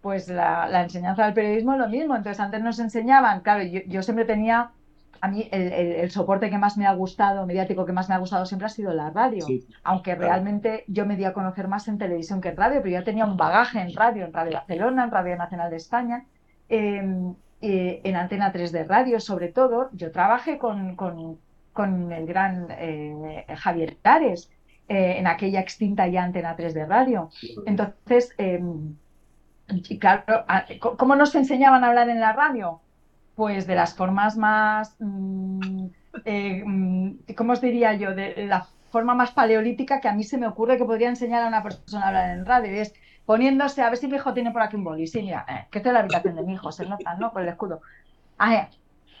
pues 0.00 0.28
la, 0.28 0.68
la 0.68 0.82
enseñanza 0.82 1.24
del 1.24 1.34
periodismo 1.34 1.72
es 1.74 1.78
lo 1.78 1.88
mismo. 1.88 2.14
Entonces, 2.16 2.40
antes 2.40 2.62
nos 2.62 2.78
enseñaban, 2.78 3.40
claro, 3.40 3.62
yo, 3.64 3.80
yo 3.86 4.02
siempre 4.02 4.24
tenía, 4.26 4.70
a 5.20 5.28
mí 5.28 5.48
el, 5.52 5.72
el- 5.72 5.92
el 5.92 6.10
soporte 6.10 6.50
que 6.50 6.58
más 6.58 6.76
me 6.76 6.86
ha 6.86 6.92
gustado, 6.94 7.46
mediático 7.46 7.86
que 7.86 7.92
más 7.92 8.08
me 8.08 8.14
ha 8.14 8.18
gustado 8.18 8.44
siempre 8.46 8.66
ha 8.66 8.68
sido 8.68 8.92
la 8.92 9.10
radio. 9.10 9.42
Sí, 9.46 9.66
Aunque 9.82 10.12
claro. 10.16 10.20
realmente 10.32 10.84
yo 10.88 11.06
me 11.06 11.16
di 11.16 11.24
a 11.24 11.32
conocer 11.32 11.68
más 11.68 11.88
en 11.88 11.96
televisión 11.98 12.40
que 12.42 12.50
en 12.50 12.56
radio, 12.56 12.80
pero 12.82 12.92
ya 12.92 13.04
tenía 13.04 13.24
un 13.24 13.36
bagaje 13.38 13.80
en 13.80 13.94
radio, 13.94 14.24
en 14.26 14.32
Radio 14.32 14.52
Barcelona, 14.54 15.04
en 15.04 15.10
Radio 15.10 15.36
Nacional 15.36 15.70
de 15.70 15.76
España, 15.76 16.24
eh, 16.68 17.32
eh, 17.64 18.00
en 18.04 18.16
Antena 18.16 18.52
3 18.52 18.72
de 18.72 18.84
radio, 18.84 19.20
sobre 19.20 19.48
todo. 19.48 19.88
Yo 19.92 20.10
trabajé 20.12 20.58
con, 20.58 20.96
con- 20.96 21.38
con 21.72 22.12
el 22.12 22.26
gran 22.26 22.68
eh, 22.70 23.44
Javier 23.56 23.96
Tares 24.02 24.50
eh, 24.88 25.16
en 25.18 25.26
aquella 25.26 25.60
extinta 25.60 26.06
ya 26.08 26.22
Antena 26.24 26.54
3 26.56 26.74
de 26.74 26.86
radio. 26.86 27.30
Entonces, 27.66 28.32
eh, 28.38 28.60
y 29.68 29.98
claro, 29.98 30.22
a- 30.48 30.66
co- 30.80 30.96
¿cómo 30.96 31.16
nos 31.16 31.34
enseñaban 31.34 31.84
a 31.84 31.88
hablar 31.88 32.08
en 32.08 32.20
la 32.20 32.32
radio? 32.32 32.80
Pues 33.34 33.66
de 33.66 33.74
las 33.74 33.94
formas 33.96 34.36
más, 34.36 34.96
mm, 35.00 35.86
mm, 36.24 37.10
¿cómo 37.36 37.52
os 37.54 37.60
diría 37.60 37.94
yo? 37.94 38.14
De 38.14 38.46
la 38.46 38.66
forma 38.90 39.14
más 39.14 39.32
paleolítica 39.32 40.00
que 40.00 40.08
a 40.08 40.14
mí 40.14 40.22
se 40.24 40.38
me 40.38 40.46
ocurre 40.46 40.76
que 40.78 40.84
podría 40.84 41.08
enseñar 41.08 41.42
a 41.42 41.48
una 41.48 41.62
persona 41.62 42.04
a 42.04 42.08
hablar 42.08 42.30
en 42.38 42.46
radio. 42.46 42.70
Es 42.80 42.94
poniéndose, 43.26 43.82
a 43.82 43.88
ver 43.90 43.98
si 43.98 44.06
mi 44.08 44.16
hijo 44.16 44.32
tiene 44.34 44.50
por 44.50 44.62
aquí 44.62 44.76
un 44.76 44.84
boli. 44.84 45.06
Sí, 45.06 45.22
mira, 45.22 45.44
eh, 45.48 45.66
que 45.70 45.78
esta 45.78 45.90
es 45.90 45.92
la 45.94 46.00
habitación 46.00 46.36
de 46.36 46.42
mi 46.42 46.54
hijo, 46.54 46.70
se 46.72 46.86
nota, 46.86 47.14
¿no? 47.14 47.32
Con 47.32 47.42
el 47.42 47.48
escudo. 47.48 47.80
A 48.38 48.50
ver, 48.50 48.68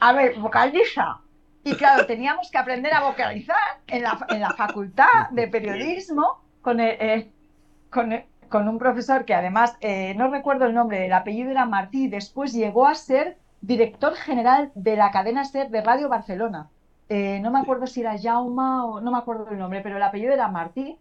a 0.00 0.12
ver, 0.12 0.38
vocaliza. 0.38 1.18
Y 1.64 1.74
claro, 1.76 2.04
teníamos 2.06 2.50
que 2.50 2.58
aprender 2.58 2.92
a 2.92 3.00
vocalizar 3.04 3.56
en 3.86 4.02
la, 4.02 4.18
en 4.28 4.40
la 4.40 4.50
facultad 4.50 5.30
de 5.30 5.48
periodismo 5.54 6.42
con 6.60 6.80
el, 6.80 6.96
eh, 7.00 7.32
con, 7.90 8.12
el- 8.12 8.24
con 8.50 8.68
un 8.68 8.78
profesor 8.78 9.24
que 9.24 9.34
además, 9.34 9.76
eh, 9.80 10.14
no 10.16 10.28
recuerdo 10.30 10.66
el 10.66 10.74
nombre, 10.74 11.06
el 11.06 11.12
apellido 11.12 11.50
era 11.50 11.64
Martí, 11.66 12.08
después 12.08 12.52
llegó 12.52 12.86
a 12.86 12.94
ser 12.94 13.38
director 13.62 14.14
general 14.14 14.70
de 14.74 14.96
la 14.96 15.10
cadena 15.10 15.44
SER 15.44 15.70
de 15.70 15.80
Radio 15.80 16.08
Barcelona. 16.10 16.68
Eh, 17.08 17.40
no 17.40 17.50
me 17.50 17.58
acuerdo 17.60 17.86
si 17.86 18.00
era 18.00 18.16
Jauma 18.20 18.84
o 18.86 19.00
no 19.00 19.10
me 19.10 19.18
acuerdo 19.18 19.48
el 19.50 19.58
nombre, 19.58 19.80
pero 19.80 19.96
el 19.96 20.02
apellido 20.02 20.32
era 20.34 20.48
Martí. 20.48 20.98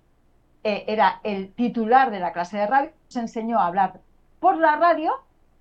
Eh, 0.63 0.85
era 0.87 1.19
el 1.23 1.53
titular 1.53 2.09
de 2.11 2.19
la 2.19 2.31
clase 2.31 2.57
de 2.57 2.67
radio, 2.67 2.91
se 3.07 3.19
enseñó 3.19 3.59
a 3.59 3.67
hablar 3.67 3.99
por 4.39 4.57
la 4.57 4.77
radio 4.77 5.11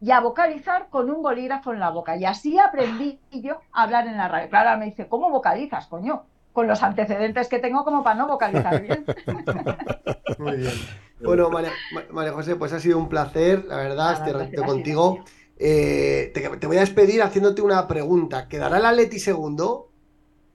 y 0.00 0.10
a 0.12 0.20
vocalizar 0.20 0.88
con 0.90 1.10
un 1.10 1.22
bolígrafo 1.22 1.72
en 1.72 1.80
la 1.80 1.90
boca. 1.90 2.16
Y 2.16 2.24
así 2.24 2.58
aprendí 2.58 3.18
yo 3.32 3.60
a 3.72 3.82
hablar 3.84 4.06
en 4.06 4.16
la 4.16 4.28
radio. 4.28 4.48
Claro, 4.48 4.68
ahora 4.70 4.78
me 4.80 4.86
dice, 4.86 5.08
¿cómo 5.08 5.30
vocalizas, 5.30 5.86
coño? 5.86 6.24
Con 6.52 6.66
los 6.66 6.82
antecedentes 6.82 7.48
que 7.48 7.58
tengo 7.58 7.84
como 7.84 8.02
para 8.04 8.16
no 8.16 8.28
vocalizar 8.28 8.80
bien. 8.82 9.04
Muy 10.38 10.56
bien. 10.56 10.72
Bueno, 11.22 11.50
María, 11.50 11.70
Ma- 11.94 12.02
María 12.10 12.32
José, 12.32 12.56
pues 12.56 12.72
ha 12.72 12.80
sido 12.80 12.98
un 12.98 13.08
placer, 13.08 13.64
la 13.66 13.76
verdad, 13.76 14.14
este 14.14 14.32
ratito 14.32 14.64
contigo. 14.64 15.20
Eh, 15.56 16.32
te, 16.34 16.40
te 16.56 16.66
voy 16.66 16.78
a 16.78 16.80
despedir 16.80 17.22
haciéndote 17.22 17.62
una 17.62 17.86
pregunta. 17.86 18.48
¿Quedará 18.48 18.78
el 18.78 18.86
Atleti 18.86 19.20
segundo? 19.20 19.88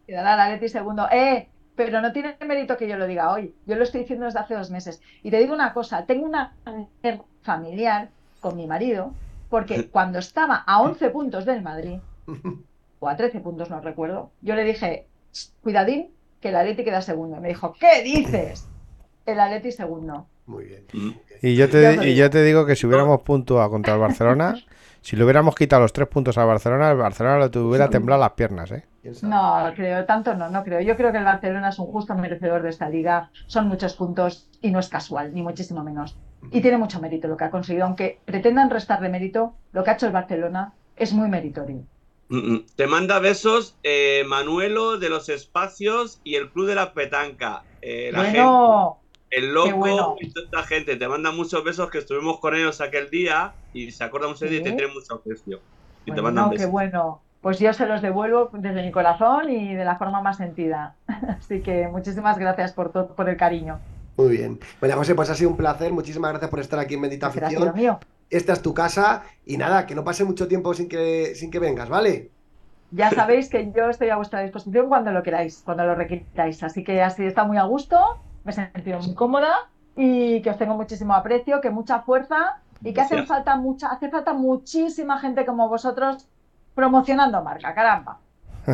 Quedará 0.06 0.36
la 0.36 0.50
Leti 0.50 0.68
segundo. 0.68 1.08
¡Eh! 1.10 1.48
Pero 1.78 2.02
no 2.02 2.12
tiene 2.12 2.36
mérito 2.46 2.76
que 2.76 2.90
yo 2.90 2.98
lo 2.98 3.08
diga 3.08 3.32
hoy. 3.32 3.56
Yo 3.66 3.76
lo 3.78 3.84
estoy 3.84 4.02
diciendo 4.02 4.26
desde 4.26 4.40
hace 4.40 4.56
dos 4.56 4.70
meses. 4.72 5.02
Y 5.24 5.32
te 5.32 5.38
digo 5.38 5.54
una 5.54 5.74
cosa, 5.74 6.06
tengo 6.06 6.26
una 6.26 6.54
familiar 7.44 8.10
con 8.42 8.58
mi 8.58 8.68
marido, 8.68 9.14
porque 9.50 9.88
cuando 9.92 10.20
estaba 10.20 10.56
a 10.68 10.82
11 10.82 11.10
puntos 11.12 11.46
del 11.46 11.62
Madrid, 11.62 12.00
o 13.00 13.08
a 13.08 13.16
13 13.16 13.40
puntos, 13.40 13.70
no 13.70 13.80
recuerdo, 13.80 14.32
yo 14.42 14.56
le 14.56 14.64
dije, 14.66 15.08
"Ch, 15.32 15.52
cuidadín, 15.62 16.10
que 16.42 16.50
el 16.50 16.56
Atleti 16.56 16.84
queda 16.84 17.02
segundo. 17.02 17.38
Y 17.38 17.40
me 17.40 17.48
dijo, 17.50 17.74
¿qué 17.80 18.04
dices? 18.04 18.68
El 19.26 19.40
Atleti 19.40 19.72
segundo. 19.72 20.28
Muy 20.46 20.66
bien. 20.66 20.84
Mm. 20.94 21.12
Y 21.42 21.56
yo 21.56 21.66
Ya 21.66 21.72
te, 21.72 21.94
y 21.94 21.98
digo. 22.00 22.04
yo 22.20 22.30
te 22.30 22.44
digo 22.44 22.66
que 22.66 22.76
si 22.76 22.88
hubiéramos 22.88 23.22
puntuado 23.22 23.70
contra 23.70 23.94
el 23.96 24.00
Barcelona, 24.00 24.56
si 25.02 25.16
le 25.16 25.24
hubiéramos 25.24 25.56
quitado 25.56 25.82
los 25.82 25.94
tres 25.94 26.08
puntos 26.08 26.38
al 26.38 26.48
Barcelona, 26.48 26.92
el 26.92 26.98
Barcelona 26.98 27.40
le 27.40 27.50
tuviera 27.50 27.90
temblado 27.90 28.22
las 28.22 28.32
piernas, 28.32 28.72
¿eh? 28.72 28.84
No, 29.22 29.72
creo, 29.76 30.06
tanto 30.06 30.34
no, 30.36 30.50
no 30.50 30.64
creo. 30.64 30.82
Yo 30.82 30.96
creo 30.96 31.12
que 31.12 31.18
el 31.20 31.24
Barcelona 31.26 31.70
es 31.70 31.80
un 31.80 31.88
justo 31.88 32.16
merecedor 32.16 32.62
de 32.64 32.70
esta 32.70 32.90
liga. 32.90 33.32
Son 33.48 33.68
muchos 33.68 33.96
puntos 33.96 34.50
y 34.62 34.72
no 34.72 34.80
es 34.80 34.90
casual, 34.90 35.34
ni 35.34 35.42
muchísimo 35.42 35.84
menos. 35.84 36.18
Y 36.52 36.62
tiene 36.62 36.78
mucho 36.78 37.00
mérito 37.02 37.28
lo 37.28 37.38
que 37.38 37.46
ha 37.46 37.52
conseguido, 37.52 37.86
aunque 37.86 38.22
pretendan 38.26 38.70
restarle 38.70 39.10
mérito, 39.10 39.56
lo 39.72 39.84
que 39.84 39.90
ha 39.90 39.94
hecho 39.94 40.08
el 40.08 40.14
Barcelona 40.14 40.74
es 40.96 41.14
muy 41.14 41.30
meritorio. 41.30 41.84
Mm, 42.30 42.54
mm. 42.54 42.66
Te 42.76 42.88
manda 42.88 43.20
besos 43.20 43.78
eh, 43.84 44.24
Manuelo 44.28 44.98
de 44.98 45.10
los 45.10 45.30
Espacios 45.30 46.20
y 46.24 46.36
el 46.36 46.52
Club 46.52 46.68
de 46.68 46.76
la 46.76 46.94
Petanca. 46.94 47.66
Eh, 47.82 48.12
la 48.12 48.26
gente, 48.26 48.52
Bueno, 48.52 49.04
el 49.30 49.54
loco 49.54 49.68
qué 49.68 49.74
bueno. 49.74 50.16
y 50.20 50.32
toda 50.32 50.46
esta 50.46 50.64
gente. 50.64 50.96
Te 50.98 51.08
manda 51.08 51.32
muchos 51.32 51.64
besos 51.64 51.90
que 51.90 52.00
estuvimos 52.00 52.40
con 52.40 52.56
ellos 52.56 52.82
aquel 52.82 53.10
día 53.10 53.58
y 53.74 53.92
se 53.92 54.04
acuerda 54.04 54.28
mucho 54.28 54.46
de 54.46 54.52
ti 54.52 54.58
y 54.58 54.64
te 54.64 54.72
Sí. 54.72 54.76
tiene 54.76 54.94
mucho 54.94 55.16
aprecio. 55.16 55.64
Y 56.06 56.14
te 56.14 56.22
mandan 56.22 56.54
qué 56.56 56.66
besos. 56.66 56.72
bueno. 56.72 57.27
Pues 57.48 57.60
yo 57.60 57.72
se 57.72 57.86
los 57.86 58.02
devuelvo 58.02 58.50
desde 58.52 58.84
mi 58.84 58.92
corazón 58.92 59.50
y 59.50 59.74
de 59.74 59.86
la 59.86 59.96
forma 59.96 60.22
más 60.22 60.36
sentida. 60.36 60.96
Así 61.40 61.62
que 61.62 61.88
muchísimas 61.88 62.38
gracias 62.38 62.74
por 62.74 62.92
todo, 62.92 63.16
por 63.16 63.30
el 63.30 63.38
cariño. 63.38 63.80
Muy 64.18 64.36
bien. 64.36 64.60
María 64.82 64.98
José, 64.98 65.16
pues 65.16 65.30
ha 65.30 65.34
sido 65.34 65.52
un 65.52 65.56
placer. 65.56 65.94
Muchísimas 65.94 66.32
gracias 66.32 66.52
por 66.52 66.60
estar 66.60 66.78
aquí 66.78 66.96
en 66.96 67.04
Bendita 67.04 67.30
Gracias, 67.30 67.54
Afición. 67.54 67.74
mío. 67.74 68.00
Esta 68.30 68.52
es 68.52 68.62
tu 68.62 68.74
casa 68.74 69.24
y 69.46 69.56
nada, 69.56 69.86
que 69.86 69.96
no 69.96 70.04
pase 70.04 70.26
mucho 70.26 70.50
tiempo 70.50 70.74
sin 70.74 70.90
que, 70.90 71.36
sin 71.36 71.50
que 71.50 71.60
vengas, 71.60 71.88
¿vale? 71.88 72.32
Ya 72.92 73.12
sabéis 73.12 73.48
que 73.48 73.72
yo 73.72 73.90
estoy 73.90 74.10
a 74.10 74.18
vuestra 74.18 74.42
disposición 74.42 74.90
cuando 74.90 75.14
lo 75.14 75.24
queráis, 75.24 75.62
cuando 75.64 75.86
lo 75.86 75.96
requiráis. 75.96 76.62
Así 76.64 76.84
que 76.84 77.02
así 77.02 77.24
está 77.24 77.46
muy 77.46 77.56
a 77.56 77.64
gusto, 77.64 77.98
me 78.44 78.52
he 78.52 78.56
sentido 78.56 79.00
muy 79.00 79.16
cómoda 79.16 79.70
y 79.96 80.42
que 80.42 80.50
os 80.50 80.58
tengo 80.58 80.76
muchísimo 80.76 81.14
aprecio, 81.14 81.62
que 81.62 81.70
mucha 81.70 82.02
fuerza 82.02 82.60
y 82.84 82.94
que 82.94 83.00
hacen 83.00 83.20
Gracias. 83.20 83.38
falta 83.38 83.56
mucha, 83.56 83.88
hace 83.88 84.10
falta 84.10 84.34
muchísima 84.34 85.18
gente 85.18 85.46
como 85.46 85.70
vosotros 85.70 86.28
promocionando 86.78 87.44
marca, 87.44 87.74
caramba. 87.74 88.20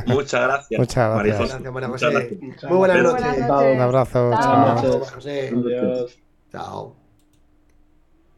Muchas 0.08 0.42
gracias. 0.42 0.78
Muchas 0.78 1.24
gracias. 1.24 1.38
José. 1.38 1.60
Gracias, 1.62 1.90
Muchas. 1.90 2.42
Muchas 2.42 2.70
Muy 2.70 2.78
buenas 2.78 3.02
noches. 3.02 3.22
Buenas 3.22 3.48
noches. 3.48 3.76
Un 3.76 3.82
abrazo. 3.82 4.32
Chao. 4.34 4.82
chao. 4.82 5.06
José. 5.06 5.48
Adiós. 5.48 6.20
Chao. 6.52 6.96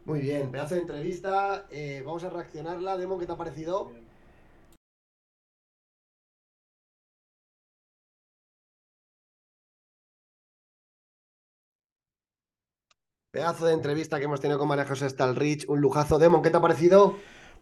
Muy 0.06 0.20
bien, 0.20 0.52
pedazo 0.52 0.76
de 0.76 0.82
entrevista. 0.82 1.66
Eh, 1.72 2.04
vamos 2.06 2.24
a 2.24 2.30
reaccionarla. 2.30 2.96
Demo, 2.96 3.18
¿qué 3.18 3.26
te 3.26 3.32
ha 3.32 3.38
parecido? 3.38 3.92
Pedazo 13.32 13.66
de 13.66 13.74
entrevista 13.74 14.20
que 14.20 14.26
hemos 14.26 14.40
tenido 14.40 14.60
con 14.60 14.68
María 14.68 14.86
José 14.86 15.10
Stalrich. 15.10 15.68
Un 15.68 15.82
lujazo. 15.82 16.20
Demo, 16.20 16.44
¿qué 16.44 16.52
te 16.52 16.58
ha 16.58 16.62
parecido? 16.62 17.16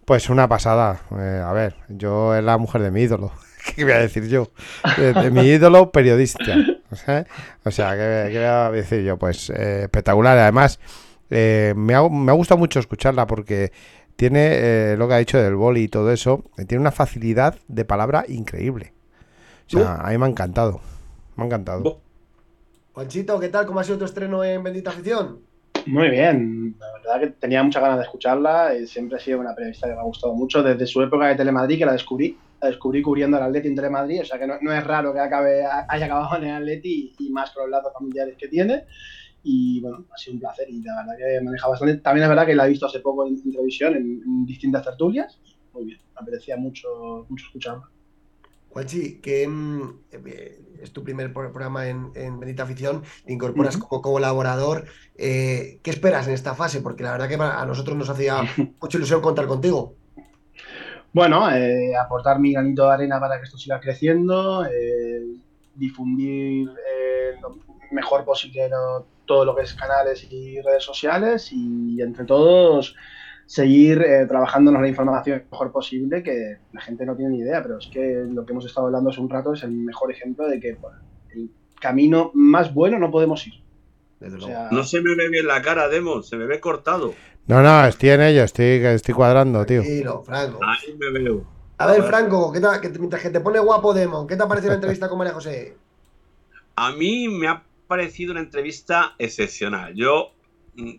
Pues 0.05 0.29
una 0.29 0.47
pasada. 0.47 1.01
Eh, 1.17 1.41
a 1.43 1.51
ver, 1.53 1.75
yo 1.87 2.35
es 2.35 2.43
la 2.43 2.57
mujer 2.57 2.81
de 2.81 2.91
mi 2.91 3.01
ídolo. 3.01 3.31
¿Qué 3.75 3.83
voy 3.83 3.93
a 3.93 3.99
decir 3.99 4.27
yo? 4.27 4.51
De, 4.97 5.13
de 5.13 5.31
mi 5.31 5.41
ídolo 5.41 5.91
periodista. 5.91 6.55
¿sabes? 6.91 7.25
O 7.63 7.71
sea, 7.71 7.91
¿qué, 7.91 8.29
qué 8.31 8.37
voy 8.39 8.47
a 8.47 8.71
decir 8.71 9.03
yo? 9.03 9.17
Pues 9.17 9.49
eh, 9.49 9.83
espectacular. 9.83 10.37
Además, 10.37 10.79
eh, 11.29 11.73
me, 11.75 11.95
ha, 11.95 12.07
me 12.09 12.31
ha 12.31 12.35
gustado 12.35 12.57
mucho 12.59 12.79
escucharla 12.79 13.25
porque 13.27 13.71
tiene 14.15 14.95
lo 14.97 15.07
que 15.07 15.13
ha 15.13 15.17
dicho 15.17 15.41
del 15.41 15.55
boli 15.55 15.83
y 15.83 15.87
todo 15.87 16.11
eso. 16.11 16.43
Tiene 16.67 16.81
una 16.81 16.91
facilidad 16.91 17.57
de 17.67 17.85
palabra 17.85 18.25
increíble. 18.27 18.93
O 19.67 19.79
sea, 19.79 19.95
a 19.95 20.09
mí 20.09 20.17
me 20.17 20.25
ha 20.25 20.29
encantado. 20.29 20.81
Me 21.35 21.43
ha 21.43 21.45
encantado. 21.47 22.01
Juanchito, 22.93 23.39
¿qué 23.39 23.49
tal? 23.49 23.65
¿Cómo 23.65 23.79
ha 23.79 23.83
sido 23.83 23.97
tu 23.97 24.05
estreno 24.05 24.43
en 24.43 24.61
Bendita 24.61 24.91
Afición? 24.91 25.39
Muy 25.85 26.09
bien, 26.09 26.75
la 26.79 26.93
verdad 26.93 27.19
que 27.19 27.35
tenía 27.39 27.61
muchas 27.61 27.81
ganas 27.81 27.97
de 27.97 28.03
escucharla. 28.03 28.75
y 28.75 28.87
siempre 28.87 29.17
ha 29.17 29.21
sido 29.21 29.39
una 29.39 29.53
periodista 29.53 29.87
que 29.87 29.93
me 29.93 29.99
ha 29.99 30.03
gustado 30.03 30.33
mucho 30.33 30.63
desde 30.63 30.85
su 30.85 31.01
época 31.01 31.27
de 31.27 31.35
Telemadrid, 31.35 31.77
que 31.77 31.85
la 31.85 31.93
descubrí. 31.93 32.37
La 32.61 32.69
descubrí 32.69 33.01
cubriendo 33.01 33.37
el 33.37 33.43
Atleti 33.43 33.67
en 33.67 33.75
Telemadrid, 33.75 34.21
o 34.21 34.25
sea 34.25 34.39
que 34.39 34.47
no, 34.47 34.55
no 34.61 34.71
es 34.71 34.83
raro 34.83 35.13
que 35.13 35.19
acabe, 35.19 35.65
haya 35.65 36.05
acabado 36.05 36.37
en 36.37 36.45
el 36.45 36.55
Atleti 36.55 37.13
y, 37.19 37.29
más 37.29 37.51
con 37.51 37.63
los 37.63 37.71
lazos 37.71 37.91
familiares 37.93 38.35
que 38.37 38.47
tiene. 38.47 38.85
Y 39.43 39.81
bueno, 39.81 40.05
ha 40.13 40.17
sido 40.17 40.35
un 40.35 40.39
placer 40.39 40.69
y 40.69 40.81
la 40.81 40.95
verdad 40.95 41.17
que 41.17 41.41
maneja 41.43 41.67
bastante. 41.67 41.97
También 41.97 42.23
es 42.23 42.29
verdad 42.29 42.45
que 42.45 42.55
la 42.55 42.65
he 42.65 42.69
visto 42.69 42.85
hace 42.85 43.01
poco 43.01 43.27
en, 43.27 43.41
televisión, 43.43 43.95
en, 43.95 44.21
en 44.25 44.45
distintas 44.45 44.85
tertulias. 44.85 45.37
Muy 45.73 45.85
bien, 45.85 45.99
me 46.15 46.21
apetecía 46.21 46.55
mucho, 46.55 47.25
mucho 47.27 47.45
escucharla. 47.47 47.89
Juanchi, 48.73 49.21
que 49.21 49.47
mm, 49.47 49.99
eh, 50.11 50.72
es 50.83 50.93
tu 50.93 51.03
primer 51.03 51.33
pro- 51.33 51.51
programa 51.51 51.87
en, 51.87 52.11
en 52.15 52.39
Bendita 52.39 52.63
Afición, 52.63 53.03
te 53.25 53.33
incorporas 53.33 53.77
como 53.77 54.01
colaborador. 54.01 54.85
Eh, 55.15 55.79
¿qué 55.83 55.91
esperas 55.91 56.27
en 56.27 56.33
esta 56.33 56.55
fase? 56.55 56.81
Porque 56.81 57.03
la 57.03 57.11
verdad 57.11 57.27
que 57.29 57.35
a 57.35 57.65
nosotros 57.65 57.97
nos 57.97 58.09
hacía 58.09 58.41
mucha 58.81 58.97
ilusión 58.97 59.21
contar 59.21 59.47
contigo. 59.47 59.95
Bueno, 61.13 61.49
eh, 61.51 61.95
aportar 61.95 62.39
mi 62.39 62.53
granito 62.53 62.87
de 62.87 62.93
arena 62.93 63.19
para 63.19 63.37
que 63.37 63.43
esto 63.45 63.57
siga 63.57 63.79
creciendo, 63.79 64.65
eh, 64.65 65.21
difundir 65.75 66.69
lo 67.41 67.57
mejor 67.91 68.25
posible 68.25 68.69
todo 69.25 69.45
lo 69.45 69.55
que 69.55 69.63
es 69.63 69.73
canales 69.73 70.25
y 70.29 70.59
redes 70.61 70.83
sociales 70.83 71.49
y 71.51 72.01
entre 72.01 72.25
todos 72.25 72.95
seguir 73.45 74.01
eh, 74.01 74.25
trabajándonos 74.27 74.81
la 74.81 74.87
información 74.87 75.39
lo 75.39 75.51
mejor 75.51 75.71
posible, 75.71 76.23
que 76.23 76.57
la 76.71 76.81
gente 76.81 77.05
no 77.05 77.15
tiene 77.15 77.31
ni 77.31 77.39
idea, 77.39 77.61
pero 77.61 77.77
es 77.77 77.87
que 77.87 78.25
lo 78.29 78.45
que 78.45 78.51
hemos 78.53 78.65
estado 78.65 78.87
hablando 78.87 79.09
hace 79.09 79.19
un 79.21 79.29
rato 79.29 79.53
es 79.53 79.63
el 79.63 79.71
mejor 79.71 80.11
ejemplo 80.11 80.47
de 80.47 80.59
que 80.59 80.73
bueno, 80.73 80.97
el 81.35 81.49
camino 81.79 82.31
más 82.33 82.73
bueno 82.73 82.97
no 82.99 83.11
podemos 83.11 83.45
ir. 83.47 83.53
desde 84.19 84.35
O 84.35 84.39
luego. 84.39 84.53
sea, 84.53 84.69
No 84.71 84.83
se 84.83 85.01
me 85.01 85.15
ve 85.15 85.29
bien 85.29 85.45
la 85.47 85.61
cara, 85.61 85.87
Demon, 85.89 86.23
se 86.23 86.37
me 86.37 86.45
ve 86.45 86.59
cortado. 86.59 87.13
No, 87.47 87.61
no, 87.61 87.85
estoy 87.85 88.09
en 88.09 88.21
ello, 88.21 88.43
estoy, 88.43 88.65
estoy 88.85 89.13
cuadrando, 89.13 89.65
tío. 89.65 89.81
Tranquilo, 89.81 90.23
Franco. 90.23 90.59
Ahí 90.65 90.95
me 90.97 91.11
veo. 91.19 91.43
A 91.77 91.87
ver, 91.87 92.03
Franco, 92.03 92.51
¿qué 92.53 92.61
tal? 92.61 92.79
Que 92.79 92.87
te- 92.89 92.99
mientras 92.99 93.21
que 93.21 93.29
te 93.29 93.41
pone 93.41 93.59
guapo 93.59 93.93
Demon, 93.93 94.25
¿qué 94.27 94.37
te 94.37 94.43
ha 94.43 94.47
parecido 94.47 94.69
la 94.69 94.75
entrevista 94.75 95.09
con 95.09 95.17
María 95.17 95.33
José? 95.33 95.75
A 96.77 96.91
mí 96.93 97.27
me 97.27 97.47
ha 97.49 97.63
parecido 97.87 98.31
una 98.31 98.39
entrevista 98.41 99.13
excepcional. 99.19 99.93
Yo, 99.93 100.31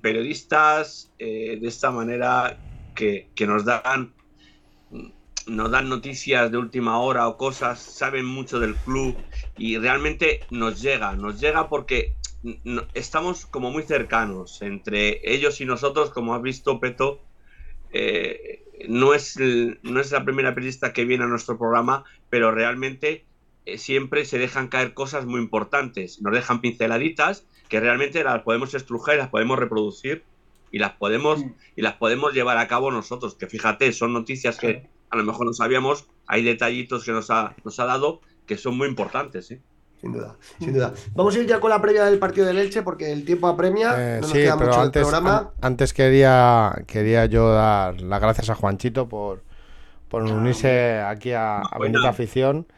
periodistas 0.03 1.15
eh, 1.19 1.59
de 1.61 1.69
esta 1.69 1.91
manera 1.91 2.59
que, 2.95 3.31
que 3.35 3.47
nos 3.47 3.65
dan 3.65 4.15
mm, 4.91 5.09
nos 5.47 5.71
dan 5.71 5.89
noticias 5.89 6.51
de 6.51 6.59
última 6.59 6.99
hora 7.01 7.29
o 7.29 7.37
cosas, 7.37 7.83
saben 7.97 8.25
mucho 8.27 8.61
del 8.61 8.81
club 8.83 9.23
y 9.57 9.77
realmente 9.79 10.47
nos 10.51 10.81
llega, 10.81 11.17
nos 11.17 11.41
llega 11.41 11.69
porque 11.69 12.17
mm, 12.43 12.79
estamos 12.95 13.47
como 13.47 13.71
muy 13.71 13.83
cercanos 13.85 14.63
entre 14.63 15.21
ellos 15.25 15.61
y 15.61 15.67
nosotros, 15.67 16.11
como 16.11 16.35
has 16.35 16.43
visto, 16.43 16.81
Peto. 16.81 17.23
eh, 17.91 18.61
no, 18.89 19.15
es, 19.15 19.37
el- 19.37 19.79
no 19.83 20.01
es 20.01 20.11
la 20.13 20.25
primera 20.25 20.55
periodista 20.55 20.93
que 20.93 21.05
viene 21.05 21.25
a 21.25 21.27
nuestro 21.29 21.59
programa, 21.59 22.05
pero 22.29 22.51
realmente 22.51 23.29
eh, 23.65 23.79
siempre 23.79 24.25
se 24.25 24.39
dejan 24.39 24.69
caer 24.69 24.95
cosas 24.95 25.27
muy 25.27 25.41
importantes. 25.41 26.21
Nos 26.21 26.35
dejan 26.35 26.61
pinceladitas 26.61 27.49
que 27.75 27.81
realmente 27.81 28.23
las 28.23 28.43
podemos 28.43 28.73
estrujar 28.73 29.17
y 29.17 29.19
las 29.19 29.31
podemos 29.31 29.59
reproducir 29.59 30.23
y 30.71 30.79
las 30.79 30.93
podemos, 30.93 31.41
y 31.75 31.83
las 31.83 31.95
podemos 31.95 32.33
llevar 32.33 32.57
a 32.59 32.69
cabo 32.69 32.93
nosotros. 32.93 33.35
Que 33.35 33.49
fíjate, 33.49 33.93
son 33.93 34.13
noticias 34.13 34.59
que 34.59 34.87
a 35.11 35.17
lo 35.17 35.25
mejor 35.25 35.45
no 35.47 35.53
sabíamos, 35.53 36.07
hay 36.29 36.45
detallitos 36.45 37.05
que 37.05 37.11
nos 37.11 37.33
ha, 37.33 37.57
nos 37.65 37.81
ha 37.81 37.85
dado 37.87 38.21
que 38.47 38.57
son 38.57 38.77
muy 38.77 38.87
importantes. 38.87 39.51
¿eh? 39.51 39.61
Sin 40.01 40.13
duda, 40.13 40.37
sin 40.61 40.73
duda. 40.73 40.95
Vamos 41.17 41.35
a 41.35 41.41
ir 41.41 41.47
ya 41.49 41.59
con 41.59 41.71
la 41.71 41.83
previa 41.83 42.05
del 42.05 42.21
partido 42.21 42.47
del 42.47 42.59
Elche 42.61 42.83
porque 42.83 43.11
el 43.11 43.25
tiempo 43.25 43.49
apremia. 43.49 43.95
Eh, 43.99 44.15
no 44.17 44.21
nos 44.21 44.31
sí, 44.31 44.39
queda 44.39 44.57
pero 44.57 44.69
mucho 44.71 44.81
antes, 44.83 45.03
programa. 45.03 45.37
an- 45.39 45.49
antes 45.63 45.93
quería, 45.93 46.81
quería 46.87 47.27
yo 47.27 47.53
dar 47.53 48.01
las 48.01 48.21
gracias 48.21 48.51
a 48.51 48.55
Juanchito 48.55 49.09
por, 49.09 49.43
por 50.09 50.23
unirse 50.23 51.01
aquí 51.01 51.33
a, 51.33 51.59
a. 51.59 51.79
Bendita 51.81 52.09
Afición. 52.11 52.69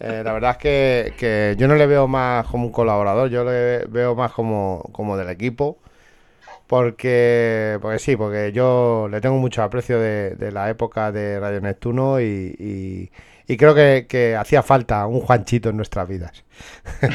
Eh, 0.00 0.22
la 0.24 0.32
verdad 0.32 0.52
es 0.52 0.56
que, 0.58 1.14
que 1.18 1.56
yo 1.58 1.66
no 1.68 1.74
le 1.74 1.86
veo 1.86 2.06
más 2.06 2.46
como 2.46 2.66
un 2.66 2.72
colaborador, 2.72 3.30
yo 3.30 3.44
le 3.44 3.84
veo 3.86 4.14
más 4.14 4.32
como, 4.32 4.88
como 4.92 5.16
del 5.16 5.28
equipo. 5.30 5.78
Porque, 6.66 7.78
porque 7.80 7.98
sí, 7.98 8.16
porque 8.16 8.52
yo 8.52 9.08
le 9.10 9.20
tengo 9.20 9.36
mucho 9.38 9.62
aprecio 9.62 9.98
de, 10.00 10.52
la 10.52 10.68
época 10.70 11.12
de 11.12 11.40
Radio 11.40 11.60
Neptuno 11.62 12.20
y- 12.20 13.10
y 13.48 13.56
creo 13.56 13.74
que, 13.74 14.06
que 14.08 14.36
hacía 14.36 14.62
falta 14.62 15.06
un 15.06 15.20
Juanchito 15.20 15.70
en 15.70 15.76
nuestras 15.76 16.06
vidas. 16.08 16.44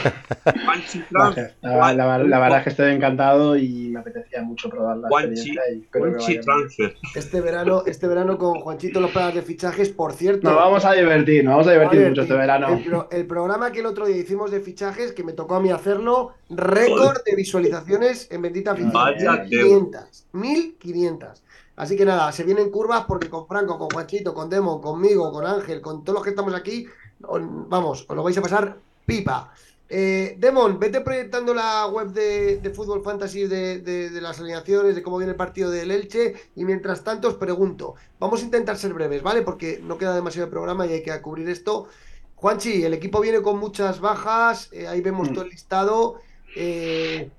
La, 1.61 1.93
la- 1.93 2.39
verdad 2.39 2.59
es 2.59 2.63
que 2.63 2.69
estoy 2.71 2.91
encantado 2.93 3.55
y 3.57 3.89
me 3.89 3.99
apetecía 3.99 4.41
mucho 4.41 4.69
probar 4.69 4.97
la 4.97 5.09
Juanchi, 5.09 5.53
Juanchi. 5.91 6.39
Transfer. 6.39 6.95
Este 7.15 7.41
verano, 7.41 7.83
este 7.85 8.07
verano 8.07 8.37
con 8.37 8.59
Juanchito 8.61 8.99
los 8.99 9.11
planes 9.11 9.35
de 9.35 9.41
fichajes, 9.41 9.89
por 9.89 10.13
cierto. 10.13 10.47
Nos 10.49 10.57
vamos 10.57 10.85
a 10.85 10.93
divertir, 10.93 11.43
nos 11.43 11.53
vamos 11.53 11.67
a 11.67 11.71
divertir 11.73 11.99
Vale, 11.99 12.09
mucho 12.09 12.21
este 12.21 12.33
verano. 12.33 12.67
El, 12.77 12.83
pro- 12.83 13.07
el 13.11 13.25
programa 13.25 13.71
que 13.71 13.79
el 13.81 13.85
otro 13.85 14.05
día 14.05 14.17
hicimos 14.17 14.51
de 14.51 14.59
fichajes, 14.61 15.11
que 15.11 15.23
me 15.23 15.33
tocó 15.33 15.55
a 15.55 15.59
mí 15.61 15.71
hacerlo, 15.71 16.33
récord 16.49 17.17
de 17.25 17.35
visualizaciones 17.35 18.27
en 18.31 18.41
Bendita. 18.41 18.73
Vaya 18.73 19.43
1500. 19.43 20.25
1500. 20.33 21.43
Así 21.75 21.95
que 21.95 22.05
nada, 22.05 22.31
se 22.31 22.43
vienen 22.43 22.69
curvas 22.69 23.05
porque 23.07 23.29
con 23.29 23.47
Franco, 23.47 23.77
con 23.79 23.89
Juanchito, 23.89 24.33
con 24.33 24.49
Demon, 24.49 24.79
conmigo, 24.81 25.31
con 25.31 25.45
Ángel, 25.45 25.81
con 25.81 26.03
todos 26.03 26.15
los 26.17 26.23
que 26.23 26.29
estamos 26.29 26.53
aquí, 26.53 26.85
vamos, 27.19 28.05
os 28.07 28.15
lo 28.15 28.21
vais 28.23 28.37
a 28.37 28.41
pasar 28.41 28.77
pipa. 29.05 29.51
Eh, 29.89 30.35
Demon, 30.39 30.79
vete 30.79 31.01
proyectando 31.01 31.53
la 31.53 31.85
web 31.87 32.07
de, 32.13 32.57
de 32.57 32.69
Fútbol 32.71 33.03
Fantasy 33.03 33.47
de, 33.47 33.79
de- 33.79 34.09
de 34.09 34.21
las 34.21 34.39
alineaciones, 34.39 34.95
de 34.95 35.03
cómo 35.03 35.17
viene 35.17 35.31
el 35.31 35.37
partido 35.37 35.69
del 35.69 35.91
Elche. 35.91 36.33
Y 36.55 36.63
mientras 36.65 37.03
tanto, 37.03 37.27
os 37.27 37.35
pregunto, 37.35 37.95
vamos 38.19 38.41
a 38.41 38.45
intentar 38.45 38.77
ser 38.77 38.93
breves, 38.93 39.21
¿vale? 39.21 39.41
Porque 39.43 39.79
no 39.83 39.97
queda 39.97 40.15
demasiado 40.15 40.47
de 40.47 40.51
programa 40.51 40.85
y 40.87 40.93
hay 40.93 41.03
que 41.03 41.19
cubrir 41.21 41.47
esto. 41.49 41.87
Juanchi, 42.35 42.83
el 42.83 42.93
equipo 42.93 43.19
viene 43.19 43.41
con 43.41 43.57
muchas 43.59 43.99
bajas, 43.99 44.69
eh, 44.73 44.87
ahí 44.87 45.01
vemos 45.01 45.29
Mm. 45.29 45.33
todo 45.33 45.43
el 45.43 45.49
listado. 45.51 46.15
eh, 46.55 47.31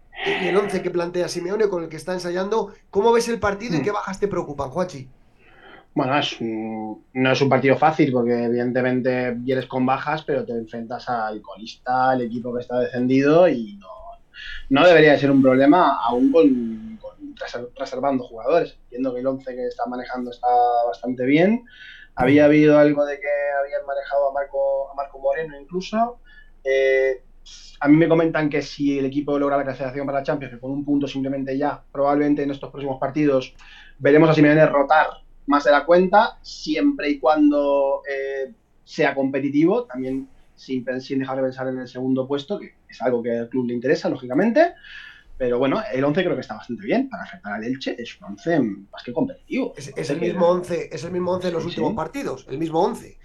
y 0.43 0.47
el 0.49 0.57
11 0.57 0.83
que 0.83 0.91
plantea 0.91 1.29
Simeone 1.29 1.69
con 1.69 1.83
el 1.85 1.89
que 1.89 1.97
está 1.97 2.13
ensayando. 2.13 2.73
¿Cómo 2.91 3.13
ves 3.13 3.29
el 3.29 3.39
partido 3.41 3.77
y 3.77 3.83
qué 3.83 3.91
bajas 3.91 4.19
te 4.21 4.29
preocupan, 4.29 4.71
Juanchi? 4.71 5.09
Bueno, 5.95 6.19
es 6.19 6.41
un- 6.41 7.05
no 7.13 7.33
es 7.33 7.41
un 7.41 7.49
partido 7.49 7.77
fácil 7.77 8.11
porque 8.13 8.45
evidentemente 8.45 9.33
vienes 9.37 9.67
con 9.67 9.87
bajas, 9.87 10.25
pero 10.25 10.45
te 10.45 10.53
enfrentas 10.53 11.09
al 11.09 11.41
colista, 11.41 12.11
al 12.11 12.23
equipo 12.23 12.53
que 12.55 12.61
está 12.63 12.81
descendido 12.81 13.47
y 13.49 13.77
no, 13.77 13.87
no 14.71 14.87
debería 14.87 15.13
de 15.13 15.19
ser 15.19 15.31
un 15.31 15.41
problema 15.43 15.99
aún 16.05 16.33
con, 16.33 16.99
con 17.01 17.35
reser- 17.37 17.71
reservando 17.79 18.25
jugadores. 18.25 18.77
Entiendo 18.85 19.15
que 19.15 19.21
el 19.21 19.27
11 19.27 19.55
que 19.55 19.67
está 19.69 19.87
manejando 19.87 20.31
está 20.33 20.49
bastante 20.87 21.25
bien. 21.27 21.65
Había 22.17 22.45
habido 22.47 22.79
algo 22.79 23.05
de 23.05 23.19
que 23.21 23.27
habían 23.61 23.85
manejado 23.87 24.31
a 24.31 24.33
Marco, 24.33 24.91
a 24.91 24.95
Marco 24.95 25.19
Moreno 25.19 25.59
incluso. 25.61 26.19
Eh, 26.65 27.23
a 27.81 27.89
mí 27.89 27.97
me 27.97 28.09
comentan 28.09 28.49
que 28.49 28.63
si 28.63 28.99
el 28.99 29.05
equipo 29.05 29.39
logra 29.39 29.57
la 29.57 29.65
clasificación 29.65 30.07
para 30.07 30.19
la 30.21 30.25
Champions, 30.25 30.55
que 30.55 30.61
con 30.61 30.71
un 30.71 30.85
punto 30.85 31.07
simplemente 31.07 31.57
ya, 31.59 31.83
probablemente 31.93 32.43
en 32.43 32.51
estos 32.51 32.71
próximos 32.71 32.99
partidos 32.99 33.55
veremos 33.99 34.31
a 34.31 34.35
Simeone 34.35 34.65
rotar 34.67 35.07
más 35.47 35.65
de 35.65 35.71
la 35.71 35.85
cuenta, 35.85 36.39
siempre 36.43 37.11
y 37.11 37.19
cuando 37.19 38.03
eh, 38.09 38.53
sea 38.85 39.15
competitivo, 39.15 39.85
también 39.85 40.29
sin, 40.55 40.85
dejar 40.85 41.37
de 41.37 41.43
pensar 41.43 41.69
en 41.69 41.79
el 41.79 41.89
segundo 41.89 42.27
puesto, 42.27 42.59
que 42.59 42.75
es 42.89 43.03
algo 43.03 43.23
que 43.23 43.33
al 43.37 43.49
club 43.49 43.67
le 43.67 43.75
interesa, 43.75 44.09
lógicamente. 44.09 44.75
Pero 45.37 45.59
bueno, 45.59 45.83
el 45.93 46.05
11 46.05 46.23
creo 46.23 46.35
que 46.37 46.43
está 46.43 46.55
bastante 46.55 46.87
bien 46.87 47.09
para 47.09 47.25
enfrentar 47.25 47.55
al 47.55 47.65
Elche, 47.65 48.01
es 48.01 48.17
un 48.21 48.29
11 48.29 48.61
más 48.61 49.03
que 49.05 49.13
competitivo. 49.13 49.75
Es, 49.77 49.93
es 49.95 50.11
el 50.11 50.21
mismo 50.21 50.47
11, 50.47 50.91
es 50.93 51.05
el 51.05 51.11
mismo 51.11 51.33
11 51.33 51.49
en 51.49 51.55
los 51.55 51.63
Sí, 51.65 51.69
últimos 51.71 51.91
sí. 51.91 51.97
partidos, 51.97 52.47
el 52.49 52.59
mismo 52.59 52.81
11. 52.81 53.19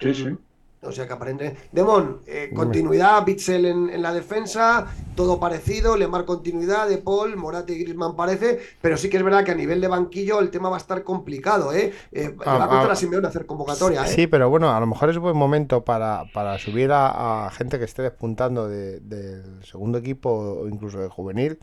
Sí, 0.00 0.14
sí. 0.14 0.36
O 0.84 0.90
sea 0.90 1.06
que 1.06 1.12
aparente. 1.12 1.56
Demon, 1.70 2.22
eh, 2.26 2.52
continuidad, 2.52 3.24
Bitzel 3.24 3.66
en, 3.66 3.88
en 3.88 4.02
la 4.02 4.12
defensa, 4.12 4.88
todo 5.14 5.38
parecido, 5.38 5.96
Lemar 5.96 6.24
continuidad, 6.24 6.88
De 6.88 6.98
Paul, 6.98 7.36
Morate 7.36 7.72
y 7.74 7.78
Griezmann 7.84 8.16
parece, 8.16 8.58
pero 8.80 8.96
sí 8.96 9.08
que 9.08 9.16
es 9.18 9.22
verdad 9.22 9.44
que 9.44 9.52
a 9.52 9.54
nivel 9.54 9.80
de 9.80 9.86
banquillo 9.88 10.40
el 10.40 10.50
tema 10.50 10.70
va 10.70 10.76
a 10.76 10.80
estar 10.80 11.04
complicado, 11.04 11.72
¿eh? 11.72 11.92
Eh, 12.10 12.34
le 12.50 12.58
va 12.58 12.64
a 12.64 12.68
Ah, 12.68 12.68
costar 12.68 12.90
ah, 12.90 12.92
a 12.92 12.96
Simeone 12.96 13.28
hacer 13.28 13.46
convocatoria, 13.46 14.10
¿eh? 14.10 14.16
Sí, 14.16 14.26
pero 14.26 14.50
bueno, 14.50 14.74
a 14.74 14.80
lo 14.80 14.86
mejor 14.86 15.10
es 15.10 15.18
buen 15.18 15.36
momento 15.36 15.84
para, 15.84 16.24
para 16.32 16.58
subir 16.58 16.90
a, 16.92 17.46
a 17.46 17.50
gente 17.50 17.78
que 17.78 17.84
esté 17.84 18.02
despuntando 18.02 18.68
de- 18.68 19.00
del 19.00 19.64
segundo 19.64 19.98
equipo 19.98 20.30
o 20.30 20.68
incluso 20.68 20.98
de 21.00 21.08
juvenil. 21.08 21.58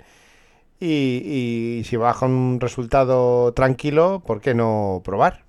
Y, 0.80 1.80
y 1.82 1.84
si 1.86 1.98
con 1.98 2.32
un 2.32 2.60
resultado 2.62 3.54
tranquilo, 3.54 4.24
¿por 4.26 4.42
qué 4.42 4.54
no 4.56 5.02
probar? 5.06 5.46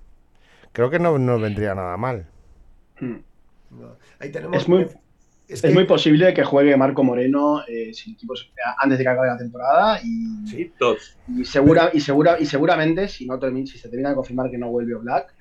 Creo 0.73 0.89
que 0.91 0.99
no 0.99 1.17
nos 1.19 1.41
vendría 1.41 1.75
nada 1.75 1.97
mal. 1.97 2.27
Mm. 3.01 3.23
Ahí 4.19 4.31
tenemos. 4.31 4.57
Es 4.57 4.67
muy, 4.67 4.81
es 4.83 4.93
es 5.47 5.61
que- 5.61 5.69
muy 5.73 5.85
posible 5.85 6.33
que 6.33 6.43
juegue 6.43 6.75
Marco 6.77 7.03
Moreno 7.03 7.61
eh, 7.67 7.93
si 7.93 8.09
el 8.11 8.15
equipo 8.15 8.35
se- 8.35 8.47
antes 8.79 8.97
de 8.97 9.03
que 9.03 9.09
acabe 9.09 9.27
la 9.27 9.37
temporada 9.37 9.99
y, 10.03 10.47
Sí. 10.47 10.71
Dos. 10.79 11.17
y 11.27 11.43
segura 11.45 11.89
y 11.93 11.99
segura 11.99 12.37
y 12.39 12.45
seguramente 12.45 13.07
si 13.07 13.25
no 13.25 13.39
termi- 13.39 13.65
si 13.67 13.77
se 13.77 13.89
termina 13.89 14.09
de 14.09 14.15
confirmar 14.15 14.49
que 14.49 14.57
no 14.57 14.69
vuelve 14.69 14.95
Black 14.95 15.33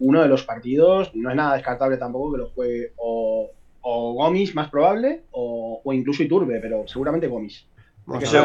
uno 0.00 0.20
de 0.22 0.28
los 0.28 0.44
partidos 0.44 1.14
no 1.14 1.30
es 1.30 1.36
nada 1.36 1.54
descartable 1.54 1.96
tampoco 1.96 2.32
que 2.32 2.38
lo 2.38 2.50
juegue 2.50 2.92
o, 2.96 3.50
o 3.80 4.12
Gomis 4.12 4.54
más 4.54 4.68
probable 4.68 5.22
o, 5.30 5.80
o 5.82 5.92
incluso 5.94 6.22
Iturbe 6.22 6.60
pero 6.60 6.86
seguramente 6.86 7.28
Gomis 7.28 7.66
Vamos 8.10 8.32
a 8.34 8.38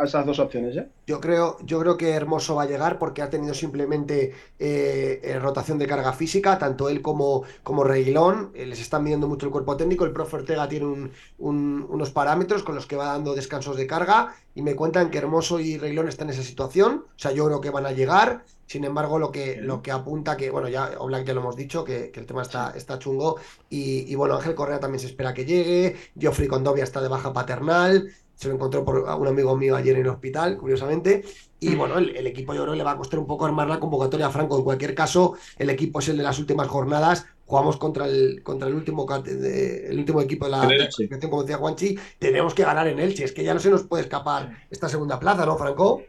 a 0.00 0.04
esas 0.04 0.24
dos 0.26 0.38
opciones 0.38 0.76
¿eh? 0.76 0.88
Yo 1.06 1.20
creo, 1.20 1.56
yo 1.64 1.80
creo 1.80 1.96
que 1.96 2.10
Hermoso 2.10 2.54
va 2.54 2.62
a 2.62 2.66
llegar 2.66 2.98
porque 3.00 3.22
ha 3.22 3.30
tenido 3.30 3.54
simplemente 3.54 4.32
eh, 4.58 5.20
eh, 5.24 5.38
rotación 5.40 5.78
de 5.78 5.88
carga 5.88 6.12
física, 6.12 6.58
tanto 6.58 6.88
él 6.88 7.02
como, 7.02 7.42
como 7.64 7.82
Reguilón. 7.82 8.52
eh, 8.54 8.66
les 8.66 8.80
están 8.80 9.02
midiendo 9.02 9.26
mucho 9.26 9.46
el 9.46 9.52
cuerpo 9.52 9.76
técnico. 9.76 10.04
El 10.04 10.12
profe 10.12 10.36
Ortega 10.36 10.68
tiene 10.68 10.86
un- 10.86 11.10
un- 11.38 11.86
unos 11.90 12.10
parámetros 12.12 12.62
con 12.62 12.76
los 12.76 12.86
que 12.86 12.94
va 12.96 13.06
dando 13.06 13.34
descansos 13.34 13.76
de 13.76 13.86
carga 13.88 14.34
y 14.54 14.62
me 14.62 14.76
cuentan 14.76 15.10
que 15.10 15.18
Hermoso 15.18 15.58
y 15.58 15.76
Reguilón 15.78 16.08
están 16.08 16.28
en 16.28 16.34
esa 16.34 16.44
situación. 16.44 17.06
O 17.08 17.18
sea, 17.18 17.32
yo 17.32 17.46
creo 17.46 17.60
que 17.60 17.70
van 17.70 17.86
a 17.86 17.92
llegar. 17.92 18.44
Sin 18.66 18.84
embargo, 18.84 19.18
lo 19.18 19.32
que, 19.32 19.56
lo 19.60 19.82
que 19.82 19.90
apunta 19.90 20.36
que, 20.36 20.50
bueno, 20.50 20.68
ya 20.68 20.92
Oblak 20.98 21.24
ya 21.26 21.34
lo 21.34 21.40
hemos 21.40 21.56
dicho, 21.56 21.82
que, 21.84 22.12
que 22.12 22.20
el 22.20 22.26
tema 22.26 22.42
está, 22.42 22.70
está 22.76 22.98
chungo. 23.00 23.36
Y, 23.68 24.10
y 24.10 24.14
bueno, 24.14 24.36
Ángel 24.36 24.54
Correa 24.54 24.78
también 24.78 25.00
se 25.00 25.06
espera 25.08 25.34
que 25.34 25.44
llegue. 25.44 25.96
Geoffrey 26.16 26.46
Condovia 26.48 26.84
está 26.84 27.00
de 27.00 27.08
baja 27.08 27.32
paternal. 27.32 28.08
Se 28.40 28.48
lo 28.48 28.54
encontró 28.54 28.86
por 28.86 29.00
un 29.00 29.28
amigo 29.28 29.54
mío 29.54 29.76
ayer 29.76 29.96
en 29.96 30.00
el 30.00 30.08
hospital, 30.08 30.56
curiosamente. 30.56 31.22
Y 31.60 31.74
bueno, 31.74 31.98
el, 31.98 32.16
el 32.16 32.26
equipo 32.26 32.54
yo 32.54 32.62
creo 32.62 32.72
que 32.72 32.78
le 32.78 32.84
va 32.84 32.92
a 32.92 32.96
costar 32.96 33.20
un 33.20 33.26
poco 33.26 33.44
armar 33.44 33.68
la 33.68 33.78
convocatoria 33.78 34.28
a 34.28 34.30
Franco. 34.30 34.56
En 34.56 34.64
cualquier 34.64 34.94
caso, 34.94 35.34
el 35.58 35.68
equipo 35.68 35.98
es 35.98 36.08
el 36.08 36.16
de 36.16 36.22
las 36.22 36.38
últimas 36.38 36.66
jornadas. 36.66 37.26
Jugamos 37.44 37.76
contra 37.76 38.06
el, 38.06 38.42
contra 38.42 38.66
el, 38.66 38.74
último, 38.74 39.06
el 39.26 39.98
último 39.98 40.22
equipo 40.22 40.46
de 40.46 40.52
la, 40.52 40.66
clasificación, 40.66 41.30
como 41.30 41.42
decía 41.42 41.58
Juanchi. 41.58 41.98
Tenemos 42.18 42.54
que 42.54 42.62
ganar 42.64 42.88
en 42.88 42.98
Elche. 42.98 43.24
Es 43.24 43.32
que 43.32 43.44
ya 43.44 43.52
no 43.52 43.60
se 43.60 43.68
nos 43.68 43.82
puede 43.82 44.04
escapar 44.04 44.66
esta 44.70 44.88
segunda 44.88 45.20
plaza, 45.20 45.44
¿no, 45.44 45.58
Franco? 45.58 46.02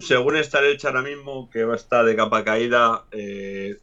Según 0.00 0.38
está 0.38 0.58
el 0.58 0.72
Elche 0.72 0.88
ahora 0.88 1.02
mismo, 1.02 1.48
que 1.50 1.62
va 1.62 1.74
a 1.74 1.76
estar 1.76 2.04
de 2.04 2.16
capa 2.16 2.42
caída, 2.42 3.04
eh, 3.12 3.76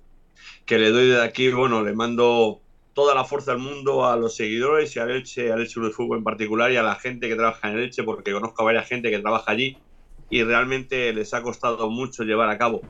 que 0.66 0.78
le 0.78 0.92
doy 0.92 1.08
de 1.08 1.24
aquí, 1.24 1.50
bueno, 1.54 1.86
le 1.86 1.94
mando 1.94 2.60
toda 2.98 3.14
la 3.14 3.24
fuerza 3.26 3.52
del 3.52 3.62
mundo 3.62 4.08
a 4.08 4.18
los 4.18 4.36
seguidores 4.36 4.96
y 4.96 5.00
al 5.00 5.12
Elche, 5.12 5.52
al 5.52 5.62
Elche 5.62 5.80
de 5.80 5.92
Fútbol 5.92 6.18
en 6.18 6.24
particular 6.24 6.72
y 6.72 6.78
a 6.78 6.82
la 6.82 6.96
gente 6.96 7.30
que 7.30 7.36
trabaja 7.36 7.70
en 7.70 7.78
el 7.78 7.84
Elche, 7.84 8.02
porque 8.02 8.32
conozco 8.32 8.64
a 8.64 8.66
varias 8.66 8.88
gente 8.88 9.12
que 9.12 9.20
trabaja 9.20 9.52
allí 9.52 9.84
y 10.32 10.42
realmente 10.42 11.14
les 11.14 11.32
ha 11.36 11.44
costado 11.44 11.92
mucho 11.92 12.24
llevar 12.24 12.50
a 12.50 12.58
cabo. 12.58 12.82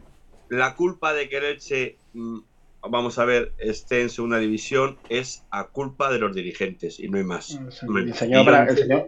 La 0.48 0.76
culpa 0.76 1.14
de 1.14 1.28
que 1.28 1.38
el 1.40 1.44
Elche, 1.44 2.00
mm, 2.14 2.38
vamos 2.90 3.20
a 3.20 3.26
ver, 3.26 3.54
esté 3.58 4.02
en 4.02 4.10
segunda 4.10 4.38
división 4.38 4.98
es 5.10 5.46
a 5.52 5.68
culpa 5.68 6.10
de 6.10 6.20
los 6.20 6.34
dirigentes 6.34 7.02
y 7.02 7.10
no 7.10 7.18
hay 7.18 7.26
más. 7.26 7.60
El 7.60 7.70
señor- 8.14 8.46
más. 8.46 8.70
el 8.70 8.78
señor 8.78 9.08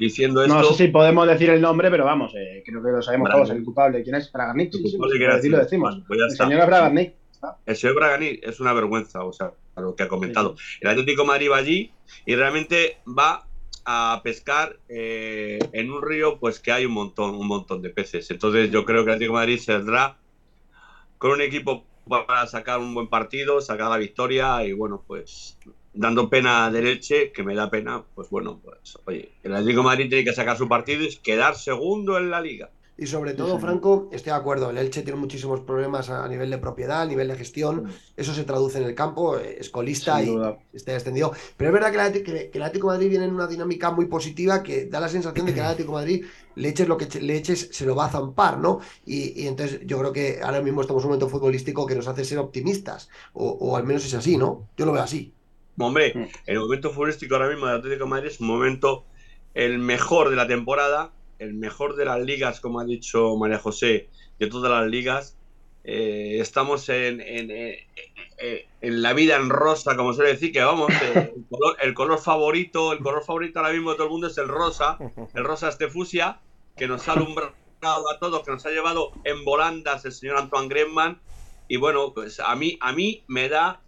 Diciendo 0.00 0.42
esto, 0.42 0.52
No 0.52 0.64
sé 0.64 0.74
si 0.74 0.88
podemos 0.88 1.28
decir 1.28 1.48
el 1.50 1.60
nombre, 1.60 1.92
pero 1.92 2.04
vamos, 2.04 2.34
eh, 2.34 2.64
creo 2.66 2.82
que 2.82 2.90
lo 2.90 3.02
sabemos 3.02 3.26
Bragarnik. 3.26 3.46
todos, 3.46 3.56
el 3.56 3.64
culpable. 3.64 4.02
¿Quién 4.02 4.16
es? 4.16 4.32
Bragarnik. 4.32 4.72
Sí, 4.72 4.78
sí, 4.82 4.98
sí, 4.98 5.18
decir, 5.18 5.56
decimos. 5.56 5.90
bueno, 5.90 6.04
pues 6.08 6.20
el 6.28 6.30
señor 6.36 6.66
Bragarnik. 6.66 7.22
El 7.66 7.76
señor 7.76 7.96
Bragani 7.96 8.38
es 8.42 8.60
una 8.60 8.72
vergüenza, 8.72 9.24
o 9.24 9.32
sea, 9.32 9.52
lo 9.80 9.96
que 9.96 10.02
ha 10.02 10.08
comentado. 10.08 10.56
El 10.80 10.88
Atlético 10.88 11.22
de 11.22 11.28
Madrid 11.28 11.50
va 11.50 11.56
allí 11.56 11.92
y 12.26 12.34
realmente 12.34 12.98
va 13.06 13.46
a 13.84 14.20
pescar 14.22 14.78
eh, 14.88 15.58
en 15.72 15.90
un 15.90 16.02
río, 16.02 16.38
pues 16.38 16.60
que 16.60 16.72
hay 16.72 16.86
un 16.86 16.92
montón, 16.92 17.34
un 17.34 17.46
montón 17.46 17.82
de 17.82 17.90
peces. 17.90 18.30
Entonces 18.30 18.70
yo 18.70 18.84
creo 18.84 19.04
que 19.04 19.10
el 19.10 19.14
Atlético 19.14 19.38
de 19.38 19.40
Madrid 19.40 19.58
saldrá 19.58 20.18
con 21.18 21.32
un 21.32 21.40
equipo 21.40 21.84
para 22.08 22.46
sacar 22.46 22.78
un 22.78 22.94
buen 22.94 23.08
partido, 23.08 23.60
sacar 23.60 23.90
la 23.90 23.96
victoria 23.96 24.64
y 24.64 24.72
bueno, 24.72 25.02
pues 25.06 25.58
dando 25.94 26.28
pena 26.28 26.70
de 26.70 26.82
leche, 26.82 27.32
que 27.32 27.42
me 27.42 27.54
da 27.54 27.70
pena, 27.70 28.04
pues 28.14 28.30
bueno, 28.30 28.60
pues 28.62 28.98
oye, 29.04 29.32
el 29.42 29.54
Atlético 29.54 29.80
de 29.80 29.84
Madrid 29.84 30.08
tiene 30.08 30.24
que 30.24 30.32
sacar 30.32 30.56
su 30.56 30.68
partido 30.68 31.04
y 31.04 31.16
quedar 31.16 31.56
segundo 31.56 32.18
en 32.18 32.30
la 32.30 32.40
liga. 32.40 32.70
Y 32.96 33.06
sobre 33.06 33.32
todo. 33.34 33.58
Franco, 33.58 34.08
estoy 34.12 34.30
de 34.32 34.36
acuerdo, 34.38 34.70
el 34.70 34.78
Elche 34.78 35.02
tiene 35.02 35.18
muchísimos 35.18 35.60
problemas 35.60 36.10
a 36.10 36.28
nivel 36.28 36.50
de 36.50 36.58
propiedad, 36.58 37.02
a 37.02 37.06
nivel 37.06 37.28
de 37.28 37.36
gestión, 37.36 37.84
eso 38.16 38.34
se 38.34 38.44
traduce 38.44 38.78
en 38.78 38.84
el 38.84 38.94
campo, 38.94 39.38
eh, 39.38 39.56
es 39.60 39.70
colista 39.70 40.22
y 40.22 40.28
está 40.72 40.92
extendido. 40.94 41.32
Pero 41.56 41.70
es 41.70 41.74
verdad 41.74 41.90
que 41.90 41.96
el, 41.96 42.02
Atleti- 42.02 42.22
que- 42.24 42.50
que 42.50 42.58
el 42.58 42.62
Atlético 42.64 42.90
de 42.92 42.96
Madrid 42.98 43.10
viene 43.10 43.24
en 43.24 43.34
una 43.34 43.46
dinámica 43.46 43.90
muy 43.90 44.06
positiva 44.06 44.62
que 44.62 44.86
da 44.86 45.00
la 45.00 45.08
sensación 45.08 45.46
de 45.46 45.54
que 45.54 45.60
el 45.60 45.66
Atlético 45.66 45.92
de 45.98 46.04
Madrid 46.04 46.24
le 46.54 46.68
eches 46.68 46.86
lo 46.88 46.96
que 46.98 47.06
le 47.20 47.36
eches, 47.36 47.70
se 47.72 47.86
lo 47.86 47.94
va 47.96 48.06
a 48.06 48.10
zampar, 48.10 48.58
¿no? 48.58 48.80
Y, 49.04 49.42
y 49.42 49.46
entonces 49.48 49.80
yo 49.84 49.98
creo 49.98 50.12
que 50.12 50.40
ahora 50.42 50.60
mismo 50.60 50.80
estamos 50.82 51.02
en 51.02 51.06
un 51.06 51.10
momento 51.12 51.28
futbolístico 51.28 51.86
que 51.86 51.94
nos 51.94 52.06
hace 52.08 52.24
ser 52.24 52.38
optimistas, 52.38 53.08
o, 53.32 53.48
o 53.50 53.76
al 53.76 53.84
menos 53.84 54.04
es 54.04 54.14
así, 54.14 54.36
¿no? 54.36 54.68
Yo 54.76 54.86
lo 54.86 54.92
veo 54.92 55.02
así. 55.02 55.34
Hombre, 55.78 56.12
Mm. 56.14 56.24
el 56.46 56.60
momento 56.60 56.90
futbolístico 56.90 57.34
ahora 57.34 57.48
mismo 57.48 57.66
del 57.66 57.76
Atlético 57.78 58.04
de 58.04 58.10
Madrid 58.10 58.28
es 58.28 58.40
un 58.40 58.46
momento 58.48 59.06
el 59.54 59.78
mejor 59.78 60.30
de 60.30 60.36
la 60.36 60.46
temporada, 60.46 61.12
el 61.42 61.54
mejor 61.54 61.96
de 61.96 62.04
las 62.04 62.20
ligas, 62.20 62.60
como 62.60 62.80
ha 62.80 62.84
dicho 62.84 63.36
María 63.36 63.58
José, 63.58 64.08
de 64.38 64.46
todas 64.46 64.70
las 64.70 64.88
ligas. 64.90 65.36
Eh, 65.84 66.38
estamos 66.40 66.88
en, 66.88 67.20
en, 67.20 67.50
en- 67.50 67.76
en- 68.38 68.60
en 68.80 69.02
la 69.02 69.12
vida 69.12 69.36
en 69.36 69.48
rosa, 69.50 69.96
como 69.96 70.12
suele 70.12 70.32
decir, 70.32 70.52
que 70.52 70.62
vamos, 70.62 70.90
eh, 70.90 71.32
el, 71.36 71.44
color, 71.50 71.76
el 71.80 71.94
color 71.94 72.18
favorito, 72.20 72.92
el 72.92 72.98
color 73.00 73.24
favorito 73.24 73.58
ahora 73.60 73.72
mismo 73.72 73.90
de 73.90 73.96
todo 73.96 74.06
el 74.06 74.12
mundo 74.12 74.26
es 74.28 74.38
el 74.38 74.48
rosa, 74.48 74.96
el 75.34 75.44
rosa 75.44 75.68
este 75.68 75.88
fusia, 75.88 76.40
que 76.76 76.86
nos 76.88 77.08
ha 77.08 77.12
alumbrado 77.12 77.52
a 77.82 78.18
todos, 78.20 78.44
que 78.44 78.50
nos 78.52 78.64
ha 78.66 78.70
llevado 78.70 79.10
en 79.24 79.44
volandas 79.44 80.04
el 80.04 80.12
señor 80.12 80.38
Antoine 80.38 80.68
Griezmann. 80.68 81.20
Y 81.68 81.76
bueno, 81.78 82.12
pues 82.14 82.38
a 82.40 82.54
mí, 82.56 82.78
a 82.80 82.92
mí 82.92 83.24
me 83.28 83.48
da 83.48 83.80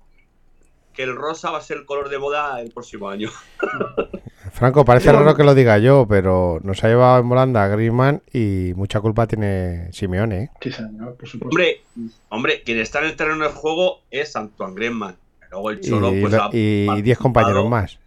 que 0.95 1.03
el 1.05 1.15
rosa 1.15 1.51
va 1.51 1.59
a 1.59 1.63
ser 1.63 1.79
el 1.79 1.87
color 1.87 2.09
de 2.09 2.19
moda 2.19 2.61
el 2.61 2.71
próximo 2.73 3.09
año. 3.09 3.31
Franco, 4.55 4.85
parece 4.85 5.07
Yo- 5.07 5.15
raro 5.19 5.35
que 5.35 5.43
lo 5.43 5.53
diga 5.55 5.79
yo, 5.79 6.07
pero 6.09 6.61
nos 6.63 6.83
ha 6.85 6.89
llevado 6.89 7.19
en 7.21 7.29
volanda 7.29 7.65
a 7.65 7.69
Griezmann 7.69 8.23
y 8.33 8.73
mucha 8.77 9.01
culpa 9.01 9.27
tiene 9.27 9.93
Simeone. 9.93 10.43
¿eh? 10.45 10.51
Sí, 10.61 10.71
señor, 10.71 11.17
por 11.17 11.29
supuesto. 11.29 11.49
Hombre, 11.49 11.83
hombre, 12.29 12.63
quien 12.65 12.79
está 12.79 13.01
en 13.01 13.07
el 13.07 13.17
terreno 13.17 13.45
de 13.45 13.51
juego 13.51 14.03
es 14.13 14.37
Antoine 14.37 14.75
Griezmann. 14.77 15.17
Luego 15.51 15.71
el 15.73 15.79
Y 15.79 15.83
Cholo, 15.83 16.11
pues 16.11 16.33
lo- 16.33 16.43
ha 16.45 16.51
y 16.53 16.87
participado 16.87 17.03
10 17.03 17.19
compañeros 17.19 17.69
más. 17.69 17.99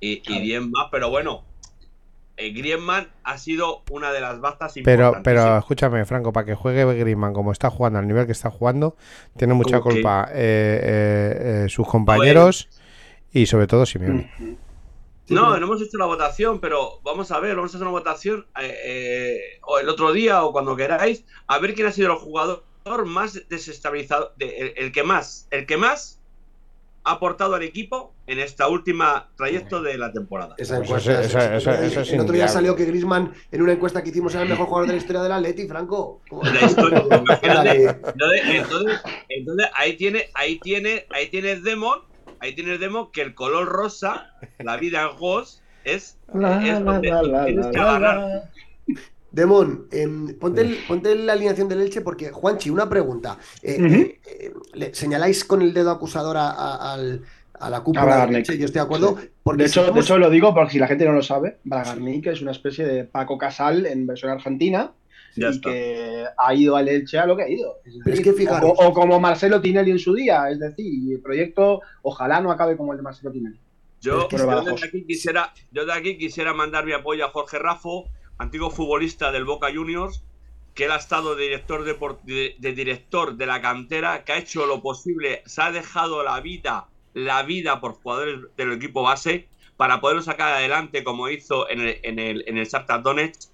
Y, 0.00 0.22
y 0.26 0.40
10 0.40 0.62
más, 0.62 0.86
pero 0.90 1.10
bueno, 1.10 1.42
eh, 2.38 2.50
Griezmann 2.52 3.08
ha 3.24 3.36
sido 3.36 3.82
una 3.90 4.10
de 4.10 4.20
las 4.22 4.40
bajas 4.40 4.72
Pero, 4.82 5.08
importantes. 5.08 5.22
pero 5.24 5.58
escúchame, 5.58 6.04
Franco, 6.06 6.32
para 6.32 6.46
que 6.46 6.54
juegue 6.54 6.84
Griezmann 6.94 7.34
como 7.34 7.52
está 7.52 7.68
jugando, 7.68 7.98
al 7.98 8.06
nivel 8.08 8.24
que 8.24 8.32
está 8.32 8.50
jugando, 8.50 8.96
tiene 9.36 9.52
mucha 9.52 9.80
culpa 9.80 10.28
eh, 10.32 10.80
eh, 10.82 11.62
eh, 11.64 11.68
sus 11.68 11.86
compañeros 11.86 12.70
y 13.32 13.44
sobre 13.44 13.66
todo 13.66 13.84
Simeone. 13.84 14.30
No, 15.34 15.58
no 15.58 15.66
hemos 15.66 15.82
hecho 15.82 15.98
la 15.98 16.06
votación, 16.06 16.60
pero 16.60 17.00
vamos 17.02 17.30
a 17.30 17.40
ver, 17.40 17.56
vamos 17.56 17.72
a 17.74 17.76
hacer 17.76 17.86
una 17.86 17.98
votación 17.98 18.46
eh, 18.60 18.74
eh, 18.84 19.40
o 19.62 19.78
el 19.78 19.88
otro 19.88 20.12
día 20.12 20.42
o 20.44 20.52
cuando 20.52 20.76
queráis, 20.76 21.24
a 21.46 21.58
ver 21.58 21.74
quién 21.74 21.86
ha 21.86 21.92
sido 21.92 22.12
el 22.12 22.18
jugador 22.18 22.64
más 23.04 23.40
desestabilizado, 23.48 24.32
de- 24.36 24.56
el, 24.58 24.72
el 24.76 24.92
que 24.92 25.02
más, 25.02 25.46
el 25.50 25.66
que 25.66 25.76
más 25.76 26.20
ha 27.04 27.12
aportado 27.12 27.54
al 27.54 27.62
equipo 27.62 28.12
en 28.26 28.38
esta 28.38 28.68
última 28.68 29.30
trayecto 29.36 29.80
de 29.82 29.96
la 29.96 30.12
temporada. 30.12 30.54
Esa 30.58 30.76
Pues 30.76 30.88
encuesta. 30.88 31.12
eso- 31.22 31.38
es- 31.38 31.44
eso- 31.44 31.70
eso- 31.70 31.82
eso 31.82 32.00
es 32.02 32.12
el 32.12 32.20
otro 32.20 32.34
día 32.34 32.48
salió 32.48 32.76
que 32.76 32.84
Grisman, 32.84 33.32
en 33.50 33.62
una 33.62 33.72
encuesta 33.72 34.02
que 34.02 34.10
hicimos, 34.10 34.34
era 34.34 34.42
el 34.42 34.48
mejor 34.50 34.66
jugador 34.66 34.88
de 34.88 34.94
la 34.94 34.98
historia 34.98 35.22
del 35.22 35.32
Atleti, 35.32 35.66
Franco. 35.66 36.20
¿Cómo- 36.28 36.42
La 36.42 36.60
historia. 36.66 36.98
Entonces, 37.42 38.42
entonces, 38.46 39.00
entonces, 39.28 39.66
ahí 39.74 39.96
tiene, 39.96 40.28
ahí 40.34 40.58
tiene, 40.60 41.06
ahí 41.10 41.28
tienes 41.28 41.62
Demon, 41.62 42.00
ahí 42.40 42.54
tienes 42.54 42.80
Demon 42.80 43.10
que 43.12 43.22
el 43.22 43.34
color 43.34 43.68
rosa, 43.68 44.32
la 44.58 44.76
vida 44.76 45.08
en 45.10 45.16
Ghost, 45.18 45.60
es, 45.84 46.16
La, 46.34 46.62
es 46.66 46.74
la, 46.74 46.80
donde 46.92 47.08
la, 47.10 47.22
la, 47.22 47.44
tienes 47.46 47.64
la, 47.66 47.70
que 47.72 47.78
la, 47.78 47.88
agarrar. 47.96 48.16
la. 48.18 48.50
Demon, 49.30 49.86
em, 49.92 50.34
ponte, 50.38 50.62
el- 50.62 50.78
ponte 50.88 51.14
la 51.14 51.34
alineación 51.34 51.68
del 51.68 51.82
Elche 51.82 52.00
porque, 52.00 52.30
Juanchi, 52.30 52.70
una 52.70 52.88
pregunta. 52.88 53.36
Eh, 53.62 53.76
eh, 53.78 54.20
eh, 54.26 54.52
le 54.72 54.94
señaláis 54.94 55.44
con 55.44 55.60
el 55.60 55.74
dedo 55.74 55.90
acusador 55.90 56.36
a, 56.38 56.50
a- 56.50 56.94
al- 56.94 57.22
a 57.60 57.68
la 57.70 57.80
cúpula 57.82 58.26
del. 58.26 58.36
Elche, 58.36 58.56
yo 58.56 58.64
estoy 58.64 58.80
de 58.80 58.84
acuerdo. 58.84 59.18
Porque 59.42 59.64
De 59.64 59.68
si 59.68 59.78
hecho, 59.80 59.92
de 59.92 60.00
hecho, 60.00 60.16
lo 60.18 60.30
digo 60.30 60.54
porque 60.54 60.72
si 60.72 60.78
la 60.78 60.86
gente 60.86 61.04
no 61.04 61.12
lo 61.12 61.22
sabe, 61.22 61.58
Bragarnik 61.64 62.26
es 62.28 62.40
una 62.40 62.52
especie 62.52 62.86
de 62.86 63.04
Paco 63.04 63.36
Casal 63.36 63.84
en 63.86 64.06
versión 64.06 64.30
argentina 64.30 64.92
Ya 65.36 65.48
y 65.48 65.50
está. 65.50 65.70
que 65.70 66.24
ha 66.36 66.54
ido 66.54 66.76
al 66.76 66.88
Elche 66.88 67.18
a 67.18 67.26
lo 67.26 67.36
que 67.36 67.42
ha 67.44 67.48
ido. 67.48 67.76
Es 67.84 67.94
Pero 68.04 68.14
es 68.16 68.18
decir, 68.18 68.24
que 68.24 68.32
fijaros- 68.32 68.72
o, 68.76 68.86
o 68.88 68.92
como 68.92 69.20
Marcelo 69.20 69.60
Tinelli 69.60 69.90
en 69.92 69.98
su 69.98 70.14
día, 70.14 70.48
es 70.50 70.58
decir, 70.58 71.12
el 71.14 71.20
proyecto 71.20 71.80
ojalá 72.02 72.40
no 72.40 72.50
acabe 72.50 72.76
como 72.76 72.92
el 72.92 72.98
de 72.98 73.02
Marcelo 73.02 73.30
Tinelli. 73.32 73.58
Yo, 74.00 74.22
Es 74.22 74.24
que 74.28 74.36
yo 74.36 74.58
es- 74.60 74.64
desde 74.64 74.86
aquí 74.86 75.04
quisiera, 75.06 75.52
yo 75.72 75.84
de 75.84 75.92
aquí 75.92 76.18
quisiera 76.18 76.54
mandar 76.54 76.84
mi 76.86 76.92
apoyo 76.92 77.24
a 77.24 77.30
Jorge 77.30 77.58
Rafo, 77.58 78.08
antiguo 78.38 78.70
futbolista 78.70 79.32
del 79.32 79.44
Boca 79.44 79.68
Juniors, 79.74 80.24
que 80.74 80.84
él 80.84 80.92
ha 80.92 80.96
estado 80.96 81.34
de 81.34 81.42
director 81.44 81.84
de, 81.84 82.54
de 82.58 82.72
director 82.72 83.36
de 83.36 83.46
la 83.46 83.60
cantera, 83.60 84.24
que 84.24 84.32
ha 84.32 84.38
hecho 84.38 84.64
lo 84.66 84.80
posible, 84.80 85.42
se 85.46 85.60
ha 85.62 85.72
dejado 85.72 86.22
la 86.22 86.40
vida, 86.40 86.86
la 87.14 87.42
vida 87.42 87.80
por 87.80 87.94
jugadores 87.94 88.38
del 88.56 88.72
equipo 88.74 89.02
base 89.02 89.48
para 89.76 90.00
poderlo 90.00 90.22
sacar 90.22 90.52
adelante 90.52 91.02
como 91.02 91.28
hizo 91.28 91.68
en 91.68 91.80
el, 91.80 91.98
en 92.04 92.18
el, 92.20 92.44
en 92.46 92.58
el 92.58 92.66
Shakhtar 92.66 93.02
Donetsk, 93.02 93.50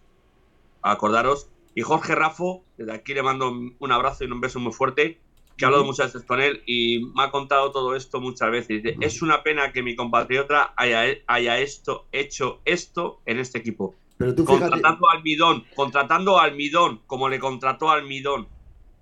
acordaros. 0.83 1.49
Y 1.75 1.83
Jorge 1.83 2.15
Rafo, 2.15 2.65
desde 2.77 2.93
aquí 2.93 3.15
le 3.15 3.23
mando 3.23 3.53
un 3.79 3.93
abrazo 3.93 4.25
y 4.25 4.31
un 4.31 4.41
beso 4.41 4.61
muy 4.61 4.73
fuerte, 4.73 5.19
que 5.57 5.65
he 5.65 5.67
hablado 5.67 5.85
muchas 5.85 6.13
veces 6.13 6.27
con 6.27 6.41
él 6.41 6.63
y 6.67 7.05
me 7.15 7.25
ha 7.25 7.31
contado 7.31 7.71
todo 7.71 7.95
esto 7.95 8.21
muchas 8.21 8.51
veces. 8.51 8.83
Dice, 8.83 8.97
Es 9.01 9.23
una 9.23 9.43
pena 9.43 9.73
que 9.73 9.83
mi 9.83 9.95
compatriota 9.97 10.73
haya, 10.77 11.05
haya 11.27 11.59
esto, 11.59 12.07
hecho 12.13 12.61
esto 12.65 13.21
en 13.27 13.39
este 13.39 13.59
equipo. 13.59 13.95
Pero 14.17 14.35
tú 14.35 14.45
fíjate. 14.45 14.71
Contratando 14.71 15.09
a 15.09 15.13
Almidón, 15.15 15.65
contratando 15.75 16.39
a 16.39 16.45
Almidón, 16.45 17.01
como 17.07 17.29
le 17.29 17.39
contrató 17.39 17.91
a 17.91 17.95
Almidón, 17.95 18.49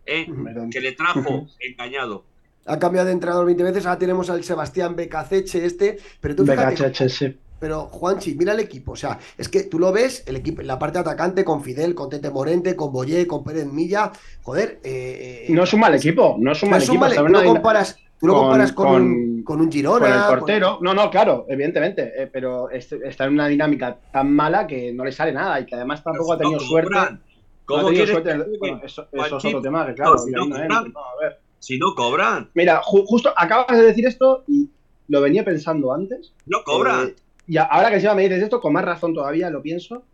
¿eh? 0.07 0.27
que 0.71 0.81
le 0.81 0.93
trajo 0.93 1.47
engañado. 1.61 2.25
Ha 2.65 2.79
cambiado 2.79 3.07
de 3.07 3.13
entrenador 3.13 3.45
20 3.47 3.63
veces, 3.65 3.87
ahora 3.87 3.99
tenemos 3.99 4.31
al 4.31 4.45
Sebastián 4.45 4.95
Becaceche 4.95 5.65
este, 5.65 5.99
pero 6.21 6.37
tú 6.37 6.47
fíjate, 6.47 6.89
BKHS. 6.89 7.35
Pero 7.63 7.83
Juanchi, 7.87 8.35
mira 8.35 8.55
el 8.55 8.59
equipo, 8.59 8.93
o 8.93 8.97
sea, 8.97 9.21
es 9.39 9.49
que 9.49 9.63
tú 9.63 9.79
lo 9.79 9.93
ves, 9.93 10.25
el 10.27 10.35
equipo, 10.35 10.63
la 10.63 10.81
parte 10.81 10.99
atacante 10.99 11.45
con 11.45 11.63
Fidel, 11.63 11.95
con 11.95 12.11
Tete 12.11 12.29
Morente, 12.29 12.75
con 12.75 12.93
Boyé, 12.93 13.25
con 13.29 13.45
Pérez 13.45 13.67
Milla, 13.67 14.11
joder, 14.43 14.81
eh, 14.83 15.47
No 15.51 15.63
es 15.63 15.73
un 15.73 15.79
mal 15.81 15.95
equipo, 15.95 16.35
no 16.41 16.51
es 16.51 16.61
un 16.63 16.71
no 16.71 16.73
mal 16.73 16.83
es 16.83 16.89
un 16.89 16.97
equipo. 16.97 17.07
mal- 17.23 17.27
tú 17.27 17.33
lo 17.33 17.45
comparas, 17.45 17.97
tú 18.19 18.27
lo 18.27 18.33
con- 18.35 18.43
comparas 18.43 18.73
con, 18.73 18.87
con- 18.89 19.03
un, 19.03 19.43
con 19.45 19.61
un 19.61 19.71
Girona, 19.71 20.01
con 20.01 20.13
el 20.13 20.21
con- 20.27 20.39
portero. 20.41 20.79
No, 20.83 20.93
no, 20.93 21.09
claro, 21.09 21.47
evidentemente, 21.49 22.13
eh, 22.17 22.27
pero 22.33 22.69
est- 22.69 22.95
está 22.95 23.27
en 23.27 23.35
una 23.35 23.47
dinámica 23.47 23.97
tan 24.13 24.33
mala 24.35 24.67
que 24.67 24.93
no 24.93 25.05
le 25.05 25.13
sale 25.13 25.33
nada 25.33 25.61
y 25.61 25.65
que 25.67 25.77
además 25.77 26.03
tampoco 26.03 26.33
ha 26.33 26.39
tenido 26.39 26.59
no 26.59 26.67
suerte. 26.67 26.89
cobran, 26.91 27.15
no 27.15 27.21
ha 27.21 27.65
¿Cómo 27.65 27.87
tenido 27.87 28.05
quieres 28.05 28.11
suerte. 28.25 28.51
que- 28.51 28.59
bueno, 28.59 28.81
eso, 28.85 29.07
eso 29.13 29.37
es 29.39 29.45
otro 29.45 29.63
tema 29.63 29.87
que, 29.87 29.95
claro, 29.95 30.19
si 30.19 30.33
no 30.33 30.45
eh, 30.47 30.51
cobran? 30.51 30.69
no, 30.93 31.01
a 31.01 31.21
ver. 31.23 31.39
si 31.61 31.79
no 31.79 31.95
cobran? 31.95 32.51
Mira, 32.55 32.83
ju- 32.83 33.05
justo 33.07 33.33
acabas 33.37 33.79
de 33.79 33.85
decir 33.85 34.05
esto 34.05 34.43
y 34.49 34.69
lo 35.09 35.21
venía 35.21 35.45
pensando 35.45 35.93
antes. 35.93 36.33
No 36.47 36.65
cobran. 36.65 37.09
Eh, 37.09 37.15
y 37.47 37.57
ahora 37.57 37.89
que 37.89 37.97
encima 37.97 38.15
me 38.15 38.23
dices 38.23 38.43
esto, 38.43 38.61
con 38.61 38.73
más 38.73 38.85
razón 38.85 39.15
todavía 39.15 39.51
lo 39.51 39.63
pienso. 39.63 40.05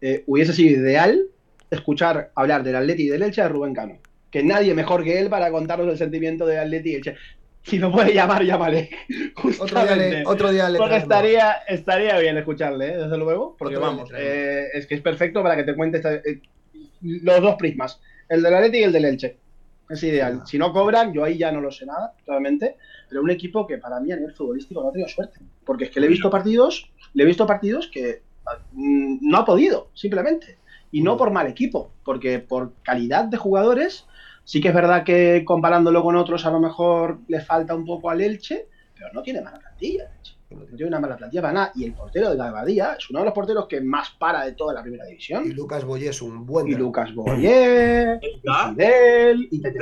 eh, 0.00 0.22
hubiese 0.26 0.52
sido 0.52 0.80
ideal 0.80 1.20
escuchar 1.70 2.30
hablar 2.34 2.62
del 2.62 2.76
Atleti 2.76 3.04
y 3.04 3.08
del 3.08 3.22
Elche 3.22 3.42
de 3.42 3.48
Rubén 3.48 3.74
Cano. 3.74 3.98
Que 4.30 4.42
nadie 4.42 4.74
mejor 4.74 5.02
que 5.04 5.18
él 5.18 5.28
para 5.28 5.50
contarnos 5.50 5.88
el 5.88 5.98
sentimiento 5.98 6.46
del 6.46 6.58
Atleti 6.60 6.90
y 6.90 6.94
Elche. 6.96 7.16
Si 7.64 7.78
lo 7.78 7.90
puede 7.90 8.14
llamar, 8.14 8.42
llámale. 8.44 8.88
otro 9.60 9.82
día 9.84 9.96
le, 9.96 10.24
otro 10.26 10.50
día 10.52 10.68
le 10.70 10.78
Porque 10.78 10.96
estaría, 10.96 11.52
estaría 11.66 12.16
bien 12.18 12.38
escucharle, 12.38 12.86
¿eh? 12.92 12.96
desde 12.98 13.18
luego. 13.18 13.56
Porque 13.58 13.76
Otro 13.76 13.88
día 13.88 13.96
vamos, 13.96 14.10
eh, 14.16 14.68
es 14.72 14.86
que 14.86 14.94
es 14.94 15.00
perfecto 15.00 15.42
para 15.42 15.56
que 15.56 15.64
te 15.64 15.74
cuente 15.74 15.96
esta- 15.98 16.14
eh, 16.14 16.40
los 17.02 17.40
dos 17.42 17.56
prismas: 17.56 18.00
el 18.28 18.42
del 18.42 18.54
Atleti 18.54 18.78
y 18.78 18.82
el 18.84 18.92
del 18.92 19.04
Elche. 19.04 19.36
Es 19.90 20.02
ideal. 20.02 20.42
Si 20.46 20.58
no 20.58 20.72
cobran, 20.72 21.12
yo 21.12 21.24
ahí 21.24 21.36
ya 21.38 21.50
no 21.50 21.60
lo 21.60 21.70
sé 21.72 21.86
nada, 21.86 22.12
claramente. 22.24 22.76
Pero 23.08 23.22
un 23.22 23.30
equipo 23.30 23.66
que 23.66 23.78
para 23.78 24.00
mí 24.00 24.12
a 24.12 24.16
nivel 24.16 24.34
futbolístico 24.34 24.82
no 24.82 24.88
ha 24.88 24.92
tenido 24.92 25.08
suerte. 25.08 25.40
Porque 25.64 25.84
es 25.84 25.90
que 25.90 26.00
le 26.00 26.06
he 26.06 26.10
visto 26.10 26.30
partidos, 26.30 26.90
le 27.14 27.22
he 27.22 27.26
visto 27.26 27.46
partidos 27.46 27.88
que 27.88 28.22
mm, 28.72 29.18
no 29.22 29.38
ha 29.38 29.44
podido, 29.44 29.90
simplemente. 29.94 30.58
Y 30.90 31.02
no 31.02 31.16
por 31.16 31.30
mal 31.30 31.46
equipo, 31.46 31.90
porque 32.04 32.38
por 32.38 32.72
calidad 32.82 33.24
de 33.24 33.36
jugadores, 33.36 34.06
sí 34.44 34.60
que 34.60 34.68
es 34.68 34.74
verdad 34.74 35.04
que 35.04 35.44
comparándolo 35.44 36.02
con 36.02 36.16
otros 36.16 36.46
a 36.46 36.50
lo 36.50 36.60
mejor 36.60 37.18
le 37.28 37.40
falta 37.40 37.74
un 37.74 37.84
poco 37.84 38.08
al 38.08 38.20
Elche, 38.20 38.68
pero 38.94 39.12
no 39.12 39.22
tiene 39.22 39.42
mala 39.42 39.58
plantilla, 39.58 40.04
el 40.04 40.16
Elche. 40.18 40.37
No 40.50 40.64
tiene 40.64 40.86
una 40.86 40.98
mala 41.00 41.16
plantilla 41.16 41.42
para 41.42 41.52
nada. 41.52 41.72
Y 41.74 41.84
el 41.84 41.92
portero 41.92 42.30
de 42.30 42.36
la 42.36 42.48
Abadía 42.48 42.94
es 42.98 43.10
uno 43.10 43.18
de 43.18 43.26
los 43.26 43.34
porteros 43.34 43.66
que 43.66 43.80
más 43.82 44.10
para 44.18 44.44
de 44.46 44.52
toda 44.52 44.72
la 44.72 44.80
primera 44.82 45.04
Y 45.06 45.10
división. 45.10 45.48
Lucas 45.54 45.84
Boyé 45.84 46.08
es 46.08 46.22
un 46.22 46.46
buen. 46.46 46.66
Y. 46.68 46.74
Lucas 46.74 47.14
Boyer, 47.14 48.18
y. 48.22 48.40
Fidel, 48.74 49.48
y 49.50 49.60
Tete 49.60 49.78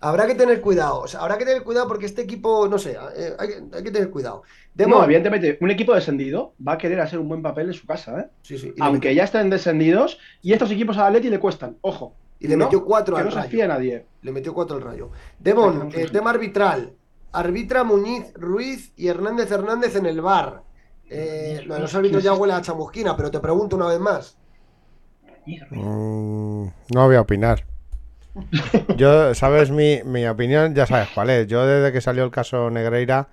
Habrá 0.00 0.26
que 0.26 0.34
tener 0.34 0.60
cuidado. 0.60 1.00
O 1.00 1.08
sea, 1.08 1.20
habrá 1.20 1.36
que 1.36 1.44
tener 1.44 1.62
cuidado 1.62 1.88
porque 1.88 2.06
este 2.06 2.22
equipo, 2.22 2.68
no 2.68 2.78
sé, 2.78 2.96
eh, 3.16 3.32
hay, 3.38 3.48
que- 3.48 3.76
hay 3.76 3.82
que 3.82 3.90
tener 3.90 4.10
cuidado. 4.10 4.42
No, 4.42 4.84
Demon, 4.84 5.04
evidentemente, 5.04 5.58
un 5.60 5.70
equipo 5.70 5.94
descendido 5.94 6.54
va 6.66 6.72
a 6.74 6.78
querer 6.78 7.00
hacer 7.00 7.18
un 7.18 7.28
buen 7.28 7.42
papel 7.42 7.66
en 7.68 7.74
su 7.74 7.86
casa, 7.86 8.20
¿eh? 8.20 8.26
sí, 8.42 8.56
sí, 8.56 8.72
y 8.76 8.80
Aunque 8.82 9.08
metió- 9.08 9.16
ya 9.16 9.24
estén 9.24 9.50
descendidos, 9.50 10.18
y 10.42 10.52
estos 10.52 10.70
equipos 10.70 10.96
a 10.96 11.08
Atleti 11.08 11.28
le 11.28 11.40
cuestan, 11.40 11.76
ojo. 11.80 12.14
Y 12.38 12.46
le 12.48 12.56
¿no? 12.56 12.64
metió 12.64 12.82
cuatro 12.84 13.16
Que 13.16 13.20
al 13.20 13.26
no 13.26 13.32
se 13.32 13.36
Rayo. 13.38 13.50
fíe 13.50 13.66
nadie. 13.68 14.06
Le 14.22 14.32
metió 14.32 14.54
cuatro 14.54 14.76
al 14.76 14.82
rayo. 14.82 15.10
Demon, 15.38 15.90
el 15.94 16.10
tema 16.10 16.30
arbitral. 16.30 16.92
Arbitra 17.32 17.84
Muñiz, 17.84 18.32
Ruiz 18.34 18.92
y 18.96 19.08
Hernández 19.08 19.50
Hernández 19.50 19.96
en 19.96 20.06
el 20.06 20.20
bar. 20.20 20.62
Eh, 21.08 21.62
lo 21.66 21.74
de 21.74 21.80
los 21.80 21.94
árbitros 21.94 22.22
ya 22.22 22.34
huele 22.34 22.54
a 22.54 22.60
chamusquina, 22.60 23.16
pero 23.16 23.30
te 23.30 23.40
pregunto 23.40 23.76
una 23.76 23.86
vez 23.86 23.98
más. 24.00 24.36
Mm, 25.70 26.66
no 26.94 27.06
voy 27.06 27.16
a 27.16 27.20
opinar. 27.20 27.64
Yo, 28.96 29.34
sabes, 29.34 29.70
mi, 29.70 30.02
mi 30.04 30.26
opinión, 30.26 30.74
ya 30.74 30.86
sabes 30.86 31.08
cuál 31.14 31.30
es. 31.30 31.46
Yo 31.48 31.66
desde 31.66 31.92
que 31.92 32.00
salió 32.00 32.24
el 32.24 32.30
caso 32.30 32.70
Negreira, 32.70 33.28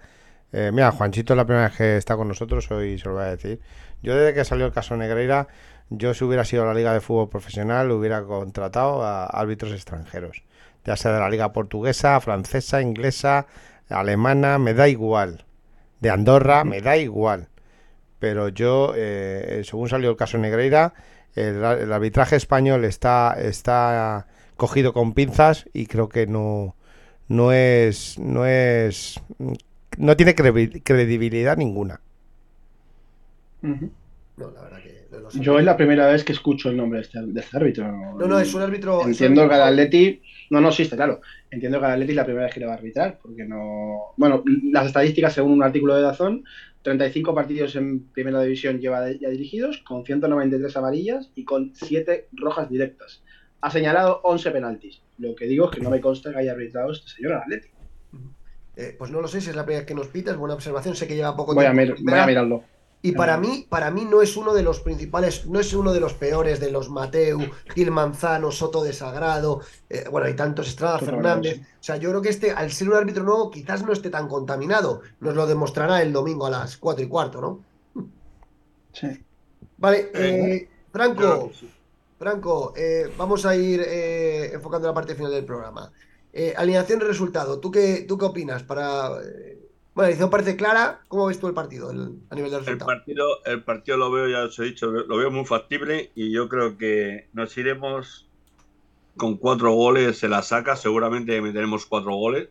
eh, 0.52 0.72
mira, 0.74 0.92
Juanchito 0.92 1.34
es 1.34 1.38
la 1.38 1.46
primera 1.46 1.68
vez 1.68 1.78
que 1.78 1.98
está 1.98 2.16
con 2.16 2.28
nosotros, 2.28 2.70
hoy 2.72 2.98
se 2.98 3.06
lo 3.06 3.16
voy 3.16 3.24
a 3.24 3.36
decir. 3.36 3.60
Yo 4.02 4.16
desde 4.16 4.34
que 4.34 4.46
salió 4.46 4.66
el 4.66 4.72
caso 4.72 4.96
Negreira, 4.96 5.48
yo 5.90 6.14
si 6.14 6.24
hubiera 6.24 6.46
sido 6.46 6.66
la 6.66 6.74
Liga 6.74 6.94
de 6.94 7.02
Fútbol 7.02 7.30
Profesional, 7.30 7.92
hubiera 7.92 8.24
contratado 8.24 9.04
a 9.04 9.26
árbitros 9.26 9.72
extranjeros. 9.74 10.44
Ya 10.86 10.96
sea 10.96 11.12
de 11.14 11.20
la 11.20 11.30
Liga 11.30 11.54
Portuguesa, 11.54 12.20
Francesa, 12.22 12.82
Inglesa, 12.82 13.46
Alemana, 13.90 14.58
me 14.58 14.74
da 14.74 14.88
igual. 14.88 15.46
De 16.00 16.10
Andorra, 16.10 16.64
me 16.64 16.82
da 16.82 16.98
igual. 16.98 17.50
Pero 18.20 18.50
yo, 18.50 18.94
eh, 18.96 19.62
según 19.64 19.90
salió 19.90 20.10
el 20.10 20.18
caso 20.18 20.38
Negreira, 20.38 20.94
el, 21.36 21.64
el 21.64 21.94
arbitraje 21.94 22.36
español 22.36 22.86
está, 22.86 23.36
está 23.40 24.28
cogido 24.56 24.94
con 24.94 25.14
pinzas 25.14 25.68
y 25.74 25.86
creo 25.86 26.10
que 26.10 26.28
no, 26.28 26.76
no 27.28 27.52
es, 27.52 28.18
no 28.20 28.46
es, 28.46 29.22
no 29.98 30.18
tiene 30.18 30.36
credibilidad 30.36 31.58
ninguna. 31.58 32.02
No, 34.38 34.52
la 34.52 34.62
verdad 34.62 34.82
que. 34.82 34.97
Los 35.36 35.46
Yo 35.46 35.60
es 35.60 35.66
la 35.66 35.78
primera 35.78 36.08
vez 36.08 36.24
que 36.24 36.34
escucho 36.34 36.70
el 36.70 36.78
nombre 36.78 37.00
de 37.00 37.06
este, 37.06 37.22
de 37.22 37.40
este 37.40 37.58
árbitro. 37.58 37.92
No, 37.92 38.28
no, 38.28 38.40
es 38.40 38.54
un 38.54 38.62
árbitro. 38.62 39.02
un 39.02 39.10
Entiendo 39.10 39.48
que 39.48 39.56
al 39.56 39.62
Atleti. 39.62 40.22
No, 40.50 40.62
no, 40.62 40.70
está 40.70 40.96
claro. 40.96 41.22
Entiendo 41.52 41.80
que 41.80 41.86
al 41.86 41.92
Atleti 41.94 42.12
es 42.12 42.16
la 42.16 42.26
primera 42.26 42.46
vez 42.46 42.54
que 42.54 42.60
le 42.60 42.66
va 42.66 42.74
a 42.74 42.76
arbitrar, 42.78 43.20
porque 43.22 43.46
no. 43.46 44.14
Bueno, 44.18 44.44
las 44.72 44.86
estadísticas, 44.88 45.34
según 45.34 45.54
un 45.54 45.64
artículo 45.64 45.96
de 45.96 46.02
Dazón, 46.02 46.44
35 46.84 47.36
partidos 47.36 47.76
en 47.76 48.06
primera 48.08 48.42
división 48.42 48.80
lleva 48.80 49.12
ya 49.12 49.30
dirigidos, 49.30 49.80
con 49.80 50.06
193 50.06 50.78
amarillas 50.78 51.32
y 51.36 51.44
con 51.44 51.72
7 51.76 52.28
rojas 52.34 52.70
directas. 52.70 53.24
Ha 53.62 53.70
señalado 53.72 54.22
11 54.24 54.52
penaltis. 54.52 55.02
Lo 55.18 55.36
que 55.36 55.46
digo 55.48 55.66
es 55.70 55.76
que 55.78 55.82
no 55.84 55.90
me 55.90 56.00
consta 56.00 56.32
que 56.32 56.38
haya 56.38 56.52
arbitrado 56.54 56.92
este 56.92 57.10
señor 57.10 57.34
al 57.34 57.42
Atleti. 57.42 57.68
Eh, 58.76 58.96
pues 58.98 59.10
no 59.10 59.20
lo 59.22 59.28
sé 59.28 59.42
si 59.42 59.50
es 59.50 59.56
la 59.56 59.64
primera 59.66 59.80
vez 59.82 59.88
que 59.88 59.96
nos 59.96 60.08
pitas, 60.08 60.38
buena 60.38 60.54
observación, 60.54 60.96
sé 60.96 61.08
que 61.08 61.16
lleva 61.16 61.36
poco 61.36 61.56
Voy 61.56 61.66
a, 61.66 61.72
tiempo. 61.72 61.96
mir- 61.96 62.00
en 62.00 62.06
voy 62.06 62.20
a 62.20 62.26
mirarlo. 62.28 62.64
Y 63.02 63.12
para 63.14 63.38
mí, 63.38 63.66
para 63.70 63.92
mí 63.92 64.06
no 64.06 64.22
es 64.22 64.36
uno 64.38 64.54
de 64.54 64.64
los 64.64 64.82
principales, 64.82 65.46
no 65.46 65.60
es 65.60 65.74
uno 65.74 65.94
de 65.94 66.00
los 66.00 66.14
peores 66.16 66.60
de 66.60 66.72
los 66.72 66.90
Mateu, 66.90 67.52
Gil 67.74 67.92
Manzano, 67.92 68.52
Soto 68.52 68.84
de 68.84 68.92
Sagrado, 68.92 69.62
eh, 69.90 70.06
bueno, 70.12 70.28
hay 70.28 70.36
tantos, 70.36 70.68
Estrada, 70.68 71.00
Fernández. 71.00 71.62
O 71.62 71.84
sea, 71.84 71.98
yo 71.98 72.10
creo 72.10 72.22
que 72.22 72.30
este, 72.30 72.52
al 72.52 72.72
ser 72.72 72.90
un 72.90 72.96
árbitro 72.96 73.24
nuevo, 73.24 73.52
quizás 73.52 73.84
no 73.84 73.94
esté 73.94 74.10
tan 74.10 74.28
contaminado. 74.28 75.02
Nos 75.20 75.36
lo 75.36 75.46
demostrará 75.48 76.02
el 76.02 76.12
domingo 76.12 76.48
a 76.48 76.50
las 76.50 76.78
cuatro 76.78 77.04
y 77.04 77.08
cuarto, 77.08 77.40
¿no? 77.42 77.66
Sí. 78.92 79.08
Vale, 79.78 80.12
Eh, 80.14 80.56
eh, 80.56 80.70
Franco. 80.92 81.52
Franco, 82.18 82.74
eh, 82.76 83.14
vamos 83.16 83.46
a 83.46 83.56
ir 83.56 83.82
eh, 83.86 84.52
enfocando 84.54 84.88
la 84.88 84.94
parte 84.94 85.16
final 85.16 85.32
del 85.32 85.46
programa. 85.46 85.92
Eh, 86.34 86.54
alineación 86.58 87.00
y 87.02 87.04
resultado, 87.06 87.60
¿tú 87.60 87.72
qué, 87.72 88.06
tú 88.08 88.18
qué 88.18 88.26
opinas? 88.26 88.64
Para, 88.64 89.12
bueno, 89.98 90.10
la 90.10 90.14
alineación 90.14 90.30
parece 90.30 90.56
clara. 90.56 91.02
¿Cómo 91.08 91.26
ves 91.26 91.40
tú 91.40 91.48
el 91.48 91.54
partido 91.56 91.90
el- 91.92 92.22
a 92.30 92.36
nivel 92.36 92.52
de 92.52 92.58
El 92.58 92.66
resultado? 92.66 92.86
partido, 92.86 93.26
el 93.46 93.64
partido 93.64 93.98
lo 93.98 94.12
veo, 94.12 94.28
ya 94.28 94.44
os 94.44 94.60
he 94.60 94.64
dicho, 94.66 94.92
lo 94.92 95.18
veo 95.18 95.32
muy 95.32 95.46
factible 95.46 96.12
y 96.16 96.32
yo 96.32 96.48
creo 96.50 96.78
que 96.78 97.30
nos 97.34 97.58
iremos 97.58 98.30
con 99.18 99.38
cuatro 99.38 99.72
goles, 99.74 100.20
se 100.20 100.30
la 100.30 100.44
saca, 100.44 100.76
seguramente 100.76 101.42
meteremos 101.42 101.86
cuatro 101.88 102.16
goles. 102.16 102.50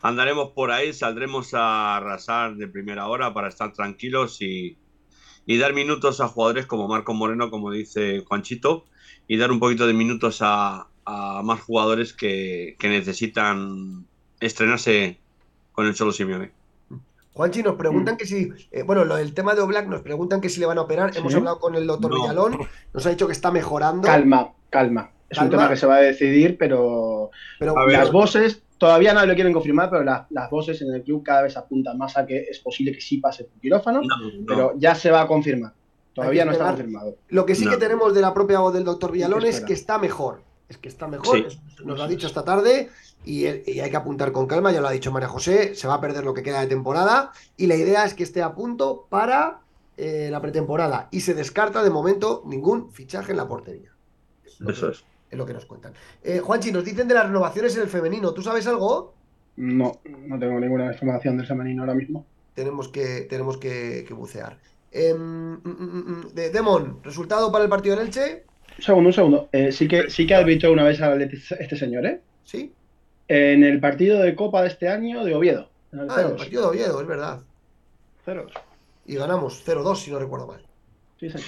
Andaremos 0.00 0.52
por 0.52 0.70
ahí, 0.70 0.92
saldremos 0.92 1.54
a 1.54 1.96
arrasar 1.96 2.54
de 2.56 2.68
primera 2.68 3.08
hora 3.08 3.34
para 3.34 3.48
estar 3.48 3.72
tranquilos 3.72 4.40
y, 4.40 4.78
y 5.46 5.58
dar 5.58 5.74
minutos 5.74 6.20
a 6.20 6.28
jugadores 6.28 6.66
como 6.66 6.86
Marco 6.86 7.14
Moreno, 7.14 7.50
como 7.50 7.72
dice 7.72 8.20
Juanchito, 8.26 8.84
y 9.26 9.38
dar 9.38 9.50
un 9.50 9.58
poquito 9.58 9.88
de 9.88 9.94
minutos 9.94 10.38
a, 10.42 10.88
a 11.04 11.42
más 11.42 11.60
jugadores 11.62 12.12
que, 12.12 12.76
que 12.78 12.88
necesitan 12.88 14.06
estrenarse 14.40 15.20
con 15.78 15.86
el 15.86 15.94
Cholo 15.94 16.10
Simeone. 16.10 16.50
Juanchi, 17.34 17.62
nos 17.62 17.76
preguntan 17.76 18.14
Mm. 18.14 18.18
que 18.18 18.26
si, 18.26 18.50
eh, 18.72 18.82
bueno, 18.82 19.04
lo 19.04 19.14
del 19.14 19.32
tema 19.32 19.54
de 19.54 19.60
Oblak, 19.60 19.86
nos 19.86 20.00
preguntan 20.00 20.40
que 20.40 20.48
si 20.48 20.58
le 20.58 20.66
van 20.66 20.76
a 20.76 20.80
operar. 20.80 21.12
Sí. 21.12 21.20
Hemos 21.20 21.32
hablado 21.36 21.60
con 21.60 21.76
el 21.76 21.86
doctor 21.86 22.10
No. 22.10 22.20
Villalón, 22.20 22.58
nos 22.92 23.06
ha 23.06 23.10
dicho 23.10 23.28
que 23.28 23.32
está 23.32 23.52
mejorando. 23.52 24.02
Calma, 24.02 24.52
calma. 24.70 25.12
Es 25.30 25.38
un 25.38 25.48
tema 25.48 25.68
que 25.68 25.76
se 25.76 25.86
va 25.86 25.96
a 25.96 26.00
decidir, 26.00 26.58
pero 26.58 27.30
Pero 27.60 27.78
A 27.78 27.84
ver. 27.86 27.96
las 27.96 28.10
voces 28.10 28.60
todavía 28.76 29.14
no 29.14 29.24
lo 29.24 29.34
quieren 29.34 29.52
confirmar, 29.52 29.88
pero 29.88 30.02
la- 30.02 30.26
las 30.30 30.50
voces 30.50 30.82
en 30.82 30.92
el 30.92 31.04
club 31.04 31.22
cada 31.22 31.42
vez 31.42 31.56
apuntan 31.56 31.96
más 31.96 32.16
a 32.16 32.26
que 32.26 32.38
es 32.50 32.58
posible 32.58 32.90
que 32.90 33.00
sí 33.00 33.18
pase 33.18 33.44
por 33.44 33.60
quirófano, 33.60 34.00
No, 34.02 34.16
no. 34.18 34.44
pero 34.48 34.72
ya 34.76 34.96
se 34.96 35.12
va 35.12 35.20
a 35.22 35.26
confirmar. 35.28 35.74
Todavía 36.14 36.44
no 36.44 36.50
está 36.50 36.66
confirmado. 36.66 37.14
lo 37.28 37.46
que 37.46 37.54
sí 37.54 37.66
No. 37.66 37.70
que 37.70 37.76
tenemos 37.76 38.12
de 38.16 38.20
la 38.20 38.34
propia 38.34 38.58
voz 38.58 38.74
del 38.74 38.82
doctor 38.82 39.12
Villalón 39.12 39.44
es 39.44 39.60
que 39.60 39.74
está 39.74 39.96
mejor. 39.98 40.42
Es 40.68 40.76
que 40.76 40.88
está 40.88 41.06
mejor. 41.06 41.48
Sí. 41.50 41.58
Nos 41.84 41.96
lo 41.96 42.02
ha 42.04 42.08
dicho 42.08 42.26
esta 42.26 42.44
tarde 42.44 42.90
y, 43.24 43.46
y 43.70 43.80
hay 43.80 43.90
que 43.90 43.96
apuntar 43.96 44.32
con 44.32 44.46
calma. 44.46 44.72
Ya 44.72 44.80
lo 44.80 44.88
ha 44.88 44.92
dicho 44.92 45.12
María 45.12 45.28
José. 45.28 45.74
Se 45.74 45.86
va 45.88 45.94
a 45.94 46.00
perder 46.00 46.24
lo 46.24 46.34
que 46.34 46.42
queda 46.42 46.60
de 46.60 46.66
temporada 46.66 47.32
y 47.56 47.66
la 47.66 47.74
idea 47.76 48.04
es 48.04 48.14
que 48.14 48.22
esté 48.22 48.42
a 48.42 48.54
punto 48.54 49.06
para 49.08 49.60
eh, 49.96 50.28
la 50.30 50.40
pretemporada. 50.40 51.08
Y 51.10 51.20
se 51.20 51.34
descarta 51.34 51.82
de 51.82 51.90
momento 51.90 52.42
ningún 52.46 52.90
fichaje 52.92 53.32
en 53.32 53.36
la 53.38 53.48
portería. 53.48 53.90
Es 54.44 54.60
Eso 54.60 54.86
que- 54.86 54.92
es. 54.92 55.04
es 55.30 55.38
lo 55.38 55.44
que 55.46 55.52
nos 55.54 55.66
cuentan. 55.66 55.92
Eh, 56.22 56.38
Juanchi, 56.40 56.72
nos 56.72 56.84
dicen 56.84 57.08
de 57.08 57.14
las 57.14 57.26
renovaciones 57.26 57.74
en 57.76 57.82
el 57.82 57.88
femenino. 57.88 58.32
¿Tú 58.32 58.42
sabes 58.42 58.66
algo? 58.66 59.14
No, 59.56 60.00
no 60.06 60.38
tengo 60.38 60.60
ninguna 60.60 60.92
información 60.92 61.36
del 61.36 61.46
femenino 61.46 61.82
ahora 61.82 61.94
mismo. 61.94 62.24
Tenemos 62.54 62.88
que, 62.88 63.22
tenemos 63.28 63.56
que, 63.58 64.04
que 64.06 64.14
bucear. 64.14 64.58
Em, 64.90 65.16
mm, 65.18 65.60
mm, 65.64 66.04
mm, 66.06 66.28
de 66.34 66.50
Demon, 66.50 67.00
¿resultado 67.02 67.52
para 67.52 67.64
el 67.64 67.70
partido 67.70 67.94
del 67.96 68.06
Elche? 68.06 68.44
Un 68.78 68.82
segundo, 68.84 69.08
un 69.08 69.12
segundo. 69.12 69.48
Eh, 69.52 69.70
sí 69.72 69.86
que 69.88 70.08
sí 70.08 70.26
que 70.26 70.34
ha 70.34 70.38
arbitrado 70.38 70.72
una 70.72 70.84
vez 70.84 71.00
Atleti 71.00 71.36
este 71.58 71.76
señor, 71.76 72.06
¿eh? 72.06 72.20
Sí. 72.44 72.72
En 73.28 73.62
el 73.62 73.78
partido 73.80 74.20
de 74.20 74.34
Copa 74.34 74.62
de 74.62 74.68
este 74.68 74.88
año 74.88 75.24
de 75.24 75.34
Oviedo. 75.34 75.68
En 75.92 76.00
el 76.00 76.10
Ah, 76.10 76.20
el 76.22 76.26
0-2. 76.28 76.36
partido 76.38 76.62
de 76.62 76.68
Oviedo, 76.68 77.00
es 77.00 77.06
verdad. 77.06 77.40
0-2. 78.26 78.52
Y 79.06 79.14
ganamos 79.16 79.62
0-2, 79.66 79.96
si 79.96 80.10
no 80.10 80.18
recuerdo 80.18 80.46
mal. 80.46 80.62
Sí, 81.20 81.28
señor. 81.30 81.46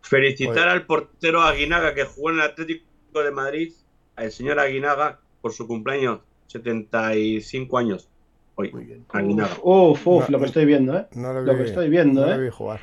Felicitar 0.00 0.68
al 0.68 0.86
portero 0.86 1.42
Aguinaga 1.42 1.94
que 1.94 2.04
jugó 2.04 2.30
en 2.30 2.36
el 2.36 2.42
Atlético 2.42 3.22
de 3.22 3.30
Madrid, 3.30 3.72
al 4.16 4.32
señor 4.32 4.58
Aguinaga, 4.58 5.18
por 5.42 5.52
su 5.52 5.66
cumpleaños, 5.66 6.20
75 6.46 7.78
años. 7.78 8.08
Hoy, 8.54 8.72
Muy 8.72 8.84
bien. 8.84 9.04
Aguinaga. 9.10 9.54
Uf, 9.62 10.06
uf, 10.06 10.28
No, 10.28 10.32
lo 10.32 10.38
que 10.40 10.46
estoy 10.46 10.64
viendo, 10.64 10.96
¿eh? 10.96 11.06
No 11.14 11.32
Lo 11.32 11.52
vi, 11.52 11.58
que 11.58 11.64
estoy 11.68 11.88
viendo, 11.90 12.26
no 12.26 12.32
¿eh? 12.32 12.38
vi 12.44 12.50
jugar. 12.50 12.80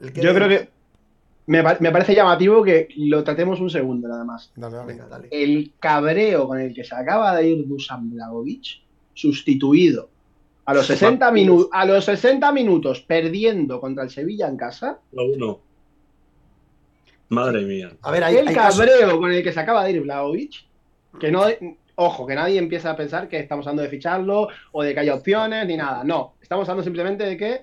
El 0.00 0.12
Yo 0.12 0.32
creo 0.34 0.48
que 0.48 0.68
me, 1.48 1.62
pa- 1.62 1.76
me 1.80 1.90
parece 1.90 2.14
llamativo 2.14 2.62
que 2.62 2.88
lo 2.96 3.24
tratemos 3.24 3.60
un 3.60 3.68
segundo 3.70 4.06
nada 4.08 4.24
más. 4.24 4.52
Dale, 4.56 4.76
dale. 4.76 4.86
Venga, 4.92 5.06
dale. 5.08 5.28
El 5.30 5.72
cabreo 5.80 6.46
con 6.46 6.60
el 6.60 6.72
que 6.72 6.84
se 6.84 6.94
acaba 6.94 7.34
de 7.36 7.48
ir 7.48 7.66
Dusan 7.66 8.10
Blagovic, 8.10 8.80
sustituido 9.14 10.08
a 10.64 10.74
los 10.74 10.86
60, 10.86 11.30
minu- 11.32 11.68
a 11.72 11.84
los 11.84 12.04
60 12.04 12.52
minutos 12.52 13.00
perdiendo 13.00 13.80
contra 13.80 14.04
el 14.04 14.10
Sevilla 14.10 14.46
en 14.48 14.56
casa, 14.56 14.98
Lo 15.12 15.24
uno. 15.24 15.60
Madre 17.30 17.62
mía. 17.62 17.90
A 18.02 18.10
ver, 18.10 18.24
hay, 18.24 18.36
el 18.36 18.48
hay 18.48 18.54
casos- 18.54 18.78
cabreo 18.86 19.18
con 19.18 19.32
el 19.32 19.42
que 19.42 19.52
se 19.52 19.60
acaba 19.60 19.84
de 19.84 19.92
ir 19.92 20.00
Blagovic, 20.02 20.64
que 21.20 21.30
no, 21.30 21.44
ojo, 21.96 22.26
que 22.26 22.34
nadie 22.34 22.58
empieza 22.58 22.90
a 22.90 22.96
pensar 22.96 23.28
que 23.28 23.38
estamos 23.38 23.66
hablando 23.66 23.82
de 23.82 23.88
ficharlo 23.88 24.48
o 24.72 24.82
de 24.82 24.94
que 24.94 25.00
haya 25.00 25.14
opciones 25.14 25.66
ni 25.66 25.76
nada. 25.76 26.04
No, 26.04 26.34
estamos 26.40 26.68
hablando 26.68 26.84
simplemente 26.84 27.24
de 27.24 27.36
que 27.36 27.62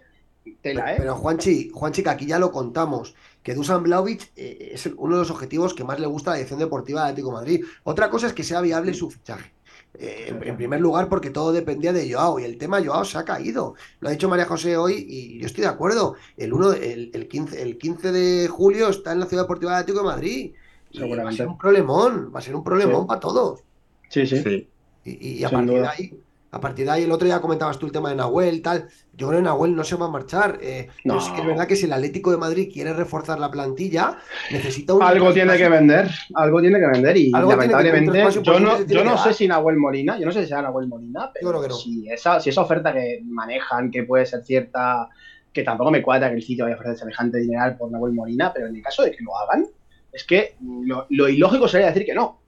tela, 0.62 0.94
¿eh? 0.94 0.96
Pero 1.00 1.16
Juanchi, 1.16 1.70
Juanchi, 1.74 2.04
que 2.04 2.10
aquí 2.10 2.26
ya 2.26 2.40
lo 2.40 2.52
contamos, 2.52 3.16
que 3.44 3.54
Dusan 3.56 3.84
Blaovic 3.84 4.32
eh, 4.36 4.72
es 4.74 4.86
uno 4.98 5.16
de 5.16 5.20
los 5.22 5.32
objetivos 5.32 5.74
que 5.74 5.84
más 5.84 6.00
le 6.00 6.08
gusta 6.08 6.32
a 6.32 6.34
la 6.34 6.38
dirección 6.38 6.60
deportiva 6.60 7.02
de 7.04 7.10
Atlético 7.10 7.30
de 7.30 7.34
Madrid. 7.36 7.66
Otra 7.84 8.10
cosa 8.10 8.28
es 8.28 8.34
que 8.34 8.44
sea 8.44 8.62
viable 8.62 8.94
su 8.94 9.10
fichaje. 9.10 9.54
Eh, 9.98 10.26
en, 10.28 10.44
en 10.46 10.58
primer 10.58 10.82
lugar, 10.82 11.08
porque 11.08 11.30
todo 11.30 11.54
dependía 11.54 11.94
de 11.94 12.12
Joao 12.12 12.40
y 12.40 12.44
el 12.44 12.58
tema 12.58 12.84
Joao 12.84 13.06
se 13.06 13.18
ha 13.18 13.24
caído. 13.24 13.76
Lo 14.02 14.10
ha 14.10 14.12
dicho 14.12 14.28
María 14.28 14.46
José 14.46 14.76
hoy 14.76 15.06
y 15.08 15.40
yo 15.40 15.46
estoy 15.46 15.62
de 15.64 15.70
acuerdo. 15.70 16.16
El, 16.36 16.54
uno, 16.54 16.74
el, 16.74 17.12
el 17.14 17.28
15, 17.30 17.62
el 17.62 17.78
15 17.78 18.12
de 18.12 18.48
julio 18.50 18.90
está 18.90 19.14
en 19.14 19.22
la 19.22 19.26
Ciudad 19.26 19.44
Deportiva 19.44 19.72
de 19.72 19.78
Atlético 19.80 20.04
de 20.06 20.12
Madrid. 20.14 20.54
Y 20.92 21.00
va 21.00 21.04
a 21.06 21.08
Seguramente. 21.08 21.38
ser 21.38 21.48
un 21.48 21.58
problemón, 21.58 22.32
va 22.36 22.40
a 22.40 22.42
ser 22.42 22.56
un 22.56 22.64
problemón 22.64 23.02
Sí. 23.02 23.08
para 23.08 23.20
todos. 23.20 23.64
Sí, 24.10 24.28
sí. 24.28 24.42
Sí. 24.44 24.70
Y, 25.06 25.28
y 25.40 25.44
a 25.44 25.50
Sin 25.50 25.58
partir 25.60 25.80
de 25.82 25.88
ahí, 25.88 26.20
a 26.56 26.62
partir 26.62 26.86
de 26.86 26.92
ahí, 26.92 27.04
el 27.04 27.12
otro 27.12 27.26
día 27.26 27.42
comentabas 27.42 27.78
tú 27.78 27.86
el 27.86 27.92
tema 27.92 28.10
de 28.10 28.16
Nahuel, 28.16 28.62
tal. 28.62 28.88
Yo 29.14 29.28
creo 29.28 29.40
que 29.40 29.44
Nahuel 29.44 29.76
no 29.76 29.84
se 29.84 29.98
va 29.98 30.06
a 30.06 30.10
marchar. 30.10 30.58
eh, 30.62 30.88
pero 31.04 31.16
No. 31.16 31.22
sí 31.22 31.32
que 31.34 31.42
es 31.42 31.48
verdad 31.48 31.68
que 31.68 31.76
si 31.76 31.86
el 31.86 31.92
Atlético 31.92 32.32
de 32.32 32.38
Madrid 32.38 32.70
quiere 32.72 32.94
reforzar 32.94 33.40
la 33.40 33.52
plantilla, 33.52 34.18
necesita 34.52 34.94
un. 34.94 35.04
Algo 35.04 35.34
tiene 35.34 35.58
que 35.58 35.68
vender, 35.68 36.10
algo 36.34 36.62
tiene 36.62 36.80
que 36.80 36.88
vender 36.88 37.18
y 37.18 37.30
lamentablemente 37.32 38.24
yo 38.42 38.60
no, 38.60 38.86
yo 38.86 39.04
no 39.04 39.18
sé 39.18 39.34
si 39.34 39.48
Nahuel 39.50 39.76
Molina, 39.76 40.18
yo 40.18 40.26
no 40.26 40.32
sé 40.32 40.44
si 40.44 40.48
sea 40.48 40.62
Nahuel 40.62 40.88
Molina, 40.88 41.30
pero 41.34 41.46
Yo 41.48 41.50
creo 41.52 41.62
que 41.64 41.68
no. 41.68 41.76
si, 41.76 42.10
esa, 42.10 42.40
si 42.40 42.50
esa 42.52 42.62
oferta 42.62 42.94
que 42.94 43.20
manejan, 43.26 43.92
que 43.92 44.04
puede 44.04 44.26
ser 44.26 44.42
cierta, 44.46 45.10
que 45.52 45.64
tampoco 45.64 45.92
me 45.92 46.02
cuadra 46.02 46.30
que 46.30 46.36
el 46.36 46.42
sitio 46.44 46.64
vaya 46.64 46.76
a 46.76 46.80
ofrecer 46.80 46.98
semejante 47.00 47.40
dineral 47.40 47.76
por 47.76 47.92
Nahuel 47.92 48.14
Molina, 48.14 48.54
pero 48.54 48.68
en 48.68 48.76
el 48.78 48.82
caso 48.82 49.04
de 49.04 49.12
que 49.12 49.22
lo 49.24 49.38
hagan, 49.38 49.66
es 50.14 50.24
que 50.24 50.56
lo, 50.62 51.06
lo 51.10 51.28
ilógico 51.28 51.68
sería 51.68 51.88
decir 51.88 52.06
que 52.06 52.14
no. 52.16 52.40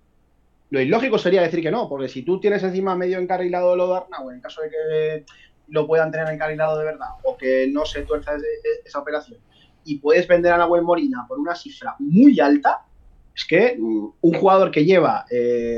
Lo 0.70 0.82
ilógico 0.82 1.18
sería 1.18 1.42
decir 1.42 1.62
que 1.62 1.72
no, 1.72 1.88
porque 1.88 2.10
si 2.10 2.24
tú 2.24 2.40
tienes 2.40 2.62
encima 2.64 2.96
medio 2.96 3.20
encarrilado 3.20 3.76
lo 3.76 3.88
de 3.88 3.98
Arnau, 3.98 4.32
en 4.32 4.42
caso 4.42 4.62
de 4.62 4.70
que 4.70 5.26
lo 5.70 5.88
puedan 5.88 6.12
tener 6.12 6.28
encarrilado 6.34 6.78
de 6.78 6.86
verdad, 6.86 7.08
o 7.24 7.38
que 7.38 7.68
no 7.72 7.86
se 7.86 8.04
tuerza 8.04 8.36
ese- 8.36 8.48
esa 8.86 9.00
operación, 9.00 9.40
y 9.86 10.00
puedes 10.00 10.28
vender 10.28 10.52
a 10.54 10.58
Nahuel 10.58 10.82
Molina 10.84 11.26
por 11.28 11.40
una 11.40 11.56
cifra 11.56 11.96
muy 12.00 12.40
alta, 12.40 12.86
es 13.34 13.46
que 13.46 13.78
mm, 13.80 14.08
un 14.22 14.34
jugador 14.34 14.72
que 14.72 14.84
lleva 14.84 15.26
eh, 15.30 15.78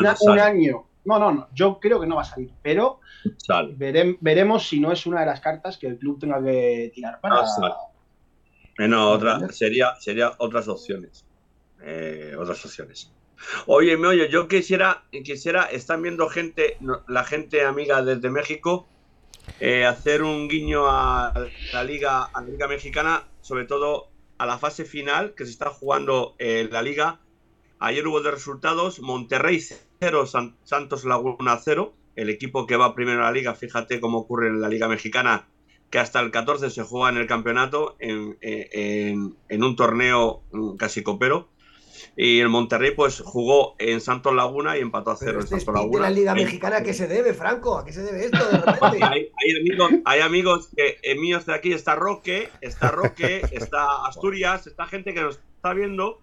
una- 0.00 0.12
no 0.12 0.32
un 0.32 0.38
año, 0.40 0.88
no, 1.04 1.18
no, 1.18 1.32
no, 1.32 1.48
yo 1.54 1.78
creo 1.80 2.00
que 2.00 2.06
no 2.06 2.16
va 2.16 2.22
a 2.22 2.24
salir, 2.24 2.52
pero 2.62 3.00
veremos 4.20 4.68
si 4.68 4.80
no 4.80 4.92
es 4.92 5.06
una 5.06 5.20
de 5.20 5.26
las 5.26 5.40
cartas 5.40 5.78
que 5.78 5.86
el 5.86 5.98
club 5.98 6.18
tenga 6.18 6.42
que 6.42 6.90
tirar 6.94 7.20
para... 7.20 7.36
No 7.36 7.46
sale. 7.46 7.74
Eh, 8.78 8.88
no, 8.88 9.10
otra, 9.10 9.38
sería, 9.52 9.94
sería 9.98 10.32
otras 10.38 10.68
opciones. 10.68 11.24
Eh, 11.80 12.34
otras 12.38 12.62
opciones. 12.64 13.12
Oye, 13.66 13.96
me 13.96 14.08
oye, 14.08 14.28
yo 14.30 14.48
quisiera, 14.48 15.04
quisiera, 15.24 15.64
están 15.64 16.02
viendo 16.02 16.28
gente, 16.28 16.76
la 17.08 17.24
gente 17.24 17.64
amiga 17.64 18.02
desde 18.02 18.30
México, 18.30 18.88
eh, 19.60 19.84
hacer 19.84 20.22
un 20.22 20.48
guiño 20.48 20.86
a 20.88 21.32
la 21.72 21.84
liga, 21.84 22.24
a 22.24 22.40
la 22.42 22.48
liga 22.48 22.68
mexicana, 22.68 23.24
sobre 23.40 23.64
todo 23.64 24.08
a 24.38 24.46
la 24.46 24.58
fase 24.58 24.84
final 24.84 25.34
que 25.34 25.44
se 25.44 25.50
está 25.52 25.70
jugando 25.70 26.34
en 26.38 26.70
la 26.70 26.82
liga. 26.82 27.20
Ayer 27.78 28.06
hubo 28.06 28.20
de 28.20 28.30
resultados, 28.30 29.00
Monterrey 29.00 29.60
0, 30.00 30.26
San- 30.26 30.56
Santos 30.64 31.04
Laguna 31.04 31.58
0, 31.62 31.94
el 32.16 32.30
equipo 32.30 32.66
que 32.66 32.76
va 32.76 32.94
primero 32.94 33.20
a 33.22 33.24
la 33.26 33.32
liga, 33.32 33.54
fíjate 33.54 34.00
cómo 34.00 34.18
ocurre 34.18 34.48
en 34.48 34.60
la 34.60 34.68
liga 34.68 34.88
mexicana, 34.88 35.46
que 35.90 35.98
hasta 35.98 36.20
el 36.20 36.30
14 36.30 36.70
se 36.70 36.82
juega 36.82 37.10
en 37.10 37.18
el 37.18 37.26
campeonato, 37.26 37.96
en, 38.00 38.36
en- 38.40 39.36
en 39.48 39.62
un 39.64 39.76
torneo 39.76 40.42
mm, 40.52 40.76
casi 40.76 41.02
copero. 41.02 41.48
Y 42.18 42.40
el 42.40 42.48
Monterrey 42.48 42.92
pues 42.92 43.20
jugó 43.20 43.76
en 43.78 44.00
Santos 44.00 44.34
Laguna 44.34 44.78
y 44.78 44.80
empató 44.80 45.10
a 45.10 45.16
cero 45.16 45.32
en 45.32 45.38
este 45.40 45.60
Santos 45.60 45.62
speed 45.64 45.74
de 45.74 45.80
Laguna. 45.80 46.00
la 46.00 46.10
Liga 46.10 46.34
Mexicana, 46.34 46.76
¿a 46.78 46.82
qué 46.82 46.94
se 46.94 47.06
debe, 47.06 47.34
Franco? 47.34 47.76
¿A 47.76 47.84
qué 47.84 47.92
se 47.92 48.02
debe 48.02 48.24
esto 48.24 48.38
de 48.48 48.56
repente? 48.58 49.04
hay, 49.04 49.30
hay 49.36 49.60
amigos, 49.60 49.90
hay 50.06 50.20
amigos 50.20 50.70
que 50.74 50.98
eh, 51.02 51.14
míos 51.14 51.44
de 51.44 51.54
aquí, 51.54 51.74
está 51.74 51.94
Roque, 51.94 52.48
está 52.62 52.90
Roque, 52.90 53.42
está 53.52 54.06
Asturias, 54.06 54.66
está 54.66 54.86
gente 54.86 55.12
que 55.12 55.20
nos 55.20 55.40
está 55.56 55.74
viendo 55.74 56.22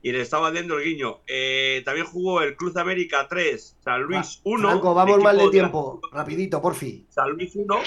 y 0.00 0.12
le 0.12 0.20
estaba 0.20 0.52
dando 0.52 0.78
el 0.78 0.84
guiño. 0.84 1.18
Eh, 1.26 1.82
también 1.84 2.06
jugó 2.06 2.42
el 2.42 2.54
Cruz 2.54 2.76
América 2.76 3.26
3, 3.28 3.78
San 3.82 4.02
Luis 4.02 4.40
1. 4.44 4.68
Franco, 4.68 4.94
vamos 4.94 5.22
mal 5.24 5.38
de 5.38 5.48
tiempo. 5.50 6.00
Rapidito, 6.12 6.62
porfi. 6.62 7.06
San 7.08 7.30
Luis 7.32 7.56
1, 7.56 7.80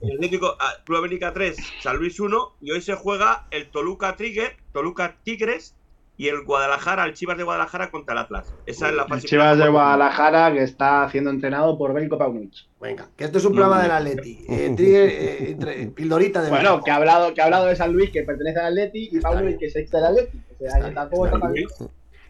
el 0.00 0.12
Atlético 0.14 0.56
ah, 0.58 0.72
Club 0.86 0.98
América 0.98 1.32
3, 1.34 1.56
San 1.82 1.98
Luis 1.98 2.18
1, 2.18 2.56
y 2.62 2.70
hoy 2.70 2.80
se 2.80 2.94
juega 2.94 3.46
el 3.50 3.70
Toluca 3.70 4.16
Tigre, 4.16 4.56
Toluca 4.72 5.16
Tigres 5.22 5.74
y 6.20 6.28
el 6.28 6.44
Guadalajara, 6.44 7.06
el 7.06 7.14
Chivas 7.14 7.38
de 7.38 7.44
Guadalajara 7.44 7.90
contra 7.90 8.12
el 8.12 8.18
Atlas. 8.18 8.52
Esa 8.66 8.88
es 8.90 8.94
la 8.94 9.04
El 9.04 9.08
fase 9.08 9.26
Chivas 9.26 9.56
de. 9.56 9.68
Guadalajara 9.70 10.52
que 10.52 10.62
está 10.62 11.08
siendo 11.10 11.30
entrenado 11.30 11.78
por 11.78 11.94
Belko 11.94 12.18
Paunovic. 12.18 12.52
Venga, 12.78 13.08
que 13.16 13.24
esto 13.24 13.38
es 13.38 13.44
un 13.46 13.54
programa 13.54 13.80
del 13.82 13.90
Atleti. 13.90 14.44
Eh, 14.48 14.72
Trigger, 14.76 15.08
eh, 15.08 15.50
entre- 15.52 15.86
pildorita 15.86 16.42
de 16.42 16.50
Bueno, 16.50 16.70
México. 16.70 16.84
que 16.84 16.90
ha 16.90 16.96
hablado, 16.96 17.32
que 17.32 17.40
ha 17.40 17.44
hablado 17.46 17.66
de 17.66 17.76
San 17.76 17.92
Luis, 17.94 18.10
que 18.10 18.22
pertenece 18.22 18.58
al 18.60 18.66
Atleti, 18.66 19.08
y 19.12 19.18
Paunovic, 19.20 19.58
que 19.58 19.66
es 19.66 19.76
ex 19.76 19.90
del 19.90 20.04
Atleti. 20.04 20.38
O 20.38 20.58
sea, 20.58 20.68
Está 20.76 20.88
que 20.90 20.94
tampoco 20.94 21.28
tan. 21.38 21.54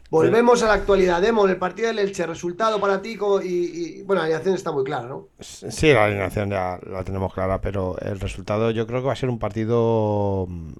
Volvemos 0.09 0.63
a 0.63 0.67
la 0.67 0.73
actualidad. 0.75 1.21
Demo, 1.23 1.47
el 1.47 1.57
partido 1.57 1.89
del 1.89 2.01
Elche, 2.01 2.27
resultado 2.27 2.81
para 2.81 3.01
ti 3.03 3.17
y, 3.43 3.47
y- 3.49 4.03
bueno, 4.03 4.21
la 4.23 4.27
alineación 4.27 4.55
está 4.57 4.73
muy 4.73 4.83
clara, 4.85 5.07
¿no? 5.07 5.29
Sí, 5.39 5.93
la 5.93 6.05
alineación 6.05 6.51
ya 6.51 6.79
la 6.87 7.05
tenemos 7.05 7.33
clara, 7.33 7.61
pero 7.61 7.97
el 8.01 8.19
resultado 8.19 8.71
yo 8.73 8.87
creo 8.87 9.01
que 9.01 9.07
va 9.07 9.13
a 9.13 9.17
ser 9.17 9.29
un 9.29 9.39
partido. 9.39 10.47
mm, 10.49 10.73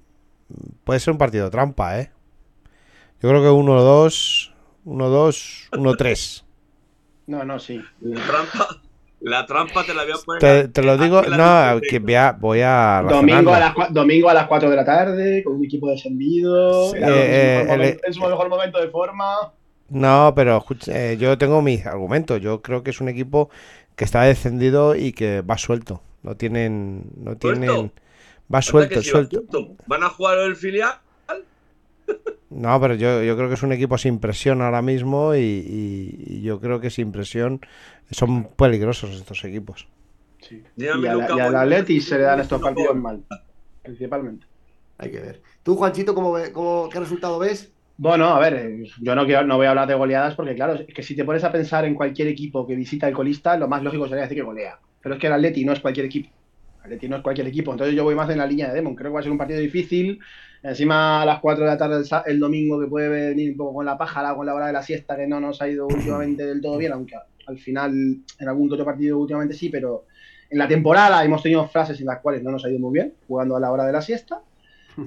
Puede 0.83 0.99
ser 0.99 1.11
un 1.13 1.17
partido 1.17 1.49
trampa, 1.49 1.99
¿eh? 1.99 2.11
Yo 3.21 3.29
creo 3.29 3.41
que 3.41 3.49
1-2, 3.49 4.51
1-2, 4.85 5.69
1-3. 5.71 6.43
No, 7.27 7.45
no, 7.45 7.59
sí. 7.59 7.79
La 8.01 8.25
trampa, 8.25 8.67
la 9.21 9.45
trampa 9.45 9.83
te 9.83 9.93
la 9.93 10.03
voy 10.03 10.11
a 10.13 10.15
poner. 10.25 10.41
Te, 10.41 10.67
te 10.69 10.83
lo 10.83 10.97
digo, 10.97 11.21
no, 11.21 11.79
que 11.87 11.99
voy 11.99 12.15
a, 12.15 12.31
voy 12.31 12.61
a 12.63 13.05
Domingo 13.07 13.53
a, 13.53 13.59
las, 13.59 13.93
domingo 13.93 14.29
a 14.29 14.33
las 14.33 14.47
4 14.47 14.69
de 14.71 14.75
la 14.75 14.83
tarde, 14.83 15.43
con 15.43 15.53
un 15.55 15.65
equipo 15.65 15.89
descendido. 15.89 16.89
Sí, 16.89 16.97
claro, 16.97 17.15
eh, 17.15 17.59
en, 17.59 17.67
su 17.67 17.69
mejor 17.69 17.77
eh, 17.77 17.77
momento, 17.77 18.07
en 18.07 18.13
su 18.13 18.21
mejor 18.21 18.49
momento 18.49 18.81
de 18.81 18.89
forma. 18.89 19.53
No, 19.89 20.33
pero 20.35 20.57
escucha, 20.57 20.91
eh, 20.91 21.17
yo 21.17 21.37
tengo 21.37 21.61
mis 21.61 21.85
argumentos. 21.85 22.41
Yo 22.41 22.63
creo 22.63 22.81
que 22.81 22.89
es 22.89 23.01
un 23.01 23.09
equipo 23.09 23.51
que 23.95 24.03
está 24.03 24.23
descendido 24.23 24.95
y 24.95 25.11
que 25.11 25.41
va 25.41 25.59
suelto. 25.59 26.01
No 26.23 26.35
tienen, 26.37 27.03
no 27.17 27.35
¿Suelto? 27.39 27.59
tienen, 27.59 27.91
va 28.51 28.57
Anda 28.57 28.61
suelto, 28.61 29.01
sí, 29.03 29.09
suelto. 29.09 29.43
suelto. 29.51 29.75
Van 29.85 30.03
a 30.03 30.09
jugar 30.09 30.39
el 30.39 30.55
filial. 30.55 30.93
No, 32.51 32.79
pero 32.81 32.95
yo, 32.95 33.23
yo 33.23 33.37
creo 33.37 33.47
que 33.47 33.55
es 33.55 33.63
un 33.63 33.71
equipo 33.71 33.97
sin 33.97 34.19
presión 34.19 34.61
ahora 34.61 34.81
mismo 34.81 35.35
y, 35.35 35.39
y- 35.39 36.23
y 36.27 36.41
yo 36.41 36.59
creo 36.59 36.79
que 36.81 36.89
sin 36.89 37.11
presión 37.11 37.61
son 38.11 38.43
peligrosos 38.55 39.11
estos 39.11 39.43
equipos. 39.45 39.87
Sí. 40.41 40.61
Y, 40.75 40.85
al 40.87 41.55
Atleti 41.55 42.01
se 42.01 42.17
le 42.17 42.23
dan 42.23 42.39
estos 42.41 42.61
partidos 42.61 42.95
mal, 42.97 43.23
principalmente. 43.83 44.45
Hay 44.97 45.11
que 45.11 45.19
ver. 45.19 45.41
Tú, 45.63 45.75
Juanchito, 45.75 46.13
¿cómo, 46.13 46.33
ve- 46.33 46.51
cómo- 46.51 46.89
¿qué 46.89 46.99
resultado 46.99 47.39
ves? 47.39 47.71
Bueno, 47.97 48.25
a 48.29 48.39
ver, 48.39 48.53
eh, 48.55 48.83
yo 49.01 49.15
no, 49.15 49.25
quiero, 49.25 49.45
no 49.45 49.57
voy 49.57 49.67
a 49.67 49.69
hablar 49.69 49.87
de 49.87 49.93
goleadas 49.93 50.35
porque, 50.35 50.55
claro, 50.55 50.73
es 50.73 50.93
que 50.93 51.03
si 51.03 51.15
te 51.15 51.23
pones 51.23 51.43
a 51.43 51.51
pensar 51.51 51.85
en 51.85 51.93
cualquier 51.95 52.27
equipo 52.27 52.67
que 52.67 52.75
visita 52.75 53.07
el 53.07 53.13
colista, 53.13 53.55
lo 53.57 53.67
más 53.67 53.83
lógico 53.83 54.07
sería 54.07 54.23
decir 54.23 54.37
que 54.37 54.43
golea. 54.43 54.79
Pero 55.01 55.15
es 55.15 55.21
que 55.21 55.27
el 55.27 55.33
Atleti 55.33 55.63
no 55.63 55.71
es 55.73 55.79
cualquier 55.79 56.07
equipo. 56.07 56.29
Atleti 56.83 57.07
no 57.07 57.17
es 57.17 57.21
cualquier 57.21 57.47
equipo. 57.47 57.71
Entonces 57.71 57.95
yo 57.95 58.03
voy 58.03 58.15
más 58.15 58.29
en 58.29 58.37
la 58.37 58.45
línea 58.45 58.69
de 58.69 58.75
Demon. 58.75 58.95
Creo 58.95 59.11
que 59.11 59.15
va 59.15 59.19
a 59.19 59.23
ser 59.23 59.31
un 59.31 59.37
partido 59.37 59.59
difícil. 59.59 60.19
Encima 60.63 61.21
a 61.21 61.25
las 61.25 61.39
4 61.39 61.63
de 61.63 61.69
la 61.69 61.77
tarde 61.77 62.03
el, 62.25 62.39
domingo 62.39 62.79
que 62.79 62.87
puede 62.87 63.09
venir 63.09 63.51
un 63.51 63.57
poco 63.57 63.73
con 63.75 63.85
la 63.85 63.97
pájara, 63.97 64.35
con 64.35 64.45
la 64.45 64.53
hora 64.53 64.67
de 64.67 64.73
la 64.73 64.83
siesta, 64.83 65.15
que 65.15 65.25
no 65.25 65.39
nos 65.39 65.61
ha 65.61 65.67
ido 65.67 65.87
últimamente 65.87 66.45
del 66.45 66.61
todo 66.61 66.77
bien, 66.77 66.91
aunque 66.91 67.15
al 67.47 67.57
final 67.57 67.91
en 68.39 68.47
algún 68.47 68.71
otro 68.71 68.85
partido 68.85 69.17
últimamente 69.17 69.55
sí, 69.55 69.69
pero 69.69 70.05
en 70.49 70.59
la 70.59 70.67
temporada 70.67 71.23
hemos 71.25 71.41
tenido 71.41 71.67
frases 71.67 71.99
en 71.99 72.05
las 72.05 72.19
cuales 72.19 72.43
no 72.43 72.51
nos 72.51 72.63
ha 72.63 72.69
ido 72.69 72.79
muy 72.79 72.93
bien, 72.93 73.13
jugando 73.27 73.55
a 73.55 73.59
la 73.59 73.71
hora 73.71 73.85
de 73.85 73.93
la 73.93 74.01
siesta. 74.01 74.41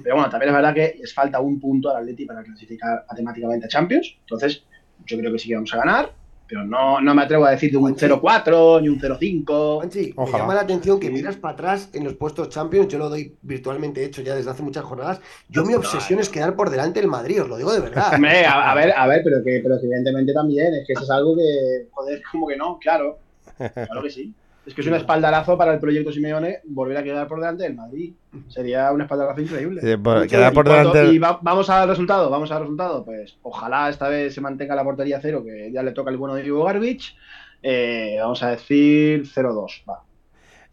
Pero 0.03 0.15
bueno, 0.15 0.29
también 0.29 0.49
es 0.49 0.55
verdad 0.55 0.73
que 0.73 0.95
les 0.99 1.13
falta 1.13 1.39
un 1.39 1.59
punto 1.59 1.89
al 1.89 1.97
Atleti 1.97 2.25
para 2.25 2.43
clasificar 2.43 3.05
matemáticamente 3.07 3.67
a 3.67 3.69
Champions. 3.69 4.17
Entonces, 4.21 4.63
yo 5.05 5.17
creo 5.17 5.31
que 5.31 5.39
sí 5.39 5.49
que 5.49 5.55
vamos 5.55 5.73
a 5.73 5.77
ganar, 5.77 6.11
pero 6.47 6.63
no, 6.63 7.01
no 7.01 7.15
me 7.15 7.23
atrevo 7.23 7.45
a 7.45 7.51
decir 7.51 7.71
de 7.71 7.77
un 7.77 7.83
Juanchi. 7.83 8.05
0-4 8.05 8.81
ni 8.81 8.89
un 8.89 8.99
0-5. 8.99 9.75
Juanchi, 9.77 9.99
me 10.07 10.13
Ojalá. 10.15 10.37
llama 10.39 10.53
la 10.55 10.61
atención 10.61 10.99
que 10.99 11.09
miras 11.09 11.35
para 11.37 11.53
atrás 11.53 11.89
en 11.93 12.03
los 12.03 12.13
puestos 12.15 12.49
Champions. 12.49 12.87
Yo 12.87 12.97
lo 12.97 13.09
doy 13.09 13.35
virtualmente 13.41 14.03
hecho 14.03 14.21
ya 14.21 14.35
desde 14.35 14.51
hace 14.51 14.63
muchas 14.63 14.83
jornadas. 14.83 15.21
Yo 15.49 15.65
mi 15.65 15.73
obsesión 15.73 16.19
es 16.19 16.29
quedar 16.29 16.55
por 16.55 16.69
delante 16.69 17.01
del 17.01 17.09
Madrid, 17.09 17.41
os 17.41 17.49
lo 17.49 17.57
digo 17.57 17.73
de 17.73 17.79
verdad. 17.79 18.13
Hombre, 18.13 18.45
a, 18.45 18.71
a 18.71 18.75
ver, 18.75 18.93
a 18.95 19.07
ver, 19.07 19.21
pero 19.23 19.43
que, 19.43 19.59
pero 19.63 19.79
que 19.79 19.85
evidentemente 19.85 20.33
también, 20.33 20.73
es 20.73 20.85
que 20.87 20.93
eso 20.93 21.03
es 21.03 21.09
algo 21.09 21.35
que, 21.35 21.87
joder, 21.91 22.21
como 22.31 22.47
que 22.47 22.55
no, 22.57 22.77
claro. 22.79 23.17
Claro 23.57 24.03
que 24.03 24.09
sí. 24.09 24.33
Es 24.65 24.73
que 24.73 24.81
es 24.81 24.87
un 24.87 24.95
espaldarazo 24.95 25.57
para 25.57 25.73
el 25.73 25.79
proyecto 25.79 26.11
Simeone 26.11 26.59
volver 26.65 26.97
a 26.97 27.03
quedar 27.03 27.27
por 27.27 27.39
delante 27.39 27.63
del 27.63 27.75
Madrid. 27.75 28.13
Sería 28.47 28.91
un 28.91 29.01
espaldarazo 29.01 29.41
increíble. 29.41 29.81
Eh, 29.83 29.97
por- 29.97 30.27
quedar 30.27 30.53
por 30.53 30.65
cuando- 30.65 30.91
delante. 30.91 31.15
y 31.15 31.19
va- 31.19 31.39
vamos 31.41 31.69
al 31.69 31.87
resultado, 31.87 32.29
vamos 32.31 32.51
al 32.51 32.61
resultado. 32.61 33.05
Pues 33.05 33.37
ojalá 33.43 33.89
esta 33.89 34.09
vez 34.09 34.33
se 34.33 34.41
mantenga 34.41 34.73
la 34.75 34.83
portería 34.83 35.19
cero, 35.21 35.43
que 35.45 35.71
ya 35.71 35.83
le 35.83 35.91
toca 35.91 36.09
el 36.09 36.17
bueno 36.17 36.33
de 36.35 36.41
Diego 36.43 36.63
Garbage. 36.63 37.13
Eh, 37.61 38.17
vamos 38.19 38.41
a 38.43 38.51
decir 38.51 39.25
0-2. 39.27 39.83
Va. 39.89 40.01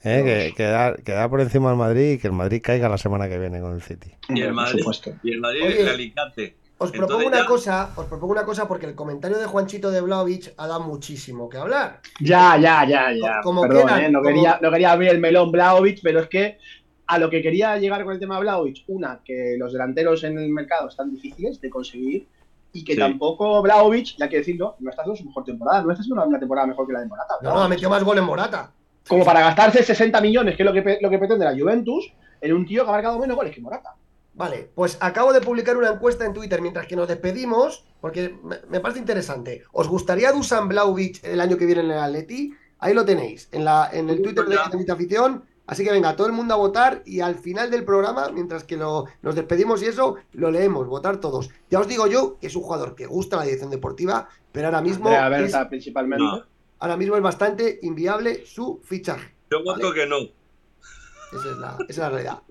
eh, 0.04 0.22
que, 0.24 0.54
quedar, 0.56 1.00
quedar 1.04 1.30
por 1.30 1.40
encima 1.40 1.68
del 1.68 1.78
Madrid 1.78 2.12
y 2.14 2.18
que 2.18 2.26
el 2.26 2.32
Madrid 2.32 2.60
caiga 2.60 2.88
la 2.88 2.98
semana 2.98 3.28
que 3.28 3.38
viene 3.38 3.60
con 3.60 3.72
el 3.74 3.82
City. 3.82 4.10
Y 4.30 4.40
el 4.40 4.46
Por 4.48 4.54
Madrid, 4.54 4.78
supuesto. 4.80 5.12
y 5.22 5.30
el 5.32 5.40
Madrid 5.40 5.62
Oye. 5.64 5.80
el 5.82 5.88
Alicante. 5.88 6.56
Os 6.82 6.92
Entonces 6.92 7.08
propongo 7.08 7.28
una 7.28 7.38
ya- 7.42 7.46
cosa, 7.46 7.90
os 7.96 8.06
propongo 8.06 8.32
una 8.32 8.44
cosa 8.44 8.66
porque 8.68 8.86
el 8.86 8.94
comentario 8.94 9.38
de 9.38 9.46
Juanchito 9.46 9.90
de 9.90 10.00
Blaovic 10.00 10.54
ha 10.56 10.66
dado 10.66 10.80
muchísimo 10.80 11.48
que 11.48 11.58
hablar. 11.58 12.00
Ya, 12.20 12.56
ya, 12.56 12.84
ya, 12.86 13.12
ya. 13.12 13.40
Como 13.42 13.62
Perdón, 13.62 13.86
quedan, 13.86 14.00
eh, 14.04 14.10
no, 14.10 14.18
como- 14.20 14.28
quería, 14.34 14.58
no 14.60 14.70
quería 14.70 14.92
abrir 14.92 15.10
el 15.10 15.20
melón 15.20 15.50
Blaovic, 15.52 16.00
pero 16.02 16.20
es 16.20 16.28
que 16.28 16.58
a 17.06 17.18
lo 17.18 17.28
que 17.30 17.42
quería 17.42 17.76
llegar 17.78 18.04
con 18.04 18.14
el 18.14 18.20
tema 18.20 18.36
de 18.36 18.40
Blaovic, 18.42 18.84
una, 18.88 19.20
que 19.24 19.56
los 19.58 19.72
delanteros 19.72 20.24
en 20.24 20.38
el 20.38 20.48
mercado 20.48 20.88
están 20.88 21.10
difíciles 21.10 21.60
de 21.60 21.68
conseguir 21.70 22.26
y 22.72 22.84
que 22.84 22.94
Sí. 22.94 22.98
tampoco 22.98 23.60
Blaovic, 23.60 24.16
ya 24.16 24.24
hay 24.24 24.30
que 24.30 24.38
decirlo, 24.38 24.76
no 24.80 24.90
está 24.90 25.02
haciendo 25.02 25.18
su 25.18 25.24
mejor 25.26 25.44
temporada, 25.44 25.82
no 25.82 25.90
está 25.90 26.00
haciendo 26.00 26.24
una, 26.24 26.38
temporada 26.38 26.66
mejor 26.66 26.86
que 26.86 26.92
la 26.94 27.00
de 27.00 27.06
Morata. 27.06 27.34
No, 27.42 27.50
ha 27.62 27.68
metido 27.68 27.90
más 27.90 28.02
gol 28.02 28.18
en 28.18 28.24
Morata. 28.24 28.70
Como 29.06 29.24
para 29.24 29.40
gastarse 29.40 29.82
60 29.82 30.20
millones, 30.20 30.56
que 30.56 30.62
es 30.62 30.66
lo 30.66 30.72
que, 30.72 30.98
lo 31.02 31.10
que 31.10 31.18
pretende 31.18 31.44
la 31.44 31.52
Juventus, 31.58 32.12
en 32.40 32.52
un 32.54 32.64
tío 32.64 32.84
que 32.84 32.88
ha 32.88 32.92
marcado 32.92 33.18
menos 33.18 33.36
goles 33.36 33.54
que 33.54 33.60
Morata. 33.60 33.94
Vale, 34.34 34.70
pues 34.74 34.96
acabo 35.00 35.32
de 35.32 35.40
publicar 35.40 35.76
una 35.76 35.90
encuesta 35.90 36.24
en 36.24 36.32
Twitter 36.32 36.62
mientras 36.62 36.86
que 36.86 36.96
nos 36.96 37.06
despedimos, 37.08 37.84
porque 38.00 38.34
me, 38.42 38.56
me 38.68 38.80
parece 38.80 39.00
interesante. 39.00 39.64
¿Os 39.72 39.88
gustaría 39.88 40.32
Dusan 40.32 40.68
Blaovic 40.68 41.22
el 41.24 41.40
año 41.40 41.56
que 41.56 41.66
viene 41.66 41.82
en 41.82 41.90
el 41.90 41.98
Atleti? 41.98 42.54
Ahí 42.78 42.94
lo 42.94 43.04
tenéis, 43.04 43.48
en, 43.52 43.64
la, 43.64 43.90
en 43.92 44.10
el 44.10 44.22
Twitter 44.22 44.44
de 44.46 44.58
Bendita 44.70 44.94
Afición. 44.94 45.44
Así 45.66 45.84
que 45.84 45.92
venga, 45.92 46.16
todo 46.16 46.26
el 46.26 46.32
mundo 46.32 46.54
a 46.54 46.56
votar 46.56 47.02
y 47.06 47.20
al 47.20 47.36
final 47.36 47.70
del 47.70 47.84
programa, 47.84 48.30
mientras 48.30 48.64
que 48.64 48.76
lo, 48.76 49.06
nos 49.22 49.36
despedimos 49.36 49.80
y 49.82 49.86
eso, 49.86 50.16
lo 50.32 50.50
leemos, 50.50 50.88
votar 50.88 51.18
todos. 51.18 51.50
Ya 51.70 51.78
os 51.78 51.86
digo 51.86 52.08
yo 52.08 52.38
que 52.40 52.48
es 52.48 52.56
un 52.56 52.62
jugador 52.62 52.96
que 52.96 53.06
gusta 53.06 53.36
la 53.36 53.44
dirección 53.44 53.70
deportiva, 53.70 54.28
pero 54.50 54.66
ahora 54.66 54.80
mismo, 54.80 55.08
Andrea 55.08 55.62
es, 55.62 55.68
principalmente. 55.68 56.24
No. 56.24 56.42
ahora 56.80 56.96
mismo 56.96 57.16
es 57.16 57.22
bastante 57.22 57.78
inviable 57.82 58.44
su 58.44 58.80
fichaje. 58.82 59.32
Yo 59.50 59.62
voto 59.62 59.92
que 59.92 60.06
no. 60.06 60.16
Esa 60.18 61.50
es 61.52 61.58
la, 61.58 61.76
esa 61.76 61.84
es 61.88 61.98
la 61.98 62.10
realidad. 62.10 62.42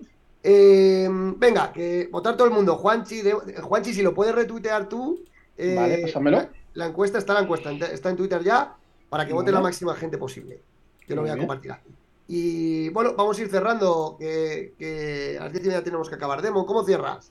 Eh, 0.42 1.08
venga, 1.38 1.72
que 1.72 2.08
votar 2.10 2.36
todo 2.36 2.48
el 2.48 2.52
mundo. 2.54 2.76
Juanchi, 2.76 3.22
de- 3.22 3.32
Juanchi, 3.62 3.94
si 3.94 4.02
lo 4.02 4.12
puedes 4.14 4.34
retuitear 4.34 4.88
tú. 4.88 5.20
eh, 5.56 5.74
Vale, 5.76 5.98
pásamelo. 5.98 6.38
La, 6.38 6.48
la 6.74 6.86
encuesta 6.86 7.18
está 7.18 7.34
la 7.34 7.40
encuesta, 7.40 7.70
en- 7.70 7.82
está 7.82 8.10
en 8.10 8.16
Twitter 8.16 8.42
ya, 8.42 8.74
para 9.10 9.26
que 9.26 9.32
vote 9.32 9.46
Vale. 9.50 9.56
la 9.56 9.60
máxima 9.62 9.94
gente 9.94 10.18
posible. 10.18 10.60
Yo 11.06 11.14
lo 11.14 11.22
voy 11.22 11.30
a 11.30 11.36
compartir 11.36 11.70
aquí. 11.72 11.90
Y 12.28 12.88
bueno, 12.90 13.14
vamos 13.16 13.38
a 13.38 13.42
ir 13.42 13.48
cerrando, 13.50 14.16
que, 14.18 14.72
que 14.78 15.36
a 15.38 15.44
las 15.44 15.52
10 15.52 15.64
y 15.64 15.68
media 15.68 15.84
tenemos 15.84 16.08
que 16.08 16.14
acabar. 16.14 16.40
Demo, 16.40 16.64
¿cómo 16.64 16.82
cierras? 16.84 17.30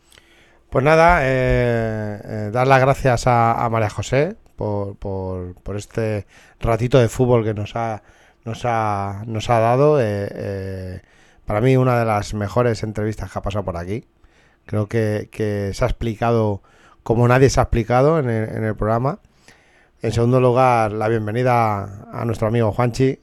Pues 0.70 0.86
nada, 0.86 1.20
eh, 1.24 2.22
eh, 2.24 2.50
dar 2.54 2.68
las 2.68 2.80
gracias 2.80 3.26
a, 3.28 3.66
a 3.66 3.70
María 3.70 3.90
José 3.90 4.36
por, 4.56 4.96
por- 4.98 5.56
por 5.56 5.76
este 5.76 6.28
ratito 6.60 7.00
de 7.00 7.10
fútbol 7.10 7.44
que 7.44 7.54
nos 7.54 7.76
ha, 7.76 8.04
nos 8.46 8.62
ha, 8.66 9.24
nos 9.26 9.50
ha 9.50 9.60
dado. 9.60 10.00
eh, 10.00 10.28
eh, 10.32 11.02
para 11.46 11.62
mí 11.62 11.76
una 11.78 12.00
de 12.00 12.06
las 12.06 12.34
mejores 12.34 12.84
entrevistas 12.84 13.32
que 13.32 13.40
ha 13.40 13.42
pasado 13.42 13.66
por 13.66 13.78
aquí. 13.78 14.06
Creo 14.66 14.88
que, 14.88 15.72
se 15.74 15.84
ha 15.84 15.88
explicado 15.88 16.62
como 17.04 17.28
nadie 17.28 17.50
se 17.50 17.60
ha 17.60 17.64
explicado 17.64 18.20
en 18.20 18.30
el, 18.30 18.50
en 18.50 18.64
el 18.64 18.76
programa. 18.76 19.20
En 20.02 20.12
segundo 20.12 20.40
lugar, 20.40 20.92
la 20.92 21.08
bienvenida 21.08 22.08
a 22.12 22.26
nuestro 22.26 22.48
amigo 22.48 22.72
Juanchi, 22.72 23.20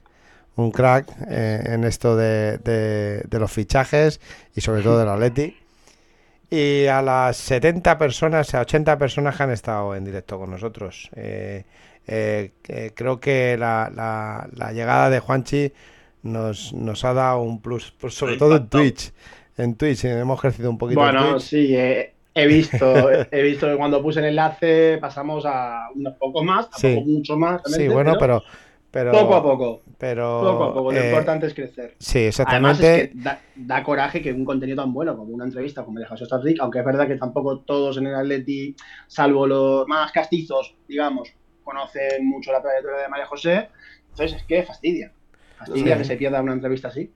un 0.56 0.70
crack 0.72 1.08
eh, 1.28 1.62
en 1.66 1.84
esto 1.84 2.16
de, 2.16 3.24
los 3.30 3.50
fichajes 3.52 4.20
y 4.54 4.60
sobre 4.60 4.82
todo 4.82 4.98
del 4.98 5.08
Atleti. 5.08 5.56
Y 6.50 6.86
a 6.86 7.02
las 7.02 7.36
70 7.36 7.98
personas, 7.98 8.54
a 8.54 8.60
80 8.62 8.96
personas 8.98 9.36
que 9.36 9.42
han 9.42 9.50
estado 9.50 9.94
en 9.94 10.04
directo 10.04 10.38
con 10.38 10.50
nosotros. 10.50 11.10
Eh, 11.14 11.64
eh, 12.06 12.52
creo 12.94 13.20
que 13.20 13.56
la, 13.58 13.90
la- 13.94 14.48
la 14.54 14.72
llegada 14.72 15.10
de 15.10 15.20
Juanchi 15.20 15.72
nos, 16.22 16.72
nos 16.72 17.04
ha 17.04 17.12
dado 17.14 17.40
un 17.40 17.60
plus, 17.60 17.92
pues, 17.98 18.14
sobre 18.14 18.36
todo 18.36 18.56
en. 18.56 18.68
Twitch. 18.68 19.12
En 19.56 19.74
Twitch, 19.74 20.04
eh, 20.04 20.20
hemos 20.20 20.40
crecido 20.40 20.70
un 20.70 20.78
poquito 20.78 21.00
en 21.00 21.06
Bueno, 21.06 21.40
sí, 21.40 21.74
eh, 21.74 22.14
he 22.34 22.46
visto, 22.46 23.10
he 23.32 23.42
visto 23.42 23.66
que 23.66 23.76
cuando 23.76 24.02
puse 24.02 24.20
el 24.20 24.26
enlace 24.26 24.98
pasamos 25.00 25.44
a 25.46 25.88
unos 25.94 26.14
pocos 26.14 26.44
más, 26.44 26.68
Sí. 26.76 26.94
tampoco 26.94 27.08
mucho 27.08 27.36
más. 27.36 27.62
Sí, 27.66 27.88
bueno, 27.88 28.16
pero, 28.18 28.42
pero, 28.90 29.10
poco 29.12 29.34
a 29.34 29.42
poco, 29.42 29.82
pero, 29.98 30.40
poco 30.40 30.64
a 30.64 30.74
poco. 30.74 30.92
Lo 30.92 31.00
eh, 31.00 31.08
importante 31.08 31.46
es 31.46 31.54
crecer. 31.54 31.96
Sí, 31.98 32.18
Además 32.18 32.28
exactamente. 32.80 33.02
es 33.02 33.08
que 33.08 33.18
da, 33.18 33.40
da 33.56 33.82
coraje 33.82 34.22
que 34.22 34.32
un 34.32 34.44
contenido 34.44 34.82
tan 34.82 34.92
bueno 34.92 35.16
como 35.16 35.34
una 35.34 35.44
entrevista 35.44 35.84
como 35.84 35.98
el 35.98 36.04
de 36.04 36.08
José 36.08 36.26
Starrick, 36.26 36.60
aunque 36.60 36.78
es 36.78 36.84
verdad 36.84 37.08
que 37.08 37.16
tampoco 37.16 37.58
todos 37.60 37.96
en 37.98 38.06
el 38.06 38.14
Atleti, 38.14 38.76
salvo 39.08 39.46
los 39.46 39.88
más 39.88 40.12
castizos, 40.12 40.76
digamos, 40.86 41.32
conocen 41.64 42.26
mucho 42.26 42.52
la 42.52 42.62
trayectoria 42.62 43.02
de 43.02 43.08
María 43.08 43.26
José, 43.26 43.68
entonces 44.10 44.38
es 44.38 44.46
que 44.46 44.62
fastidia. 44.62 45.12
Fastidia 45.58 45.94
Sí. 45.94 45.98
que 46.02 46.04
se 46.04 46.16
pierda 46.16 46.40
una 46.42 46.52
entrevista 46.52 46.88
así. 46.88 47.10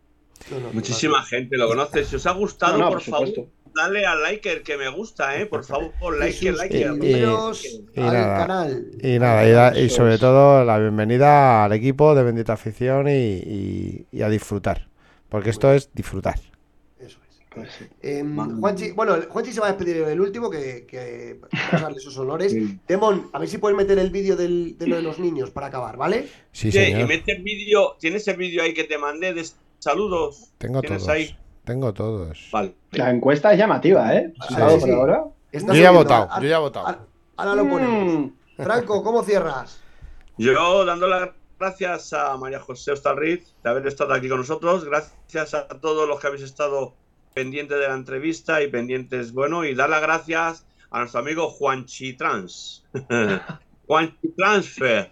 No, 0.51 0.59
no, 0.61 0.73
Muchísima 0.73 1.23
gente 1.23 1.57
lo 1.57 1.69
conoce. 1.69 2.05
Si 2.05 2.17
os 2.17 2.27
ha 2.27 2.33
gustado, 2.33 2.73
No, 2.73 2.79
no, 2.79 2.85
por, 2.87 2.95
por 2.95 3.03
supuesto. 3.05 3.35
favor, 3.43 3.51
dale 3.75 4.05
al 4.05 4.23
like 4.23 4.51
el 4.53 4.63
que 4.63 4.77
me 4.77 4.89
gusta, 4.89 5.37
¿eh? 5.39 5.47
Por 5.47 5.65
favor, 5.65 5.93
Y 6.17 6.19
like, 6.19 6.53
like. 6.53 6.79
y- 6.79 6.83
suscribiros 6.85 7.65
y 7.95 8.01
al 8.01 8.13
nada. 8.13 8.37
canal. 8.39 8.87
Y 9.01 9.19
nada, 9.21 9.47
y, 9.47 9.51
da- 9.53 9.79
y 9.79 9.85
Eso 9.87 9.97
sobre 9.97 10.19
todo 10.19 10.65
la 10.65 10.79
bienvenida 10.79 11.65
al 11.65 11.73
equipo 11.73 12.15
de 12.17 12.25
Bendita 12.25 12.55
Afición 12.55 13.09
y, 13.09 13.13
y- 13.13 14.07
y 14.11 14.23
a 14.23 14.29
disfrutar. 14.29 14.89
Porque 15.29 15.51
esto 15.51 15.73
es 15.73 15.91
disfrutar. 15.95 16.35
Eso 16.99 17.07
es. 17.07 17.17
Pues 17.19 17.37
sí. 17.39 17.42
Eh, 18.01 18.23
Madre 18.23 18.55
Juanchi, 18.61 18.91
bueno, 18.93 19.17
Juanchi 19.29 19.53
se 19.53 19.61
va 19.61 19.67
a 19.69 19.73
despedir 19.73 19.99
en 20.03 20.09
el 20.09 20.21
último, 20.21 20.49
que, 20.51 20.87
que 20.87 21.39
vamos 21.41 21.73
a 21.75 21.81
darle 21.81 22.01
sus 22.01 22.17
honores. 22.19 22.55
Demon, 22.89 23.29
a 23.33 23.39
ver 23.39 23.49
si 23.49 23.59
puedes 23.59 23.77
meter 23.77 23.99
el 23.99 24.11
vídeo 24.11 24.37
del- 24.37 24.77
de 24.79 24.87
lo 24.87 24.97
de 24.97 25.03
los 25.03 25.19
niños 25.19 25.51
para 25.51 25.67
acabar, 25.69 25.97
¿vale? 25.97 26.29
Sí, 26.53 26.69
y 26.69 26.73
señor. 26.73 27.09
mete 27.09 27.33
el 27.33 27.43
vídeo, 27.43 27.97
¿tienes 27.99 28.27
el 28.29 28.37
vídeo 28.37 28.63
ahí 28.63 28.73
que 28.75 28.85
te 28.85 28.99
mandé 28.99 29.35
de 29.35 29.47
saludos? 29.79 30.53
Tengo 30.59 30.81
¿Tienes 30.81 30.99
todos. 31.03 31.13
ahí? 31.15 31.37
Tengo 31.65 31.93
todos. 31.93 32.49
Vale. 32.53 32.75
La 32.93 33.11
encuesta 33.11 33.53
es 33.53 33.59
llamativa, 33.59 34.15
¿eh? 34.15 34.33
Sí, 34.49 34.55
sí, 34.55 34.61
por 34.61 34.81
sí. 34.81 34.91
ahora. 34.91 35.25
Yo 35.53 35.75
ya 35.75 35.91
he 35.91 35.93
votado, 35.93 36.23
ahora- 36.31 36.41
yo 36.43 36.49
ya 36.49 36.57
he 36.57 36.61
votado. 36.61 36.87
ahora- 36.87 37.07
Ahora 37.37 37.55
lo 37.55 37.69
ponemos. 37.69 38.15
Mm, 38.59 38.63
Franco, 38.63 39.03
¿cómo 39.03 39.23
cierras? 39.23 39.79
Yo 40.39 40.85
dando 40.85 41.07
las 41.09 41.31
gracias 41.59 42.13
a 42.13 42.37
María 42.37 42.59
José 42.61 42.93
Ostalriz 42.93 43.55
de 43.63 43.71
haber 43.71 43.87
estado 43.87 44.13
aquí 44.15 44.29
con 44.29 44.39
nosotros. 44.39 44.85
Gracias 44.85 45.55
a 45.55 45.67
todos 45.69 46.09
los 46.09 46.19
que 46.21 46.27
habéis 46.27 46.43
estado 46.43 46.95
pendientes 47.35 47.79
de 47.79 47.89
la 47.89 47.95
entrevista 47.95 48.63
y 48.63 48.69
pendientes, 48.69 49.33
bueno, 49.33 49.65
y 49.65 49.75
dar 49.75 49.91
las 49.91 50.03
gracias 50.03 50.67
a 50.91 50.99
nuestro 51.01 51.21
amigo 51.21 51.49
Juanchi 51.49 52.15
Trans. 52.17 52.85
Juanchi 53.87 54.29
Transfer. 54.37 55.11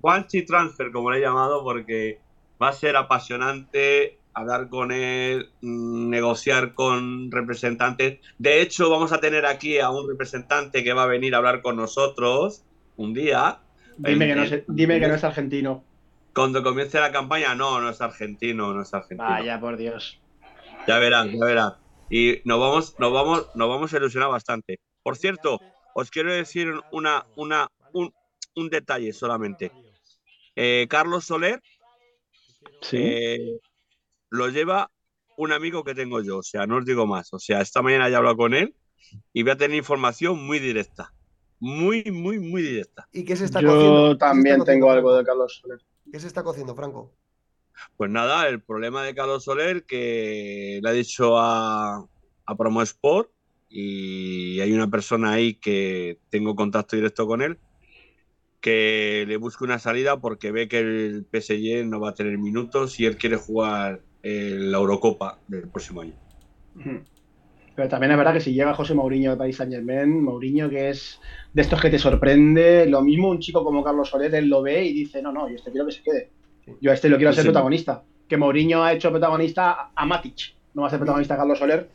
Juanchi 0.00 0.44
Transfer, 0.44 0.90
como 0.92 1.10
le 1.10 1.18
he 1.18 1.20
llamado, 1.22 1.62
porque 1.62 2.20
va 2.60 2.68
a 2.68 2.72
ser 2.72 2.96
apasionante 2.96 4.18
hablar 4.34 4.68
con 4.68 4.92
él, 4.92 5.50
mm, 5.62 6.10
negociar 6.10 6.74
con 6.74 7.30
representantes. 7.30 8.20
De 8.38 8.60
hecho, 8.60 8.90
vamos 8.90 9.12
a 9.12 9.20
tener 9.20 9.46
aquí 9.46 9.78
a 9.78 9.88
un 9.90 10.08
representante 10.08 10.84
que 10.84 10.92
va 10.92 11.04
a 11.04 11.06
venir 11.06 11.34
a 11.34 11.38
hablar 11.38 11.62
con 11.62 11.76
nosotros 11.76 12.62
un 12.96 13.14
día. 13.14 13.60
dime, 13.98 14.24
El- 14.26 14.30
que 14.30 14.36
no 14.36 14.42
es, 14.42 14.62
dime 14.68 15.00
que 15.00 15.08
no 15.08 15.14
es 15.14 15.24
argentino. 15.24 15.82
Cuando 16.34 16.62
comience 16.62 17.00
la 17.00 17.10
campaña, 17.10 17.54
no, 17.54 17.80
no 17.80 17.88
es 17.88 18.00
argentino, 18.02 18.74
no 18.74 18.82
es 18.82 18.92
argentino. 18.92 19.26
Vaya, 19.26 19.58
por 19.58 19.78
Dios. 19.78 20.20
Ya 20.86 20.98
verás, 20.98 21.26
ya 21.32 21.44
verás. 21.44 21.74
Y 22.10 22.40
nos 22.44 22.60
vamos, 22.60 22.94
nos 22.98 23.12
vamos, 23.12 23.48
nos 23.54 23.68
vamos 23.68 23.92
a 23.92 23.96
ilusionar 23.96 24.30
bastante. 24.30 24.78
Por 25.02 25.16
cierto, 25.16 25.60
os 25.94 26.10
quiero 26.10 26.32
decir 26.32 26.72
una, 26.92 27.24
una, 27.36 27.68
un, 27.92 28.12
un 28.54 28.68
detalle 28.70 29.12
solamente. 29.12 29.72
Eh, 30.54 30.86
Carlos 30.88 31.24
Soler 31.24 31.60
Sí. 32.82 32.96
eh, 33.00 33.58
lo 34.30 34.48
lleva 34.48 34.90
un 35.36 35.52
amigo 35.52 35.84
que 35.84 35.94
tengo 35.94 36.20
yo, 36.22 36.38
o 36.38 36.42
sea, 36.42 36.66
no 36.66 36.76
os 36.76 36.84
digo 36.84 37.06
más. 37.06 37.32
O 37.32 37.38
sea, 37.38 37.60
esta 37.60 37.82
mañana 37.82 38.08
ya 38.08 38.14
he 38.14 38.18
hablado 38.18 38.36
con 38.36 38.54
él 38.54 38.74
y 39.32 39.42
voy 39.42 39.52
a 39.52 39.56
tener 39.56 39.76
información 39.76 40.44
muy 40.44 40.58
directa. 40.58 41.12
Muy, 41.58 42.04
muy, 42.04 42.38
muy 42.38 42.62
directa. 42.62 43.08
¿Y 43.12 43.24
qué 43.24 43.34
se 43.34 43.46
está 43.46 43.60
cociendo? 43.62 43.78
¿Qué 43.78 44.02
Yo 44.02 44.06
se 44.08 44.12
está 44.12 44.26
también 44.26 44.58
cociendo, 44.58 44.64
tengo 44.64 44.90
algo 44.90 45.14
de 45.16 45.24
Carlos 45.24 45.58
Soler. 45.60 45.80
¿Qué 46.10 46.20
se 46.20 46.26
está 46.26 46.42
cociendo, 46.42 46.74
Franco? 46.74 47.12
Pues 47.96 48.10
nada, 48.10 48.48
el 48.48 48.62
problema 48.62 49.04
de 49.04 49.14
Carlos 49.14 49.44
Soler 49.44 49.84
que 49.84 50.80
le 50.82 50.88
ha 50.88 50.92
dicho 50.92 51.38
a, 51.38 52.06
a 52.46 52.56
Promo 52.56 52.82
Sport 52.82 53.30
y 53.68 54.60
hay 54.60 54.72
una 54.72 54.88
persona 54.88 55.32
ahí 55.32 55.54
que 55.54 56.18
tengo 56.30 56.54
contacto 56.54 56.96
directo 56.96 57.26
con 57.26 57.42
él 57.42 57.58
que 58.66 59.24
le 59.28 59.36
busque 59.36 59.62
una 59.62 59.78
salida 59.78 60.20
porque 60.20 60.50
ve 60.50 60.66
que 60.66 60.80
el 60.80 61.24
PSG 61.30 61.86
no 61.86 62.00
va 62.00 62.10
a 62.10 62.14
tener 62.14 62.36
minutos 62.36 62.98
y 62.98 63.06
él 63.06 63.16
quiere 63.16 63.36
jugar 63.36 64.00
eh, 64.24 64.56
la 64.58 64.78
Eurocopa 64.78 65.38
del 65.46 65.70
próximo 65.70 66.00
año. 66.00 66.14
Pero 67.76 67.88
también 67.88 68.10
es 68.10 68.18
verdad 68.18 68.32
que 68.32 68.40
si 68.40 68.54
llega 68.54 68.74
José 68.74 68.94
Mourinho 68.94 69.30
de 69.30 69.36
Paris 69.36 69.56
Saint 69.56 69.72
Germain, 69.72 70.20
Mourinho 70.20 70.68
que 70.68 70.90
es 70.90 71.20
de 71.52 71.62
estos 71.62 71.80
que 71.80 71.90
te 71.90 71.98
sorprende, 72.00 72.86
lo 72.86 73.02
mismo 73.02 73.30
un 73.30 73.38
chico 73.38 73.62
como 73.62 73.84
Carlos 73.84 74.08
Soler, 74.08 74.34
él 74.34 74.48
lo 74.48 74.62
ve 74.62 74.84
y 74.84 74.94
dice, 74.94 75.22
no, 75.22 75.30
no, 75.30 75.48
yo 75.48 75.54
este 75.54 75.70
quiero 75.70 75.86
que 75.86 75.92
se 75.92 76.02
quede. 76.02 76.35
Yo 76.80 76.90
a 76.90 76.94
este 76.94 77.08
lo 77.08 77.16
quiero 77.16 77.32
Sí, 77.32 77.36
hacer 77.36 77.44
sí. 77.44 77.48
protagonista. 77.50 78.02
Que 78.28 78.36
Mourinho 78.36 78.82
ha 78.82 78.92
hecho 78.92 79.10
protagonista 79.10 79.90
a- 79.94 80.06
Matic, 80.06 80.54
no 80.74 80.82
va 80.82 80.88
a 80.88 80.90
ser 80.90 80.98
protagonista 80.98 81.34
a 81.34 81.36
Carlos 81.36 81.58
Soler. 81.58 81.88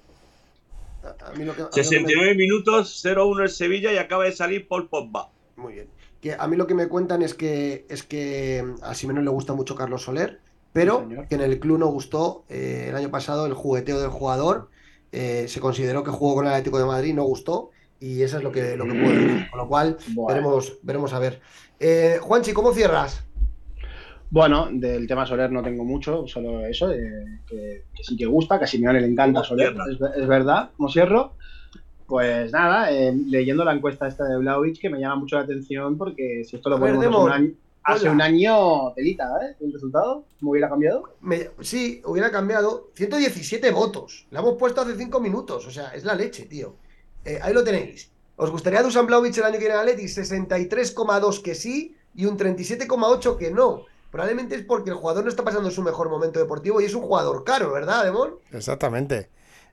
A- 1.03 1.29
a 1.29 1.33
mí 1.33 1.43
lo 1.45 1.53
que- 1.55 1.61
a 1.63 1.65
mí 1.65 1.69
lo 1.69 1.71
que 1.73 1.79
me- 1.81 1.83
69 1.83 2.35
minutos, 2.35 2.99
0-1 3.01 3.43
el 3.43 3.49
Sevilla 3.49 3.91
y 3.91 3.97
acaba 3.97 4.23
de 4.25 4.31
salir 4.31 4.67
Paul 4.67 4.87
Pogba. 4.87 5.29
Muy 5.57 5.73
bien. 5.73 5.87
Que 6.21 6.33
a 6.35 6.47
mí 6.47 6.55
lo 6.55 6.67
que 6.67 6.75
me 6.75 6.87
cuentan 6.87 7.21
es 7.23 7.33
que 7.33 7.85
es 7.89 8.03
que 8.03 8.63
a 8.83 8.93
Simeone 8.93 9.23
le 9.23 9.29
gusta 9.31 9.53
mucho 9.53 9.75
Carlos 9.75 10.03
Soler, 10.03 10.39
pero 10.71 11.05
Sí, 11.09 11.15
que 11.29 11.35
en 11.35 11.41
el 11.41 11.59
club 11.59 11.79
no 11.79 11.87
gustó 11.87 12.45
eh, 12.47 12.85
el 12.89 12.95
año 12.95 13.09
pasado 13.09 13.45
el 13.47 13.53
jugueteo 13.53 13.99
del 13.99 14.09
jugador. 14.09 14.69
eh, 15.13 15.47
se 15.49 15.59
consideró 15.59 16.05
que 16.05 16.09
jugó 16.11 16.35
con 16.35 16.45
el 16.45 16.53
Atlético 16.53 16.79
de 16.79 16.85
Madrid, 16.85 17.13
no 17.13 17.23
gustó, 17.23 17.71
y 17.99 18.21
eso 18.21 18.37
es 18.37 18.43
lo 18.43 18.51
que, 18.53 18.77
lo 18.77 18.85
que 18.85 18.93
puedo 18.93 19.09
decir. 19.11 19.49
Con 19.49 19.59
lo 19.59 19.67
cual, 19.67 19.97
veremos, 20.25 20.77
veremos 20.83 21.11
a 21.11 21.19
ver. 21.19 21.41
Eh, 21.81 22.17
Juanchi, 22.21 22.53
¿cómo 22.53 22.73
cierras? 22.73 23.21
Bueno, 24.31 24.69
del 24.71 25.07
tema 25.07 25.25
Soler 25.25 25.51
no 25.51 25.61
tengo 25.61 25.83
mucho, 25.83 26.25
solo 26.25 26.65
eso, 26.65 26.89
que, 27.45 27.83
sí 28.01 28.15
que 28.15 28.25
gusta, 28.25 28.57
que 28.57 28.63
a 28.63 28.67
Simeone 28.67 29.01
le 29.01 29.07
encanta 29.07 29.43
Soler, 29.43 29.75
es, 30.15 30.27
verdad, 30.27 30.69
como 30.77 30.89
cierro. 30.89 31.33
Pues 32.07 32.51
nada, 32.53 32.91
eh, 32.93 33.13
leyendo 33.27 33.65
la 33.65 33.73
encuesta 33.73 34.07
esta 34.07 34.23
de 34.23 34.37
Blaovic, 34.37 34.79
que 34.79 34.89
me 34.89 34.99
llama 34.99 35.17
mucho 35.17 35.35
la 35.35 35.43
atención 35.43 35.97
porque 35.97 36.43
si 36.45 36.55
esto 36.55 36.69
lo 36.69 36.79
ponemos 36.79 37.05
hace 37.05 37.17
un 37.17 37.31
año, 37.31 37.53
hace 37.83 38.09
un 38.09 38.21
año 38.21 38.93
telita, 38.93 39.25
¿eh? 39.45 39.55
El 39.59 39.73
resultado, 39.73 40.23
¿cómo 40.39 40.51
hubiera 40.51 40.69
cambiado? 40.69 41.03
sí, 41.59 42.01
hubiera 42.05 42.31
cambiado 42.31 42.89
117 42.95 43.69
votos. 43.71 44.27
La 44.31 44.39
hemos 44.39 44.57
puesto 44.57 44.79
hace 44.79 44.95
5 44.95 45.19
minutos, 45.19 45.67
o 45.67 45.71
sea, 45.71 45.89
es 45.89 46.05
la 46.05 46.15
leche, 46.15 46.45
tío. 46.45 46.75
Eh, 47.25 47.39
ahí 47.41 47.53
lo 47.53 47.65
tenéis. 47.65 48.09
¿Os 48.37 48.49
gustaría 48.49 48.81
Dusan 48.81 49.07
Blaovic 49.07 49.37
el 49.37 49.43
año 49.43 49.59
que 49.59 49.65
viene 49.65 49.73
en 49.73 49.81
Atleti? 49.81 50.03
63,2 50.03 51.41
que 51.41 51.53
sí 51.53 51.95
y 52.15 52.25
un 52.25 52.37
37,8 52.37 53.37
que 53.37 53.51
no. 53.51 53.90
Probablemente 54.11 54.55
es 54.55 54.63
porque 54.63 54.89
el 54.89 54.97
jugador 54.97 55.23
no 55.23 55.29
está 55.29 55.43
pasando 55.43 55.71
su 55.71 55.81
mejor 55.81 56.09
momento 56.09 56.37
deportivo 56.37 56.81
y 56.81 56.85
es 56.85 56.93
un 56.93 57.01
jugador 57.01 57.45
caro, 57.45 57.71
¿verdad, 57.71 58.03
Demón? 58.03 58.35
Exactamente. 58.51 59.29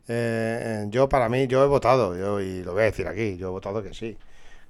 Eh, 0.07 0.87
yo, 0.91 1.09
para 1.09 1.29
mí, 1.29 1.49
yo 1.49 1.65
he 1.65 1.67
votado, 1.67 2.17
yo, 2.17 2.41
y 2.41 2.63
lo 2.63 2.73
voy 2.73 2.83
a 2.83 2.85
decir 2.87 3.09
aquí, 3.09 3.37
yo 3.37 3.49
he 3.49 3.51
votado 3.51 3.83
que 3.83 3.93
sí. 3.93 4.17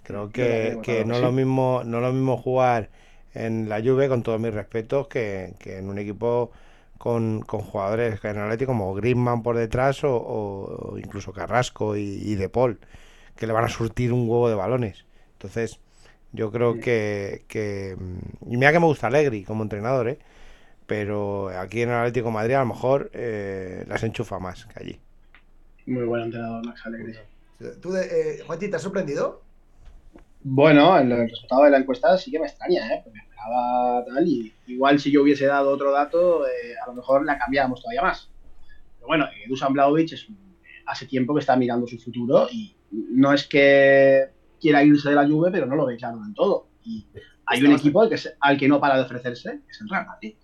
Creo 0.03 0.31
que, 0.31 1.05
no, 1.07 1.15
es 1.15 1.21
lo 1.21 1.33
mismo, 1.33 1.83
no 1.85 2.01
lo 2.01 2.13
mismo 2.15 2.39
jugar 2.39 2.89
en 3.35 3.69
la 3.69 3.83
Juve, 3.83 4.09
con 4.09 4.23
todos 4.23 4.41
mis 4.41 4.55
respetos, 4.55 5.07
que, 5.07 5.55
en 5.67 5.91
un 5.91 5.99
equipo 5.99 6.51
con, 6.97 7.43
jugadores 7.43 8.25
en 8.25 8.39
Atleti 8.39 8.65
como 8.65 8.95
Griezmann 8.95 9.43
por 9.43 9.57
detrás 9.59 10.01
o, 10.03 10.97
incluso 10.97 11.35
Carrasco 11.35 11.95
y, 11.95 12.01
y 12.01 12.37
De 12.37 12.49
Paul, 12.49 12.81
que 13.37 13.47
le 13.47 13.53
van 13.53 13.65
a 13.65 13.69
surtir 13.69 14.15
un 14.15 14.29
huevo 14.29 14.49
de 14.49 14.55
balones. 14.55 15.05
Entonces, 15.35 15.79
yo 16.33 16.53
creo 16.53 16.79
que, 16.79 17.45
que. 17.49 17.97
Y 18.47 18.57
mira 18.57 18.73
que 18.73 18.81
me 18.81 18.87
gusta 18.87 19.07
Alegri 19.07 19.45
como 19.45 19.63
entrenador, 19.63 20.09
¿eh? 20.09 20.19
Pero 20.87 21.49
aquí 21.51 21.83
en 21.83 21.91
el 21.91 21.97
Atlético 21.97 22.29
de 22.29 22.35
Madrid 22.35 22.55
a 22.55 22.61
lo 22.61 22.67
mejor 22.67 23.11
eh, 23.13 23.85
las 23.89 24.03
enchufa 24.03 24.39
más 24.39 24.67
que 24.67 24.81
allí. 24.83 25.01
Muy 25.87 26.05
buen 26.05 26.23
entrenador, 26.25 26.65
Max 26.67 26.83
Alegri. 26.85 27.15
¿Tú, 27.81 27.95
eh, 27.97 28.43
Juanchi, 28.47 28.69
te 28.69 28.77
has 28.77 28.83
sorprendido? 28.83 29.43
Bueno, 30.43 30.97
el, 30.99 31.29
resultado 31.29 31.65
de 31.65 31.71
la 31.71 31.79
encuesta 31.79 32.17
sí 32.17 32.31
que 32.31 32.39
me 32.39 32.47
extraña, 32.47 32.95
¿eh? 32.95 33.01
Porque 33.03 33.19
esperaba 33.19 34.05
tal 34.05 34.27
y 34.27 34.53
igual 34.67 35.01
si 35.01 35.11
yo 35.11 35.23
hubiese 35.23 35.47
dado 35.47 35.71
otro 35.71 35.91
dato, 35.93 36.47
eh, 36.47 36.75
a 36.83 36.87
lo 36.87 36.95
mejor 36.95 37.25
la 37.25 37.39
cambiábamos 37.39 37.83
todavía 37.83 38.03
más. 38.03 38.31
Pero 38.97 39.09
bueno, 39.09 39.25
eh, 39.27 39.49
Dusan 39.49 39.73
Blaovic 39.73 40.13
es 40.13 40.27
hace 40.87 41.07
tiempo 41.07 41.35
que 41.35 41.41
está 41.41 41.57
mirando 41.57 41.87
su 41.87 41.99
futuro 41.99 42.49
y 42.51 42.75
no 42.91 43.33
es 43.33 43.47
que 43.47 44.29
quiera 44.61 44.85
irse 44.85 45.09
de 45.09 45.15
la 45.15 45.27
Juve, 45.27 45.51
pero 45.51 45.67
no 45.67 45.77
lo 45.77 45.87
ve 45.87 45.97
claro 45.97 46.19
en 46.25 46.35
todo. 46.35 46.69
Y 46.85 47.07
hay 47.47 47.63
un 47.65 47.73
equipo 47.73 48.03
al 48.03 48.09
que, 48.09 48.17
al 48.41 48.59
que 48.59 48.69
no 48.69 48.81
para 48.81 48.97
de 48.97 49.03
ofrecerse, 49.03 49.63
que 49.65 49.71
es 49.71 49.81
el 49.81 49.89
Real 49.89 50.07
Madrid. 50.07 50.35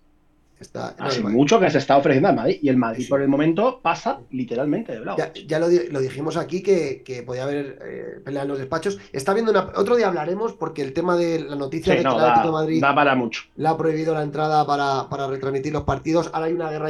Está, 0.59 0.95
Hace 0.99 1.21
mucho 1.21 1.59
que 1.59 1.69
se 1.69 1.79
está 1.79 1.97
ofreciendo 1.97 2.29
al 2.29 2.35
Madrid 2.35 2.59
y 2.61 2.69
el 2.69 2.77
Madrid 2.77 3.05
por 3.09 3.21
el 3.21 3.27
momento 3.27 3.81
pasa 3.81 4.21
literalmente 4.31 4.93
de 4.93 5.01
blanco. 5.01 5.21
Ya, 5.47 5.59
lo, 5.59 5.67
dijimos 5.67 6.37
aquí 6.37 6.63
que, 6.63 7.23
podía 7.25 7.43
haber 7.43 7.77
eh, 7.83 8.21
pelea 8.23 8.43
en 8.43 8.47
los 8.47 8.57
despachos. 8.57 8.97
Está 9.11 9.33
viendo 9.33 9.51
una. 9.51 9.73
Otro 9.75 9.97
día 9.97 10.07
hablaremos 10.07 10.53
porque 10.53 10.81
el 10.81 10.93
tema 10.93 11.17
de 11.17 11.39
la 11.39 11.55
noticia 11.55 11.93
de 11.93 12.01
que 12.01 12.07
el 12.07 12.13
Atlético 12.13 12.47
de 12.47 12.51
Madrid 12.53 12.81
da 12.81 12.95
para 12.95 13.15
mucho. 13.15 13.43
le 13.57 13.67
ha 13.67 13.75
prohibido 13.75 14.13
la 14.13 14.23
entrada 14.23 14.65
para, 14.65 15.09
para 15.09 15.27
retransmitir 15.27 15.73
los 15.73 15.83
partidos. 15.83 16.29
Ahora 16.33 16.47
hay 16.47 16.53
una 16.53 16.69
guerra 16.69 16.89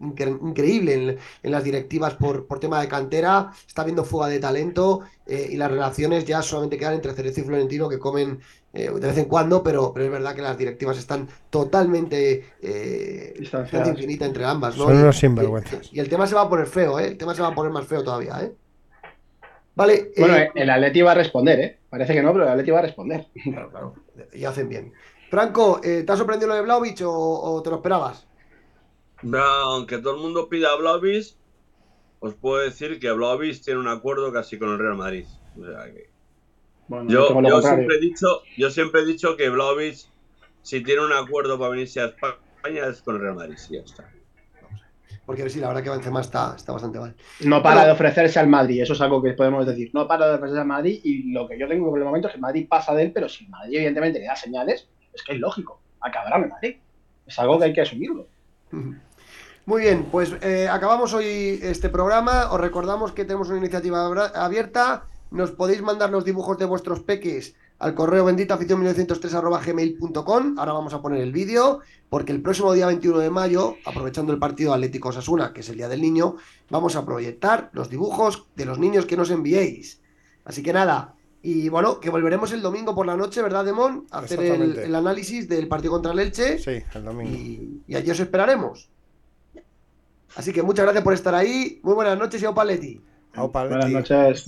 increíble 0.00 1.18
en, 1.42 1.50
las 1.50 1.64
directivas 1.64 2.14
por, 2.14 2.46
por 2.46 2.60
tema 2.60 2.80
de 2.80 2.88
cantera. 2.88 3.52
Está 3.66 3.82
habiendo 3.82 4.04
fuga 4.04 4.28
de 4.28 4.38
talento 4.38 5.02
eh, 5.26 5.50
y 5.52 5.56
las 5.56 5.70
relaciones 5.70 6.24
ya 6.24 6.40
solamente 6.40 6.78
quedan 6.78 6.94
entre 6.94 7.12
Cerezo 7.12 7.42
y 7.42 7.44
Florentino 7.44 7.88
que 7.90 7.98
comen 7.98 8.40
eh, 8.74 8.90
de 8.90 9.06
vez 9.06 9.16
en 9.16 9.24
cuando, 9.24 9.62
pero, 9.62 9.92
pero 9.94 10.06
es 10.06 10.12
verdad 10.12 10.34
que 10.34 10.42
las 10.42 10.58
directivas 10.58 10.98
están 10.98 11.26
totalmente 11.48 12.44
eh, 12.60 13.34
infinita 13.86 14.26
entre 14.26 14.44
ambas. 14.44 14.76
¿no? 14.76 14.84
Son 14.84 14.96
unos 14.96 15.16
sinvergüenzas. 15.16 15.90
Y, 15.92 16.00
el 16.00 16.08
tema 16.08 16.26
se 16.26 16.34
va 16.34 16.42
a 16.42 16.48
poner 16.50 16.66
feo, 16.66 17.00
¿eh? 17.00 17.08
El 17.08 17.16
tema 17.16 17.34
se 17.34 17.40
va 17.40 17.48
a 17.48 17.54
poner 17.54 17.72
más 17.72 17.86
feo 17.86 18.04
todavía, 18.04 18.42
¿eh? 18.42 18.52
Vale. 19.74 20.12
Bueno, 20.18 20.36
eh, 20.36 20.50
el 20.54 20.68
Atleti 20.68 21.00
va 21.00 21.12
a 21.12 21.14
responder, 21.14 21.60
¿eh? 21.60 21.78
Parece 21.88 22.12
que 22.12 22.22
no, 22.22 22.32
pero 22.32 22.44
el 22.44 22.50
Atleti 22.50 22.70
va 22.70 22.80
a 22.80 22.82
responder. 22.82 23.26
Claro, 23.42 23.70
claro. 23.70 23.94
Y 24.34 24.44
hacen 24.44 24.68
bien. 24.68 24.92
Franco, 25.30 25.80
¿te 25.80 26.04
ha 26.06 26.16
sorprendido 26.16 26.48
lo 26.48 26.54
de 26.54 26.62
Blaovic 26.62 27.00
o, 27.04 27.60
te 27.62 27.70
lo 27.70 27.76
esperabas? 27.76 28.26
No, 29.22 29.38
aunque 29.38 29.98
todo 29.98 30.14
el 30.14 30.20
mundo 30.20 30.48
pida 30.48 30.72
a 30.72 30.76
Blaovic, 30.76 31.34
os 32.20 32.34
puedo 32.34 32.62
decir 32.62 32.98
que 32.98 33.10
Blaovic 33.12 33.62
tiene 33.62 33.80
un 33.80 33.88
acuerdo 33.88 34.32
casi 34.32 34.58
con 34.58 34.70
el 34.70 34.78
Real 34.78 34.96
Madrid. 34.96 35.26
O 35.58 35.64
sea 35.64 35.84
que 35.92 36.07
yo, 37.06 37.60
siempre 37.60 37.96
he 37.96 38.00
dicho, 38.00 38.42
yo 38.56 38.70
siempre 38.70 39.02
he 39.02 39.04
dicho 39.04 39.36
que 39.36 39.48
Vlaovic, 39.50 39.98
si 40.62 40.82
tiene 40.82 41.04
un 41.04 41.12
acuerdo 41.12 41.58
para 41.58 41.70
venirse 41.70 42.00
a 42.00 42.06
España, 42.06 42.86
es 42.88 43.02
con 43.02 43.16
el 43.16 43.22
Real 43.22 43.34
Madrid, 43.34 43.56
sí, 43.56 43.74
ya 43.74 43.80
está. 43.80 44.10
Porque 45.28 45.50
sí, 45.50 45.60
la 45.60 45.68
verdad 45.68 45.82
que 45.82 45.90
Benzema 45.90 46.22
está, 46.22 46.54
está 46.56 46.72
bastante 46.72 46.98
mal. 46.98 47.14
No 47.40 47.62
para 47.62 47.84
de 47.84 47.90
ofrecerse 47.90 48.38
al 48.38 48.48
Madrid, 48.48 48.80
eso 48.80 48.94
es 48.94 49.00
algo 49.02 49.22
que 49.22 49.34
podemos 49.34 49.66
decir. 49.66 49.90
No 49.92 50.08
para 50.08 50.26
de 50.26 50.34
ofrecerse 50.36 50.60
al 50.60 50.66
Madrid 50.66 51.00
y 51.04 51.30
lo 51.32 51.46
que 51.46 51.58
yo 51.58 51.68
tengo 51.68 51.90
por 51.90 51.98
el 51.98 52.06
momento 52.06 52.28
es 52.28 52.34
que 52.34 52.40
Madrid 52.40 52.66
pasa 52.66 52.94
de 52.94 53.02
él, 53.02 53.12
pero 53.12 53.28
si 53.28 53.46
Madrid 53.46 53.76
evidentemente 53.76 54.20
le 54.20 54.24
da 54.24 54.36
señales, 54.36 54.88
es 55.12 55.22
que 55.22 55.34
es 55.34 55.38
lógico, 55.38 55.82
acabará 56.00 56.36
en 56.38 56.48
Madrid. 56.48 56.76
Es 57.26 57.38
algo 57.38 57.58
que 57.58 57.66
hay 57.66 57.72
que 57.74 57.82
asumirlo. 57.82 58.26
Muy 59.66 59.82
bien, 59.82 60.06
pues 60.10 60.34
eh, 60.40 60.66
acabamos 60.66 61.12
hoy 61.12 61.60
este 61.62 61.90
programa. 61.90 62.50
Os 62.50 62.58
recordamos 62.58 63.12
que 63.12 63.26
tenemos 63.26 63.50
una 63.50 63.58
iniciativa 63.58 64.06
abierta 64.34 65.04
nos 65.30 65.50
podéis 65.52 65.82
mandar 65.82 66.10
los 66.10 66.24
dibujos 66.24 66.58
de 66.58 66.64
vuestros 66.64 67.00
peques 67.00 67.54
al 67.78 67.94
correo 67.94 68.24
benditafición 68.24 68.80
1903 68.80 69.66
gmail.com. 69.66 70.58
Ahora 70.58 70.72
vamos 70.72 70.94
a 70.94 71.00
poner 71.00 71.20
el 71.20 71.32
vídeo, 71.32 71.80
porque 72.08 72.32
el 72.32 72.42
próximo 72.42 72.72
día 72.72 72.86
21 72.86 73.18
de 73.18 73.30
mayo, 73.30 73.76
aprovechando 73.84 74.32
el 74.32 74.38
partido 74.38 74.74
Atlético 74.74 75.12
Sasuna, 75.12 75.52
que 75.52 75.60
es 75.60 75.68
el 75.68 75.76
Día 75.76 75.88
del 75.88 76.02
Niño, 76.02 76.36
vamos 76.70 76.96
a 76.96 77.04
proyectar 77.04 77.70
los 77.72 77.88
dibujos 77.88 78.46
de 78.56 78.64
los 78.64 78.78
niños 78.78 79.06
que 79.06 79.16
nos 79.16 79.30
enviéis. 79.30 80.00
Así 80.44 80.62
que 80.62 80.72
nada, 80.72 81.14
y 81.42 81.68
bueno, 81.68 82.00
que 82.00 82.10
volveremos 82.10 82.50
el 82.52 82.62
domingo 82.62 82.94
por 82.94 83.06
la 83.06 83.16
noche, 83.16 83.42
¿verdad, 83.42 83.64
Demón? 83.64 84.06
A 84.10 84.20
hacer 84.20 84.40
el, 84.40 84.94
análisis 84.94 85.48
del 85.48 85.68
partido 85.68 85.92
contra 85.92 86.12
el 86.12 86.18
Elche. 86.18 86.58
Sí, 86.58 86.82
el 86.94 87.04
domingo. 87.04 87.30
Y, 87.30 87.82
y 87.86 87.94
allí 87.94 88.10
os 88.10 88.18
esperaremos. 88.18 88.88
Así 90.34 90.52
que 90.52 90.62
muchas 90.62 90.84
gracias 90.84 91.04
por 91.04 91.14
estar 91.14 91.34
ahí. 91.34 91.80
Muy 91.82 91.94
buenas 91.94 92.18
noches 92.18 92.42
y 92.42 92.46
Opaletti. 92.46 93.00
Buenas 93.38 93.90
noches. 93.90 94.44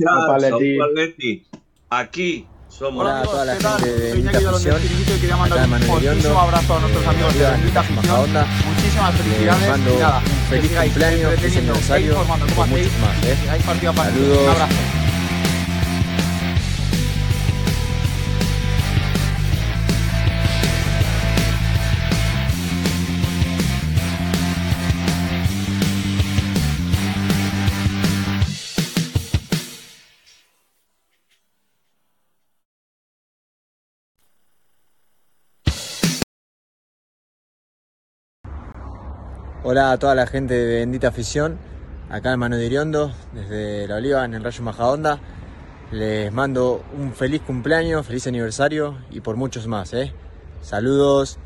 Leti. 0.94 1.46
Aquí 1.90 2.46
somos. 2.68 3.04
Hola 3.04 3.20
a 3.20 3.22
toda 3.22 3.44
la 3.44 3.56
gente 3.56 3.88
de 3.88 4.14
Bendita 4.14 4.38
Afición. 4.50 4.76
Y 4.82 5.20
quería 5.20 5.36
mandar 5.36 5.68
un 5.68 5.80
fortísimo 5.82 6.40
abrazo 6.40 6.76
a 6.76 6.80
nuestros 6.80 7.06
amigos 7.06 7.34
de 7.38 7.50
Bendita 7.50 7.80
Afición. 7.80 8.30
Muchísimas 8.66 9.14
felicidades. 9.14 9.68
mando 9.68 9.94
un 9.94 10.00
feliz 10.48 10.72
cumpleaños, 10.78 11.34
feliz 11.40 11.56
aniversario 11.56 12.12
y 12.12 12.68
muchos 12.68 12.98
más. 13.00 13.24
¿eh? 13.24 13.36
Saludos. 14.12 14.38
Un 14.42 14.48
abrazo. 14.48 14.74
Hola 39.72 39.92
a 39.92 39.98
toda 39.98 40.16
la 40.16 40.26
gente 40.26 40.52
de 40.54 40.80
Bendita 40.80 41.06
Afición, 41.06 41.56
acá 42.10 42.32
en 42.32 42.40
Mano 42.40 42.56
de 42.56 42.66
Iriondo, 42.66 43.12
desde 43.32 43.86
La 43.86 43.98
Oliva, 43.98 44.24
en 44.24 44.34
el 44.34 44.42
Rayo 44.42 44.64
Majadonda. 44.64 45.20
Les 45.92 46.32
mando 46.32 46.82
un 46.98 47.12
feliz 47.14 47.40
cumpleaños, 47.42 48.04
feliz 48.04 48.26
aniversario 48.26 48.96
y 49.12 49.20
por 49.20 49.36
muchos 49.36 49.68
más. 49.68 49.92
¿eh? 49.94 50.12
Saludos. 50.60 51.38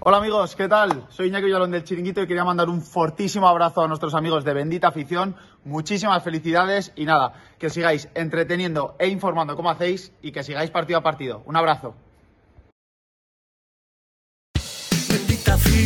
Hola 0.00 0.16
amigos, 0.16 0.56
¿qué 0.56 0.68
tal? 0.68 1.04
Soy 1.10 1.28
Iñaki 1.28 1.44
Villalón 1.44 1.72
del 1.72 1.84
Chiringuito 1.84 2.22
y 2.22 2.26
quería 2.26 2.46
mandar 2.46 2.70
un 2.70 2.80
fortísimo 2.80 3.46
abrazo 3.46 3.82
a 3.82 3.88
nuestros 3.88 4.14
amigos 4.14 4.42
de 4.42 4.54
Bendita 4.54 4.88
Afición. 4.88 5.36
Muchísimas 5.66 6.24
felicidades 6.24 6.94
y 6.96 7.04
nada, 7.04 7.34
que 7.58 7.68
sigáis 7.68 8.08
entreteniendo 8.14 8.96
e 8.98 9.08
informando 9.08 9.54
como 9.54 9.68
hacéis 9.68 10.14
y 10.22 10.32
que 10.32 10.42
sigáis 10.42 10.70
partido 10.70 11.00
a 11.00 11.02
partido. 11.02 11.42
Un 11.44 11.56
abrazo. 11.56 12.05